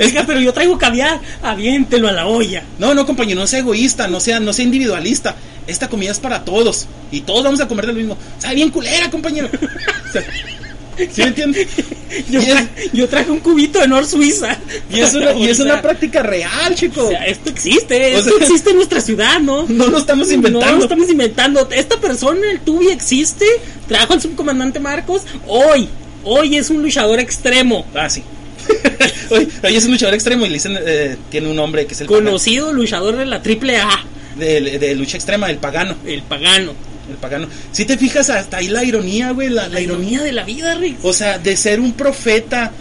Oiga, 0.00 0.24
pero 0.26 0.40
yo 0.40 0.52
traigo 0.52 0.78
caviar, 0.78 1.20
aviéntelo 1.42 2.08
a 2.08 2.12
la 2.12 2.26
olla. 2.26 2.62
No, 2.78 2.94
no, 2.94 3.06
compañero, 3.06 3.40
no 3.40 3.46
sea 3.46 3.60
egoísta, 3.60 4.08
no 4.08 4.20
sea, 4.20 4.40
no 4.40 4.52
sea 4.52 4.64
individualista. 4.64 5.36
Esta 5.66 5.88
comida 5.88 6.10
es 6.10 6.20
para 6.20 6.44
todos 6.44 6.86
y 7.10 7.20
todos 7.20 7.44
vamos 7.44 7.60
a 7.60 7.68
comer 7.68 7.86
de 7.86 7.92
lo 7.92 7.98
mismo. 7.98 8.18
Sabe 8.38 8.56
bien 8.56 8.70
culera, 8.70 9.10
compañero. 9.10 9.48
O 9.48 10.12
sea, 10.12 10.24
¿Sí 10.96 11.20
me 11.22 11.28
entiendes? 11.28 11.68
Yo, 12.30 12.40
tra- 12.40 12.68
yo 12.92 13.08
traje 13.08 13.30
un 13.30 13.40
cubito 13.40 13.78
de 13.80 13.88
Nor 13.88 14.06
Suiza. 14.06 14.56
Y 14.90 15.00
es 15.00 15.12
una, 15.14 15.32
y 15.34 15.44
es 15.48 15.50
O 15.60 15.64
sea, 15.64 15.72
una 15.74 15.82
práctica 15.82 16.22
real, 16.22 16.74
chico. 16.74 17.04
o 17.06 17.10
sea, 17.10 17.24
esto 17.26 17.50
existe, 17.50 18.14
O 18.14 18.18
esto 18.18 18.30
sea, 18.38 18.46
existe 18.46 18.70
en 18.70 18.76
nuestra 18.76 19.00
ciudad, 19.00 19.40
¿no? 19.40 19.66
No 19.68 19.88
lo 19.88 19.98
estamos 19.98 20.28
No 20.28 20.34
inventando. 20.34 20.76
lo 20.76 20.82
estamos 20.84 21.10
inventando. 21.10 21.68
Esta 21.72 22.00
persona, 22.00 22.50
el 22.50 22.60
Tubi, 22.60 22.88
existe. 22.88 23.44
Trajo 23.88 24.14
al 24.14 24.22
subcomandante 24.22 24.80
Marcos. 24.80 25.22
Hoy, 25.46 25.88
hoy 26.24 26.56
es 26.56 26.70
un 26.70 26.80
luchador 26.82 27.18
extremo. 27.20 27.84
Ah, 27.94 28.08
sí. 28.08 28.22
Oye, 29.62 29.76
es 29.76 29.84
un 29.84 29.92
luchador 29.92 30.14
extremo 30.14 30.46
y 30.46 30.48
le 30.48 30.54
dicen, 30.54 30.78
eh, 30.84 31.16
tiene 31.30 31.48
un 31.48 31.56
nombre 31.56 31.86
que 31.86 31.94
es 31.94 32.00
el 32.00 32.06
Conocido 32.06 32.72
luchador 32.72 33.16
de 33.16 33.26
la 33.26 33.42
triple 33.42 33.76
A. 33.78 33.88
pagano. 33.88 34.08
de, 34.36 34.78
de 34.78 34.94
lucha 34.94 35.16
extrema, 35.16 35.50
el 35.50 35.58
pagano. 35.58 35.96
El 36.06 36.22
pagano. 36.22 36.72
El 37.10 37.16
pagano. 37.16 37.46
Si 37.72 37.84
te 37.84 37.96
fijas, 37.96 38.30
hasta 38.30 38.56
ahí 38.58 38.68
la 38.68 38.82
ironía, 38.84 39.30
güey, 39.30 39.48
la, 39.48 39.62
la 39.68 39.74
La 39.74 39.80
ironía. 39.80 40.22
de 40.22 40.32
la 40.32 40.42
vida, 40.44 40.74
Rick. 40.74 41.04
O 41.04 41.12
sea, 41.12 41.38
de 41.38 41.56
ser 41.56 41.78
un 41.80 41.92
profeta, 41.92 42.72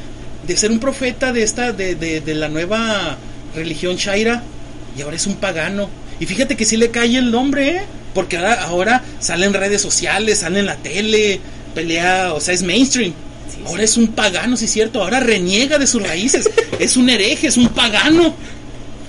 de 0.48 0.58
ser 0.58 0.72
un 0.72 0.80
profeta 0.80 1.32
de 1.32 1.44
esta, 1.44 1.72
de, 1.74 1.96
de, 1.96 2.22
de 2.22 2.34
la 2.36 2.48
nueva 2.50 3.18
religión 3.56 3.96
Shaira, 3.98 4.42
y 4.98 5.02
ahora 5.02 5.16
es 5.16 5.28
un 5.28 5.36
pagano. 5.36 5.90
Y 6.20 6.26
fíjate 6.26 6.56
que 6.56 6.66
sí 6.66 6.78
le 6.78 6.90
cae 6.92 7.18
el 7.18 7.30
nombre, 7.32 7.70
¿eh? 7.70 7.82
Porque 8.14 8.38
ahora, 8.38 8.64
ahora 8.64 9.04
sale 9.20 9.46
en 9.46 9.54
redes 9.54 9.82
sociales, 9.82 10.40
sale 10.40 10.60
en 10.60 10.66
la 10.66 10.78
tele, 10.78 11.40
pelea, 11.76 12.34
o 12.34 12.40
sea, 12.40 12.54
es 12.54 12.64
mainstream. 12.64 13.12
Sí, 13.54 13.62
Ahora 13.66 13.84
es 13.84 13.96
un 13.98 14.08
pagano, 14.08 14.58
sí 14.58 14.66
es 14.66 14.72
cierto. 14.72 15.04
Ahora 15.04 15.20
reniega 15.20 15.78
de 15.78 15.86
sus 15.86 16.02
raíces. 16.02 16.50
es 16.80 16.98
un 16.98 17.10
hereje, 17.10 17.48
es 17.48 17.58
un 17.58 17.68
pagano. 17.70 18.34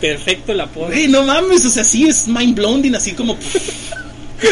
Perfecto 0.01 0.53
el 0.53 0.61
apodo. 0.61 0.89
Güey, 0.89 1.09
no 1.09 1.23
mames, 1.23 1.65
o 1.65 1.71
sea, 1.71 1.85
sí 1.85 2.07
es 2.07 2.27
mind 2.29 2.55
blowing, 2.57 2.95
así 2.97 3.13
como. 3.13 3.39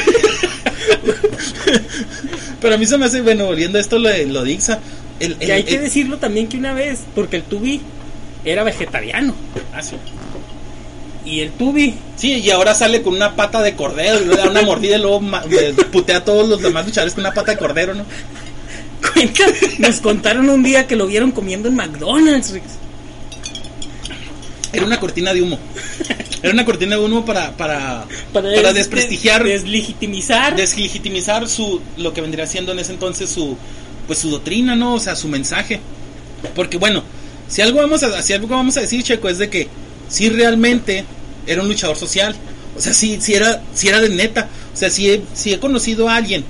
Pero 2.61 2.75
a 2.75 2.79
mí 2.79 2.87
se 2.87 2.97
me 2.99 3.07
hace, 3.07 3.21
bueno, 3.23 3.47
volviendo 3.47 3.79
a 3.79 3.81
esto 3.81 3.99
lo 3.99 4.09
lo 4.27 4.45
de 4.45 4.53
Ixa, 4.53 4.79
el, 5.21 5.37
el- 5.41 5.49
Y 5.49 5.53
hay 5.53 5.63
que 5.65 5.79
decirlo 5.79 6.19
también 6.19 6.49
que 6.49 6.57
una 6.57 6.73
vez, 6.73 7.01
porque 7.15 7.37
el 7.37 7.43
Tubi 7.43 7.81
era 8.45 8.65
vegetariano. 8.65 9.35
Ah, 9.73 9.83
sí. 9.83 9.97
Y 11.25 11.41
el 11.41 11.51
Tubi, 11.53 11.95
Sí, 12.17 12.35
y 12.35 12.51
ahora 12.51 12.75
sale 12.75 13.03
con 13.03 13.15
una 13.15 13.35
pata 13.35 13.63
de 13.63 13.75
cordero, 13.75 14.21
y 14.23 14.27
le 14.27 14.37
da 14.37 14.51
una 14.51 14.63
mordida 14.63 14.97
y 14.97 15.01
luego 15.01 15.21
putea 15.91 16.19
a 16.19 16.25
todos 16.25 16.49
los 16.49 16.61
demás 16.63 16.87
luchadores 16.87 17.15
con 17.15 17.25
una 17.25 17.33
pata 17.35 17.53
de 17.53 17.59
cordero, 17.59 17.95
¿no? 17.95 18.05
cuenta, 19.13 19.45
nos 19.79 20.01
contaron 20.01 20.49
un 20.49 20.63
día 20.63 20.87
que 20.87 20.97
lo 20.97 21.07
vieron 21.07 21.31
comiendo 21.33 21.69
en 21.69 21.77
McDonald's. 21.77 22.55
Era 24.73 24.87
una 24.87 24.99
cortina 24.99 25.33
de 25.35 25.43
humo. 25.43 25.59
Era 26.45 26.53
una 26.53 26.65
cortina 26.65 26.97
de 26.97 27.03
humo 27.03 27.25
para, 27.25 27.53
para, 27.57 28.05
para, 28.33 28.49
des- 28.73 28.75
desprestigiar, 28.75 29.43
des- 29.45 29.63
deslegitimizar. 29.63 30.55
deslegitimizar 30.57 31.49
su, 31.49 31.81
lo 31.97 32.13
que 32.13 32.21
vendría 32.21 32.47
siendo 32.47 32.73
en 32.73 32.79
ese 32.79 32.93
entonces 32.93 33.31
su, 33.31 33.57
pues 34.07 34.19
su 34.19 34.31
doctrina, 34.31 34.77
¿no? 34.77 34.95
O 34.95 35.01
sea, 35.01 35.17
su 35.17 35.27
mensaje. 35.29 35.81
Porque 36.55 36.77
bueno, 36.77 37.03
si 37.49 37.63
algo 37.63 37.79
vamos 37.81 38.03
a, 38.03 38.21
si 38.23 38.33
algo 38.35 38.47
vamos 38.49 38.77
a 38.77 38.81
decir, 38.83 39.03
Checo, 39.03 39.29
es 39.29 39.39
de 39.39 39.49
que 39.49 39.69
si 40.09 40.29
realmente 40.29 41.05
era 41.47 41.63
un 41.63 41.69
luchador 41.69 41.97
social. 41.97 42.37
O 42.77 42.81
sea, 42.81 42.93
si, 42.93 43.21
si 43.21 43.35
era, 43.35 43.63
si 43.73 43.89
era 43.89 44.01
de 44.01 44.09
neta. 44.11 44.49
O 44.75 44.77
sea, 44.77 44.91
si 44.91 45.09
he, 45.11 45.23
si 45.33 45.53
he 45.53 45.59
conocido 45.61 46.09
a 46.09 46.17
alguien 46.17 46.45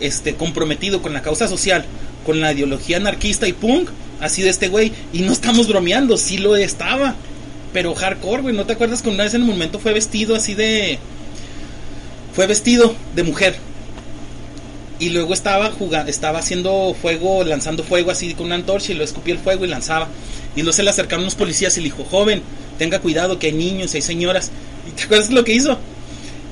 este, 0.00 0.34
comprometido 0.34 1.02
con 1.02 1.12
la 1.12 1.22
causa 1.22 1.48
social, 1.48 1.84
con 2.24 2.40
la 2.40 2.52
ideología 2.52 2.98
anarquista 2.98 3.48
y 3.48 3.52
punk, 3.52 3.88
así 4.20 4.42
de 4.42 4.50
este 4.50 4.68
güey. 4.68 4.92
Y 5.12 5.20
no 5.22 5.32
estamos 5.32 5.66
bromeando, 5.68 6.16
sí 6.16 6.38
lo 6.38 6.54
estaba. 6.56 7.16
Pero 7.72 7.94
hardcore, 7.94 8.42
güey. 8.42 8.54
¿No 8.54 8.66
te 8.66 8.74
acuerdas 8.74 9.02
que 9.02 9.08
una 9.08 9.24
vez 9.24 9.34
en 9.34 9.42
un 9.42 9.48
momento 9.48 9.78
fue 9.78 9.92
vestido 9.92 10.34
así 10.34 10.54
de. 10.54 10.98
Fue 12.34 12.46
vestido 12.46 12.94
de 13.14 13.22
mujer. 13.22 13.56
Y 14.98 15.08
luego 15.08 15.34
estaba 15.34 15.70
jugando, 15.70 16.10
estaba 16.10 16.38
haciendo 16.38 16.94
fuego, 17.00 17.42
lanzando 17.44 17.82
fuego 17.82 18.10
así 18.12 18.34
con 18.34 18.46
una 18.46 18.54
antorcha 18.54 18.92
y 18.92 18.94
lo 18.94 19.02
escupía 19.02 19.34
el 19.34 19.40
fuego 19.40 19.64
y 19.64 19.68
lanzaba. 19.68 20.08
Y 20.54 20.60
luego 20.60 20.72
se 20.74 20.82
le 20.84 20.90
acercaron 20.90 21.22
unos 21.24 21.34
policías 21.34 21.76
y 21.76 21.80
le 21.80 21.84
dijo, 21.86 22.04
joven, 22.04 22.40
tenga 22.78 23.00
cuidado 23.00 23.38
que 23.38 23.48
hay 23.48 23.52
niños, 23.52 23.94
hay 23.94 24.02
señoras. 24.02 24.50
¿Y 24.88 24.92
te 24.92 25.02
acuerdas 25.04 25.30
lo 25.30 25.42
que 25.44 25.54
hizo? 25.54 25.76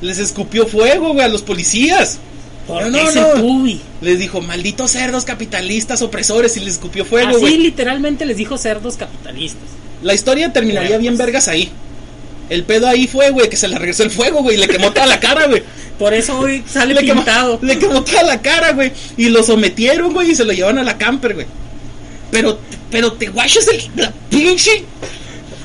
Les 0.01 0.19
escupió 0.19 0.67
fuego, 0.67 1.13
güey, 1.13 1.25
a 1.25 1.29
los 1.29 1.43
policías. 1.43 2.19
Porque 2.67 2.91
No, 2.91 2.99
es 3.09 3.15
no. 3.15 3.35
el 3.35 3.41
Tubi. 3.41 3.81
Les 4.01 4.19
dijo, 4.19 4.41
malditos 4.41 4.91
cerdos 4.93 5.25
capitalistas 5.25 6.03
opresores 6.03 6.57
y 6.57 6.61
les 6.61 6.75
escupió 6.75 7.05
fuego, 7.05 7.31
Así 7.31 7.41
güey. 7.41 7.59
literalmente 7.59 8.25
les 8.27 8.37
dijo 8.37 8.59
cerdos 8.59 8.97
capitalistas. 8.97 9.63
La 10.03 10.15
historia 10.15 10.53
terminaría 10.53 10.99
bien 10.99 11.17
vergas 11.17 11.49
ahí. 11.49 11.71
El 12.49 12.65
pedo 12.65 12.89
ahí 12.89 13.07
fue, 13.07 13.31
güey, 13.31 13.49
que 13.49 13.57
se 13.57 13.69
le 13.69 13.79
regresó 13.79 14.03
el 14.03 14.11
fuego, 14.11 14.43
güey, 14.43 14.57
y 14.57 14.61
le 14.61 14.67
quemó 14.67 14.93
toda 14.93 15.07
la 15.07 15.21
cara, 15.21 15.47
güey. 15.47 15.63
Por 15.99 16.15
eso 16.15 16.39
hoy 16.39 16.65
sale 16.67 16.95
Le 16.95 17.05
quemó, 17.05 17.25
le 17.63 17.79
quemó 17.79 18.03
toda 18.03 18.23
la 18.25 18.43
cara, 18.43 18.73
güey. 18.73 18.91
Y 19.17 19.29
lo 19.29 19.43
sometieron, 19.43 20.13
güey, 20.13 20.33
y 20.33 20.35
se 20.35 20.45
lo 20.45 20.53
llevaron 20.53 20.79
a 20.79 20.83
la 20.83 20.99
camper, 20.99 21.35
güey. 21.35 21.47
Pero, 22.31 22.59
pero 22.91 23.13
te 23.13 23.29
guachas 23.29 23.69
el, 23.69 23.91
la 23.97 24.13
pinche. 24.29 24.83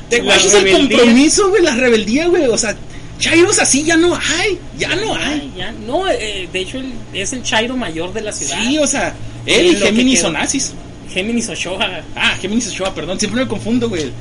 Te 0.10 0.22
guachas 0.22 0.54
el 0.54 0.72
compromiso, 0.72 1.50
güey, 1.50 1.64
la 1.64 1.76
rebeldía, 1.76 2.28
güey. 2.28 2.46
O 2.48 2.58
sea, 2.58 2.76
chairos 3.18 3.58
así 3.60 3.84
ya 3.84 3.98
no 3.98 4.16
hay. 4.16 4.60
Ya 4.78 4.96
no 4.96 5.16
hay. 5.16 5.52
Ya. 5.58 5.72
No, 5.72 6.08
eh, 6.08 6.48
de 6.52 6.60
hecho 6.60 6.82
es 7.14 7.34
el 7.34 7.42
Chairo 7.42 7.76
mayor 7.76 8.14
de 8.14 8.22
la 8.22 8.32
ciudad. 8.32 8.60
Sí, 8.62 8.78
o 8.78 8.86
sea, 8.86 9.16
él 9.46 9.68
y 9.68 9.76
Géminis 9.76 10.22
son 10.22 10.34
nazis. 10.34 10.74
Géminis 11.12 11.50
Ochoa. 11.50 12.02
Ah, 12.16 12.36
Géminis 12.42 12.68
Ochoa, 12.70 12.94
perdón, 12.94 13.20
siempre 13.20 13.42
me 13.42 13.48
confundo, 13.48 13.90
güey. 13.90 14.12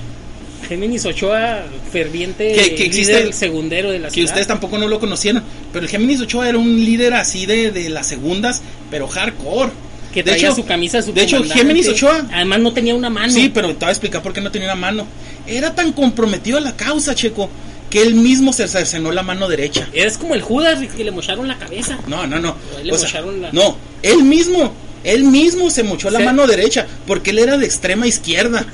Géminis 0.69 1.05
Ochoa, 1.05 1.63
ferviente 1.93 2.53
Que- 2.55 2.75
que 2.75 2.87
existe 2.87 3.13
líder 3.13 3.27
el- 3.29 3.35
segundero 3.35 3.91
de 3.91 3.99
la 3.99 4.09
que 4.09 4.15
ciudad. 4.15 4.31
ustedes 4.31 4.47
tampoco 4.47 4.79
no 4.79 4.89
lo 4.89 4.99
conocieron. 4.99 5.43
Pero 5.73 5.85
el 5.85 5.91
Géminis 5.91 6.21
Ochoa 6.23 6.49
era 6.49 6.57
un 6.59 6.77
líder 6.85 7.13
así 7.15 7.45
de, 7.47 7.71
de 7.71 7.91
las 7.91 8.07
segundas, 8.07 8.63
pero 8.91 9.07
hardcore. 9.09 9.71
que 10.13 10.23
de 10.23 10.31
traía 10.31 10.47
hecho- 10.47 10.55
su 10.57 10.65
camisa 10.65 11.03
su 11.03 11.13
de 11.13 11.23
hecho. 11.25 11.43
Géminis 11.43 11.89
Ochoa- 11.89 12.25
Además 12.33 12.61
no 12.61 12.73
tenía 12.73 12.95
una 12.95 13.11
mano. 13.11 13.33
Sí, 13.33 13.51
pero 13.53 13.71
te 13.71 13.81
voy 13.81 13.89
a 13.89 13.91
explicar 13.91 14.23
por 14.23 14.33
qué 14.33 14.41
no 14.41 14.51
tenía 14.53 14.69
una 14.69 14.77
mano. 14.77 15.07
Era 15.45 15.75
tan 15.75 15.91
comprometido 15.93 16.57
a 16.57 16.61
la 16.61 16.77
causa, 16.77 17.17
Checo, 17.17 17.51
que 17.91 18.01
él 18.01 18.15
mismo 18.15 18.53
se 18.53 18.69
cercenó 18.69 19.11
la 19.11 19.25
mano 19.25 19.49
derecha. 19.49 19.89
Es 19.93 20.17
como 20.17 20.37
el 20.37 20.41
Judas 20.43 20.79
que 20.97 21.03
le 21.03 21.11
mocharon 21.11 21.49
la 21.49 21.59
cabeza. 21.59 21.99
No, 22.07 22.29
no, 22.29 22.39
no. 22.39 22.51
O 22.51 22.83
le 22.85 22.93
O 22.93 22.97
sea, 22.99 23.23
la- 23.23 23.51
No, 23.51 23.77
él 24.03 24.23
mismo, 24.23 24.73
él 25.05 25.25
mismo 25.25 25.71
se 25.71 25.83
mochó 25.83 26.11
la 26.11 26.19
Sí. 26.19 26.25
mano 26.25 26.47
derecha, 26.47 26.87
porque 27.07 27.31
él 27.31 27.39
era 27.39 27.57
de 27.57 27.67
extrema 27.67 28.07
izquierda. 28.07 28.67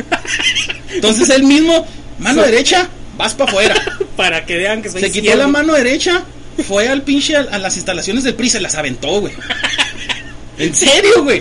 Entonces 0.94 1.28
él 1.30 1.42
mismo, 1.44 1.86
mano 2.18 2.42
Sí. 2.44 2.50
derecha, 2.50 2.88
vas 3.16 3.34
para 3.34 3.50
afuera. 3.50 3.74
Para 4.16 4.44
que 4.44 4.56
vean 4.56 4.82
que 4.82 4.90
soy 4.90 5.00
Se 5.00 5.10
quitó 5.10 5.34
la 5.34 5.46
mano 5.48 5.72
derecha, 5.74 6.24
fue 6.68 6.88
al 6.88 7.02
pinche 7.02 7.36
a, 7.36 7.40
a 7.40 7.58
las 7.58 7.76
instalaciones 7.76 8.22
del 8.24 8.34
PRI 8.34 8.50
se 8.50 8.60
las 8.60 8.74
aventó, 8.74 9.20
güey. 9.20 9.32
En 10.58 10.74
serio, 10.74 11.22
güey. 11.22 11.40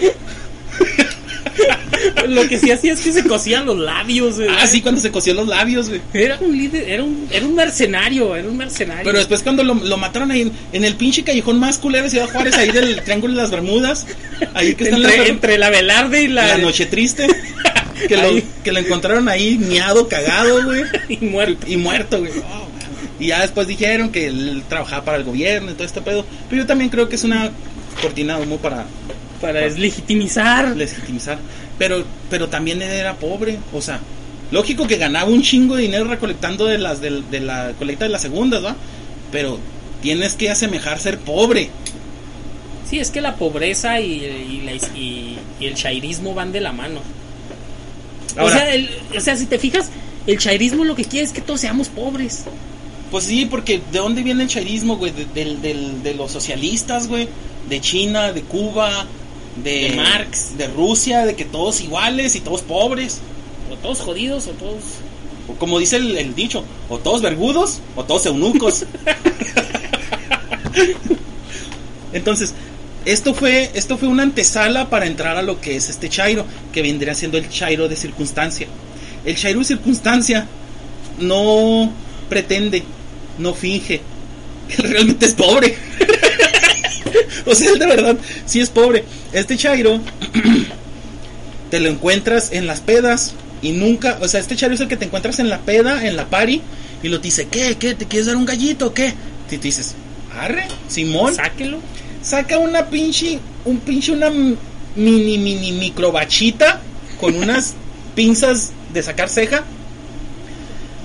Lo 2.27 2.47
que 2.47 2.57
sí 2.57 2.71
hacía 2.71 2.93
es 2.93 3.01
que 3.01 3.11
se 3.11 3.23
cosían 3.23 3.65
los 3.65 3.77
labios. 3.77 4.35
güey. 4.37 4.47
Ah, 4.49 4.67
sí, 4.67 4.81
cuando 4.81 4.99
se 5.01 5.11
cosió 5.11 5.33
los 5.33 5.47
labios, 5.47 5.89
güey. 5.89 6.01
Era 6.13 6.37
un 6.39 6.55
líder, 6.57 6.89
era 6.89 7.03
un, 7.03 7.27
era 7.31 7.45
un 7.45 7.55
mercenario, 7.55 8.35
era 8.35 8.47
un 8.47 8.57
mercenario. 8.57 9.03
Pero 9.03 9.17
después 9.17 9.41
cuando 9.43 9.63
lo, 9.63 9.73
lo 9.75 9.97
mataron 9.97 10.31
ahí 10.31 10.41
en, 10.41 10.51
en 10.73 10.83
el 10.83 10.95
pinche 10.95 11.23
callejón 11.23 11.59
más 11.59 11.77
culero 11.77 12.03
de 12.05 12.09
Ciudad 12.11 12.29
Juárez, 12.29 12.55
ahí 12.55 12.71
del 12.71 13.01
Triángulo 13.03 13.33
de 13.35 13.41
las 13.41 13.51
Bermudas, 13.51 14.05
ahí 14.53 14.75
que 14.75 14.85
está 14.85 14.95
en 14.97 15.03
la, 15.03 15.09
entre, 15.13 15.29
entre 15.29 15.57
la 15.57 15.69
Velarde 15.69 16.23
y 16.23 16.27
la, 16.27 16.47
la 16.47 16.57
noche 16.57 16.85
triste, 16.85 17.27
que 18.07 18.17
lo, 18.17 18.29
que 18.63 18.71
lo 18.71 18.79
encontraron 18.79 19.27
ahí 19.29 19.57
miado, 19.57 20.07
cagado, 20.07 20.63
güey, 20.65 20.83
y 21.09 21.17
muerto. 21.25 21.65
y 21.67 21.77
muerto, 21.77 22.19
güey. 22.19 22.31
Oh, 22.39 22.67
y 23.19 23.27
ya 23.27 23.41
después 23.41 23.67
dijeron 23.67 24.11
que 24.11 24.27
él 24.27 24.63
trabajaba 24.69 25.03
para 25.03 25.17
el 25.17 25.23
gobierno 25.25 25.71
y 25.71 25.73
todo 25.73 25.83
este 25.85 26.01
pedo. 26.01 26.25
Pero 26.49 26.61
yo 26.61 26.65
también 26.67 26.89
creo 26.89 27.09
que 27.09 27.15
es 27.17 27.23
una 27.25 27.49
cortina 28.01 28.37
de 28.37 28.43
humo 28.43 28.57
para 28.59 28.85
Para 29.41 29.59
deslegitimizar. 29.59 30.75
legitimizar. 30.77 31.37
Pero, 31.79 32.03
pero 32.29 32.47
también 32.49 32.81
era 32.83 33.15
pobre, 33.15 33.57
o 33.73 33.81
sea, 33.81 33.99
lógico 34.51 34.85
que 34.85 34.97
ganaba 34.97 35.29
un 35.31 35.41
chingo 35.41 35.75
de 35.77 35.83
dinero 35.83 36.03
recolectando 36.03 36.65
de 36.65 36.77
las 36.77 37.01
de, 37.01 37.23
de 37.31 37.39
la 37.39 37.71
colecta 37.79 38.05
de 38.05 38.09
las 38.11 38.21
segundas, 38.21 38.63
¿va? 38.63 38.75
Pero 39.31 39.57
tienes 40.01 40.35
que 40.35 40.49
asemejar 40.51 40.99
ser 40.99 41.17
pobre. 41.19 41.69
Sí, 42.89 42.99
es 42.99 43.11
que 43.11 43.21
la 43.21 43.35
pobreza 43.35 43.99
y, 43.99 44.23
y 44.25 44.61
la- 44.65 44.73
y- 44.97 45.37
y 45.59 45.65
el 45.65 45.75
chairismo 45.75 46.33
van 46.33 46.51
de 46.51 46.59
la 46.61 46.71
mano. 46.73 47.01
Ahora, 48.37 48.55
o, 48.55 48.57
sea, 48.59 48.73
el- 48.73 48.89
o 49.17 49.21
sea, 49.21 49.35
si 49.35 49.45
te 49.45 49.57
fijas, 49.59 49.89
el 50.27 50.37
chairismo 50.37 50.83
lo 50.83 50.95
que 50.95 51.05
quiere 51.05 51.25
es 51.25 51.31
que 51.31 51.41
todos 51.41 51.61
seamos 51.61 51.87
pobres. 51.89 52.43
pues 53.11 53.23
sí, 53.25 53.45
porque 53.49 53.81
¿de 53.91 53.99
dónde 53.99 54.21
viene 54.21 54.43
el 54.43 54.49
chairismo, 54.49 54.97
güey? 54.97 55.11
De, 55.33 55.55
de 56.03 56.13
los 56.13 56.31
socialistas, 56.31 57.07
güey. 57.07 57.27
De 57.67 57.79
China, 57.81 58.31
de 58.33 58.41
Cuba, 58.41 59.05
de, 59.63 59.89
De 59.89 59.95
Marx. 59.95 60.57
de 60.57 60.67
Rusia, 60.67 61.25
de 61.25 61.35
que 61.35 61.45
todos 61.45 61.81
iguales 61.81 62.35
y 62.35 62.39
todos 62.39 62.61
pobres. 62.61 63.19
O 63.71 63.75
todos 63.75 63.99
jodidos 63.99 64.47
o 64.47 64.51
todos... 64.51 64.83
como 65.59 65.79
dice 65.79 65.97
el, 65.97 66.17
el 66.17 66.35
dicho, 66.35 66.63
o 66.89 66.97
todos 66.97 67.21
vergudos 67.21 67.79
o 67.95 68.03
todos 68.03 68.25
eunucos. 68.25 68.85
Entonces, 72.13 72.53
esto 73.05 73.33
fue, 73.33 73.71
esto 73.73 73.97
fue 73.97 74.07
una 74.07 74.23
antesala 74.23 74.89
para 74.89 75.05
entrar 75.05 75.37
a 75.37 75.41
lo 75.41 75.61
que 75.61 75.75
es 75.75 75.89
este 75.89 76.09
Chairo, 76.09 76.45
que 76.73 76.81
vendría 76.81 77.15
siendo 77.15 77.37
el 77.37 77.49
Chairo 77.49 77.87
de 77.87 77.95
circunstancia. 77.95 78.67
El 79.25 79.35
Chairo 79.35 79.59
de 79.59 79.65
circunstancia 79.65 80.47
no 81.19 81.91
pretende, 82.27 82.83
no 83.37 83.53
finge, 83.53 84.01
él 84.77 84.89
realmente 84.89 85.25
es 85.25 85.33
pobre. 85.33 85.77
o 87.45 87.55
sea, 87.55 87.71
él 87.71 87.79
de 87.79 87.85
verdad 87.85 88.17
sí 88.45 88.59
es 88.59 88.69
pobre. 88.69 89.03
Este 89.33 89.57
Chairo 89.57 89.99
te 91.69 91.79
lo 91.79 91.89
encuentras 91.89 92.51
en 92.51 92.67
las 92.67 92.79
pedas 92.79 93.33
y 93.61 93.71
nunca, 93.71 94.17
o 94.21 94.27
sea, 94.27 94.39
este 94.39 94.55
Chairo 94.55 94.75
es 94.75 94.81
el 94.81 94.87
que 94.87 94.97
te 94.97 95.05
encuentras 95.05 95.39
en 95.39 95.49
la 95.49 95.59
peda, 95.59 96.07
en 96.07 96.15
la 96.15 96.29
party 96.29 96.61
y 97.03 97.07
lo 97.07 97.19
te 97.19 97.27
dice, 97.27 97.47
¿qué? 97.47 97.75
¿Qué? 97.77 97.95
¿Te 97.95 98.05
quieres 98.05 98.27
dar 98.27 98.35
un 98.35 98.45
gallito 98.45 98.87
o 98.87 98.93
qué? 98.93 99.13
Y 99.49 99.55
tú 99.57 99.63
dices, 99.63 99.95
arre, 100.37 100.67
Simón, 100.87 101.33
Sáquelo. 101.35 101.79
saca 102.21 102.57
una 102.57 102.85
pinche, 102.87 103.39
un 103.65 103.79
pinche, 103.79 104.11
una 104.11 104.29
mini, 104.29 105.37
mini 105.37 105.71
microbachita 105.71 106.81
con 107.19 107.35
unas 107.35 107.75
pinzas 108.15 108.71
de 108.93 109.03
sacar 109.03 109.29
ceja. 109.29 109.63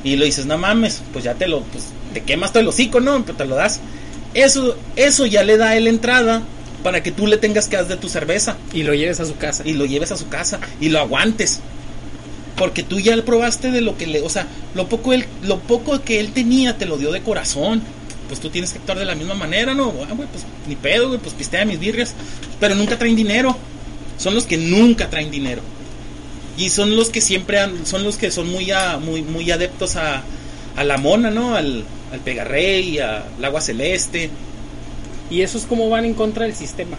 Y 0.02 0.16
lo 0.16 0.26
dices, 0.26 0.44
no 0.44 0.58
mames, 0.58 1.02
pues 1.12 1.24
ya 1.24 1.34
te 1.34 1.48
lo, 1.48 1.62
pues 1.62 1.84
te 2.12 2.22
quemas 2.22 2.52
todo 2.52 2.60
el 2.60 2.68
hocico, 2.68 3.00
¿no? 3.00 3.24
Pero 3.24 3.38
te 3.38 3.44
lo 3.46 3.54
das. 3.54 3.80
Eso, 4.34 4.76
eso 4.96 5.26
ya 5.26 5.42
le 5.44 5.56
da 5.56 5.76
él 5.76 5.86
entrada 5.86 6.42
para 6.82 7.02
que 7.02 7.12
tú 7.12 7.26
le 7.26 7.36
tengas 7.38 7.68
que 7.68 7.76
dar 7.76 7.86
de 7.88 7.96
tu 7.96 8.08
cerveza 8.10 8.56
Y 8.74 8.82
lo 8.82 8.92
lleves 8.94 9.20
a 9.20 9.24
su 9.24 9.36
casa. 9.36 9.62
y 9.64 9.72
lo 9.72 9.86
lleves 9.86 10.12
a 10.12 10.16
su 10.16 10.28
casa 10.28 10.58
y 10.80 10.88
lo 10.90 10.98
aguantes. 11.00 11.60
Porque 12.56 12.82
tú 12.82 13.00
ya 13.00 13.16
probaste 13.24 13.70
de 13.70 13.80
lo 13.80 13.96
que 13.96 14.06
le, 14.06 14.20
o 14.20 14.28
sea, 14.28 14.46
lo 14.74 14.88
poco 14.88 15.12
él, 15.12 15.24
lo 15.42 15.58
poco 15.60 16.02
que 16.02 16.20
él 16.20 16.32
tenía 16.32 16.76
te 16.78 16.86
lo 16.86 16.98
dio 16.98 17.10
de 17.10 17.20
corazón. 17.22 17.82
Pues 18.28 18.40
tú 18.40 18.48
tienes 18.48 18.72
que 18.72 18.78
actuar 18.78 18.98
de 18.98 19.04
la 19.04 19.14
misma 19.14 19.34
manera, 19.34 19.74
¿no? 19.74 19.92
Ah, 20.08 20.12
güey, 20.14 20.28
pues 20.28 20.44
ni 20.68 20.76
pedo, 20.76 21.08
güey, 21.08 21.20
pues 21.20 21.34
pistea 21.34 21.64
mis 21.64 21.78
birrias. 21.80 22.14
Pero 22.60 22.74
nunca 22.74 22.96
traen 22.98 23.16
dinero. 23.16 23.56
Son 24.18 24.34
los 24.34 24.44
que 24.44 24.56
nunca 24.56 25.10
traen 25.10 25.30
dinero. 25.30 25.62
Y 26.56 26.68
son 26.70 26.96
los 26.96 27.10
que 27.10 27.20
siempre 27.20 27.58
han, 27.58 27.84
son 27.86 28.04
los 28.04 28.16
que 28.16 28.30
son 28.30 28.48
muy 28.50 28.70
a- 28.70 28.98
muy 28.98 29.22
muy 29.22 29.50
adeptos 29.50 29.96
a, 29.96 30.22
a 30.76 30.84
la 30.84 30.96
mona, 30.96 31.30
¿no? 31.32 31.56
Al, 31.56 31.84
al 32.14 32.20
pegarrey, 32.20 32.98
al 32.98 33.44
agua 33.44 33.60
celeste. 33.60 34.30
Y 35.30 35.42
eso 35.42 35.58
es 35.58 35.64
como 35.66 35.88
van 35.90 36.04
en 36.04 36.14
contra 36.14 36.44
del 36.46 36.54
sistema. 36.54 36.96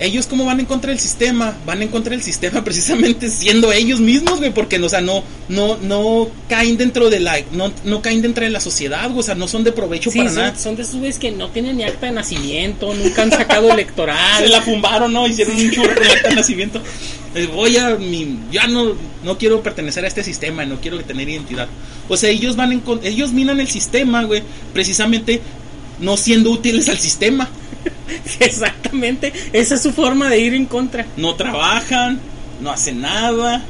ellos 0.00 0.26
cómo 0.26 0.44
van 0.44 0.58
en 0.58 0.66
contra 0.66 0.90
del 0.90 0.98
sistema, 0.98 1.56
van 1.64 1.80
en 1.82 1.88
contra 1.88 2.10
del 2.10 2.22
sistema 2.22 2.64
precisamente 2.68 3.28
siendo 3.28 3.70
ellos 3.72 4.00
mismos, 4.00 4.38
güey, 4.38 4.52
porque 4.52 4.78
o 4.78 4.88
sea, 4.88 5.00
no 5.00 5.22
no 5.48 5.76
no 5.76 6.28
caen 6.48 6.76
dentro 6.76 7.08
de 7.08 7.20
la 7.20 7.38
no, 7.52 7.72
no 7.84 8.02
caen 8.02 8.20
dentro 8.20 8.42
de 8.44 8.50
la 8.50 8.58
sociedad, 8.58 9.06
güey, 9.08 9.20
o 9.20 9.22
sea, 9.22 9.36
no 9.36 9.46
son 9.46 9.62
de 9.62 9.70
provecho 9.70 10.10
Sí, 10.10 10.18
para 10.18 10.30
son, 10.30 10.38
nada. 10.38 10.56
son 10.58 10.74
de 10.76 10.82
esos 10.82 10.96
güeyes 10.96 11.18
que 11.20 11.30
no 11.30 11.50
tienen 11.50 11.76
ni 11.76 11.84
acta 11.84 12.06
de 12.06 12.12
nacimiento, 12.12 12.92
nunca 12.94 13.22
han 13.22 13.30
sacado 13.30 13.70
electoral. 13.72 14.42
Se 14.42 14.48
la 14.48 14.60
fumbaron, 14.62 15.12
¿no? 15.12 15.26
Hicieron 15.28 15.54
un 15.56 15.70
churro 15.70 15.94
con 15.94 16.06
acta 16.10 16.28
de 16.30 16.34
nacimiento. 16.34 16.80
Eh, 17.36 17.46
Voy 17.46 17.76
a 17.76 17.90
mi 17.96 18.40
ya 18.50 18.66
no 18.66 18.94
no 19.22 19.38
quiero 19.38 19.62
pertenecer 19.62 20.04
a 20.04 20.08
este 20.08 20.24
sistema, 20.24 20.66
no 20.66 20.80
quiero 20.80 21.00
tener 21.04 21.28
identidad. 21.28 21.68
O 22.08 22.16
sea, 22.16 22.30
ellos 22.30 22.56
van 22.56 22.72
en 22.72 22.82
ellos 23.02 23.32
minan 23.32 23.60
el 23.60 23.68
sistema, 23.68 24.24
güey, 24.24 24.42
precisamente 24.72 25.40
no 26.00 26.16
siendo 26.16 26.50
útiles 26.50 26.88
al 26.88 26.98
sistema. 26.98 27.48
Exactamente, 28.40 29.32
esa 29.52 29.74
es 29.74 29.82
su 29.82 29.92
forma 29.92 30.28
de 30.28 30.40
ir 30.40 30.54
en 30.54 30.66
contra. 30.66 31.06
no 31.16 31.34
trabajan, 31.34 32.20
no 32.60 32.70
hacen 32.70 33.00
nada. 33.00 33.64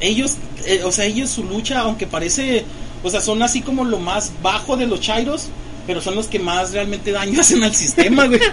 Ellos, 0.00 0.36
eh, 0.66 0.82
o 0.84 0.92
sea, 0.92 1.04
ellos 1.04 1.30
su 1.30 1.44
lucha, 1.44 1.80
aunque 1.80 2.06
parece, 2.06 2.64
o 3.02 3.10
sea, 3.10 3.20
son 3.20 3.42
así 3.42 3.60
como 3.62 3.84
lo 3.84 3.98
más 3.98 4.32
bajo 4.42 4.76
de 4.76 4.86
los 4.86 5.00
chairos, 5.00 5.48
pero 5.86 6.00
son 6.00 6.14
los 6.14 6.26
que 6.26 6.38
más 6.38 6.72
realmente 6.72 7.12
daño 7.12 7.40
hacen 7.40 7.62
al 7.62 7.74
sistema, 7.74 8.26
güey. 8.26 8.40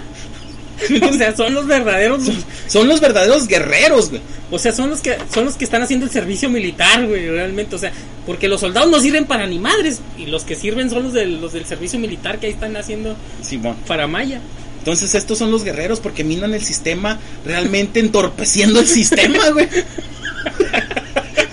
O 1.10 1.12
sea, 1.14 1.36
son 1.36 1.54
los 1.54 1.66
verdaderos, 1.66 2.22
Son 2.66 2.88
los 2.88 3.00
verdaderos 3.00 3.46
guerreros, 3.48 4.10
güey. 4.10 4.22
o 4.50 4.58
sea, 4.58 4.72
son 4.72 4.90
los 4.90 5.00
que 5.00 5.16
son 5.32 5.44
los 5.44 5.54
que 5.54 5.64
están 5.64 5.82
haciendo 5.82 6.06
el 6.06 6.12
servicio 6.12 6.48
militar, 6.50 7.06
güey, 7.06 7.28
realmente, 7.28 7.76
o 7.76 7.78
sea, 7.78 7.92
porque 8.26 8.48
los 8.48 8.60
soldados 8.60 8.90
no 8.90 9.00
sirven 9.00 9.24
para 9.26 9.46
ni 9.46 9.58
madres 9.58 10.00
y 10.18 10.26
los 10.26 10.44
que 10.44 10.54
sirven 10.54 10.90
son 10.90 11.04
los 11.04 11.12
del 11.12 11.40
los 11.40 11.52
del 11.52 11.64
servicio 11.66 11.98
militar 11.98 12.38
que 12.38 12.46
ahí 12.46 12.52
están 12.52 12.76
haciendo 12.76 13.16
Simón. 13.42 13.76
para 13.86 14.06
Maya. 14.06 14.40
Entonces 14.78 15.14
estos 15.14 15.38
son 15.38 15.52
los 15.52 15.62
guerreros 15.62 16.00
porque 16.00 16.24
minan 16.24 16.54
el 16.54 16.62
sistema, 16.62 17.18
realmente 17.46 18.00
entorpeciendo 18.00 18.80
el 18.80 18.86
sistema, 18.88 19.50
güey. 19.50 19.68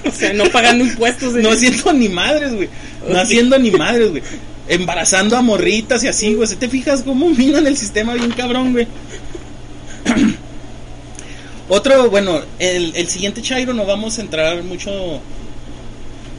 O 0.05 0.11
sea, 0.11 0.34
no 0.34 0.45
pagando 0.45 0.84
impuestos. 0.84 1.34
No 1.36 1.51
haciendo 1.51 1.93
ni 1.93 2.09
madres, 2.09 2.53
güey. 2.53 2.67
No 3.07 3.19
haciendo 3.19 3.57
ni 3.57 3.71
madres, 3.71 4.09
güey. 4.09 4.23
Embarazando 4.70 5.36
a 5.36 5.41
morritas 5.41 6.03
y 6.03 6.07
así, 6.07 6.34
güey. 6.36 6.47
¿Se 6.47 6.55
te 6.55 6.70
fijas 6.70 7.03
cómo 7.03 7.30
minan 7.38 7.67
el 7.67 7.76
sistema 7.76 8.13
bien 8.13 8.32
cabrón, 8.32 8.72
güey? 8.72 8.88
Otro, 11.70 12.09
bueno, 12.09 12.39
el, 12.57 12.95
el 12.95 13.07
siguiente 13.09 13.41
Chairo 13.41 13.74
no 13.74 13.86
vamos 13.86 14.17
a 14.17 14.22
entrar 14.22 14.63
mucho. 14.63 15.20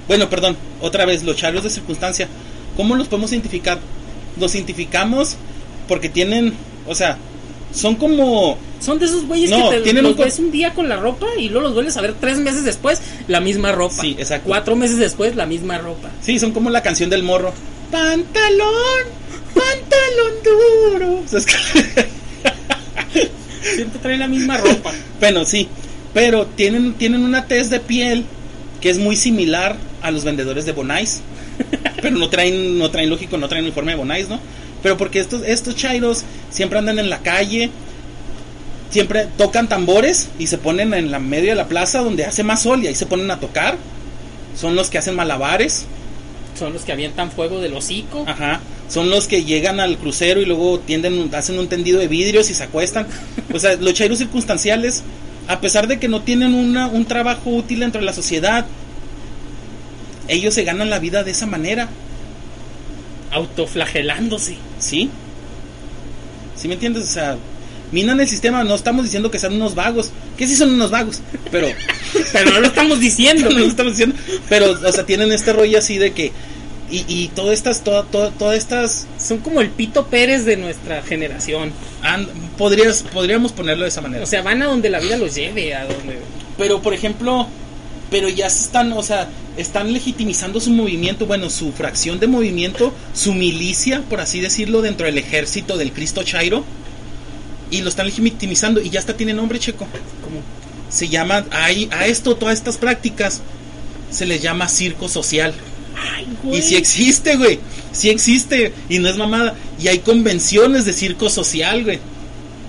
Bueno, 0.09 0.29
perdón, 0.29 0.57
otra 0.81 1.05
vez, 1.05 1.23
los 1.23 1.37
Chairos 1.37 1.63
de 1.63 1.71
circunstancia. 1.71 2.27
¿Cómo 2.77 2.97
los 2.97 3.07
podemos 3.09 3.31
identificar? 3.33 3.79
Los 4.39 4.55
identificamos 4.55 5.37
porque 5.87 6.09
tienen, 6.09 6.55
o 6.87 6.95
sea, 6.95 7.17
son 7.73 7.95
como 7.97 8.57
Son 8.81 8.99
de 8.99 9.07
esos 9.07 9.27
güeyes 9.27 9.51
No, 9.51 9.71
que 9.71 9.77
te 9.77 9.83
tienen 9.83 10.03
los 10.03 10.13
un 10.13 10.17
co- 10.19 10.25
ves 10.25 10.39
un 10.41 10.51
día 10.51 10.73
con 10.75 10.89
la 10.89 10.97
ropa 10.97 11.27
y 11.39 11.49
luego 11.49 11.63
los 11.67 11.75
vuelves 11.75 11.97
a 11.97 12.01
ver 12.01 12.15
tres 12.21 12.39
meses 12.39 12.65
después, 12.65 13.01
la 13.29 13.41
misma 13.41 13.71
ropa. 13.73 14.01
Sí, 14.01 14.17
exacto. 14.19 14.49
Cuatro 14.49 14.75
meses 14.75 14.97
después, 14.99 15.37
la 15.37 15.47
misma 15.47 15.79
ropa. 15.79 16.11
Sí, 16.23 16.39
son 16.41 16.51
como 16.53 16.71
la 16.71 16.83
canción 16.83 17.09
del 17.11 17.23
morro. 17.23 17.53
Pantalón, 17.91 19.05
pantalón 19.55 20.33
duro. 20.45 21.13
O 21.25 21.25
sea, 21.29 21.39
es 21.39 21.47
que- 21.47 22.11
Siempre 23.75 24.01
traen 24.01 24.21
la 24.21 24.29
misma 24.29 24.57
ropa. 24.57 24.91
bueno, 25.21 25.45
sí, 25.45 25.69
pero 26.15 26.47
tienen, 26.47 26.95
tienen 26.95 27.23
una 27.23 27.47
tez 27.47 27.71
de 27.71 27.79
piel 27.81 28.25
que 28.81 28.91
es 28.91 28.99
muy 28.99 29.17
similar 29.17 29.77
a 30.03 30.11
los 30.11 30.25
vendedores 30.25 30.65
de 30.65 30.73
Bonais. 30.73 31.21
Pero 32.01 32.17
no 32.17 32.31
traen, 32.31 32.79
no 32.79 32.91
traen 32.91 33.11
lógico, 33.11 33.37
no 33.37 33.47
traen 33.49 33.65
uniforme 33.65 33.93
de 33.93 33.99
Bonais, 33.99 34.29
¿no? 34.31 34.41
Pero 34.83 34.97
porque 34.97 35.21
estos, 35.21 35.43
estos 35.43 35.77
chairos 35.77 36.25
siempre 36.51 36.79
andan 36.79 36.99
en 36.99 37.11
la 37.11 37.19
calle, 37.19 37.69
siempre 38.91 39.29
tocan 39.37 39.69
tambores 39.69 40.29
y 40.39 40.47
se 40.47 40.57
ponen 40.57 40.95
en 40.95 41.11
la 41.11 41.19
medio 41.19 41.51
de 41.51 41.57
la 41.57 41.69
plaza 41.69 41.99
donde 42.01 42.25
hace 42.25 42.43
más 42.43 42.63
sol 42.63 42.83
y 42.83 42.87
ahí 42.87 42.95
se 42.95 43.05
ponen 43.05 43.31
a 43.31 43.39
tocar. 43.39 43.77
Son 44.59 44.75
los 44.75 44.89
que 44.89 44.97
hacen 44.97 45.15
malabares. 45.15 45.85
Son 46.59 46.73
los 46.73 46.83
que 46.83 46.93
avientan 46.93 47.31
fuego 47.31 47.61
del 47.61 47.75
hocico. 47.75 48.25
Ajá. 48.27 48.61
Son 48.89 49.09
los 49.09 49.29
que 49.29 49.45
llegan 49.45 49.81
al 49.81 49.99
crucero 49.99 50.41
y 50.41 50.47
luego 50.47 50.81
tienden, 50.81 51.33
hacen 51.35 51.59
un 51.59 51.69
tendido 51.69 52.01
de 52.01 52.09
vidrios 52.09 52.51
y 52.51 52.55
se 52.55 52.65
acuestan. 52.65 53.07
O 53.53 53.59
sea, 53.59 53.77
los 53.77 53.95
chairos 53.95 54.19
circunstanciales, 54.19 55.03
a 55.49 55.61
pesar 55.61 55.87
de 55.87 55.99
que 55.99 56.09
no 56.09 56.23
tienen 56.23 56.55
una, 56.55 56.87
un 56.89 57.05
trabajo 57.05 57.51
útil 57.51 57.81
dentro 57.81 58.01
de 58.01 58.07
la 58.07 58.13
sociedad, 58.13 58.67
ellos 60.29 60.55
se 60.55 60.65
ganan 60.65 60.91
la 60.91 60.99
vida 60.99 61.25
de 61.25 61.31
esa 61.31 61.47
manera. 61.47 61.89
Autoflagelándose. 63.33 64.57
¿Sí? 64.79 65.11
¿Sí 66.57 66.69
me 66.69 66.75
entiendes? 66.75 67.05
O 67.05 67.07
sea, 67.07 67.37
minan 67.93 68.21
el 68.21 68.29
sistema, 68.29 68.65
no 68.65 68.75
estamos 68.75 69.05
diciendo 69.05 69.31
que 69.31 69.39
sean 69.39 69.55
unos 69.55 69.75
vagos, 69.75 70.11
que 70.41 70.49
sí 70.49 70.57
son 70.57 70.75
unos 70.75 70.91
vagos, 70.91 71.21
pero 71.53 71.69
Pero 72.33 72.51
no 72.51 72.61
lo 72.61 72.67
estamos 72.67 72.99
diciendo. 72.99 73.49
no 73.51 73.59
lo 73.61 73.67
estamos 73.67 73.93
diciendo, 73.93 74.17
pero 74.49 74.73
o 74.73 74.93
sea, 74.93 75.07
tienen 75.07 75.31
este 75.31 75.53
rollo 75.53 75.79
así 75.79 75.99
de 75.99 76.13
que 76.13 76.33
y, 76.91 77.05
y 77.07 77.29
todas 77.29 77.55
estas 77.55 77.85
toda- 77.85 78.03
toda- 78.03 78.31
todas 78.33 78.59
estas 78.59 79.07
Son 79.17 79.39
como 79.39 79.61
el 79.61 79.69
Pito 79.71 80.07
Pérez 80.09 80.45
de 80.45 80.57
nuestra 80.57 81.03
generación. 81.03 81.73
and- 82.03 82.29
podrías 82.59 83.05
podríamos 83.05 83.53
ponerlo 83.53 83.85
de 83.85 83.91
esa 83.91 84.01
manera. 84.01 84.25
O 84.25 84.27
sea, 84.27 84.43
van 84.43 84.61
a 84.63 84.67
donde 84.67 84.91
la 84.91 84.99
vida 84.99 85.17
los 85.17 85.35
lleve, 85.37 85.73
a 85.75 85.85
donde... 85.85 86.19
pero 86.59 86.83
por 86.83 86.93
ejemplo, 86.95 87.47
pero 88.11 88.29
ya 88.29 88.51
se 88.51 88.65
están, 88.65 88.93
o 88.93 89.03
sea, 89.05 89.29
están 89.57 89.93
legitimizando 89.93 90.59
su 90.61 90.71
movimiento, 90.73 91.27
bueno, 91.27 91.49
su 91.49 91.71
fracción 91.73 92.19
de 92.19 92.27
movimiento, 92.27 92.93
su 93.15 93.35
milicia, 93.35 94.03
por 94.11 94.21
así 94.21 94.41
decirlo, 94.41 94.83
dentro 94.83 95.07
del 95.07 95.17
ejército 95.19 95.77
del 95.77 95.93
Cristo 95.93 96.25
Chairo. 96.25 96.65
Y 97.71 97.83
lo 97.83 97.89
están 97.89 98.07
legitimizando 98.07 98.81
y 98.81 98.91
ya 98.91 99.01
hasta 99.01 99.17
tiene 99.17 99.33
nombre, 99.33 99.59
checo. 99.59 99.87
Como, 100.25 100.41
Se 100.91 101.09
llama, 101.09 101.45
a 101.51 101.71
esto, 102.07 102.35
todas 102.37 102.59
estas 102.59 102.77
prácticas, 102.79 103.41
se 104.11 104.27
les 104.27 104.43
llama 104.43 104.69
circo 104.69 105.09
social. 105.09 105.55
ay, 105.97 106.27
Y 106.45 106.47
güey. 106.49 106.63
si 106.63 106.77
existe, 106.77 107.37
güey. 107.37 107.61
Si 107.93 108.11
existe. 108.11 108.73
Y 108.89 108.99
no 108.99 109.09
es 109.09 109.17
mamada. 109.17 109.55
Y 109.81 109.89
hay 109.89 110.01
convenciones 110.01 110.85
de 110.85 110.93
circo 110.93 111.31
social, 111.31 111.85
güey. 111.85 111.99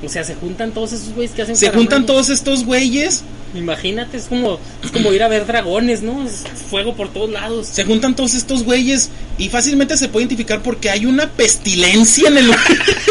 O 0.04 0.10
sea, 0.10 0.24
se 0.24 0.36
juntan 0.36 0.72
todos 0.72 0.94
esos 0.94 1.14
güeyes 1.14 1.32
que 1.32 1.44
hacen 1.44 1.56
Se 1.56 1.70
juntan 1.70 2.06
todos 2.06 2.30
estos 2.30 2.64
güeyes. 2.66 3.24
Imagínate, 3.54 4.18
es 4.18 4.24
como, 4.26 4.60
es 4.84 4.92
como 4.92 5.12
ir 5.12 5.22
a 5.24 5.28
ver 5.28 5.46
dragones, 5.46 6.02
¿no? 6.02 6.26
Es 6.26 6.44
fuego 6.70 6.96
por 6.96 7.10
todos 7.12 7.30
lados. 7.30 7.68
Se 7.68 7.84
juntan 7.84 8.16
todos 8.16 8.34
estos 8.34 8.64
güeyes. 8.64 9.10
Y 9.38 9.50
fácilmente 9.50 9.98
se 9.98 10.08
puede 10.10 10.26
identificar 10.26 10.62
porque 10.62 10.90
hay 10.90 11.06
una 11.06 11.30
pestilencia 11.30 12.30
en 12.30 12.38
el 12.38 12.46
lugar. 12.48 12.62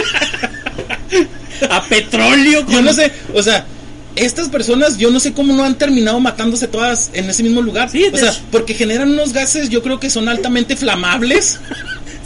A 1.68 1.82
petróleo. 1.84 2.64
Yo 2.68 2.82
no 2.82 2.92
sé. 2.92 3.11
O 3.34 3.42
sea, 3.42 3.66
estas 4.16 4.48
personas, 4.48 4.98
yo 4.98 5.11
no 5.11 5.20
sé 5.20 5.32
cómo 5.32 5.52
no 5.52 5.64
han 5.64 5.76
terminado 5.76 6.20
matándose 6.20 6.68
todas 6.68 7.11
en 7.14 7.28
ese 7.30 7.42
mismo 7.42 7.62
lugar. 7.62 7.90
Sí, 7.90 8.04
o 8.12 8.16
sea, 8.16 8.30
hecho. 8.30 8.40
porque 8.50 8.74
generan 8.74 9.11
unos 9.11 9.32
gases, 9.32 9.68
yo 9.68 9.82
creo 9.82 10.00
que 10.00 10.11
son 10.11 10.28
altamente 10.28 10.76
flamables. 10.76 11.61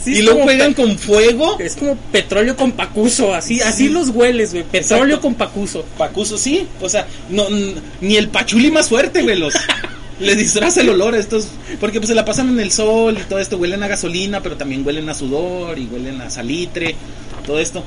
Sí, 0.03 0.19
y 0.19 0.25
como 0.27 0.43
juegan 0.43 0.75
con 0.75 0.99
fuego. 0.99 1.57
Es 1.59 1.75
como 1.75 1.95
petróleo 1.95 2.55
con 2.55 2.73
pacuso, 2.73 3.33
así, 3.33 3.59
así 3.61 3.87
Sí. 3.87 3.89
los 3.89 4.09
hueles, 4.09 4.51
güey. 4.51 4.63
Petróleo 4.63 5.05
Exacto. 5.15 5.21
con 5.21 5.33
pacuso. 5.33 5.83
Pacuso, 5.97 6.37
sí. 6.37 6.67
O 6.79 6.87
sea, 6.87 7.07
no, 7.31 7.47
ni 8.01 8.15
el 8.15 8.29
pachuli 8.29 8.69
más 8.69 8.87
fuerte, 8.89 9.23
güey, 9.23 9.35
los. 9.39 9.55
Les 10.19 10.37
disfraza 10.37 10.81
el 10.81 10.89
olor 10.89 11.15
a 11.15 11.17
estos. 11.17 11.47
Porque 11.79 11.99
pues 11.99 12.09
se 12.09 12.13
la 12.13 12.23
pasan 12.23 12.49
en 12.49 12.59
el 12.59 12.71
sol 12.71 13.17
y 13.19 13.23
todo 13.27 13.39
esto. 13.39 13.57
Huelen 13.57 13.81
a 13.81 13.87
gasolina, 13.87 14.41
pero 14.41 14.57
también 14.57 14.85
huelen 14.85 15.09
a 15.09 15.15
sudor 15.15 15.79
y 15.79 15.87
huelen 15.87 16.21
a 16.21 16.29
salitre. 16.29 16.95
Todo 17.43 17.57
esto. 17.57 17.83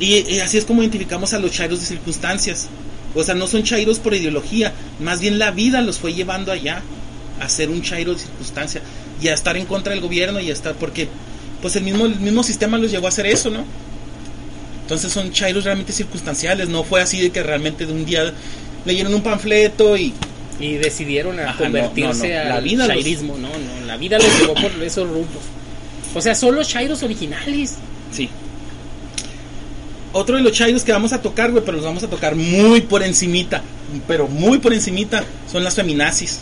Y, 0.00 0.14
y 0.34 0.40
así 0.40 0.58
es 0.58 0.64
como 0.64 0.82
identificamos 0.82 1.32
a 1.34 1.38
los 1.38 1.52
chairos 1.52 1.80
de 1.80 1.86
circunstancias. 1.86 2.68
O 3.14 3.22
sea, 3.22 3.34
no 3.34 3.46
son 3.46 3.62
chairos 3.62 3.98
por 4.00 4.14
ideología. 4.14 4.72
Más 5.00 5.20
bien 5.20 5.38
la 5.38 5.50
vida 5.52 5.80
los 5.82 5.98
fue 5.98 6.14
llevando 6.14 6.50
allá. 6.52 6.82
A 7.40 7.48
ser 7.48 7.68
un 7.70 7.82
chairo 7.82 8.12
de 8.12 8.18
circunstancia. 8.20 8.80
Y 9.22 9.28
a 9.28 9.34
estar 9.34 9.56
en 9.56 9.66
contra 9.66 9.92
del 9.92 10.00
gobierno 10.02 10.40
y 10.40 10.50
a 10.50 10.52
estar. 10.52 10.74
Porque 10.74 11.08
pues 11.62 11.76
el 11.76 11.84
mismo, 11.84 12.06
el 12.06 12.16
mismo 12.20 12.42
sistema 12.42 12.76
los 12.78 12.90
llevó 12.90 13.06
a 13.06 13.08
hacer 13.10 13.26
eso, 13.26 13.50
¿no? 13.50 13.64
Entonces 14.82 15.12
son 15.12 15.32
chairos 15.32 15.64
realmente 15.64 15.92
circunstanciales, 15.92 16.68
no 16.68 16.84
fue 16.84 17.00
así 17.00 17.18
de 17.20 17.30
que 17.30 17.42
realmente 17.42 17.86
de 17.86 17.92
un 17.92 18.04
día 18.04 18.34
leyeron 18.84 19.14
un 19.14 19.22
panfleto 19.22 19.96
y 19.96 20.12
Y 20.60 20.74
decidieron 20.74 21.40
a 21.40 21.44
Ajá, 21.44 21.52
no, 21.52 21.58
convertirse 21.64 22.28
no, 22.34 22.42
no, 22.42 22.48
la 22.50 22.54
al 22.56 22.64
vida 22.64 22.86
los- 22.86 23.22
no, 23.22 23.38
no, 23.38 23.48
la 23.86 23.96
vida 23.96 24.18
los 24.18 24.38
llevó 24.40 24.52
por 24.54 24.70
esos 24.82 25.08
rumbos. 25.08 25.42
O 26.14 26.20
sea, 26.20 26.34
son 26.34 26.54
los 26.54 26.68
chairos 26.68 27.02
originales. 27.02 27.76
sí. 28.12 28.28
Otro 30.14 30.36
de 30.36 30.42
los 30.42 30.52
chairos 30.52 30.82
que 30.84 30.92
vamos 30.92 31.12
a 31.12 31.20
tocar, 31.20 31.50
güey, 31.50 31.62
pero 31.64 31.76
los 31.76 31.84
vamos 31.84 32.02
a 32.02 32.08
tocar 32.08 32.34
muy 32.36 32.80
por 32.80 33.02
encimita, 33.02 33.62
pero 34.08 34.26
muy 34.28 34.58
por 34.58 34.72
encimita, 34.72 35.24
son 35.50 35.62
las 35.64 35.74
feminazis. 35.74 36.38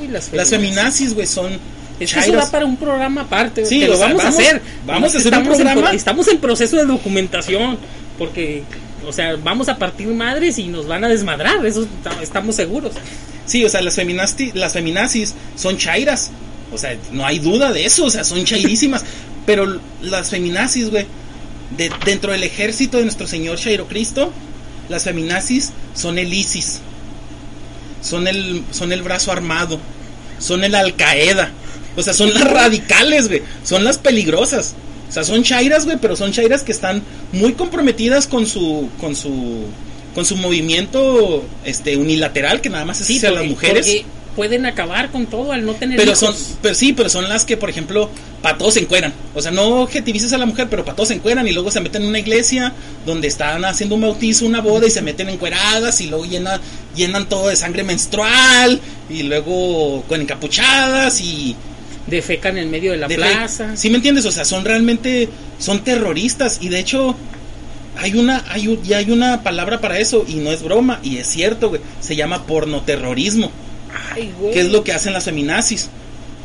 Uy, 0.00 0.08
las 0.08 0.32
Las 0.32 0.48
feminazis, 0.50 1.14
güey, 1.14 1.26
son 1.26 1.52
Es 2.00 2.12
que 2.12 2.20
eso 2.20 2.32
da 2.32 2.50
para 2.50 2.64
un 2.66 2.76
programa 2.76 3.20
aparte, 3.20 3.64
Sí, 3.66 3.80
lo 3.84 3.98
vamos, 3.98 4.16
vamos- 4.18 4.24
a 4.24 4.28
hacer. 4.28 4.62
vamos 4.86 5.14
a 5.14 5.18
hacer 5.18 5.32
un 5.34 5.38
Estamos 5.52 5.60
en 5.88 5.96
estamos 5.96 6.26
proceso 6.40 6.76
de 6.76 6.86
documentación, 6.86 7.78
porque, 8.18 8.64
o 9.06 9.12
sea, 9.12 9.36
vamos 9.36 9.68
a 9.68 9.76
partir 9.76 10.08
madres 10.08 10.58
y 10.58 10.68
nos 10.68 10.86
van 10.88 11.04
a 11.04 11.08
desmadrar, 11.08 11.64
eso 11.66 11.86
estamos 12.22 12.56
seguros. 12.56 12.92
Sí, 13.46 13.64
o 13.64 13.68
sea, 13.68 13.82
las, 13.82 13.98
feminasti- 13.98 14.52
las 14.54 14.72
feminazis 14.72 15.34
son 15.54 15.76
chairas. 15.76 16.30
O 16.72 16.78
sea, 16.78 16.96
no 17.12 17.26
hay 17.26 17.38
duda 17.38 17.70
de 17.72 17.84
eso, 17.84 18.06
o 18.06 18.10
sea, 18.10 18.24
son 18.24 18.42
chairísimas. 18.44 19.04
pero 19.46 19.80
las 20.00 20.30
feminazis, 20.30 20.88
güey, 20.90 21.04
de- 21.76 21.90
dentro 22.04 22.32
del 22.32 22.42
ejército 22.42 22.98
de 22.98 23.04
nuestro 23.04 23.26
Señor 23.26 23.58
Chairo 23.58 23.86
Cristo, 23.88 24.32
las 24.88 25.04
feminazis 25.04 25.72
son 25.94 26.18
el 26.18 26.32
ISIS. 26.32 26.80
Son 28.02 28.26
el, 28.26 28.62
son 28.72 28.92
el 28.92 29.02
brazo 29.02 29.32
armado. 29.32 29.78
Son 30.38 30.64
el 30.64 30.74
Al 30.74 30.94
Qaeda. 30.96 31.52
O 31.96 32.02
sea, 32.02 32.12
son 32.12 32.32
las 32.34 32.44
radicales, 32.50 33.28
güey. 33.28 33.42
Son 33.64 33.84
las 33.84 33.98
peligrosas. 33.98 34.74
O 35.08 35.12
sea, 35.12 35.24
son 35.24 35.42
chairas, 35.44 35.84
güey, 35.84 35.98
pero 36.00 36.16
son 36.16 36.32
chairas 36.32 36.62
que 36.62 36.72
están 36.72 37.02
muy 37.32 37.52
comprometidas 37.52 38.26
con 38.26 38.46
su, 38.46 38.88
con 38.98 39.14
su, 39.14 39.64
con 40.14 40.24
su 40.24 40.36
movimiento, 40.36 41.44
este, 41.64 41.96
unilateral, 41.96 42.60
que 42.62 42.70
nada 42.70 42.84
más 42.86 43.00
es 43.02 43.10
hacia 43.18 43.30
las 43.30 43.44
mujeres. 43.46 43.86
porque 43.86 44.04
pueden 44.36 44.64
acabar 44.66 45.10
con 45.10 45.26
todo 45.26 45.52
al 45.52 45.64
no 45.66 45.74
tener 45.74 45.96
Pero 45.98 46.12
hijos. 46.12 46.18
son, 46.20 46.34
pero 46.62 46.74
sí, 46.74 46.92
pero 46.92 47.08
son 47.08 47.28
las 47.28 47.44
que, 47.44 47.56
por 47.56 47.68
ejemplo, 47.70 48.08
para 48.40 48.56
todos 48.58 48.74
se 48.74 48.80
encueran. 48.80 49.12
O 49.34 49.42
sea, 49.42 49.50
no 49.50 49.82
objetivices 49.82 50.32
a 50.32 50.38
la 50.38 50.46
mujer, 50.46 50.68
pero 50.70 50.84
para 50.84 50.96
todos 50.96 51.08
se 51.08 51.14
encueran 51.14 51.46
y 51.46 51.52
luego 51.52 51.70
se 51.70 51.80
meten 51.80 52.02
en 52.02 52.08
una 52.08 52.18
iglesia 52.18 52.72
donde 53.04 53.28
están 53.28 53.64
haciendo 53.64 53.94
un 53.94 54.00
bautizo, 54.02 54.46
una 54.46 54.60
boda 54.60 54.86
y 54.86 54.90
se 54.90 55.02
meten 55.02 55.28
encueradas 55.28 56.00
y 56.00 56.06
luego 56.06 56.24
llenan, 56.24 56.60
llenan 56.96 57.28
todo 57.28 57.48
de 57.48 57.56
sangre 57.56 57.82
menstrual 57.84 58.80
y 59.10 59.22
luego 59.24 60.02
con 60.08 60.20
encapuchadas 60.20 61.20
y 61.20 61.54
defecan 62.06 62.58
en 62.58 62.70
medio 62.70 62.92
de 62.92 62.98
la 62.98 63.08
de- 63.08 63.14
plaza. 63.16 63.76
¿Sí 63.76 63.90
me 63.90 63.96
entiendes? 63.96 64.24
O 64.26 64.32
sea, 64.32 64.44
son 64.44 64.64
realmente 64.64 65.28
son 65.58 65.84
terroristas 65.84 66.58
y 66.60 66.68
de 66.68 66.78
hecho 66.80 67.14
hay 67.98 68.14
una 68.14 68.44
hay 68.48 68.66
un- 68.68 68.82
ya 68.82 68.96
hay 68.98 69.10
una 69.10 69.42
palabra 69.42 69.80
para 69.80 69.98
eso 69.98 70.24
y 70.26 70.36
no 70.36 70.50
es 70.50 70.62
broma 70.62 70.98
y 71.02 71.18
es 71.18 71.26
cierto, 71.26 71.68
güey. 71.68 71.80
Se 72.00 72.16
llama 72.16 72.44
pornoterrorismo. 72.46 73.52
Ay. 74.14 74.32
¿Qué 74.52 74.60
es 74.60 74.70
lo 74.70 74.84
que 74.84 74.92
hacen 74.92 75.12
las 75.12 75.24
feminazis? 75.24 75.88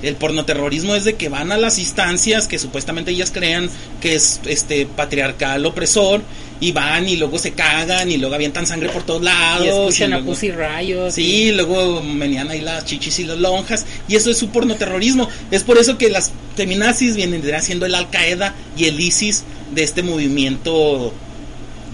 El 0.03 0.15
pornoterrorismo 0.15 0.93
es 0.93 1.05
de 1.05 1.15
que 1.15 1.27
van 1.27 1.51
a 1.51 1.57
las 1.57 1.79
instancias 1.79 2.47
que 2.47 2.59
supuestamente 2.59 3.09
ellas 3.11 3.31
crean 3.31 3.67
que 3.99 4.13
es 4.13 4.39
este 4.45 4.85
patriarcal 4.85 5.65
opresor 5.65 6.21
y 6.59 6.71
van 6.71 7.09
y 7.09 7.15
luego 7.15 7.39
se 7.39 7.53
cagan 7.53 8.11
y 8.11 8.17
luego 8.17 8.35
avientan 8.35 8.67
sangre 8.67 8.89
por 8.89 9.01
todos 9.03 9.23
lados. 9.23 9.65
y 9.65 9.69
escuchan 9.69 10.09
y 10.11 10.13
a 10.13 10.17
luego- 10.17 10.33
Pussy 10.33 10.51
Riot. 10.51 11.09
Sí, 11.11 11.51
luego 11.51 12.03
menían 12.03 12.49
ahí 12.51 12.61
las 12.61 12.85
chichis 12.85 13.17
y 13.19 13.23
las 13.23 13.39
lonjas 13.39 13.87
y 14.07 14.15
eso 14.15 14.29
es 14.29 14.37
su 14.37 14.49
pornoterrorismo. 14.49 15.29
Es 15.49 15.63
por 15.63 15.79
eso 15.79 15.97
que 15.97 16.09
las 16.11 16.31
feminazis 16.55 17.15
vienen 17.15 17.41
siendo 17.63 17.87
el 17.87 17.95
Al 17.95 18.11
Qaeda 18.11 18.53
y 18.77 18.85
el 18.85 18.99
ISIS 18.99 19.45
de 19.73 19.81
este 19.81 20.03
movimiento 20.03 21.11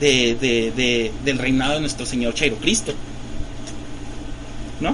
de, 0.01 0.35
de- 0.35 0.71
de- 0.75 1.11
del 1.23 1.37
reinado 1.37 1.75
de 1.75 1.79
nuestro 1.79 2.05
Señor 2.05 2.33
Chairo 2.33 2.57
Cristo. 2.57 2.93
¿No? 4.81 4.93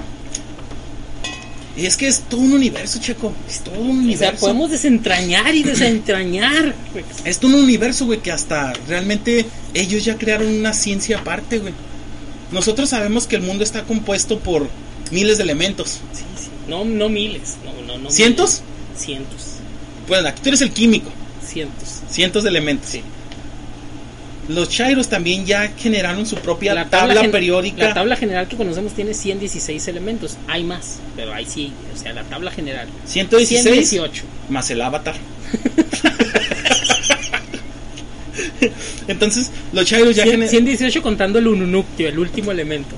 Y 1.76 1.86
es 1.86 1.96
que 1.96 2.08
es 2.08 2.20
todo 2.22 2.40
un 2.40 2.52
universo, 2.52 2.98
Checo. 3.00 3.32
Es 3.48 3.60
todo 3.60 3.78
un 3.80 3.88
O 3.98 4.02
universo. 4.02 4.24
sea, 4.32 4.40
podemos 4.40 4.70
desentrañar 4.70 5.54
y 5.54 5.62
desentrañar. 5.62 6.74
güey. 6.92 7.04
Es 7.24 7.38
todo 7.38 7.54
un 7.56 7.62
universo, 7.62 8.06
güey, 8.06 8.20
que 8.20 8.32
hasta 8.32 8.72
realmente 8.88 9.46
ellos 9.74 10.04
ya 10.04 10.16
crearon 10.18 10.48
una 10.48 10.72
ciencia 10.72 11.18
aparte, 11.18 11.58
güey. 11.58 11.72
Nosotros 12.52 12.88
sabemos 12.90 13.26
que 13.26 13.36
el 13.36 13.42
mundo 13.42 13.62
está 13.62 13.84
compuesto 13.84 14.40
por 14.40 14.68
miles 15.12 15.38
de 15.38 15.44
elementos. 15.44 16.00
Sí, 16.12 16.24
sí. 16.36 16.48
No, 16.68 16.84
no 16.84 17.08
miles. 17.08 17.56
No, 17.64 17.72
no, 17.86 17.98
no 17.98 18.10
¿Cientos? 18.10 18.62
miles. 18.90 19.04
Cientos. 19.04 19.46
Bueno, 20.08 20.28
aquí 20.28 20.40
tú 20.42 20.48
eres 20.48 20.60
el 20.62 20.72
químico. 20.72 21.10
Cientos. 21.46 22.00
Cientos 22.10 22.42
de 22.42 22.50
elementos. 22.50 22.90
Sí. 22.90 23.02
Los 24.50 24.68
chairos 24.68 25.08
también 25.08 25.46
ya 25.46 25.68
generaron 25.76 26.26
su 26.26 26.36
propia 26.36 26.74
La 26.74 26.88
tabla, 26.88 27.22
periódica. 27.30 27.84
La 27.88 27.94
tabla 27.94 28.16
general 28.16 28.48
que 28.48 28.56
conocemos 28.56 28.92
tiene 28.94 29.14
116 29.14 29.86
elementos. 29.88 30.36
Hay 30.48 30.64
más, 30.64 30.98
pero 31.14 31.32
ahí 31.32 31.46
sí. 31.46 31.72
O 31.94 31.96
sea, 31.98 32.12
la 32.12 32.24
tabla 32.24 32.50
general. 32.50 32.88
116 33.06 33.62
118. 33.62 34.24
más 34.48 34.68
el 34.70 34.80
avatar. 34.80 35.14
Entonces, 39.08 39.50
los 39.72 39.84
chairos 39.84 40.14
ya, 40.16 40.24
100 40.24 40.40
gener- 40.40 40.48
118 40.48 41.02
contando 41.02 41.38
el 41.38 41.46
ununuptio, 41.48 42.08
el 42.08 42.18
último 42.18 42.50
elemento. 42.52 42.94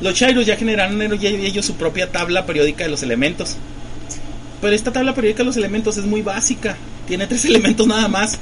los 0.00 0.14
chairos 0.14 0.44
ya 0.46 0.56
generaron 0.56 1.00
ellos- 1.00 1.22
ellos 1.24 1.64
su 1.64 1.74
propia 1.76 2.10
tabla 2.10 2.44
periódica 2.44 2.84
de 2.84 2.90
los 2.90 3.02
elementos. 3.04 3.56
Pero 4.60 4.74
esta 4.74 4.92
tabla 4.92 5.14
periódica 5.14 5.38
de 5.38 5.44
los 5.46 5.56
elementos 5.56 5.96
es 5.96 6.04
muy 6.04 6.22
básica. 6.22 6.76
Tiene 7.06 7.26
tres 7.28 7.44
elementos 7.46 7.86
nada 7.86 8.08
más. 8.08 8.38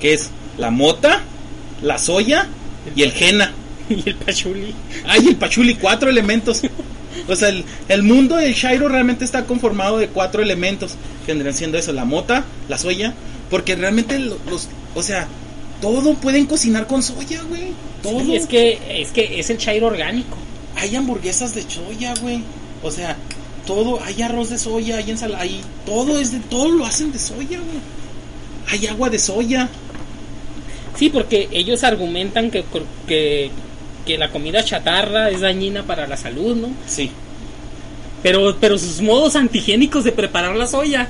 que 0.00 0.14
es 0.14 0.30
la 0.58 0.70
mota, 0.70 1.20
la 1.82 1.98
soya 1.98 2.46
y 2.94 3.02
el 3.02 3.12
jena. 3.12 3.52
y 3.90 4.08
el 4.08 4.14
pachuli. 4.16 4.74
Hay 5.06 5.26
el 5.28 5.36
pachuli, 5.36 5.74
cuatro 5.76 6.10
elementos. 6.10 6.62
O 7.28 7.34
sea, 7.36 7.48
el, 7.48 7.64
el 7.88 8.02
mundo 8.02 8.36
del 8.36 8.54
Shairo 8.54 8.88
realmente 8.88 9.24
está 9.24 9.44
conformado 9.44 9.98
de 9.98 10.08
cuatro 10.08 10.42
elementos. 10.42 10.92
Que 11.26 11.32
vendrían 11.32 11.54
siendo 11.54 11.76
eso, 11.78 11.92
la 11.92 12.04
mota, 12.04 12.44
la 12.68 12.78
soya. 12.78 13.14
Porque 13.50 13.74
realmente 13.74 14.18
lo- 14.18 14.38
los, 14.48 14.68
o 14.94 15.02
sea, 15.02 15.26
todo 15.80 16.14
pueden 16.14 16.46
cocinar 16.46 16.86
con 16.86 17.02
soya, 17.02 17.42
güey. 17.42 17.72
Todo. 18.02 18.20
Sí, 18.20 18.36
es 18.36 18.46
que 18.46 18.78
es 19.02 19.10
que 19.10 19.40
es 19.40 19.50
el 19.50 19.58
chairo 19.58 19.88
orgánico. 19.88 20.36
Hay 20.76 20.94
hamburguesas 20.94 21.54
de 21.54 21.62
soya, 21.62 22.14
güey. 22.20 22.42
O 22.82 22.90
sea, 22.90 23.16
todo, 23.66 24.00
hay 24.04 24.22
arroz 24.22 24.50
de 24.50 24.58
soya, 24.58 24.96
hay 24.98 25.10
ensalada, 25.10 25.42
hay 25.42 25.60
todo 25.84 26.18
es 26.18 26.32
de, 26.32 26.38
todo 26.40 26.68
lo 26.70 26.86
hacen 26.86 27.12
de 27.12 27.18
soya, 27.18 27.58
güey. 27.58 27.80
Hay 28.68 28.86
agua 28.86 29.10
de 29.10 29.18
soya. 29.18 29.68
Sí, 30.96 31.08
porque 31.10 31.48
ellos 31.52 31.82
argumentan 31.84 32.50
que, 32.50 32.64
que, 33.06 33.50
que 34.06 34.18
la 34.18 34.30
comida 34.30 34.64
chatarra 34.64 35.30
es 35.30 35.40
dañina 35.40 35.84
para 35.84 36.06
la 36.06 36.16
salud, 36.16 36.56
¿no? 36.56 36.68
Sí. 36.86 37.10
Pero, 38.22 38.56
pero 38.60 38.76
sus 38.78 39.00
modos 39.00 39.34
antigénicos 39.36 40.04
de 40.04 40.12
preparar 40.12 40.54
la 40.56 40.66
soya 40.66 41.08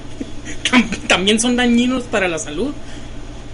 tam- 0.70 0.88
también 1.08 1.40
son 1.40 1.56
dañinos 1.56 2.04
para 2.04 2.28
la 2.28 2.38
salud. 2.38 2.72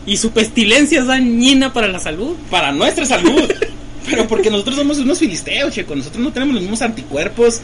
Y 0.04 0.16
su 0.16 0.32
pestilencia 0.32 1.00
es 1.00 1.06
dañina 1.06 1.72
para 1.72 1.86
la 1.88 2.00
salud. 2.00 2.34
para 2.50 2.72
nuestra 2.72 3.06
salud. 3.06 3.50
Pero 4.04 4.26
porque 4.26 4.50
nosotros 4.50 4.74
somos 4.74 4.98
unos 4.98 5.20
filisteos, 5.20 5.72
checo. 5.72 5.94
Nosotros 5.94 6.20
no 6.24 6.32
tenemos 6.32 6.54
los 6.54 6.62
mismos 6.62 6.82
anticuerpos 6.82 7.60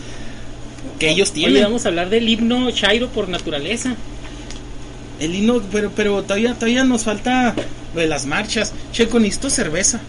que 1.01 1.11
ellos 1.11 1.31
Hoy 1.31 1.35
tienen. 1.35 1.65
vamos 1.65 1.85
a 1.85 1.89
hablar 1.89 2.11
del 2.11 2.29
himno 2.29 2.71
chairo 2.71 3.09
por 3.09 3.29
naturaleza. 3.29 3.97
El 5.21 5.35
himno, 5.35 5.61
pero, 5.73 5.91
pero 5.95 6.23
todavía, 6.23 6.55
todavía 6.55 6.85
nos 6.85 7.03
falta 7.05 7.55
lo 7.95 8.01
de 8.01 8.07
las 8.07 8.27
marchas. 8.27 8.73
Checo, 8.93 9.19
necesito 9.19 9.51
cerveza. 9.51 10.01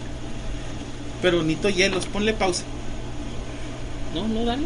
Pero 1.22 1.42
necesito 1.42 1.68
hielos. 1.68 2.06
Ponle 2.06 2.32
pausa. 2.32 2.62
No, 4.14 4.26
no, 4.28 4.44
dale. 4.44 4.62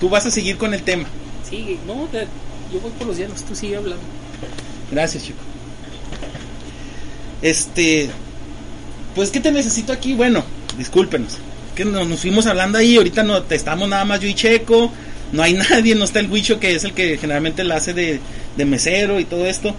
Tú 0.00 0.08
vas 0.08 0.26
a 0.26 0.30
seguir 0.30 0.56
con 0.56 0.74
el 0.74 0.82
tema. 0.82 1.04
Sí, 1.48 1.78
no, 1.86 2.08
te- 2.10 2.26
yo 2.72 2.80
voy 2.80 2.90
por 2.98 3.06
los 3.06 3.16
hielos, 3.16 3.42
tú 3.44 3.54
sigue 3.54 3.76
hablando. 3.76 4.02
Gracias, 4.90 5.24
chico. 5.24 5.38
Este. 7.42 8.10
Pues, 9.14 9.30
¿qué 9.30 9.40
te 9.40 9.50
necesito 9.52 9.92
aquí? 9.92 10.14
Bueno, 10.14 10.44
discúlpenos. 10.76 11.38
Que 11.74 11.84
no- 11.84 12.04
nos 12.04 12.20
fuimos 12.20 12.46
hablando 12.46 12.78
ahí, 12.78 12.96
ahorita 12.96 13.22
no 13.22 13.42
te 13.42 13.54
estamos 13.54 13.88
nada 13.88 14.04
más 14.04 14.20
yo 14.20 14.28
y 14.28 14.34
Checo, 14.34 14.92
no 15.32 15.42
hay 15.42 15.54
nadie, 15.70 15.94
no 15.94 16.04
está 16.04 16.20
el 16.20 16.30
Huicho 16.30 16.58
que 16.58 16.74
es 16.74 16.84
el 16.84 16.92
que 16.92 17.16
generalmente 17.18 17.62
la 17.64 17.76
hace 17.76 17.94
de, 17.94 18.20
de 18.58 18.64
mesero 18.66 19.18
y 19.18 19.24
todo 19.24 19.46
esto. 19.46 19.74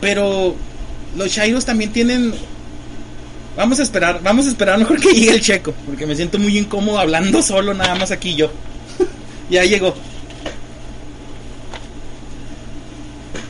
Pero 0.00 0.56
los 1.16 1.30
Chairos 1.32 1.64
también 1.64 1.92
tienen 1.92 2.34
Vamos 3.56 3.80
a 3.80 3.82
esperar, 3.82 4.20
vamos 4.22 4.46
a 4.46 4.50
esperar 4.50 4.78
mejor 4.78 5.00
que 5.00 5.12
llegue 5.12 5.30
el 5.32 5.40
Checo, 5.40 5.74
porque 5.84 6.06
me 6.06 6.14
siento 6.14 6.38
muy 6.38 6.56
incómodo 6.56 6.98
hablando 7.00 7.42
solo 7.42 7.74
nada 7.74 7.96
más 7.96 8.12
aquí 8.12 8.36
yo. 8.36 8.52
ya 9.50 9.64
llegó. 9.64 9.94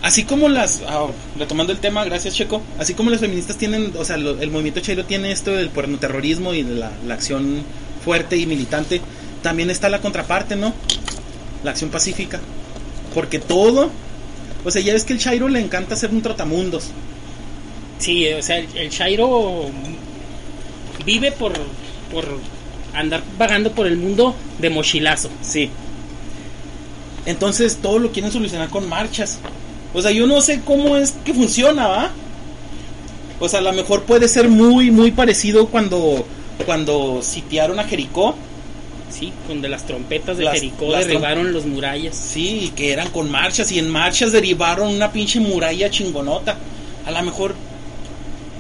Así 0.01 0.25
como 0.25 0.49
las, 0.49 0.81
ah, 0.89 1.09
retomando 1.39 1.73
el 1.75 1.79
tema, 1.79 2.05
gracias 2.07 2.35
Checo, 2.35 2.63
así 2.79 2.95
como 2.95 3.11
las 3.11 3.21
feministas 3.21 3.59
tienen, 3.59 3.93
o 3.99 4.05
sea, 4.05 4.17
lo- 4.17 4.41
el 4.41 4.51
movimiento 4.51 4.81
chairo 4.81 5.05
tiene 5.05 5.31
esto 5.33 5.51
del 5.51 5.69
terrorismo 5.99 6.55
y 6.55 6.63
de 6.63 6.75
la, 6.77 6.91
la 7.07 7.15
acción 7.15 7.63
fuerte 8.03 8.37
y 8.39 8.47
militante, 8.47 9.03
también 9.43 9.69
está 9.69 9.91
la 9.91 10.01
contraparte, 10.01 10.57
¿no? 10.57 10.73
La 11.65 11.73
acción 11.73 11.91
pacífica. 11.91 12.41
Porque 13.15 13.39
todo, 13.39 13.91
o 14.65 14.71
sea, 14.71 14.83
ya 14.83 14.93
ves 14.93 15.05
que 15.05 15.13
el 15.13 15.19
chairo 15.19 15.49
le 15.49 15.61
encanta 15.61 15.97
ser 15.97 16.11
un 16.11 16.23
trotamundos. 16.23 16.91
Sí, 17.99 18.33
o 18.33 18.43
sea, 18.43 18.59
el, 18.59 18.69
el 18.77 18.91
Chairo 18.91 19.67
vive 21.05 21.33
por, 21.33 21.53
por 22.13 22.25
andar 22.95 23.23
vagando 23.37 23.73
por 23.73 23.87
el 23.87 23.97
mundo 23.97 24.35
de 24.59 24.71
mochilazo. 24.71 25.31
Sí. 25.43 25.71
Entonces 27.27 27.79
todo 27.83 27.99
lo 27.99 28.13
quieren 28.13 28.31
solucionar 28.33 28.69
con 28.69 28.89
marchas. 28.89 29.39
O 29.95 30.01
sea, 30.01 30.11
yo 30.11 30.27
no 30.27 30.41
sé 30.41 30.61
cómo 30.65 30.97
es 30.97 31.15
que 31.25 31.35
funciona, 31.35 31.89
¿va? 31.89 32.11
O 33.41 33.49
sea, 33.49 33.61
a 33.61 33.63
lo 33.63 33.73
mejor 33.73 34.05
puede 34.05 34.29
ser 34.29 34.49
muy, 34.49 34.91
muy 34.91 35.11
parecido 35.11 35.67
cuando, 35.67 36.25
cuando 36.67 37.21
sitiaron 37.23 37.79
a 37.79 37.85
Jericó. 37.85 38.37
Sí, 39.11 39.33
donde 39.49 39.69
las 39.69 39.87
trompetas 39.87 40.37
de 40.37 40.45
Las- 40.45 40.55
Jericó 40.55 40.91
las 40.91 41.07
derribaron 41.07 41.53
los 41.53 41.65
murallas. 41.67 42.15
Sí, 42.15 42.73
que 42.77 42.93
eran 42.93 43.09
con 43.11 43.31
marchas 43.31 43.73
y 43.73 43.79
en 43.79 43.89
marchas 43.91 44.33
derivaron 44.33 44.89
una 44.95 45.11
pinche 45.13 45.41
muralla 45.41 45.89
chingonota. 45.91 46.59
A 47.07 47.11
lo 47.11 47.23
mejor 47.23 47.55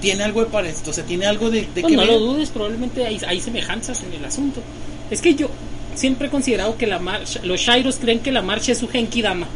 tiene 0.00 0.24
algo 0.24 0.40
de 0.40 0.46
parecido, 0.50 0.90
o 0.90 0.94
sea, 0.94 1.04
tiene 1.04 1.26
algo 1.26 1.50
de, 1.50 1.62
de 1.74 1.82
Pues 1.82 1.86
que 1.86 1.96
no 1.96 2.02
ver. 2.02 2.12
lo 2.12 2.18
dudes, 2.20 2.48
probablemente 2.50 3.04
hay, 3.06 3.20
hay 3.26 3.40
semejanzas 3.40 4.02
en 4.04 4.12
el 4.14 4.24
asunto. 4.24 4.62
Es 5.10 5.20
que 5.20 5.34
yo 5.34 5.50
siempre 5.94 6.28
he 6.28 6.30
considerado 6.30 6.76
que 6.78 6.86
la 6.86 6.98
marcha, 6.98 7.40
los 7.42 7.60
Shairos 7.60 7.96
creen 7.96 8.20
que 8.20 8.30
la 8.32 8.40
marcha 8.42 8.72
es 8.72 8.78
su 8.78 8.88
Genki 8.88 9.20
Dama. 9.22 9.46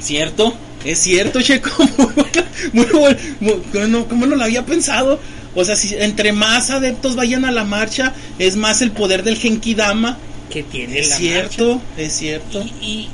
Cierto, 0.00 0.52
es 0.84 0.98
cierto, 0.98 1.40
Checo. 1.42 1.70
Muy 2.72 2.86
bueno, 2.86 3.16
muy 3.40 3.54
bueno, 3.72 3.98
muy- 3.98 4.06
¿Cómo 4.08 4.26
no 4.26 4.36
lo 4.36 4.44
había 4.44 4.64
pensado? 4.64 5.18
O 5.54 5.64
sea, 5.64 5.76
si 5.76 5.94
entre 5.96 6.32
más 6.32 6.70
adeptos 6.70 7.14
vayan 7.14 7.44
a 7.44 7.50
la 7.50 7.64
marcha, 7.64 8.14
es 8.38 8.56
más 8.56 8.80
el 8.82 8.90
poder 8.92 9.22
del 9.22 9.36
Genki 9.36 9.74
Dama. 9.74 10.16
que 10.50 10.62
tiene 10.62 10.98
Es 10.98 11.10
la 11.10 11.16
cierto, 11.16 11.80
es 11.96 12.12
cierto. 12.14 12.62
Y, 12.80 12.84
y, 12.86 13.08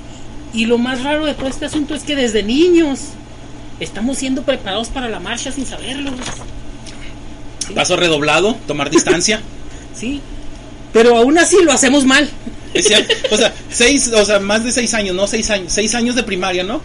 y 0.62 0.66
lo 0.66 0.78
más 0.78 1.02
raro 1.02 1.26
de 1.26 1.34
todo 1.34 1.48
este 1.48 1.66
asunto 1.66 1.94
es 1.94 2.02
que 2.02 2.14
desde 2.16 2.42
niños 2.42 3.00
estamos 3.80 4.18
siendo 4.18 4.42
preparados 4.42 4.88
para 4.88 5.08
la 5.08 5.20
marcha 5.20 5.50
sin 5.52 5.66
saberlo. 5.66 6.12
Paso 7.74 7.96
redoblado, 7.96 8.56
tomar 8.66 8.90
distancia. 8.90 9.40
Sí. 9.98 10.20
Pero 10.92 11.16
aún 11.16 11.36
así 11.38 11.56
lo 11.64 11.72
hacemos 11.72 12.04
mal. 12.04 12.30
Es 12.72 12.86
cierto. 12.86 13.12
O 13.32 13.36
sea, 13.36 13.52
seis, 13.68 14.06
o 14.14 14.24
sea, 14.24 14.38
más 14.38 14.62
de 14.62 14.70
seis 14.70 14.94
años, 14.94 15.16
no 15.16 15.26
seis 15.26 15.50
años, 15.50 15.72
seis 15.72 15.92
años 15.96 16.14
de 16.14 16.22
primaria, 16.22 16.62
¿no? 16.62 16.80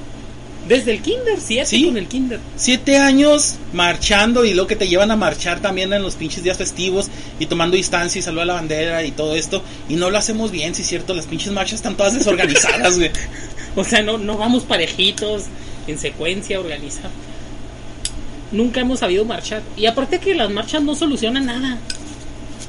Desde 0.68 0.92
el 0.94 1.02
kinder, 1.02 1.40
siete 1.42 1.66
Sí. 1.66 1.86
con 1.86 1.98
el 1.98 2.08
kinder. 2.08 2.40
Siete 2.56 2.98
años 2.98 3.56
marchando 3.74 4.46
y 4.46 4.54
lo 4.54 4.66
que 4.66 4.76
te 4.78 4.88
llevan 4.88 5.12
a 5.12 5.18
marchar 5.18 5.60
también 5.60 5.92
en 5.92 6.02
los 6.02 6.16
pinches 6.16 6.42
días 6.44 6.58
festivos 6.58 7.08
y 7.38 7.48
tomando 7.48 7.76
distancia 7.76 8.20
y 8.20 8.22
saludar 8.22 8.44
a 8.44 8.48
la 8.48 8.54
bandera 8.54 9.04
y 9.04 9.12
todo 9.12 9.36
esto. 9.36 9.62
Y 9.90 9.96
no 9.96 10.10
lo 10.10 10.18
hacemos 10.18 10.52
bien, 10.52 10.74
sí 10.74 10.82
es 10.84 10.88
cierto, 10.88 11.14
las 11.14 11.26
pinches 11.26 11.52
marchas 11.52 11.76
están 11.76 11.96
todas 11.98 12.14
desorganizadas, 12.14 12.98
güey. 12.98 13.12
O 13.76 13.84
sea, 13.84 14.04
no, 14.04 14.20
no 14.20 14.38
vamos 14.38 14.64
parejitos, 14.64 15.46
en 15.88 15.98
secuencia, 15.98 16.60
organizados. 16.60 17.12
Nunca 18.52 18.82
hemos 18.82 19.00
sabido 19.00 19.26
marchar. 19.26 19.64
Y 19.76 19.88
aparte 19.88 20.20
que 20.20 20.36
las 20.36 20.52
marchas 20.52 20.84
no 20.84 20.94
solucionan 20.96 21.48
nada. 21.48 21.78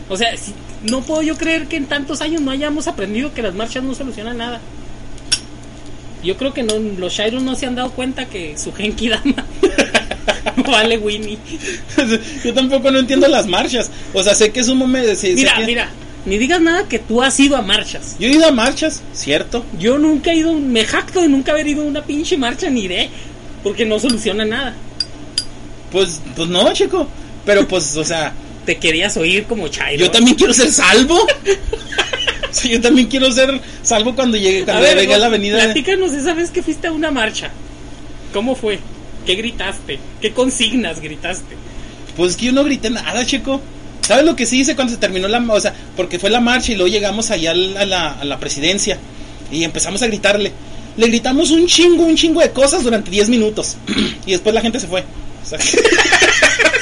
O 0.09 0.17
sea, 0.17 0.35
si- 0.37 0.55
no 0.91 1.03
puedo 1.03 1.21
yo 1.23 1.37
creer 1.37 1.67
que 1.67 1.77
en 1.77 1.87
tantos 1.87 2.23
años 2.23 2.41
no 2.41 2.51
hayamos 2.51 2.89
aprendido 2.89 3.35
que 3.35 3.43
las 3.43 3.55
marchas 3.55 3.83
no 3.85 3.95
solucionan 3.95 4.39
nada. 4.39 4.61
Yo 6.25 6.37
creo 6.37 6.53
que 6.55 6.63
no, 6.63 6.75
los 6.99 7.13
Shairos 7.13 7.43
no 7.43 7.55
se 7.55 7.67
han 7.67 7.75
dado 7.75 7.91
cuenta 7.93 8.27
que 8.27 8.57
su 8.59 8.73
Genki 8.73 9.09
Dama 9.09 9.45
no 10.57 10.63
vale 10.73 10.99
Winnie. 10.99 11.39
Yo 12.45 12.55
tampoco 12.55 12.91
no 12.91 12.99
entiendo 13.01 13.29
las 13.29 13.47
marchas. 13.47 13.91
O 14.13 14.23
sea, 14.23 14.35
sé 14.35 14.51
que 14.51 14.61
es 14.61 14.69
un 14.69 14.79
momento. 14.79 15.15
sé 15.15 15.35
Mira, 15.35 15.55
que- 15.57 15.67
mira, 15.67 15.91
ni 16.27 16.39
digas 16.39 16.61
nada 16.61 16.89
que 16.89 16.99
tú 16.99 17.23
has 17.23 17.39
ido 17.39 17.57
a 17.57 17.63
marchas. 17.63 18.17
Yo 18.19 18.27
he 18.29 18.33
ido 18.33 18.47
a 18.47 18.53
marchas, 18.53 19.03
cierto. 19.13 19.65
Yo 19.79 19.99
nunca 19.99 20.33
he 20.33 20.37
ido, 20.37 20.55
me 20.55 20.85
jacto 20.85 21.21
de 21.21 21.29
nunca 21.29 21.53
haber 21.53 21.67
ido 21.69 21.83
a 21.83 21.85
una 21.87 22.03
pinche 22.03 22.37
marcha 22.39 22.71
ni 22.71 22.89
de, 22.89 23.11
porque 23.63 23.85
no 23.85 23.99
soluciona 23.99 24.45
nada. 24.47 24.75
Pues, 25.93 26.21
pues 26.35 26.49
no, 26.49 26.73
chico. 26.73 27.07
Pero 27.45 27.69
pues, 27.69 27.95
o 27.97 28.05
sea, 28.05 28.33
Te 28.65 28.79
querías 28.79 29.15
oír 29.19 29.45
como 29.45 29.69
Chairo. 29.69 30.07
yo 30.07 30.11
también 30.11 30.35
quiero 30.37 30.55
ser 30.55 30.73
salvo. 30.73 31.19
Sí, 32.61 32.69
yo 32.71 32.81
también 32.81 33.09
quiero 33.09 33.31
ser 33.33 33.61
salvo 33.83 34.15
cuando 34.15 34.37
llegue, 34.37 34.63
A 34.63 34.65
cuando 34.67 34.83
ver, 34.83 34.99
llegue 35.01 35.15
a 35.15 35.19
la 35.19 35.27
avenida. 35.27 35.59
Platícanos 35.65 36.13
esa 36.13 36.35
vez 36.35 36.51
que 36.51 36.63
fuiste 36.63 36.87
a 36.87 36.93
una 36.93 37.11
marcha. 37.11 37.51
¿Cómo 38.33 38.55
fue? 38.55 38.79
¿Qué 39.27 39.35
gritaste? 39.35 39.99
¿Qué 40.21 40.33
consignas 40.33 41.01
gritaste? 41.01 41.57
Pues 42.17 42.31
es 42.33 42.37
que 42.37 42.47
yo 42.47 42.53
no 42.53 42.63
grité 42.63 42.91
nada, 42.91 43.27
chico. 43.27 43.61
¿Sabes 44.07 44.25
lo 44.25 44.37
que 44.37 44.47
sí 44.47 44.61
hice 44.61 44.77
cuando 44.77 44.93
se 44.93 45.01
terminó 45.01 45.27
la... 45.29 45.39
O 45.49 45.61
sea, 45.61 45.75
porque 45.97 46.19
fue 46.19 46.31
la 46.31 46.39
marcha 46.41 46.73
y 46.73 46.77
luego 46.77 46.93
llegamos 46.93 47.31
allá 47.31 47.51
al- 47.53 47.77
a 47.77 47.85
la, 47.87 48.13
a 48.13 48.25
la 48.25 48.39
presidencia 48.39 48.99
y 49.51 49.65
empezamos 49.65 50.03
a 50.03 50.07
gritarle. 50.07 50.53
Le 50.97 51.07
gritamos 51.09 51.51
un 51.51 51.67
chingo, 51.67 52.05
un 52.05 52.15
chingo 52.17 52.41
de 52.41 52.51
cosas 52.53 52.85
durante 52.85 53.11
10 53.11 53.31
minutos. 53.31 53.77
y 54.27 54.31
después 54.33 54.55
la 54.55 54.61
gente 54.61 54.79
se 54.79 54.87
fue. 54.87 55.01
O 55.43 55.47
sea, 55.47 55.59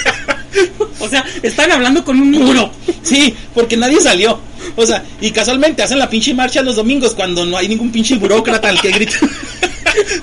O 1.00 1.08
sea, 1.08 1.24
están 1.42 1.70
hablando 1.72 2.04
con 2.04 2.20
un 2.20 2.30
muro. 2.30 2.70
sí, 3.02 3.34
porque 3.54 3.76
nadie 3.76 4.00
salió. 4.00 4.38
O 4.76 4.86
sea, 4.86 5.02
y 5.20 5.30
casualmente 5.32 5.82
hacen 5.82 5.98
la 5.98 6.08
pinche 6.08 6.32
marcha 6.32 6.62
los 6.62 6.76
domingos 6.76 7.14
cuando 7.14 7.44
no 7.44 7.56
hay 7.56 7.68
ningún 7.68 7.90
pinche 7.90 8.14
burócrata 8.16 8.68
al 8.68 8.80
que 8.80 8.90
grita. 8.90 9.16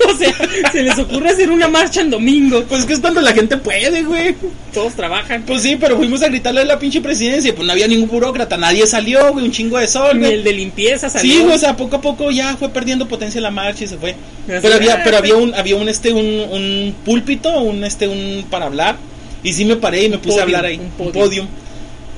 O 0.08 0.16
sea, 0.18 0.34
se 0.72 0.82
les 0.82 0.98
ocurre 0.98 1.30
hacer 1.30 1.48
una 1.48 1.68
marcha 1.68 2.00
en 2.00 2.10
domingo. 2.10 2.64
pues 2.68 2.80
es 2.80 2.86
que 2.86 2.94
es 2.94 2.98
cuando 2.98 3.20
la 3.20 3.32
gente 3.32 3.56
puede, 3.56 4.02
güey. 4.02 4.34
Todos 4.74 4.94
trabajan. 4.94 5.44
Pues 5.46 5.62
sí, 5.62 5.76
pero 5.78 5.96
fuimos 5.96 6.22
a 6.22 6.28
gritarle 6.28 6.62
a 6.62 6.64
la 6.64 6.78
pinche 6.78 7.00
presidencia. 7.00 7.54
Pues 7.54 7.64
no 7.66 7.72
había 7.72 7.86
ningún 7.86 8.08
burócrata, 8.08 8.56
nadie 8.56 8.84
salió, 8.86 9.32
güey, 9.32 9.44
un 9.44 9.52
chingo 9.52 9.78
de 9.78 9.86
sol, 9.86 10.14
Ni 10.18 10.24
güey. 10.24 10.34
el 10.34 10.44
de 10.44 10.52
limpieza 10.54 11.08
salió. 11.08 11.32
Sí, 11.32 11.40
güey, 11.40 11.54
o 11.54 11.58
sea, 11.58 11.76
poco 11.76 11.96
a 11.96 12.00
poco 12.00 12.30
ya 12.32 12.56
fue 12.56 12.70
perdiendo 12.70 13.06
potencia 13.06 13.40
la 13.40 13.52
marcha 13.52 13.84
y 13.84 13.86
se 13.86 13.96
fue. 13.96 14.16
Pero 14.46 14.74
había, 14.74 15.04
pero 15.04 15.18
había 15.18 15.36
un, 15.36 15.54
había 15.54 15.76
un 15.76 15.88
este, 15.88 16.12
un, 16.12 16.26
un 16.26 16.94
púlpito, 17.04 17.60
un 17.60 17.84
este, 17.84 18.08
un 18.08 18.44
para 18.50 18.66
hablar. 18.66 18.96
Y 19.42 19.52
sí 19.52 19.64
me 19.64 19.76
paré 19.76 20.04
y 20.04 20.08
me 20.08 20.18
puse 20.18 20.40
a 20.40 20.44
podio, 20.44 20.56
hablar 20.56 20.64
ahí. 20.70 20.76
un 20.78 20.84
Un 20.84 20.90
podio. 20.92 21.12
podium. 21.12 21.46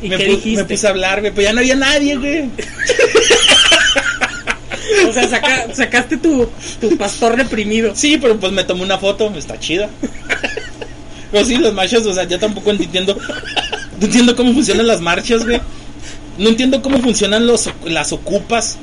¿Y 0.02 0.08
me, 0.08 0.16
qué 0.16 0.26
pu- 0.28 0.30
dijiste? 0.36 0.62
me 0.62 0.68
puse 0.68 0.86
a 0.86 0.90
hablar, 0.90 1.20
güey, 1.20 1.32
pero 1.32 1.42
ya 1.46 1.52
no 1.52 1.60
había 1.60 1.74
nadie, 1.76 2.16
güey. 2.16 2.44
O 5.08 5.12
sea, 5.12 5.28
saca- 5.28 5.74
sacaste 5.74 6.16
tu, 6.16 6.48
tu 6.80 6.96
pastor 6.96 7.36
reprimido. 7.36 7.92
Sí, 7.94 8.18
pero 8.20 8.38
pues 8.38 8.52
me 8.52 8.64
tomé 8.64 8.82
una 8.82 8.98
foto, 8.98 9.32
está 9.36 9.58
chida. 9.58 9.88
Pero 11.32 11.46
sí, 11.46 11.56
las 11.56 11.72
marchas, 11.72 12.04
o 12.04 12.12
sea, 12.12 12.24
yo 12.24 12.38
tampoco 12.38 12.70
entiendo. 12.72 13.16
No 13.98 14.04
entiendo 14.06 14.36
cómo 14.36 14.52
funcionan 14.52 14.86
las 14.86 15.00
marchas, 15.00 15.44
güey. 15.46 15.60
No 16.36 16.50
entiendo 16.50 16.82
cómo 16.82 16.98
funcionan 17.00 17.46
los, 17.46 17.70
las 17.86 18.12
ocupas. 18.12 18.76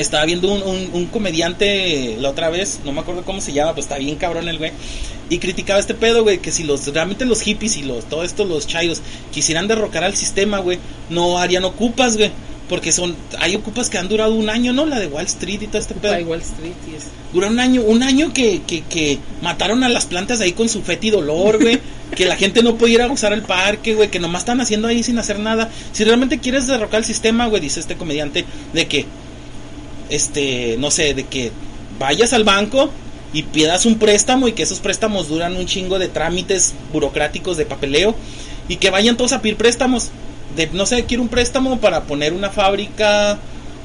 Estaba 0.00 0.24
viendo 0.24 0.50
un, 0.52 0.62
un- 0.62 0.90
un 0.92 1.06
comediante 1.06 2.16
la 2.18 2.30
otra 2.30 2.50
vez, 2.50 2.80
no 2.84 2.92
me 2.92 3.00
acuerdo 3.00 3.22
cómo 3.24 3.40
se 3.40 3.52
llama, 3.52 3.74
pues 3.74 3.84
está 3.86 3.98
bien 3.98 4.16
cabrón 4.16 4.48
el 4.48 4.58
güey. 4.58 4.72
Y 5.28 5.38
criticaba 5.38 5.78
este 5.78 5.94
pedo, 5.94 6.22
güey, 6.22 6.38
que 6.38 6.50
si 6.52 6.64
los 6.64 6.86
realmente 6.92 7.24
los 7.24 7.42
hippies 7.42 7.76
y 7.76 7.82
los 7.82 8.04
todo 8.06 8.24
esto, 8.24 8.44
los 8.44 8.66
chairos, 8.66 9.00
quisieran 9.32 9.68
derrocar 9.68 10.02
al 10.04 10.16
sistema, 10.16 10.58
güey, 10.58 10.78
no 11.08 11.38
harían 11.38 11.64
ocupas, 11.64 12.16
güey. 12.16 12.30
Porque 12.68 12.92
son, 12.92 13.16
hay 13.40 13.56
ocupas 13.56 13.90
que 13.90 13.98
han 13.98 14.08
durado 14.08 14.32
un 14.32 14.48
año, 14.48 14.72
¿no? 14.72 14.86
La 14.86 15.00
de 15.00 15.08
Wall 15.08 15.26
Street 15.26 15.60
y 15.62 15.66
todo 15.66 15.78
este 15.78 15.94
pedo. 15.94 16.12
Para 16.12 16.24
Wall 16.24 16.40
Street 16.40 16.72
y 16.90 16.94
es- 16.96 17.04
Dura 17.32 17.48
un 17.48 17.58
año, 17.60 17.82
un 17.82 18.02
año 18.04 18.32
que, 18.32 18.62
que, 18.66 18.82
que 18.82 19.18
mataron 19.42 19.82
a 19.84 19.88
las 19.88 20.06
plantas 20.06 20.40
ahí 20.40 20.52
con 20.52 20.68
su 20.68 20.82
y 21.00 21.10
dolor, 21.10 21.60
güey. 21.60 21.78
que 22.16 22.26
la 22.26 22.36
gente 22.36 22.62
no 22.62 22.76
pudiera 22.76 23.06
usar 23.10 23.32
el 23.32 23.42
parque, 23.42 23.94
güey. 23.94 24.08
Que 24.08 24.18
nomás 24.20 24.42
están 24.42 24.60
haciendo 24.60 24.86
ahí 24.88 25.02
sin 25.02 25.18
hacer 25.18 25.38
nada. 25.40 25.68
Si 25.92 26.04
realmente 26.04 26.38
quieres 26.38 26.66
derrocar 26.68 26.98
el 27.00 27.04
sistema, 27.04 27.46
güey, 27.46 27.60
dice 27.60 27.80
este 27.80 27.96
comediante, 27.96 28.44
de 28.72 28.86
que, 28.86 29.04
este, 30.10 30.76
no 30.78 30.90
sé, 30.90 31.14
de 31.14 31.24
que 31.24 31.52
vayas 31.98 32.32
al 32.32 32.44
banco 32.44 32.90
y 33.32 33.44
pidas 33.44 33.86
un 33.86 33.98
préstamo 33.98 34.48
y 34.48 34.52
que 34.52 34.64
esos 34.64 34.80
préstamos 34.80 35.28
duran 35.28 35.56
un 35.56 35.66
chingo 35.66 35.98
de 35.98 36.08
trámites 36.08 36.74
burocráticos 36.92 37.56
de 37.56 37.66
papeleo 37.66 38.14
y 38.68 38.76
que 38.76 38.90
vayan 38.90 39.16
todos 39.16 39.32
a 39.32 39.40
pedir 39.40 39.56
préstamos. 39.56 40.10
De, 40.56 40.68
no 40.72 40.84
sé, 40.84 41.04
quiero 41.04 41.22
un 41.22 41.28
préstamo 41.28 41.80
para 41.80 42.02
poner 42.02 42.32
una 42.32 42.50
fábrica, 42.50 43.38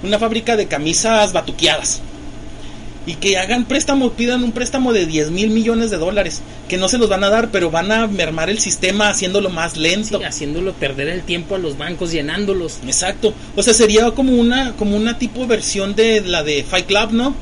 una 0.04 0.18
fábrica 0.18 0.56
de 0.56 0.68
camisas 0.68 1.32
batuqueadas 1.32 2.02
y 3.06 3.16
que 3.16 3.38
hagan 3.38 3.66
préstamo, 3.66 4.12
pidan 4.14 4.44
un 4.44 4.52
préstamo 4.52 4.92
de 4.92 5.06
10 5.06 5.32
mil 5.32 5.50
millones 5.52 5.92
de 5.92 5.98
dólares, 5.98 6.42
que 6.68 6.78
no 6.78 6.88
se 6.90 6.98
los 6.98 7.10
van 7.10 7.24
a 7.24 7.30
dar, 7.30 7.52
pero 7.52 7.70
van 7.70 7.92
a 7.92 8.08
mermar 8.08 8.50
el 8.50 8.60
sistema 8.60 9.10
haciéndolo 9.10 9.50
más 9.50 9.78
lento. 9.78 10.18
Sí, 10.20 10.24
haciéndolo 10.24 10.74
perder 10.74 11.10
el 11.10 11.22
tiempo 11.22 11.56
a 11.56 11.60
los 11.60 11.78
bancos, 11.78 12.12
llenándolos. 12.12 12.80
Exacto. 12.86 13.34
O 13.56 13.62
sea, 13.62 13.74
sería 13.74 14.10
como 14.12 14.34
una, 14.34 14.74
como 14.74 14.96
una 14.96 15.18
tipo 15.20 15.46
versión 15.46 15.96
de 15.96 16.22
la 16.22 16.44
de 16.44 16.64
Fight 16.64 16.88
Club, 16.88 17.12
¿no? 17.12 17.36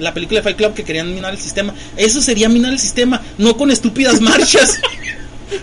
La 0.00 0.12
película 0.12 0.40
de 0.40 0.44
Fight 0.44 0.56
Club 0.56 0.74
que 0.74 0.82
querían 0.82 1.14
minar 1.14 1.32
el 1.32 1.38
sistema. 1.38 1.72
Eso 1.96 2.20
sería 2.20 2.48
minar 2.48 2.72
el 2.72 2.78
sistema, 2.78 3.20
no 3.38 3.56
con 3.56 3.70
estúpidas 3.70 4.20
marchas. 4.20 4.80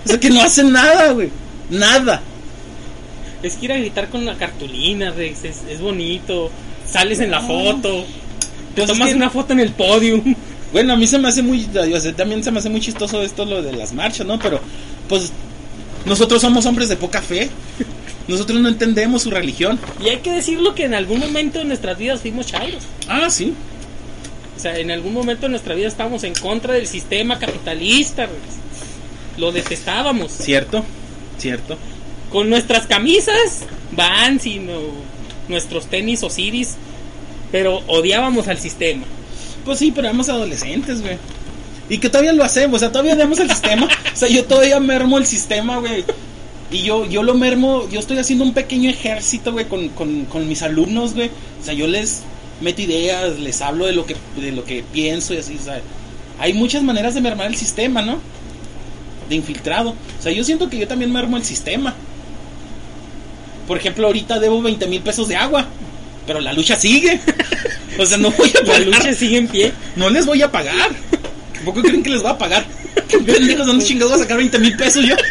o 0.05 0.07
sea, 0.07 0.19
que 0.19 0.29
no 0.29 0.41
hacen 0.41 0.71
nada, 0.71 1.11
güey. 1.11 1.29
Nada. 1.69 2.21
Es 3.43 3.55
que 3.55 3.65
ir 3.65 3.71
a 3.73 3.77
gritar 3.77 4.09
con 4.09 4.25
la 4.25 4.35
cartulina, 4.35 5.11
Rex, 5.11 5.43
es, 5.43 5.57
es 5.69 5.81
bonito. 5.81 6.49
Sales 6.89 7.19
en 7.19 7.29
la 7.29 7.41
foto. 7.41 8.05
Te 8.81 8.87
tomas 8.87 9.09
que- 9.09 9.15
una 9.15 9.29
foto 9.29 9.53
en 9.53 9.59
el 9.59 9.71
podio. 9.71 10.23
Bueno, 10.73 10.91
a 10.91 10.95
mí 10.97 11.07
se 11.07 11.17
me 11.17 11.29
hace 11.29 11.41
muy, 11.41 11.65
o 11.93 11.99
sea, 12.01 12.13
también 12.13 12.43
se 12.43 12.51
me 12.51 12.59
hace 12.59 12.69
muy 12.69 12.81
chistoso 12.81 13.21
esto 13.23 13.45
lo 13.45 13.61
de 13.61 13.71
las 13.71 13.93
marchas, 13.93 14.27
¿no? 14.27 14.37
Pero, 14.37 14.59
pues, 15.07 15.31
nosotros 16.05 16.41
somos 16.41 16.65
hombres 16.65 16.89
de 16.89 16.97
poca 16.97 17.21
fe. 17.21 17.49
Nosotros 18.27 18.59
no 18.59 18.67
entendemos 18.67 19.21
su 19.21 19.31
religión. 19.31 19.79
Y 20.03 20.09
hay 20.09 20.17
que 20.17 20.29
decirlo 20.29 20.75
que 20.75 20.83
en 20.83 20.93
algún 20.93 21.19
momento 21.21 21.59
de 21.59 21.65
nuestras 21.65 21.97
vidas 21.97 22.19
fuimos 22.19 22.47
chairos. 22.47 22.83
Ah, 23.07 23.29
sí. 23.29 23.53
O 24.57 24.59
sea, 24.59 24.77
en 24.77 24.91
algún 24.91 25.13
momento 25.13 25.43
de 25.43 25.49
nuestra 25.51 25.73
vida 25.73 25.87
estábamos 25.87 26.25
en 26.25 26.33
contra 26.35 26.73
del 26.73 26.85
sistema 26.85 27.39
capitalista. 27.39 28.27
Lo 29.37 29.53
detestábamos. 29.53 30.33
Cierto, 30.33 30.83
cierto. 31.37 31.77
Con 32.29 32.49
nuestras 32.49 32.87
camisas, 32.87 33.61
Vans 33.93 34.45
y 34.45 34.59
no- 34.59 34.81
nuestros 35.47 35.85
tenis 35.87 36.23
Osiris. 36.23 36.75
Pero 37.51 37.81
odiábamos 37.87 38.47
al 38.47 38.59
sistema. 38.59 39.03
Pues 39.65 39.79
sí, 39.79 39.91
pero 39.91 40.07
éramos 40.07 40.29
adolescentes, 40.29 41.01
güey. 41.01 41.17
Y 41.89 41.99
que 41.99 42.09
todavía 42.09 42.33
lo 42.33 42.43
hacemos, 42.43 42.77
o 42.77 42.79
sea, 42.79 42.91
todavía 42.91 43.13
odiamos 43.13 43.39
el 43.39 43.49
sistema. 43.49 43.87
O 44.13 44.15
sea, 44.17 44.27
yo 44.27 44.45
todavía 44.45 44.79
mermo 44.79 45.17
el 45.17 45.25
sistema, 45.25 45.77
güey. 45.77 46.03
Y 46.69 46.81
yo, 46.81 47.05
yo 47.05 47.23
lo 47.23 47.33
mermo, 47.33 47.87
yo 47.89 47.99
estoy 47.99 48.17
haciendo 48.17 48.43
un 48.43 48.53
pequeño 48.53 48.89
ejército, 48.89 49.53
güey, 49.53 49.65
con, 49.65 49.89
con, 49.89 50.25
con 50.25 50.47
mis 50.49 50.61
alumnos, 50.63 51.13
güey. 51.13 51.29
O 51.61 51.63
sea, 51.63 51.73
yo 51.73 51.87
les 51.87 52.23
meto 52.61 52.81
ideas, 52.81 53.39
les 53.39 53.61
hablo 53.61 53.85
de 53.85 53.93
lo 53.93 54.05
que, 54.05 54.15
de 54.35 54.51
lo 54.51 54.65
que 54.65 54.83
pienso 54.91 55.33
y 55.33 55.37
así, 55.37 55.57
o 55.59 55.63
sea. 55.63 55.81
Hay 56.39 56.53
muchas 56.53 56.83
maneras 56.83 57.15
de 57.15 57.21
mermar 57.21 57.47
el 57.47 57.55
sistema, 57.55 58.01
¿no? 58.01 58.19
De 59.29 59.35
infiltrado. 59.35 59.91
O 59.91 60.21
sea, 60.21 60.31
yo 60.31 60.43
siento 60.43 60.69
que 60.69 60.77
yo 60.77 60.87
también 60.87 61.11
mermo 61.11 61.37
el 61.37 61.43
sistema. 61.43 61.95
Por 63.67 63.77
ejemplo, 63.77 64.07
ahorita 64.07 64.39
debo 64.39 64.61
20 64.61 64.87
mil 64.87 65.01
pesos 65.01 65.27
de 65.27 65.35
agua. 65.35 65.67
Pero 66.27 66.39
la 66.41 66.53
lucha 66.53 66.75
sigue. 66.75 67.19
O 67.99 68.05
sea, 68.05 68.15
no 68.19 68.29
voy 68.29 68.51
a 68.51 68.59
La 68.59 68.65
pagar. 68.73 68.81
lucha 68.85 69.13
sigue 69.15 69.37
en 69.37 69.47
pie. 69.47 69.71
No 69.95 70.07
les 70.11 70.23
voy 70.23 70.39
a 70.43 70.51
pagar. 70.51 70.91
¿Tampoco 71.55 71.81
creen 71.81 72.03
que 72.03 72.11
les 72.11 72.21
voy 72.21 72.29
a 72.29 72.37
pagar? 72.37 72.63
¿Qué 73.09 73.17
pendejos, 73.17 73.65
¿dónde 73.65 73.83
chingados 73.83 74.11
voy 74.11 74.19
a 74.19 74.23
sacar 74.23 74.37
20 74.37 74.59
mil 74.59 74.77
pesos 74.77 75.03
yo? 75.03 75.15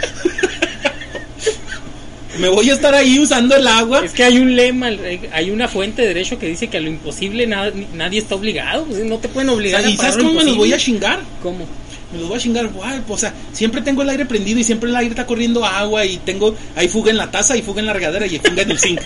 Me 2.38 2.48
voy 2.48 2.68
a 2.68 2.74
estar 2.74 2.92
ahí 2.94 3.18
usando 3.20 3.54
el 3.56 3.64
agua. 3.66 4.04
Es 4.04 4.12
que 4.12 4.24
hay 4.24 4.38
un 4.38 4.54
lema, 4.56 4.90
hay 5.32 5.50
una 5.50 5.68
fuente 5.68 6.02
de 6.02 6.08
derecho 6.08 6.38
que 6.40 6.46
dice 6.48 6.66
que 6.68 6.76
a 6.76 6.80
lo 6.80 6.88
imposible 6.88 7.46
na- 7.46 7.70
nadie 7.94 8.18
está 8.18 8.34
obligado. 8.34 8.84
pues, 8.84 9.04
No 9.04 9.16
te 9.18 9.28
pueden 9.28 9.48
O 9.50 9.54
obligar 9.54 9.80
sea, 9.82 9.88
a 9.88 9.92
¿Y 9.92 9.96
sabes 9.96 10.16
cómo 10.16 10.32
me 10.34 10.44
los 10.44 10.56
voy 10.56 10.72
a 10.72 10.76
chingar? 10.76 11.20
¿Cómo? 11.42 11.66
Me 12.12 12.18
los 12.18 12.28
voy 12.28 12.36
a 12.36 12.40
chingar, 12.40 12.66
guay, 12.68 13.00
pues, 13.06 13.18
o 13.18 13.20
sea, 13.20 13.32
siempre 13.52 13.80
tengo 13.80 14.02
el 14.02 14.10
aire 14.10 14.26
prendido 14.26 14.58
y 14.60 14.64
siempre 14.64 14.90
el 14.90 14.96
aire 14.96 15.10
está 15.10 15.24
corriendo 15.26 15.64
agua 15.64 16.04
y 16.04 16.16
tengo, 16.18 16.54
hay 16.74 16.88
fuga 16.88 17.10
en 17.10 17.16
la 17.16 17.30
taza 17.30 17.56
y 17.56 17.62
fuga 17.62 17.80
en 17.80 17.86
la 17.86 17.92
regadera 17.94 18.26
y 18.26 18.38
fuga 18.38 18.62
en 18.62 18.70
el 18.72 18.78
zinc. 18.78 19.00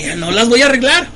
Y 0.00 0.16
no 0.16 0.30
las 0.30 0.48
voy 0.48 0.62
a 0.62 0.66
arreglar. 0.66 1.08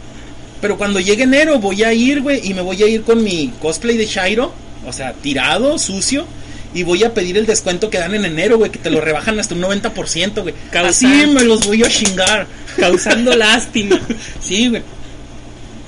Pero 0.61 0.79
cuando 0.79 1.01
llegue 1.01 1.25
enero 1.25 1.59
voy 1.59 1.83
a 1.83 1.93
ir, 1.93 2.23
güey, 2.23 2.41
y 2.49 2.55
me 2.55 2.63
voy 2.63 2.83
a 2.83 2.87
ir 2.87 3.03
con 3.03 3.23
mi 3.23 3.53
cosplay 3.61 3.97
de 3.97 4.07
Shairo, 4.07 4.53
o 4.87 4.93
sea, 4.93 5.13
tirado, 5.13 5.79
sucio, 5.79 6.27
y 6.73 6.83
voy 6.83 7.05
a 7.05 7.13
pedir 7.13 7.37
el 7.37 7.47
descuento 7.47 7.91
que 7.91 7.99
dan 7.99 8.15
en 8.15 8.25
enero, 8.25 8.59
güey, 8.59 8.71
que 8.71 8.79
te 8.79 8.91
lo 8.91 9.01
rebajan 9.01 9.39
hasta 9.39 9.55
un 9.55 9.63
90%, 9.63 10.43
güey. 10.43 10.55
Así 10.73 11.07
me 11.07 11.45
los 11.45 11.67
voy 11.67 11.85
a 11.85 11.89
chingar. 11.89 12.47
Causando 12.79 13.33
lástima. 13.37 14.01
Sí, 14.41 14.69
güey. 14.69 14.83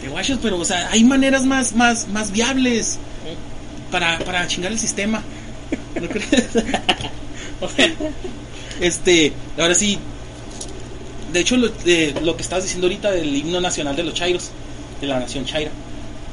Te 0.03 0.09
guachas, 0.09 0.39
pero, 0.43 0.59
o 0.59 0.65
sea, 0.65 0.89
hay 0.91 1.03
maneras 1.03 1.45
más, 1.45 1.75
más, 1.75 2.07
más 2.09 2.31
viables 2.31 2.99
para, 3.91 4.19
para 4.21 4.47
chingar 4.47 4.73
el 4.73 4.79
sistema. 4.79 5.23
¿No 6.01 6.09
crees? 6.09 6.29
este, 8.81 9.33
ahora 9.59 9.75
sí. 9.75 9.99
De 11.33 11.41
hecho, 11.41 11.57
lo, 11.57 11.69
de, 11.69 12.15
lo 12.23 12.37
que 12.37 12.43
estabas 12.43 12.65
diciendo 12.65 12.87
ahorita 12.87 13.11
del 13.11 13.35
himno 13.35 13.61
nacional 13.61 13.97
de 13.97 14.05
los 14.05 14.15
Chairos, 14.15 14.51
de 15.01 15.07
la 15.07 15.19
nación 15.21 15.45
Chaira. 15.45 15.71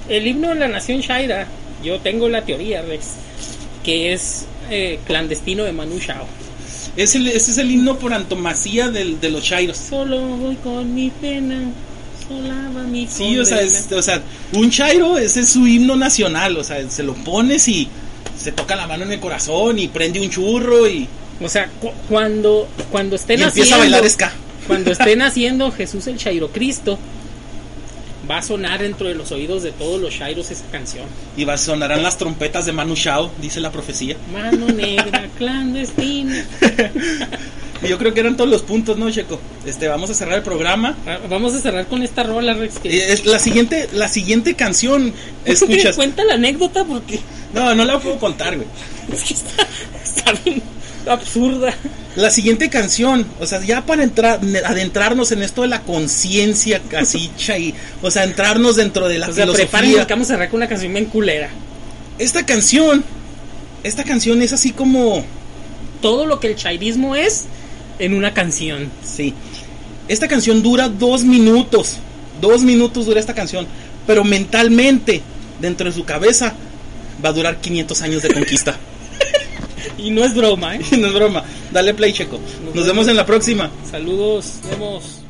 El 0.10 0.28
himno 0.28 0.50
de 0.50 0.56
la 0.56 0.68
nación 0.68 1.00
Shaira, 1.02 1.48
yo 1.84 2.00
tengo 2.00 2.30
la 2.30 2.44
teoría, 2.44 2.82
Rex, 2.82 3.06
que 3.84 4.14
es 4.14 4.46
eh, 4.70 5.00
clandestino 5.06 5.64
de 5.64 5.72
Manu 5.74 6.00
Chao. 6.00 6.26
Es 6.96 7.16
el, 7.16 7.28
ese 7.28 7.52
es 7.52 7.58
el 7.58 7.72
himno 7.72 7.98
por 7.98 8.14
antomasía 8.14 8.90
del, 8.90 9.20
de 9.20 9.30
los 9.32 9.44
Chairos. 9.44 9.78
Solo 9.78 10.20
voy 10.22 10.56
con 10.58 10.94
mi 10.94 11.10
pena, 11.10 11.60
solaba 12.28 12.84
mi 12.84 13.08
Sí, 13.08 13.38
o 13.40 13.46
sea, 13.46 13.62
es- 13.62 13.92
o 13.92 14.02
sea, 14.02 14.22
un 14.54 14.70
Chairo, 14.70 15.18
ese 15.18 15.42
es 15.42 15.50
su 15.50 15.66
himno 15.68 15.96
nacional. 15.96 16.56
O 16.58 16.64
sea, 16.64 16.88
se 16.90 17.04
lo 17.04 17.14
pones 17.16 17.68
y 17.68 17.88
se 18.40 18.52
toca 18.52 18.76
la 18.76 18.88
mano 18.88 19.04
en 19.06 19.12
el 19.12 19.20
corazón 19.20 19.80
y 19.80 19.88
prende 19.88 20.20
un 20.22 20.30
churro 20.30 20.88
y, 20.88 21.08
O 21.42 21.50
sea, 21.50 21.68
cu- 21.82 21.92
cuando, 22.08 22.68
cuando 22.92 23.16
estén 23.16 23.40
y 23.40 23.44
empieza 23.44 23.76
a 23.76 23.80
bailar 23.80 24.08
ska. 24.10 24.32
Cuando 24.68 24.92
estén 24.92 25.22
haciendo 25.22 25.72
Jesús 25.72 26.08
el 26.08 26.18
Chairo 26.18 26.50
Cristo, 26.50 26.98
va 28.30 28.38
a 28.38 28.42
sonar 28.42 28.82
dentro 28.82 29.08
de 29.08 29.16
los 29.16 29.32
oídos 29.32 29.64
de 29.64 29.72
todos 29.72 30.02
los 30.02 30.16
Chairos 30.16 30.50
esa 30.52 30.66
canción. 30.72 31.06
Y 31.36 31.44
va, 31.46 31.58
sonarán 31.58 32.04
las 32.04 32.18
trompetas 32.18 32.66
de 32.66 32.72
Manu 32.72 32.96
Chao, 32.96 33.32
dice 33.42 33.60
la 33.60 33.72
profecía. 33.72 34.16
Mano 34.32 34.68
negra, 34.68 35.28
clandestina. 35.38 36.46
Yo 37.88 37.98
creo 37.98 38.14
que 38.14 38.22
eran 38.22 38.38
todos 38.38 38.50
los 38.50 38.62
puntos, 38.62 38.98
¿no, 38.98 39.12
Checo? 39.12 39.40
Este, 39.66 39.90
vamos 39.90 40.10
a 40.10 40.14
cerrar 40.14 40.38
el 40.38 40.44
programa. 40.44 40.96
Ah, 41.06 41.20
Vamos 41.30 41.54
a 41.54 41.60
cerrar 41.60 41.88
con 41.88 42.02
esta 42.02 42.24
rola, 42.24 42.54
Rex. 42.54 42.80
Que 42.80 42.90
Eh, 42.98 43.12
es 43.14 43.26
la 43.26 43.40
siguiente, 43.40 43.90
la 43.92 44.08
siguiente 44.08 44.54
canción, 44.56 45.14
escuchas. 45.46 45.96
Cuenta 45.98 46.24
la 46.24 46.36
anécdota 46.36 46.86
porque 46.86 47.20
No, 47.54 47.76
no 47.76 47.84
la 47.84 48.00
puedo 48.00 48.18
contar, 48.20 48.56
güey. 48.56 48.68
es 49.12 49.24
que 49.24 49.34
está, 49.34 49.68
está 50.02 50.32
bien 50.46 50.62
absurda. 51.08 51.74
La 52.16 52.30
siguiente 52.30 52.70
canción, 52.70 53.26
o 53.40 53.46
sea, 53.46 53.60
ya 53.62 53.86
para 53.86 54.04
entrar, 54.04 54.40
adentrarnos 54.66 55.32
en 55.32 55.42
esto 55.42 55.64
de 55.64 55.68
la 55.68 55.82
conciencia 55.82 56.82
así, 56.98 57.32
chay, 57.38 57.74
o 58.02 58.12
sea, 58.12 58.24
entrarnos 58.24 58.76
dentro 58.76 59.08
de 59.08 59.18
la 59.18 59.30
O 59.30 59.34
sea, 59.34 59.46
filosofía. 59.46 60.06
que 60.08 60.14
vamos 60.14 60.28
a 60.30 60.34
cerrar 60.34 60.50
con 60.50 60.58
una 60.58 60.68
canción 60.68 60.94
bien 60.94 61.06
culera. 61.06 61.50
Esta 62.20 62.46
canción, 62.46 63.04
esta 63.84 64.04
canción 64.04 64.42
es 64.42 64.54
así 64.54 64.72
como, 64.72 65.26
Todo 66.02 66.26
lo 66.26 66.40
que 66.40 66.48
el 66.48 66.56
chairismo 66.56 67.16
es 67.16 67.46
en 68.00 68.14
una 68.14 68.34
canción. 68.34 68.90
sí, 69.04 69.34
esta 70.08 70.28
canción 70.28 70.62
dura 70.62 70.90
dos 70.90 71.24
minutos, 71.24 71.98
dos 72.42 72.62
minutos 72.62 73.06
dura 73.06 73.20
esta 73.20 73.34
canción, 73.34 73.66
pero 74.06 74.24
mentalmente, 74.24 75.22
dentro 75.62 75.88
de 75.88 75.94
su 75.96 76.04
cabeza, 76.04 76.54
va 77.24 77.30
a 77.30 77.34
durar 77.34 77.58
500 77.62 78.02
años 78.02 78.22
de 78.22 78.34
conquista. 78.34 78.78
Y 79.98 80.12
no 80.12 80.24
es 80.24 80.36
broma, 80.36 80.76
¿eh? 80.76 80.82
no 81.00 81.08
es 81.08 81.14
broma. 81.14 81.44
Dale 81.72 81.94
play, 81.94 82.14
Checo. 82.14 82.40
Nos 82.74 82.86
vemos 82.86 83.08
en 83.08 83.16
la 83.16 83.26
próxima. 83.26 83.70
Saludos, 83.90 84.60
vemos. 84.70 85.22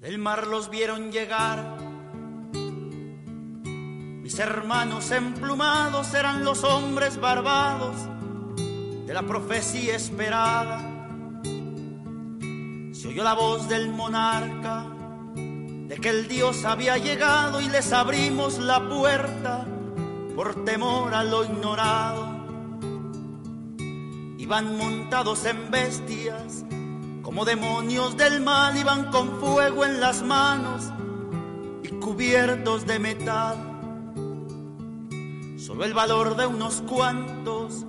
Del 0.00 0.18
mar 0.18 0.46
los 0.46 0.70
vieron 0.70 1.12
llegar. 1.12 1.76
Mis 4.22 4.38
hermanos 4.38 5.10
emplumados 5.10 6.12
eran 6.14 6.44
los 6.44 6.62
hombres 6.64 7.18
barbados 7.18 7.96
de 9.06 9.14
la 9.14 9.22
profecía 9.22 9.96
esperada. 9.96 10.80
Se 12.92 13.08
oyó 13.08 13.24
la 13.24 13.34
voz 13.34 13.68
del 13.68 13.88
monarca 13.88 14.86
de 15.34 15.96
que 15.96 16.10
el 16.10 16.28
Dios 16.28 16.64
había 16.64 16.98
llegado 16.98 17.60
y 17.60 17.68
les 17.68 17.92
abrimos 17.92 18.58
la 18.58 18.86
puerta 18.86 19.66
por 20.38 20.64
temor 20.64 21.12
a 21.14 21.24
lo 21.24 21.42
ignorado. 21.42 22.28
Iban 24.38 24.78
montados 24.78 25.44
en 25.46 25.68
bestias 25.68 26.64
como 27.22 27.44
demonios 27.44 28.16
del 28.16 28.40
mal 28.40 28.76
iban 28.76 29.10
con 29.10 29.40
fuego 29.40 29.84
en 29.84 29.98
las 29.98 30.22
manos 30.22 30.92
y 31.82 31.88
cubiertos 31.88 32.86
de 32.86 33.00
metal. 33.00 33.56
Solo 35.56 35.84
el 35.84 35.92
valor 35.92 36.36
de 36.36 36.46
unos 36.46 36.82
cuantos 36.82 37.84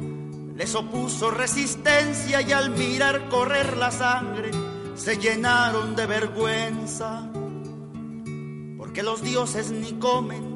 les 0.55 0.73
opuso 0.73 1.29
resistencia 1.29 2.41
y 2.41 2.51
al 2.51 2.71
mirar 2.71 3.29
correr 3.29 3.77
la 3.77 3.91
sangre 3.91 4.49
se 4.95 5.17
llenaron 5.17 5.95
de 5.95 6.07
vergüenza. 6.07 7.29
Porque 8.75 9.03
los 9.03 9.21
dioses 9.21 9.69
ni 9.69 9.93
comen 9.99 10.48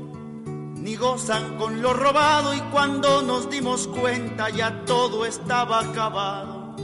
ni 0.84 0.98
gozan 0.98 1.58
con 1.58 1.82
lo 1.82 1.94
robado 1.94 2.54
y 2.54 2.60
cuando 2.60 3.22
nos 3.22 3.50
dimos 3.50 3.88
cuenta 3.88 4.50
ya 4.50 4.84
todo 4.84 5.26
estaba 5.26 5.80
acabado 5.80 6.76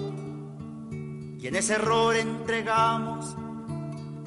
y 1.38 1.48
en 1.48 1.56
ese 1.56 1.74
error 1.76 2.16
entregamos 2.16 3.36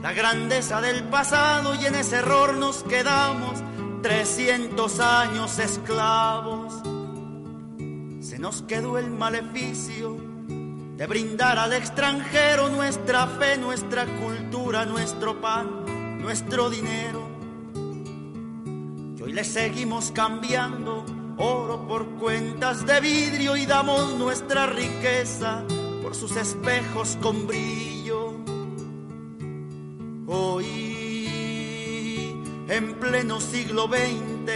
la 0.02 0.12
grandeza 0.12 0.80
del 0.80 1.04
pasado 1.04 1.74
y 1.74 1.86
en 1.86 1.94
ese 1.94 2.16
error 2.16 2.54
nos 2.54 2.82
quedamos 2.82 3.62
300 4.02 4.98
años 4.98 5.58
esclavos. 5.60 6.74
Se 8.20 8.38
nos 8.38 8.62
quedó 8.62 8.98
el 8.98 9.10
maleficio 9.10 10.16
de 10.96 11.06
brindar 11.06 11.58
al 11.58 11.72
extranjero 11.72 12.68
nuestra 12.68 13.26
fe, 13.26 13.58
nuestra 13.58 14.06
cultura, 14.06 14.86
nuestro 14.86 15.40
pan, 15.40 16.18
nuestro 16.20 16.68
dinero. 16.68 17.21
Le 19.32 19.44
seguimos 19.44 20.12
cambiando 20.12 21.06
oro 21.38 21.88
por 21.88 22.06
cuentas 22.16 22.84
de 22.84 23.00
vidrio 23.00 23.56
y 23.56 23.64
damos 23.64 24.12
nuestra 24.18 24.66
riqueza 24.66 25.64
por 26.02 26.14
sus 26.14 26.36
espejos 26.36 27.16
con 27.22 27.46
brillo. 27.46 28.34
Hoy, 30.26 31.24
en 32.68 32.94
pleno 33.00 33.40
siglo 33.40 33.88
XX, 33.88 34.52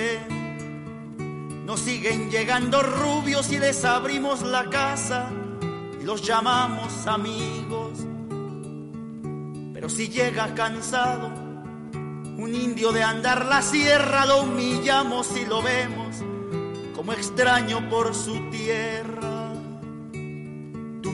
nos 1.64 1.80
siguen 1.80 2.30
llegando 2.30 2.82
rubios 2.82 3.50
y 3.52 3.58
les 3.58 3.82
abrimos 3.82 4.42
la 4.42 4.68
casa 4.68 5.30
y 5.98 6.04
los 6.04 6.20
llamamos 6.20 7.06
amigos. 7.06 7.92
Pero 9.72 9.88
si 9.88 10.10
llega 10.10 10.52
cansado, 10.54 11.45
un 12.36 12.54
indio 12.54 12.92
de 12.92 13.02
andar 13.02 13.46
la 13.46 13.62
sierra, 13.62 14.26
lo 14.26 14.42
humillamos 14.42 15.36
y 15.36 15.46
lo 15.46 15.62
vemos 15.62 16.22
como 16.94 17.12
extraño 17.12 17.88
por 17.88 18.14
su 18.14 18.50
tierra. 18.50 19.52
Tú, 21.02 21.10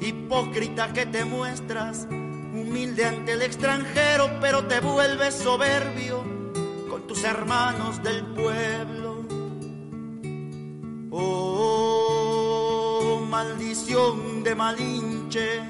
hipócrita 0.00 0.92
que 0.92 1.06
te 1.06 1.24
muestras, 1.24 2.06
humilde 2.10 3.04
ante 3.04 3.32
el 3.32 3.42
extranjero, 3.42 4.38
pero 4.40 4.64
te 4.64 4.80
vuelves 4.80 5.34
soberbio 5.34 6.24
con 6.90 7.06
tus 7.06 7.22
hermanos 7.24 8.02
del 8.02 8.24
pueblo. 8.26 9.22
Oh, 11.10 12.02
maldición 13.30 14.42
de 14.42 14.54
Malinche, 14.54 15.60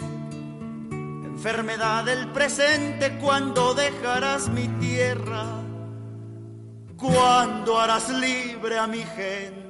enfermedad 1.43 2.05
del 2.05 2.29
presente, 2.29 3.19
cuando 3.19 3.75
dejarás 3.75 4.49
mi 4.49 4.69
tierra? 4.79 5.45
¿Cuándo 6.97 7.81
harás 7.81 8.11
libre 8.11 8.79
a 8.79 8.87
mi 8.87 9.03
gente? 9.03 9.62